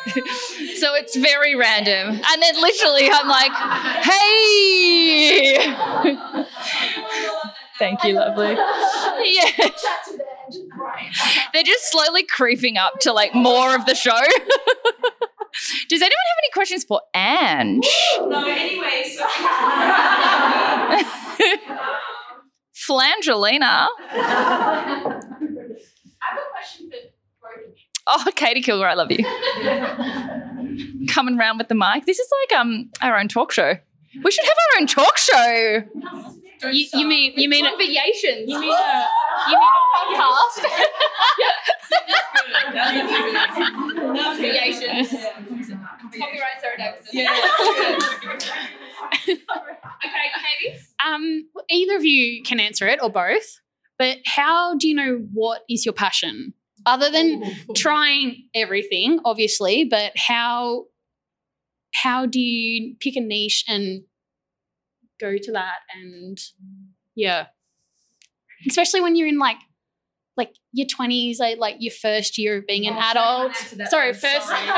so 0.76 0.94
it's 0.94 1.16
very 1.16 1.56
random. 1.56 2.08
And 2.08 2.42
then 2.42 2.60
literally 2.60 3.10
I'm 3.12 3.26
like, 3.28 3.52
hey. 4.04 5.66
Thank 7.78 8.02
you, 8.04 8.14
lovely. 8.14 8.56
Yeah. 9.24 9.50
They're 11.52 11.62
just 11.62 11.90
slowly 11.90 12.24
creeping 12.24 12.78
up 12.78 13.00
to 13.00 13.12
like 13.12 13.34
more 13.34 13.74
of 13.74 13.84
the 13.84 13.94
show. 13.94 14.10
Does 15.88 16.00
anyone 16.00 16.10
have 16.10 16.38
any 16.38 16.50
questions 16.54 16.84
for 16.84 17.02
Ange? 17.14 17.86
No, 18.20 18.46
anyway, 18.46 19.04
so. 19.14 19.26
Flangelina. 22.76 23.88
I 24.00 25.20
have 26.20 26.38
a 26.38 26.50
question 26.52 26.90
for 27.40 27.50
Oh, 28.06 28.24
Katie 28.34 28.62
Kilgore, 28.62 28.88
I 28.88 28.94
love 28.94 29.10
you. 29.10 29.24
Coming 31.08 31.36
round 31.36 31.58
with 31.58 31.68
the 31.68 31.74
mic. 31.74 32.06
This 32.06 32.18
is 32.18 32.28
like 32.50 32.58
um 32.60 32.90
our 33.02 33.18
own 33.18 33.28
talk 33.28 33.52
show. 33.52 33.74
We 34.24 34.30
should 34.30 34.44
have 34.44 34.56
our 34.74 34.80
own 34.80 34.86
talk 34.86 35.18
show. 35.18 35.82
You, 36.62 36.86
you 36.92 37.06
mean 37.06 37.32
you 37.36 37.48
mean 37.48 37.64
Conversations. 37.64 38.48
You 38.50 38.60
mean 38.60 38.72
a 38.72 39.06
you 39.50 39.56
mean 39.58 39.68
a 39.68 39.94
podcast? 39.94 40.64
Conversations. 44.14 45.08
Copyright 46.18 46.58
Sarah 46.60 46.76
Davidson. 46.78 47.26
okay, 50.04 50.28
Katie. 50.62 50.78
Um, 51.06 51.48
either 51.70 51.96
of 51.96 52.04
you 52.04 52.42
can 52.42 52.60
answer 52.60 52.86
it 52.88 53.00
or 53.02 53.10
both. 53.10 53.60
But 53.98 54.18
how 54.24 54.76
do 54.76 54.88
you 54.88 54.94
know 54.94 55.26
what 55.32 55.62
is 55.68 55.84
your 55.84 55.92
passion? 55.92 56.54
Other 56.86 57.10
than 57.10 57.42
trying 57.74 58.48
everything, 58.54 59.18
obviously, 59.24 59.84
but 59.84 60.12
how 60.16 60.86
how 61.92 62.26
do 62.26 62.40
you 62.40 62.94
pick 63.00 63.16
a 63.16 63.20
niche 63.20 63.64
and 63.68 64.02
go 65.20 65.36
to 65.38 65.52
that 65.52 65.76
and 65.94 66.38
yeah. 67.14 67.46
Especially 68.68 69.00
when 69.00 69.14
you're 69.16 69.28
in 69.28 69.38
like 69.38 69.56
like 70.36 70.52
your 70.72 70.86
twenties, 70.86 71.38
like 71.40 71.58
like 71.58 71.76
your 71.80 71.92
first 71.92 72.38
year 72.38 72.58
of 72.58 72.66
being 72.66 72.86
an 72.86 72.94
Oh, 72.96 73.10
adult. 73.10 73.56
Sorry, 73.90 74.12
first. 74.12 74.46
sorry. 74.48 74.66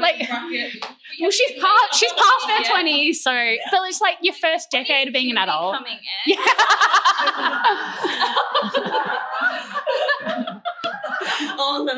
like, 0.00 0.28
well, 1.20 1.30
she's 1.30 1.52
past 1.60 1.94
she's 1.94 2.12
past 2.12 2.50
her 2.50 2.64
twenties, 2.72 3.22
so 3.22 3.30
but 3.70 3.80
it's 3.88 4.00
like 4.00 4.16
your 4.22 4.34
first 4.34 4.70
decade 4.70 5.08
of 5.08 5.14
being 5.14 5.30
an 5.30 5.36
adult. 5.38 5.76
Yeah. 6.26 6.36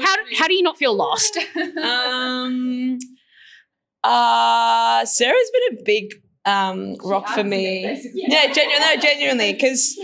how, 0.01 0.17
how 0.39 0.47
do 0.49 0.55
you 0.55 0.63
not 0.63 0.79
feel 0.79 0.95
lost? 0.95 1.37
um, 1.83 2.99
uh, 4.03 5.05
Sarah's 5.05 5.51
been 5.53 5.79
a 5.79 5.83
big 5.85 6.15
um, 6.45 6.97
rock 7.05 7.29
for 7.29 7.45
me. 7.45 7.83
Yeah, 8.15 8.53
genuinely, 8.53 8.79
no, 8.81 8.97
genuinely, 9.01 9.53
because 9.55 9.99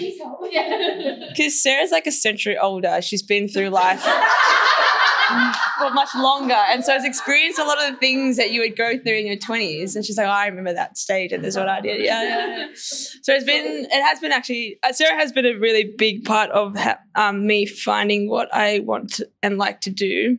because 1.29 1.63
Sarah's 1.63 1.91
like 1.91 2.07
a 2.07 2.13
century 2.13 2.59
older. 2.59 3.01
She's 3.03 3.23
been 3.23 3.49
through 3.49 3.71
life 3.71 4.03
for 5.79 5.91
much 5.91 6.11
longer, 6.15 6.55
and 6.55 6.85
so 6.85 6.93
has 6.93 7.05
experienced 7.05 7.59
a 7.59 7.65
lot 7.65 7.83
of 7.83 7.93
the 7.93 7.99
things 7.99 8.37
that 8.37 8.51
you 8.51 8.61
would 8.61 8.77
go 8.77 8.99
through 8.99 9.17
in 9.17 9.27
your 9.27 9.37
twenties. 9.37 9.97
And 9.97 10.05
she's 10.05 10.19
like, 10.19 10.27
oh, 10.27 10.31
I 10.31 10.47
remember 10.47 10.75
that 10.75 10.99
stage, 10.99 11.33
and 11.33 11.43
this 11.43 11.55
is 11.55 11.59
what 11.59 11.69
I 11.69 11.81
did. 11.81 12.05
Yeah, 12.05 12.23
yeah, 12.23 12.59
yeah. 12.59 12.67
So 12.75 13.35
it's 13.35 13.45
been, 13.45 13.87
it 13.91 14.03
has 14.03 14.21
been 14.21 14.33
actually. 14.33 14.79
Uh, 14.83 14.93
Sarah 14.93 15.19
has 15.19 15.33
been 15.33 15.47
a 15.47 15.55
really 15.59 15.95
big 15.97 16.25
part 16.25 16.51
of 16.51 16.77
ha- 16.77 16.99
um, 17.15 17.47
me 17.47 17.65
finding 17.65 18.29
what 18.29 18.53
I 18.55 18.81
want 18.81 19.15
to, 19.15 19.29
and 19.43 19.57
like 19.57 19.81
to 19.83 19.91
do, 19.91 20.37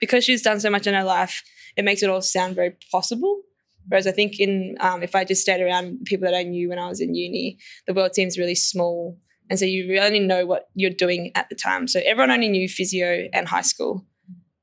because 0.00 0.24
she's 0.24 0.42
done 0.42 0.60
so 0.60 0.70
much 0.70 0.86
in 0.86 0.94
her 0.94 1.04
life. 1.04 1.42
It 1.78 1.84
makes 1.84 2.02
it 2.02 2.10
all 2.10 2.20
sound 2.20 2.56
very 2.56 2.76
possible. 2.92 3.40
Whereas 3.88 4.06
I 4.06 4.12
think 4.12 4.38
in 4.38 4.76
um, 4.80 5.02
if 5.02 5.14
I 5.14 5.24
just 5.24 5.40
stayed 5.40 5.62
around 5.62 6.04
people 6.04 6.26
that 6.26 6.36
I 6.36 6.42
knew 6.42 6.68
when 6.68 6.78
I 6.78 6.88
was 6.88 7.00
in 7.00 7.14
uni, 7.14 7.56
the 7.86 7.94
world 7.94 8.14
seems 8.14 8.36
really 8.36 8.54
small, 8.54 9.16
and 9.48 9.58
so 9.58 9.64
you 9.64 9.88
really 9.88 10.06
only 10.06 10.20
know 10.20 10.44
what 10.44 10.68
you're 10.74 10.90
doing 10.90 11.32
at 11.34 11.48
the 11.48 11.54
time. 11.54 11.88
So 11.88 12.00
everyone 12.04 12.30
only 12.30 12.48
knew 12.48 12.68
physio 12.68 13.28
and 13.32 13.48
high 13.48 13.62
school, 13.62 14.04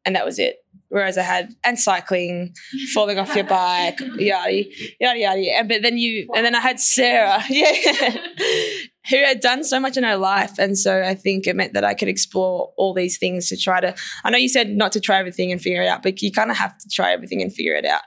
and 0.05 0.15
that 0.15 0.25
was 0.25 0.37
it. 0.37 0.57
Whereas 0.95 1.17
I 1.17 1.23
had 1.23 1.53
and 1.65 1.77
cycling, 1.77 2.55
falling 2.93 3.19
off 3.19 3.35
your 3.35 3.43
bike, 3.43 3.99
yada 3.99 4.63
yada 4.97 5.19
yada. 5.19 5.57
And 5.57 5.67
but 5.67 5.81
then 5.81 5.97
you 5.97 6.25
and 6.33 6.45
then 6.45 6.55
I 6.55 6.61
had 6.61 6.79
Sarah, 6.79 7.43
yeah, 7.49 7.73
who 9.09 9.17
had 9.17 9.41
done 9.41 9.65
so 9.65 9.77
much 9.77 9.97
in 9.97 10.05
her 10.05 10.15
life, 10.15 10.57
and 10.57 10.77
so 10.77 11.03
I 11.03 11.13
think 11.13 11.47
it 11.47 11.55
meant 11.57 11.73
that 11.73 11.83
I 11.83 11.95
could 11.95 12.07
explore 12.07 12.71
all 12.77 12.93
these 12.93 13.17
things 13.17 13.49
to 13.49 13.57
try 13.57 13.81
to. 13.81 13.93
I 14.23 14.29
know 14.29 14.37
you 14.37 14.47
said 14.47 14.69
not 14.69 14.93
to 14.93 15.01
try 15.01 15.19
everything 15.19 15.51
and 15.51 15.59
figure 15.59 15.81
it 15.81 15.89
out, 15.89 16.01
but 16.01 16.21
you 16.21 16.31
kind 16.31 16.49
of 16.49 16.55
have 16.55 16.77
to 16.77 16.87
try 16.89 17.11
everything 17.11 17.41
and 17.41 17.53
figure 17.53 17.75
it 17.75 17.85
out. 17.85 18.03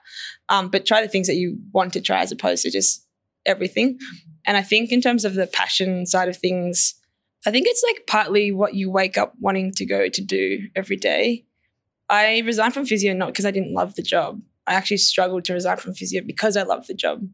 Um, 0.48 0.70
but 0.70 0.86
try 0.86 1.02
the 1.02 1.08
things 1.08 1.26
that 1.26 1.36
you 1.36 1.58
want 1.74 1.92
to 1.92 2.00
try 2.00 2.22
as 2.22 2.32
opposed 2.32 2.62
to 2.62 2.70
just 2.70 3.06
everything. 3.44 3.98
And 4.46 4.56
I 4.56 4.62
think 4.62 4.92
in 4.92 5.02
terms 5.02 5.26
of 5.26 5.34
the 5.34 5.46
passion 5.46 6.06
side 6.06 6.30
of 6.30 6.38
things, 6.38 6.94
I 7.46 7.50
think 7.50 7.66
it's 7.68 7.82
like 7.86 8.06
partly 8.06 8.50
what 8.50 8.72
you 8.72 8.90
wake 8.90 9.18
up 9.18 9.34
wanting 9.40 9.72
to 9.72 9.84
go 9.84 10.08
to 10.08 10.24
do 10.24 10.68
every 10.74 10.96
day. 10.96 11.44
I 12.10 12.38
resigned 12.40 12.74
from 12.74 12.86
physio 12.86 13.12
not 13.14 13.28
because 13.28 13.46
I 13.46 13.50
didn't 13.50 13.74
love 13.74 13.94
the 13.94 14.02
job. 14.02 14.40
I 14.66 14.74
actually 14.74 14.98
struggled 14.98 15.44
to 15.46 15.54
resign 15.54 15.76
from 15.78 15.94
physio 15.94 16.22
because 16.24 16.56
I 16.56 16.62
loved 16.62 16.88
the 16.88 16.94
job. 16.94 17.26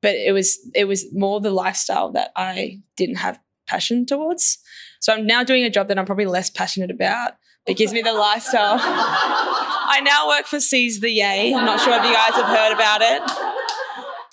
But 0.00 0.16
it 0.16 0.32
was 0.32 0.58
it 0.74 0.84
was 0.86 1.12
more 1.12 1.40
the 1.40 1.50
lifestyle 1.50 2.10
that 2.12 2.32
I 2.36 2.80
didn't 2.96 3.16
have 3.16 3.38
passion 3.66 4.04
towards. 4.04 4.58
So 5.00 5.12
I'm 5.12 5.26
now 5.26 5.44
doing 5.44 5.64
a 5.64 5.70
job 5.70 5.88
that 5.88 5.98
I'm 5.98 6.06
probably 6.06 6.26
less 6.26 6.50
passionate 6.50 6.90
about. 6.90 7.32
But 7.66 7.76
gives 7.76 7.92
me 7.92 8.02
the 8.02 8.12
lifestyle. 8.12 8.78
I 8.80 10.00
now 10.02 10.28
work 10.28 10.46
for 10.46 10.58
Seize 10.58 11.00
the 11.00 11.10
Yay. 11.10 11.54
I'm 11.54 11.64
not 11.64 11.80
sure 11.80 11.94
if 11.94 12.04
you 12.04 12.12
guys 12.12 12.34
have 12.34 12.46
heard 12.46 12.72
about 12.72 13.02
it. 13.02 13.22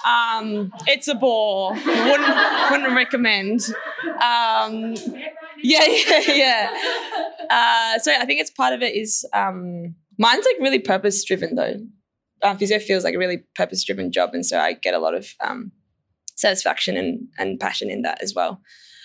Um, 0.06 0.74
it's 0.88 1.08
a 1.08 1.16
bore. 1.16 1.74
Wouldn't 1.74 2.72
wouldn't 2.72 2.96
recommend. 2.96 3.62
Um, 4.06 4.96
yeah, 5.62 5.86
yeah, 5.88 6.22
yeah. 6.28 7.29
Uh, 7.50 7.98
so 8.00 8.14
I 8.14 8.26
think 8.26 8.40
it's 8.40 8.52
part 8.52 8.74
of 8.74 8.82
it 8.82 8.96
is 8.96 9.26
um, 9.34 9.96
mine's 10.18 10.46
like 10.46 10.58
really 10.60 10.80
purpose 10.80 11.24
driven 11.24 11.56
though. 11.56 11.78
Um, 12.42 12.58
physio 12.58 12.80
feels 12.80 13.04
like 13.04 13.16
a 13.16 13.18
really 13.18 13.44
purpose 13.56 13.84
driven 13.84 14.12
job, 14.12 14.34
and 14.34 14.46
so 14.46 14.60
I 14.60 14.74
get 14.74 14.94
a 14.94 15.00
lot 15.00 15.14
of 15.14 15.34
um, 15.42 15.72
satisfaction 16.36 16.96
and 16.96 17.28
and 17.38 17.60
passion 17.60 17.90
in 17.90 18.04
that 18.04 18.22
as 18.22 18.34
well. 18.34 18.62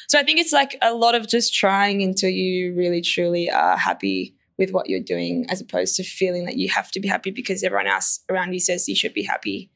So 0.08 0.18
I 0.18 0.22
think 0.22 0.38
it's 0.38 0.52
like 0.52 0.76
a 0.82 0.94
lot 0.94 1.14
of 1.14 1.26
just 1.26 1.54
trying 1.54 2.02
until 2.02 2.30
you 2.30 2.74
really 2.74 3.00
truly 3.00 3.50
are 3.50 3.76
happy 3.76 4.36
with 4.58 4.70
what 4.70 4.88
you're 4.88 5.00
doing, 5.00 5.46
as 5.50 5.60
opposed 5.60 5.96
to 5.96 6.04
feeling 6.04 6.44
that 6.44 6.56
you 6.56 6.68
have 6.68 6.90
to 6.92 7.00
be 7.00 7.08
happy 7.08 7.30
because 7.30 7.64
everyone 7.64 7.88
else 7.88 8.20
around 8.30 8.52
you 8.52 8.60
says 8.60 8.88
you 8.88 8.94
should 8.94 9.14
be 9.14 9.24
happy. 9.24 9.70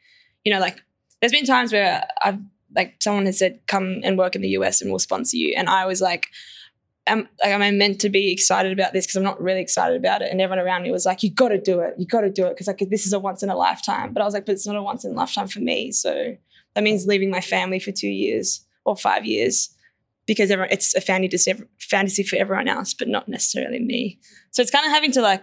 You 0.45 0.53
know, 0.53 0.61
like 0.61 0.83
there's 1.21 1.33
been 1.33 1.47
times 1.47 1.73
where 1.73 2.07
I've 2.23 2.39
like 2.77 2.97
someone 3.01 3.27
has 3.27 3.39
said, 3.39 3.61
"Come 3.67 4.01
and 4.05 4.19
work 4.19 4.37
in 4.37 4.43
the 4.43 4.51
US, 4.51 4.81
and 4.81 4.91
we'll 4.91 4.99
sponsor 4.99 5.37
you," 5.37 5.55
and 5.57 5.69
I 5.69 5.87
was 5.87 6.01
like. 6.01 6.29
Am, 7.09 7.29
like, 7.43 7.53
am 7.53 7.63
I 7.63 7.71
meant 7.71 8.01
to 8.03 8.09
be 8.09 8.33
excited 8.33 8.73
about 8.73 8.93
this? 8.93 9.07
Because 9.07 9.17
I'm 9.17 9.23
not 9.23 9.41
really 9.41 9.61
excited 9.61 9.97
about 9.97 10.23
it. 10.23 10.31
And 10.31 10.41
everyone 10.41 10.65
around 10.65 10.83
me 10.83 10.91
was 10.91 11.07
like, 11.07 11.23
"You 11.23 11.31
got 11.31 11.49
to 11.49 11.61
do 11.61 11.81
it. 11.81 11.95
You 11.99 12.07
got 12.07 12.23
to 12.23 12.31
do 12.31 12.47
it." 12.47 12.51
Because 12.51 12.67
like 12.67 12.83
this 12.91 13.07
is 13.07 13.13
a 13.13 13.19
once 13.19 13.43
in 13.43 13.51
a 13.51 13.57
lifetime. 13.57 14.13
But 14.13 14.23
I 14.23 14.25
was 14.25 14.35
like, 14.35 14.47
"But 14.47 14.53
it's 14.53 14.67
not 14.67 14.77
a 14.77 14.83
once 14.83 15.05
in 15.05 15.13
a 15.13 15.15
lifetime 15.15 15.49
for 15.49 15.61
me." 15.61 15.93
So 15.93 16.37
that 16.75 16.85
means 16.85 17.07
leaving 17.07 17.31
my 17.31 17.41
family 17.41 17.81
for 17.81 17.93
two 17.93 18.09
years 18.09 18.65
or 18.85 18.97
five 18.97 19.25
years 19.25 19.71
because 20.27 20.51
everyone, 20.51 20.71
it's 20.71 20.95
a 20.95 21.01
fantasy, 21.01 21.55
fantasy 21.81 22.23
for 22.23 22.37
everyone 22.37 22.69
else, 22.69 22.95
but 22.95 23.09
not 23.09 23.29
necessarily 23.29 23.81
me. 23.81 24.21
So 24.51 24.63
it's 24.63 24.71
kind 24.71 24.87
of 24.87 24.93
having 24.93 25.11
to 25.13 25.23
like 25.23 25.43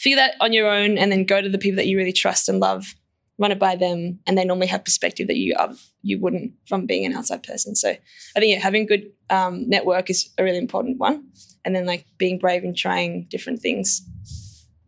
figure 0.00 0.16
that 0.16 0.34
on 0.40 0.52
your 0.52 0.68
own 0.68 0.98
and 0.98 1.12
then 1.12 1.24
go 1.24 1.40
to 1.40 1.48
the 1.48 1.58
people 1.58 1.76
that 1.76 1.86
you 1.86 1.96
really 1.96 2.12
trust 2.12 2.48
and 2.48 2.58
love, 2.58 2.94
run 3.40 3.50
it 3.50 3.58
by 3.58 3.74
them, 3.74 4.20
and 4.26 4.36
they 4.36 4.44
normally 4.44 4.66
have 4.68 4.84
perspective 4.84 5.26
that 5.26 5.36
you 5.36 5.56
are, 5.58 5.70
you 6.02 6.20
wouldn't 6.20 6.52
from 6.68 6.86
being 6.86 7.06
an 7.06 7.14
outside 7.14 7.42
person. 7.42 7.74
So 7.74 7.88
I 7.88 8.38
think 8.38 8.52
yeah, 8.52 8.60
having 8.60 8.86
good 8.86 9.10
um, 9.30 9.68
network 9.68 10.10
is 10.10 10.28
a 10.38 10.44
really 10.44 10.58
important 10.58 10.98
one, 10.98 11.30
and 11.64 11.74
then 11.74 11.86
like 11.86 12.04
being 12.18 12.38
brave 12.38 12.62
and 12.62 12.76
trying 12.76 13.26
different 13.30 13.60
things, 13.60 14.02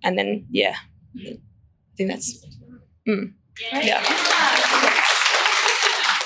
and 0.05 0.19
then 0.19 0.47
yeah, 0.51 0.77
I 1.16 1.39
think 1.97 2.11
that's 2.11 2.47
mm, 3.09 3.33
yeah. 3.73 4.03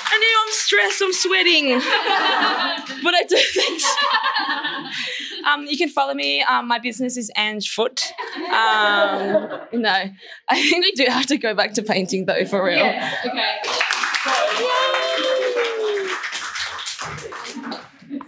I 0.09 0.17
know 0.19 0.27
I'm 0.45 0.51
stressed, 0.51 1.01
I'm 1.01 1.13
sweating, 1.13 1.69
but 3.03 3.13
I 3.15 3.23
do 3.23 3.37
things. 3.37 3.85
Um, 5.47 5.65
you 5.65 5.77
can 5.77 5.89
follow 5.89 6.13
me. 6.13 6.41
Um, 6.41 6.67
my 6.67 6.79
business 6.79 7.15
is 7.15 7.31
Ange 7.37 7.69
Foot. 7.69 8.01
Um, 8.35 9.49
no, 9.71 10.03
I 10.49 10.69
think 10.69 10.83
we 10.83 10.91
do 10.91 11.05
have 11.09 11.25
to 11.27 11.37
go 11.37 11.53
back 11.53 11.73
to 11.75 11.83
painting 11.83 12.25
though, 12.25 12.43
for 12.45 12.63
real. 12.63 12.85
Okay. 12.85 13.57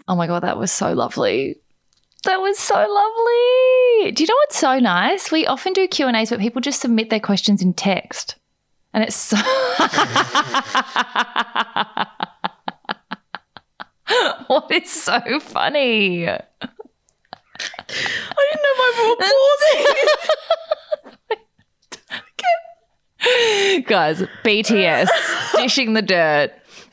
Oh 0.08 0.16
my 0.16 0.28
god, 0.28 0.44
that 0.44 0.58
was 0.58 0.72
so 0.72 0.94
lovely. 0.94 1.58
That 2.24 2.38
was 2.38 2.58
so 2.58 2.76
lovely. 2.76 4.12
Do 4.12 4.24
you 4.24 4.28
know 4.28 4.36
what's 4.36 4.58
so 4.58 4.80
nice? 4.80 5.32
We 5.32 5.46
often 5.46 5.74
do 5.74 5.88
Q 5.88 6.08
and 6.08 6.16
A's, 6.16 6.30
but 6.30 6.40
people 6.40 6.62
just 6.62 6.82
submit 6.82 7.10
their 7.10 7.20
questions 7.20 7.62
in 7.62 7.74
text, 7.74 8.36
and 8.94 9.04
it's 9.04 9.16
so. 9.16 9.36
what 14.48 14.72
is 14.72 14.90
so 14.90 15.40
funny? 15.40 16.28
I 17.60 18.42
didn't 18.52 18.64
know 18.64 18.76
my 18.78 18.92
pausing. 19.20 19.86
Guys, 23.88 24.22
BTS 24.44 25.08
dishing 25.56 25.94
the 25.94 26.02
dirt. 26.02 26.52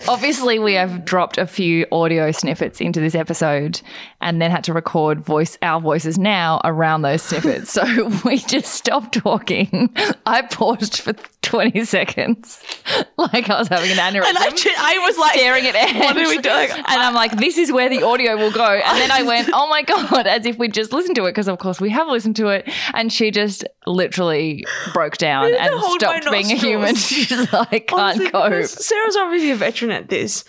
Obviously, 0.08 0.58
we 0.58 0.74
have 0.74 1.04
dropped 1.04 1.38
a 1.38 1.46
few 1.46 1.86
audio 1.90 2.30
snippets 2.30 2.80
into 2.80 3.00
this 3.00 3.14
episode 3.14 3.80
and 4.20 4.40
then 4.40 4.50
had 4.50 4.64
to 4.64 4.72
record 4.72 5.20
voice 5.20 5.58
our 5.62 5.80
voices 5.80 6.18
now 6.18 6.60
around 6.64 7.02
those 7.02 7.22
snippets. 7.22 7.70
So 7.70 7.84
we 8.24 8.38
just 8.38 8.72
stopped 8.74 9.14
talking. 9.14 9.94
I 10.24 10.42
paused 10.42 11.00
for 11.00 11.14
20 11.46 11.84
seconds 11.84 12.60
like 13.16 13.48
I 13.48 13.58
was 13.58 13.68
having 13.68 13.90
an 13.92 13.98
aneurysm. 13.98 14.28
And 14.28 14.38
I, 14.38 14.50
I 14.78 14.98
was 15.06 15.16
like 15.16 15.34
staring 15.34 15.66
at 15.66 15.76
Ange. 15.76 15.98
What 15.98 16.16
are 16.16 16.28
we 16.28 16.38
doing? 16.38 16.70
And 16.70 16.84
I'm 16.86 17.14
like, 17.14 17.36
this 17.36 17.56
is 17.56 17.70
where 17.70 17.88
the 17.88 18.02
audio 18.02 18.36
will 18.36 18.50
go. 18.50 18.64
And 18.64 18.98
then 18.98 19.12
I 19.12 19.22
went, 19.22 19.50
oh 19.52 19.68
my 19.68 19.82
God, 19.82 20.26
as 20.26 20.44
if 20.44 20.58
we 20.58 20.68
just 20.68 20.92
listened 20.92 21.14
to 21.16 21.24
it, 21.26 21.30
because 21.30 21.46
of 21.46 21.58
course 21.58 21.80
we 21.80 21.90
have 21.90 22.08
listened 22.08 22.34
to 22.36 22.48
it. 22.48 22.68
And 22.94 23.12
she 23.12 23.30
just 23.30 23.64
literally 23.86 24.64
broke 24.92 25.18
down 25.18 25.54
and 25.54 25.80
stopped 25.80 26.28
being 26.30 26.50
a 26.50 26.56
human. 26.56 26.96
She's 26.96 27.52
like, 27.52 27.86
can't 27.86 27.92
Honestly, 27.92 28.30
cope. 28.30 28.64
Sarah's 28.64 29.16
obviously 29.16 29.52
a 29.52 29.56
veteran 29.56 29.92
at 29.92 30.08
this. 30.08 30.44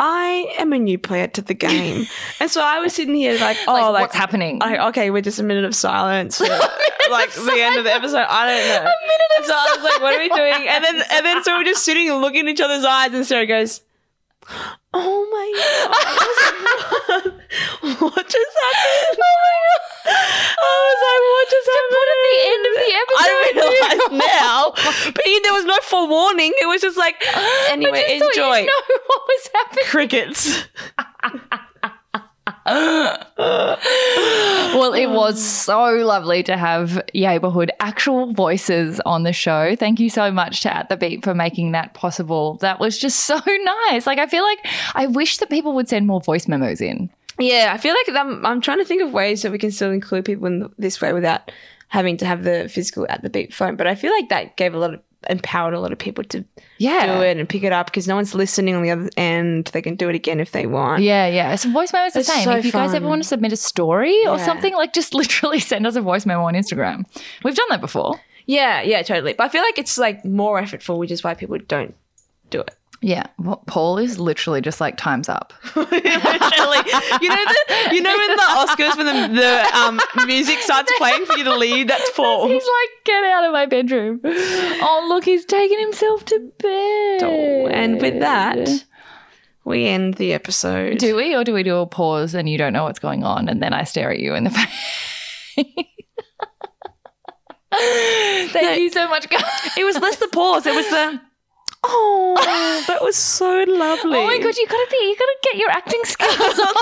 I 0.00 0.54
am 0.58 0.72
a 0.72 0.78
new 0.78 0.96
player 0.98 1.26
to 1.28 1.42
the 1.42 1.54
game, 1.54 2.06
and 2.40 2.50
so 2.50 2.62
I 2.62 2.78
was 2.78 2.94
sitting 2.94 3.14
here 3.14 3.38
like, 3.38 3.56
oh, 3.66 3.72
like, 3.72 4.02
what's 4.02 4.14
happening? 4.14 4.60
Like, 4.60 4.78
okay, 4.90 5.10
we're 5.10 5.22
just 5.22 5.40
a 5.40 5.42
minute 5.42 5.64
of 5.64 5.74
silence, 5.74 6.38
for, 6.38 6.44
like 7.10 7.32
the 7.32 7.58
end 7.60 7.78
of 7.78 7.84
the 7.84 7.92
episode. 7.92 8.24
I 8.28 8.46
don't 8.46 8.68
know. 8.84 8.90
And 9.38 9.46
so 9.46 9.54
I 9.54 9.74
was 9.76 9.84
like, 9.84 10.00
what 10.02 10.14
are 10.14 10.18
we 10.18 10.28
doing? 10.28 10.68
And 10.68 10.84
then 10.84 11.02
and 11.10 11.26
then 11.26 11.42
so 11.44 11.56
we're 11.56 11.64
just 11.64 11.84
sitting 11.84 12.08
and 12.10 12.20
looking 12.20 12.40
in 12.40 12.48
each 12.48 12.60
other's 12.60 12.84
eyes, 12.84 13.12
and 13.14 13.24
Sarah 13.26 13.46
goes, 13.46 13.80
"Oh 14.94 15.28
my 15.32 15.52
god, 17.22 17.32
what 18.00 18.28
just 18.28 18.56
happened?" 18.72 19.18
Oh 19.18 19.36
my 19.42 19.56
god. 19.64 19.80
I 20.08 20.74
was 20.88 21.00
like, 21.08 21.22
what 21.28 21.46
just 21.50 21.68
happened? 21.68 22.08
at 22.08 22.20
the 22.24 22.38
end 22.48 22.64
of 22.66 22.74
the 22.78 22.90
episode. 22.98 23.18
I 23.18 23.52
realise 23.54 24.10
now, 24.28 24.72
but 25.12 25.24
there 25.24 25.52
was 25.52 25.64
no 25.64 25.78
forewarning. 25.82 26.52
It 26.60 26.66
was 26.66 26.80
just 26.80 26.96
like, 26.96 27.16
anyway, 27.70 28.18
just 28.18 28.36
enjoy. 28.36 28.58
you 28.58 28.66
know 28.66 28.72
what 29.06 29.22
was 29.28 29.50
happening. 29.54 29.84
Crickets. 29.86 30.64
well, 32.68 33.78
it 34.92 35.06
was 35.06 35.42
so 35.42 35.94
lovely 36.04 36.42
to 36.42 36.54
have 36.56 37.00
neighborhood 37.14 37.70
actual 37.80 38.34
voices 38.34 39.00
on 39.06 39.22
the 39.22 39.32
show. 39.32 39.74
Thank 39.74 40.00
you 40.00 40.10
so 40.10 40.30
much 40.30 40.60
to 40.62 40.76
At 40.76 40.90
the 40.90 40.96
Beep 40.96 41.24
for 41.24 41.34
making 41.34 41.72
that 41.72 41.94
possible. 41.94 42.56
That 42.56 42.78
was 42.78 42.98
just 42.98 43.20
so 43.20 43.40
nice. 43.88 44.06
Like, 44.06 44.18
I 44.18 44.26
feel 44.26 44.42
like 44.42 44.58
I 44.94 45.06
wish 45.06 45.38
that 45.38 45.48
people 45.48 45.72
would 45.74 45.88
send 45.88 46.06
more 46.06 46.20
voice 46.20 46.46
memos 46.46 46.82
in. 46.82 47.08
Yeah, 47.38 47.70
I 47.72 47.78
feel 47.78 47.94
like 47.94 48.16
I'm, 48.16 48.44
I'm 48.44 48.60
trying 48.60 48.78
to 48.78 48.84
think 48.84 49.02
of 49.02 49.12
ways 49.12 49.42
that 49.42 49.52
we 49.52 49.58
can 49.58 49.70
still 49.70 49.90
include 49.92 50.24
people 50.24 50.46
in 50.46 50.68
this 50.78 51.00
way 51.00 51.12
without 51.12 51.50
having 51.88 52.16
to 52.18 52.26
have 52.26 52.44
the 52.44 52.68
physical 52.68 53.06
at 53.08 53.22
the 53.22 53.30
beep 53.30 53.52
phone. 53.52 53.76
But 53.76 53.86
I 53.86 53.94
feel 53.94 54.10
like 54.12 54.28
that 54.30 54.56
gave 54.56 54.74
a 54.74 54.78
lot 54.78 54.94
of 54.94 55.00
empowered 55.28 55.74
a 55.74 55.80
lot 55.80 55.90
of 55.90 55.98
people 55.98 56.22
to 56.22 56.44
Yeah. 56.78 57.16
do 57.16 57.22
it 57.24 57.36
and 57.38 57.48
pick 57.48 57.64
it 57.64 57.72
up 57.72 57.86
because 57.86 58.06
no 58.06 58.14
one's 58.14 58.36
listening 58.36 58.76
on 58.76 58.82
the 58.82 58.90
other 58.92 59.10
end. 59.16 59.66
They 59.72 59.82
can 59.82 59.96
do 59.96 60.08
it 60.08 60.14
again 60.14 60.38
if 60.38 60.52
they 60.52 60.64
want. 60.66 61.02
Yeah, 61.02 61.26
yeah. 61.26 61.56
So 61.56 61.70
voice 61.70 61.92
memo 61.92 62.06
is 62.06 62.12
the 62.12 62.20
It's 62.20 62.32
same. 62.32 62.44
so 62.44 62.52
if 62.52 62.64
you 62.64 62.70
guys 62.70 62.94
ever 62.94 63.06
want 63.08 63.22
to 63.24 63.28
submit 63.28 63.52
a 63.52 63.56
story 63.56 64.26
or 64.28 64.38
something, 64.38 64.72
like 64.74 64.92
just 64.94 65.14
literally 65.22 65.58
send 65.58 65.88
us 65.88 65.96
a 65.96 66.00
voice 66.00 66.24
memo 66.24 66.44
on 66.44 66.54
Instagram. 66.54 67.04
We've 67.42 67.56
done 67.56 67.66
that 67.70 67.80
before. 67.80 68.20
Yeah, 68.46 68.80
yeah, 68.82 69.02
totally. 69.02 69.32
But 69.32 69.44
I 69.44 69.48
feel 69.48 69.62
like 69.62 69.76
it's 69.78 69.98
like 69.98 70.24
more 70.24 70.60
effortful, 70.62 70.98
which 70.98 71.10
is 71.10 71.24
why 71.24 71.34
people 71.34 71.58
don't 71.66 71.96
do 72.50 72.60
it. 72.60 72.77
Yeah. 73.00 73.26
Well, 73.38 73.62
Paul 73.66 73.98
is 73.98 74.18
literally 74.18 74.60
just 74.60 74.80
like 74.80 74.96
time's 74.96 75.28
up. 75.28 75.52
Literally, 75.76 75.98
you 76.02 77.28
know 77.28 77.44
the 77.44 77.88
you 77.92 78.02
know 78.02 78.14
in 78.14 78.36
the 78.36 78.46
Oscars 78.48 78.96
when 78.96 79.06
the, 79.06 79.40
the 79.40 79.76
um, 79.76 80.00
music 80.26 80.58
starts 80.58 80.92
playing 80.98 81.24
for 81.24 81.36
you 81.36 81.44
to 81.44 81.56
leave. 81.56 81.86
That's 81.86 82.10
Paul. 82.16 82.48
He's 82.48 82.62
like, 82.62 82.90
get 83.04 83.22
out 83.24 83.44
of 83.44 83.52
my 83.52 83.66
bedroom. 83.66 84.20
Oh, 84.24 85.06
look, 85.08 85.24
he's 85.24 85.44
taking 85.44 85.78
himself 85.78 86.24
to 86.26 86.50
bed. 86.58 87.22
and 87.72 88.00
with 88.00 88.18
that, 88.18 88.68
we 89.64 89.86
end 89.86 90.14
the 90.14 90.32
episode. 90.32 90.98
Do 90.98 91.14
we, 91.14 91.36
or 91.36 91.44
do 91.44 91.54
we 91.54 91.62
do 91.62 91.76
a 91.76 91.86
pause 91.86 92.34
and 92.34 92.48
you 92.48 92.58
don't 92.58 92.72
know 92.72 92.82
what's 92.84 92.98
going 92.98 93.22
on, 93.22 93.48
and 93.48 93.62
then 93.62 93.72
I 93.72 93.84
stare 93.84 94.10
at 94.10 94.18
you 94.18 94.34
in 94.34 94.42
the 94.42 94.50
face? 95.56 95.84
Thank 97.70 98.80
you 98.80 98.90
so 98.90 99.08
much, 99.08 99.28
guys. 99.28 99.42
It 99.76 99.84
was 99.84 99.98
less 100.00 100.16
the 100.16 100.28
pause. 100.28 100.66
It 100.66 100.74
was 100.74 100.88
the 100.88 101.20
oh, 101.84 102.84
that 102.86 103.02
was 103.02 103.16
so 103.16 103.64
lovely. 103.68 104.18
Oh 104.18 104.26
my 104.26 104.38
god, 104.38 104.56
you 104.56 104.66
gotta 104.66 104.88
be, 104.90 104.96
you 104.96 105.16
gotta 105.16 105.36
get 105.42 105.56
your 105.56 105.70
acting 105.70 106.00
skills. 106.04 106.58
On 106.58 106.74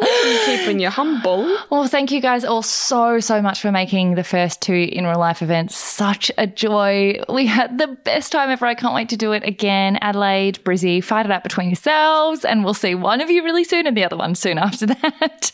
keeping 0.44 0.80
you 0.80 0.90
humble. 0.90 1.56
Well, 1.70 1.86
thank 1.86 2.10
you 2.10 2.20
guys 2.20 2.44
all 2.44 2.62
so, 2.62 3.20
so 3.20 3.40
much 3.42 3.60
for 3.60 3.72
making 3.72 4.14
the 4.14 4.24
first 4.24 4.60
two 4.60 4.88
in 4.92 5.06
real 5.06 5.18
life 5.18 5.42
events 5.42 5.76
such 5.76 6.30
a 6.38 6.46
joy. 6.46 7.20
We 7.28 7.46
had 7.46 7.78
the 7.78 7.88
best 7.88 8.32
time 8.32 8.50
ever. 8.50 8.66
I 8.66 8.74
can't 8.74 8.94
wait 8.94 9.08
to 9.10 9.16
do 9.16 9.32
it 9.32 9.44
again. 9.44 9.98
Adelaide, 10.00 10.62
Brizzy, 10.64 11.02
fight 11.02 11.26
it 11.26 11.32
out 11.32 11.42
between 11.42 11.68
yourselves, 11.68 12.44
and 12.44 12.64
we'll 12.64 12.74
see 12.74 12.94
one 12.94 13.20
of 13.20 13.30
you 13.30 13.42
really 13.42 13.64
soon 13.64 13.86
and 13.86 13.96
the 13.96 14.04
other 14.04 14.16
one 14.16 14.34
soon 14.34 14.58
after 14.58 14.86
that. 14.86 15.52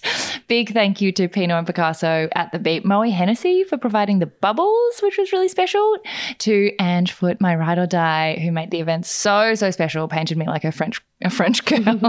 Big 0.49 0.73
thank 0.73 1.01
you 1.01 1.13
to 1.13 1.29
Pinot 1.29 1.59
and 1.59 1.67
Picasso 1.67 2.29
at 2.33 2.53
the 2.53 2.59
Beep, 2.59 2.85
Moët 2.85 3.13
Hennessy 3.13 3.65
for 3.65 3.79
providing 3.79 4.19
the 4.19 4.27
bubbles, 4.27 5.01
which 5.03 5.17
was 5.19 5.33
really 5.33 5.49
special, 5.49 5.97
to 6.39 6.73
Ange 6.81 7.13
My 7.39 7.55
ride 7.55 7.79
or 7.79 7.87
die, 7.87 8.39
who 8.43 8.51
made 8.51 8.71
the 8.71 8.81
event 8.81 9.07
so, 9.07 9.55
so 9.55 9.71
special, 9.71 10.09
painted 10.09 10.39
me 10.39 10.47
like 10.47 10.65
a 10.65 10.73
French 10.73 11.01
a 11.23 11.31
French 11.31 11.65
girl. 11.67 12.01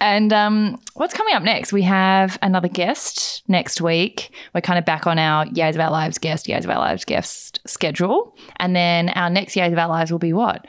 and 0.00 0.32
um, 0.32 0.78
what's 0.94 1.14
coming 1.14 1.34
up 1.34 1.42
next? 1.42 1.72
We 1.72 1.82
have 1.82 2.38
another 2.40 2.68
guest 2.68 3.42
next 3.48 3.80
week. 3.80 4.32
We're 4.54 4.60
kind 4.60 4.78
of 4.78 4.84
back 4.84 5.06
on 5.06 5.18
our 5.18 5.46
Years 5.46 5.74
of 5.74 5.80
Our 5.80 5.90
Lives 5.90 6.18
guest, 6.18 6.48
Years 6.48 6.64
of 6.64 6.70
Our 6.70 6.78
Lives 6.78 7.04
guest 7.04 7.60
schedule. 7.66 8.36
And 8.56 8.76
then 8.76 9.08
our 9.10 9.28
next 9.28 9.56
Years 9.56 9.72
of 9.72 9.78
Our 9.78 9.88
Lives 9.88 10.12
will 10.12 10.20
be 10.20 10.32
what? 10.32 10.66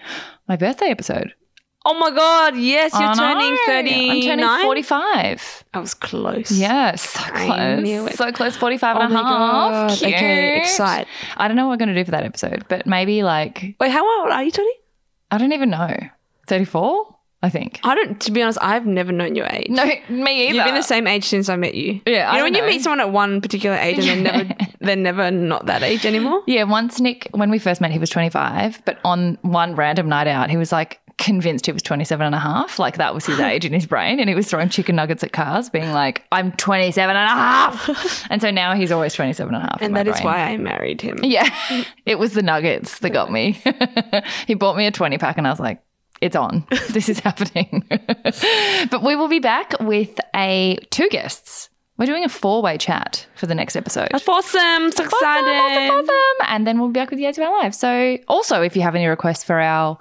My 0.47 0.55
birthday 0.55 0.87
episode. 0.87 1.33
Oh 1.85 1.93
my 1.95 2.11
god, 2.11 2.55
yes, 2.55 2.93
you're 2.93 3.03
I 3.09 3.13
turning 3.13 3.51
know. 3.51 3.57
39. 3.65 4.09
I'm 4.11 4.21
turning 4.21 4.63
45. 4.65 5.63
I 5.73 5.79
was 5.79 5.93
close. 5.93 6.49
Yeah, 6.51 6.95
so 6.95 7.19
I 7.23 7.45
close. 7.45 7.83
knew 7.83 8.07
it. 8.07 8.15
So 8.15 8.31
close, 8.31 8.55
45 8.55 8.95
and 8.97 9.03
Oh 9.03 9.05
a 9.07 9.09
my 9.09 9.29
half. 9.29 9.71
God. 9.89 9.91
Okay, 10.07 10.51
Cute. 10.53 10.63
excite. 10.63 11.07
I 11.35 11.47
don't 11.47 11.57
know 11.57 11.67
what 11.67 11.73
we're 11.73 11.85
going 11.85 11.93
to 11.93 12.01
do 12.01 12.05
for 12.05 12.11
that 12.11 12.23
episode, 12.23 12.65
but 12.69 12.85
maybe 12.87 13.23
like, 13.23 13.75
Wait, 13.81 13.91
how 13.91 14.21
old 14.21 14.31
are 14.31 14.43
you, 14.43 14.51
Tony? 14.51 14.71
I 15.29 15.37
don't 15.37 15.51
even 15.51 15.71
know. 15.71 15.97
34, 16.47 17.15
I 17.41 17.49
think. 17.49 17.79
I 17.83 17.95
don't. 17.95 18.19
To 18.21 18.31
be 18.31 18.41
honest, 18.41 18.59
I've 18.61 18.85
never 18.85 19.11
known 19.11 19.35
your 19.35 19.47
age. 19.47 19.67
No, 19.69 19.83
me 20.09 20.47
either. 20.47 20.55
You've 20.55 20.65
been 20.65 20.75
the 20.75 20.81
same 20.83 21.05
age 21.07 21.25
since 21.25 21.49
I 21.49 21.55
met 21.57 21.73
you. 21.75 21.99
Yeah, 22.05 22.29
I 22.29 22.33
you 22.33 22.37
know 22.37 22.43
when 22.45 22.53
don't 22.53 22.63
you 22.65 22.69
meet 22.69 22.81
someone 22.81 22.99
at 23.01 23.11
one 23.11 23.41
particular 23.41 23.75
age 23.75 24.05
and 24.07 24.25
they're 24.25 24.33
never 24.45 24.55
they're 24.79 24.95
never 24.95 25.31
not 25.31 25.65
that 25.65 25.83
age 25.83 26.05
anymore. 26.05 26.43
Yeah, 26.47 26.63
once 26.63 26.99
Nick, 27.01 27.27
when 27.31 27.49
we 27.49 27.59
first 27.59 27.81
met, 27.81 27.91
he 27.91 27.99
was 27.99 28.09
25, 28.09 28.83
but 28.85 28.99
on 29.03 29.37
one 29.41 29.75
random 29.75 30.07
night 30.07 30.27
out, 30.27 30.49
he 30.49 30.55
was 30.57 30.71
like 30.71 30.99
convinced 31.17 31.65
he 31.65 31.71
was 31.71 31.81
27 31.81 32.25
and 32.25 32.35
a 32.35 32.39
half. 32.39 32.79
Like 32.79 32.97
that 32.97 33.13
was 33.13 33.25
his 33.25 33.39
age 33.51 33.65
in 33.65 33.73
his 33.73 33.85
brain. 33.85 34.19
And 34.19 34.29
he 34.29 34.35
was 34.35 34.47
throwing 34.49 34.69
chicken 34.69 34.95
nuggets 34.95 35.23
at 35.23 35.31
cars, 35.31 35.69
being 35.69 35.91
like, 35.91 36.23
I'm 36.31 36.51
27 36.53 37.15
and 37.15 37.25
a 37.25 37.29
half. 37.29 38.27
and 38.29 38.41
so 38.41 38.51
now 38.51 38.75
he's 38.75 38.91
always 38.91 39.13
27 39.13 39.53
and 39.53 39.63
a 39.63 39.67
half. 39.67 39.81
And 39.81 39.95
that 39.95 40.07
is 40.07 40.15
brain. 40.15 40.25
why 40.25 40.37
I 40.39 40.57
married 40.57 41.01
him. 41.01 41.19
Yeah, 41.23 41.49
it 42.05 42.19
was 42.19 42.33
the 42.33 42.41
nuggets 42.43 42.99
that 42.99 43.11
got 43.11 43.31
me. 43.31 43.61
he 44.47 44.53
bought 44.53 44.77
me 44.77 44.85
a 44.85 44.91
20 44.91 45.17
pack 45.17 45.37
and 45.37 45.47
I 45.47 45.49
was 45.49 45.59
like, 45.59 45.81
it's 46.21 46.35
on. 46.35 46.65
This 46.91 47.09
is 47.09 47.19
happening. 47.19 47.83
but 47.89 49.03
we 49.03 49.15
will 49.15 49.27
be 49.27 49.39
back 49.39 49.73
with 49.81 50.19
a 50.33 50.77
two 50.89 51.09
guests. 51.09 51.69
We're 51.97 52.07
doing 52.07 52.23
a 52.23 52.29
four-way 52.29 52.77
chat 52.79 53.27
for 53.35 53.45
the 53.45 53.53
next 53.53 53.75
episode. 53.75 54.07
That's 54.11 54.27
awesome. 54.27 54.91
So 54.91 55.03
excited. 55.03 55.89
Awesome, 55.89 56.09
awesome. 56.09 56.47
And 56.47 56.65
then 56.65 56.79
we'll 56.79 56.89
be 56.89 56.93
back 56.99 57.11
with 57.11 57.17
the 57.17 57.23
Years 57.23 57.37
of 57.37 57.43
Our 57.43 57.51
Lives. 57.61 57.77
So 57.77 58.17
also, 58.27 58.63
if 58.63 58.75
you 58.75 58.81
have 58.81 58.95
any 58.95 59.05
requests 59.05 59.43
for 59.43 59.59
our 59.59 59.99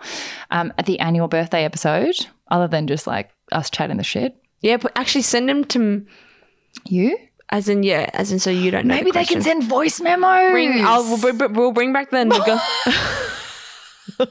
um, 0.51 0.73
at 0.79 0.87
the 0.87 0.99
annual 1.01 1.29
birthday 1.29 1.65
episode, 1.65 2.15
other 2.49 2.67
than 2.67 2.87
just 2.87 3.07
like 3.07 3.29
us 3.53 3.69
chatting 3.69 3.99
the 3.99 4.05
shit, 4.05 4.35
Yeah, 4.63 4.79
but 4.79 4.93
actually 4.97 5.21
send 5.23 5.51
them 5.51 5.65
to 5.67 6.07
you. 6.89 7.19
As 7.51 7.69
in, 7.69 7.83
yeah, 7.83 8.09
as 8.15 8.33
in, 8.33 8.39
so 8.39 8.49
you 8.49 8.71
don't 8.71 8.87
know. 8.87 8.95
Maybe 8.95 9.11
the 9.11 9.19
they 9.19 9.25
can 9.27 9.43
send 9.43 9.65
voice 9.65 10.01
memos. 10.01 10.51
Bring, 10.53 10.83
I'll, 10.87 11.03
we'll, 11.05 11.35
bring- 11.35 11.53
we'll 11.53 11.73
bring 11.73 11.93
back 11.93 12.09
the 12.11 12.25
niggle. 12.25 12.59
we'll 14.19 14.29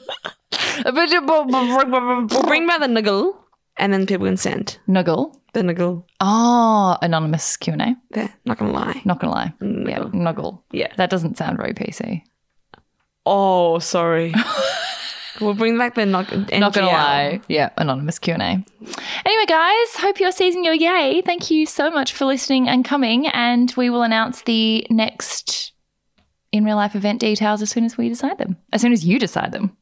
bring 2.48 2.66
back 2.66 2.80
the 2.80 2.88
niggle, 2.88 3.36
and 3.78 3.94
then 3.94 4.08
people 4.08 4.26
can 4.26 4.38
send 4.38 4.80
Nuggle. 4.88 5.36
The 5.54 5.64
niggle. 5.64 6.06
Oh, 6.20 6.26
ah, 6.26 6.98
anonymous 7.02 7.58
Q 7.58 7.74
and 7.74 7.82
A. 7.82 7.96
There, 8.12 8.34
not 8.46 8.58
gonna 8.58 8.72
lie. 8.72 9.02
Not 9.06 9.20
gonna 9.20 9.34
lie. 9.34 9.54
Yeah, 9.62 10.04
Nuggle. 10.14 10.62
Yeah. 10.72 10.94
That 10.98 11.10
doesn't 11.10 11.38
sound 11.38 11.58
very 11.58 11.74
PC. 11.74 12.22
Oh, 13.26 13.80
sorry. 13.80 14.34
we'll 15.42 15.54
bring 15.54 15.78
back 15.78 15.96
the 15.96 16.06
knock. 16.06 16.32
Not 16.52 16.74
gonna 16.74 16.88
lie. 16.88 17.42
Yeah, 17.48 17.70
anonymous 17.78 18.20
Q 18.20 18.34
and 18.34 18.42
A. 18.42 18.66
Anyway, 19.26 19.46
guys, 19.48 19.96
hope 19.96 20.20
you're 20.20 20.32
seizing 20.32 20.64
your 20.64 20.74
yay. 20.74 21.22
Thank 21.22 21.52
you 21.52 21.66
so 21.66 21.92
much 21.92 22.14
for 22.14 22.26
listening 22.26 22.68
and 22.68 22.86
coming, 22.86 23.28
and 23.28 23.74
we 23.78 23.90
will 23.90 24.04
announce 24.04 24.42
the 24.44 24.86
next 24.90 25.74
in 26.52 26.66
real 26.66 26.76
life 26.76 26.96
event 26.96 27.20
details 27.20 27.62
as 27.62 27.70
soon 27.70 27.86
as 27.86 27.98
we 27.98 28.10
decide 28.10 28.38
them. 28.38 28.58
As 28.74 28.82
soon 28.82 28.94
as 28.94 29.06
you 29.06 29.20
decide 29.20 29.52
them. 29.52 29.78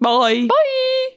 Bye. 0.00 0.46
Bye. 0.48 1.08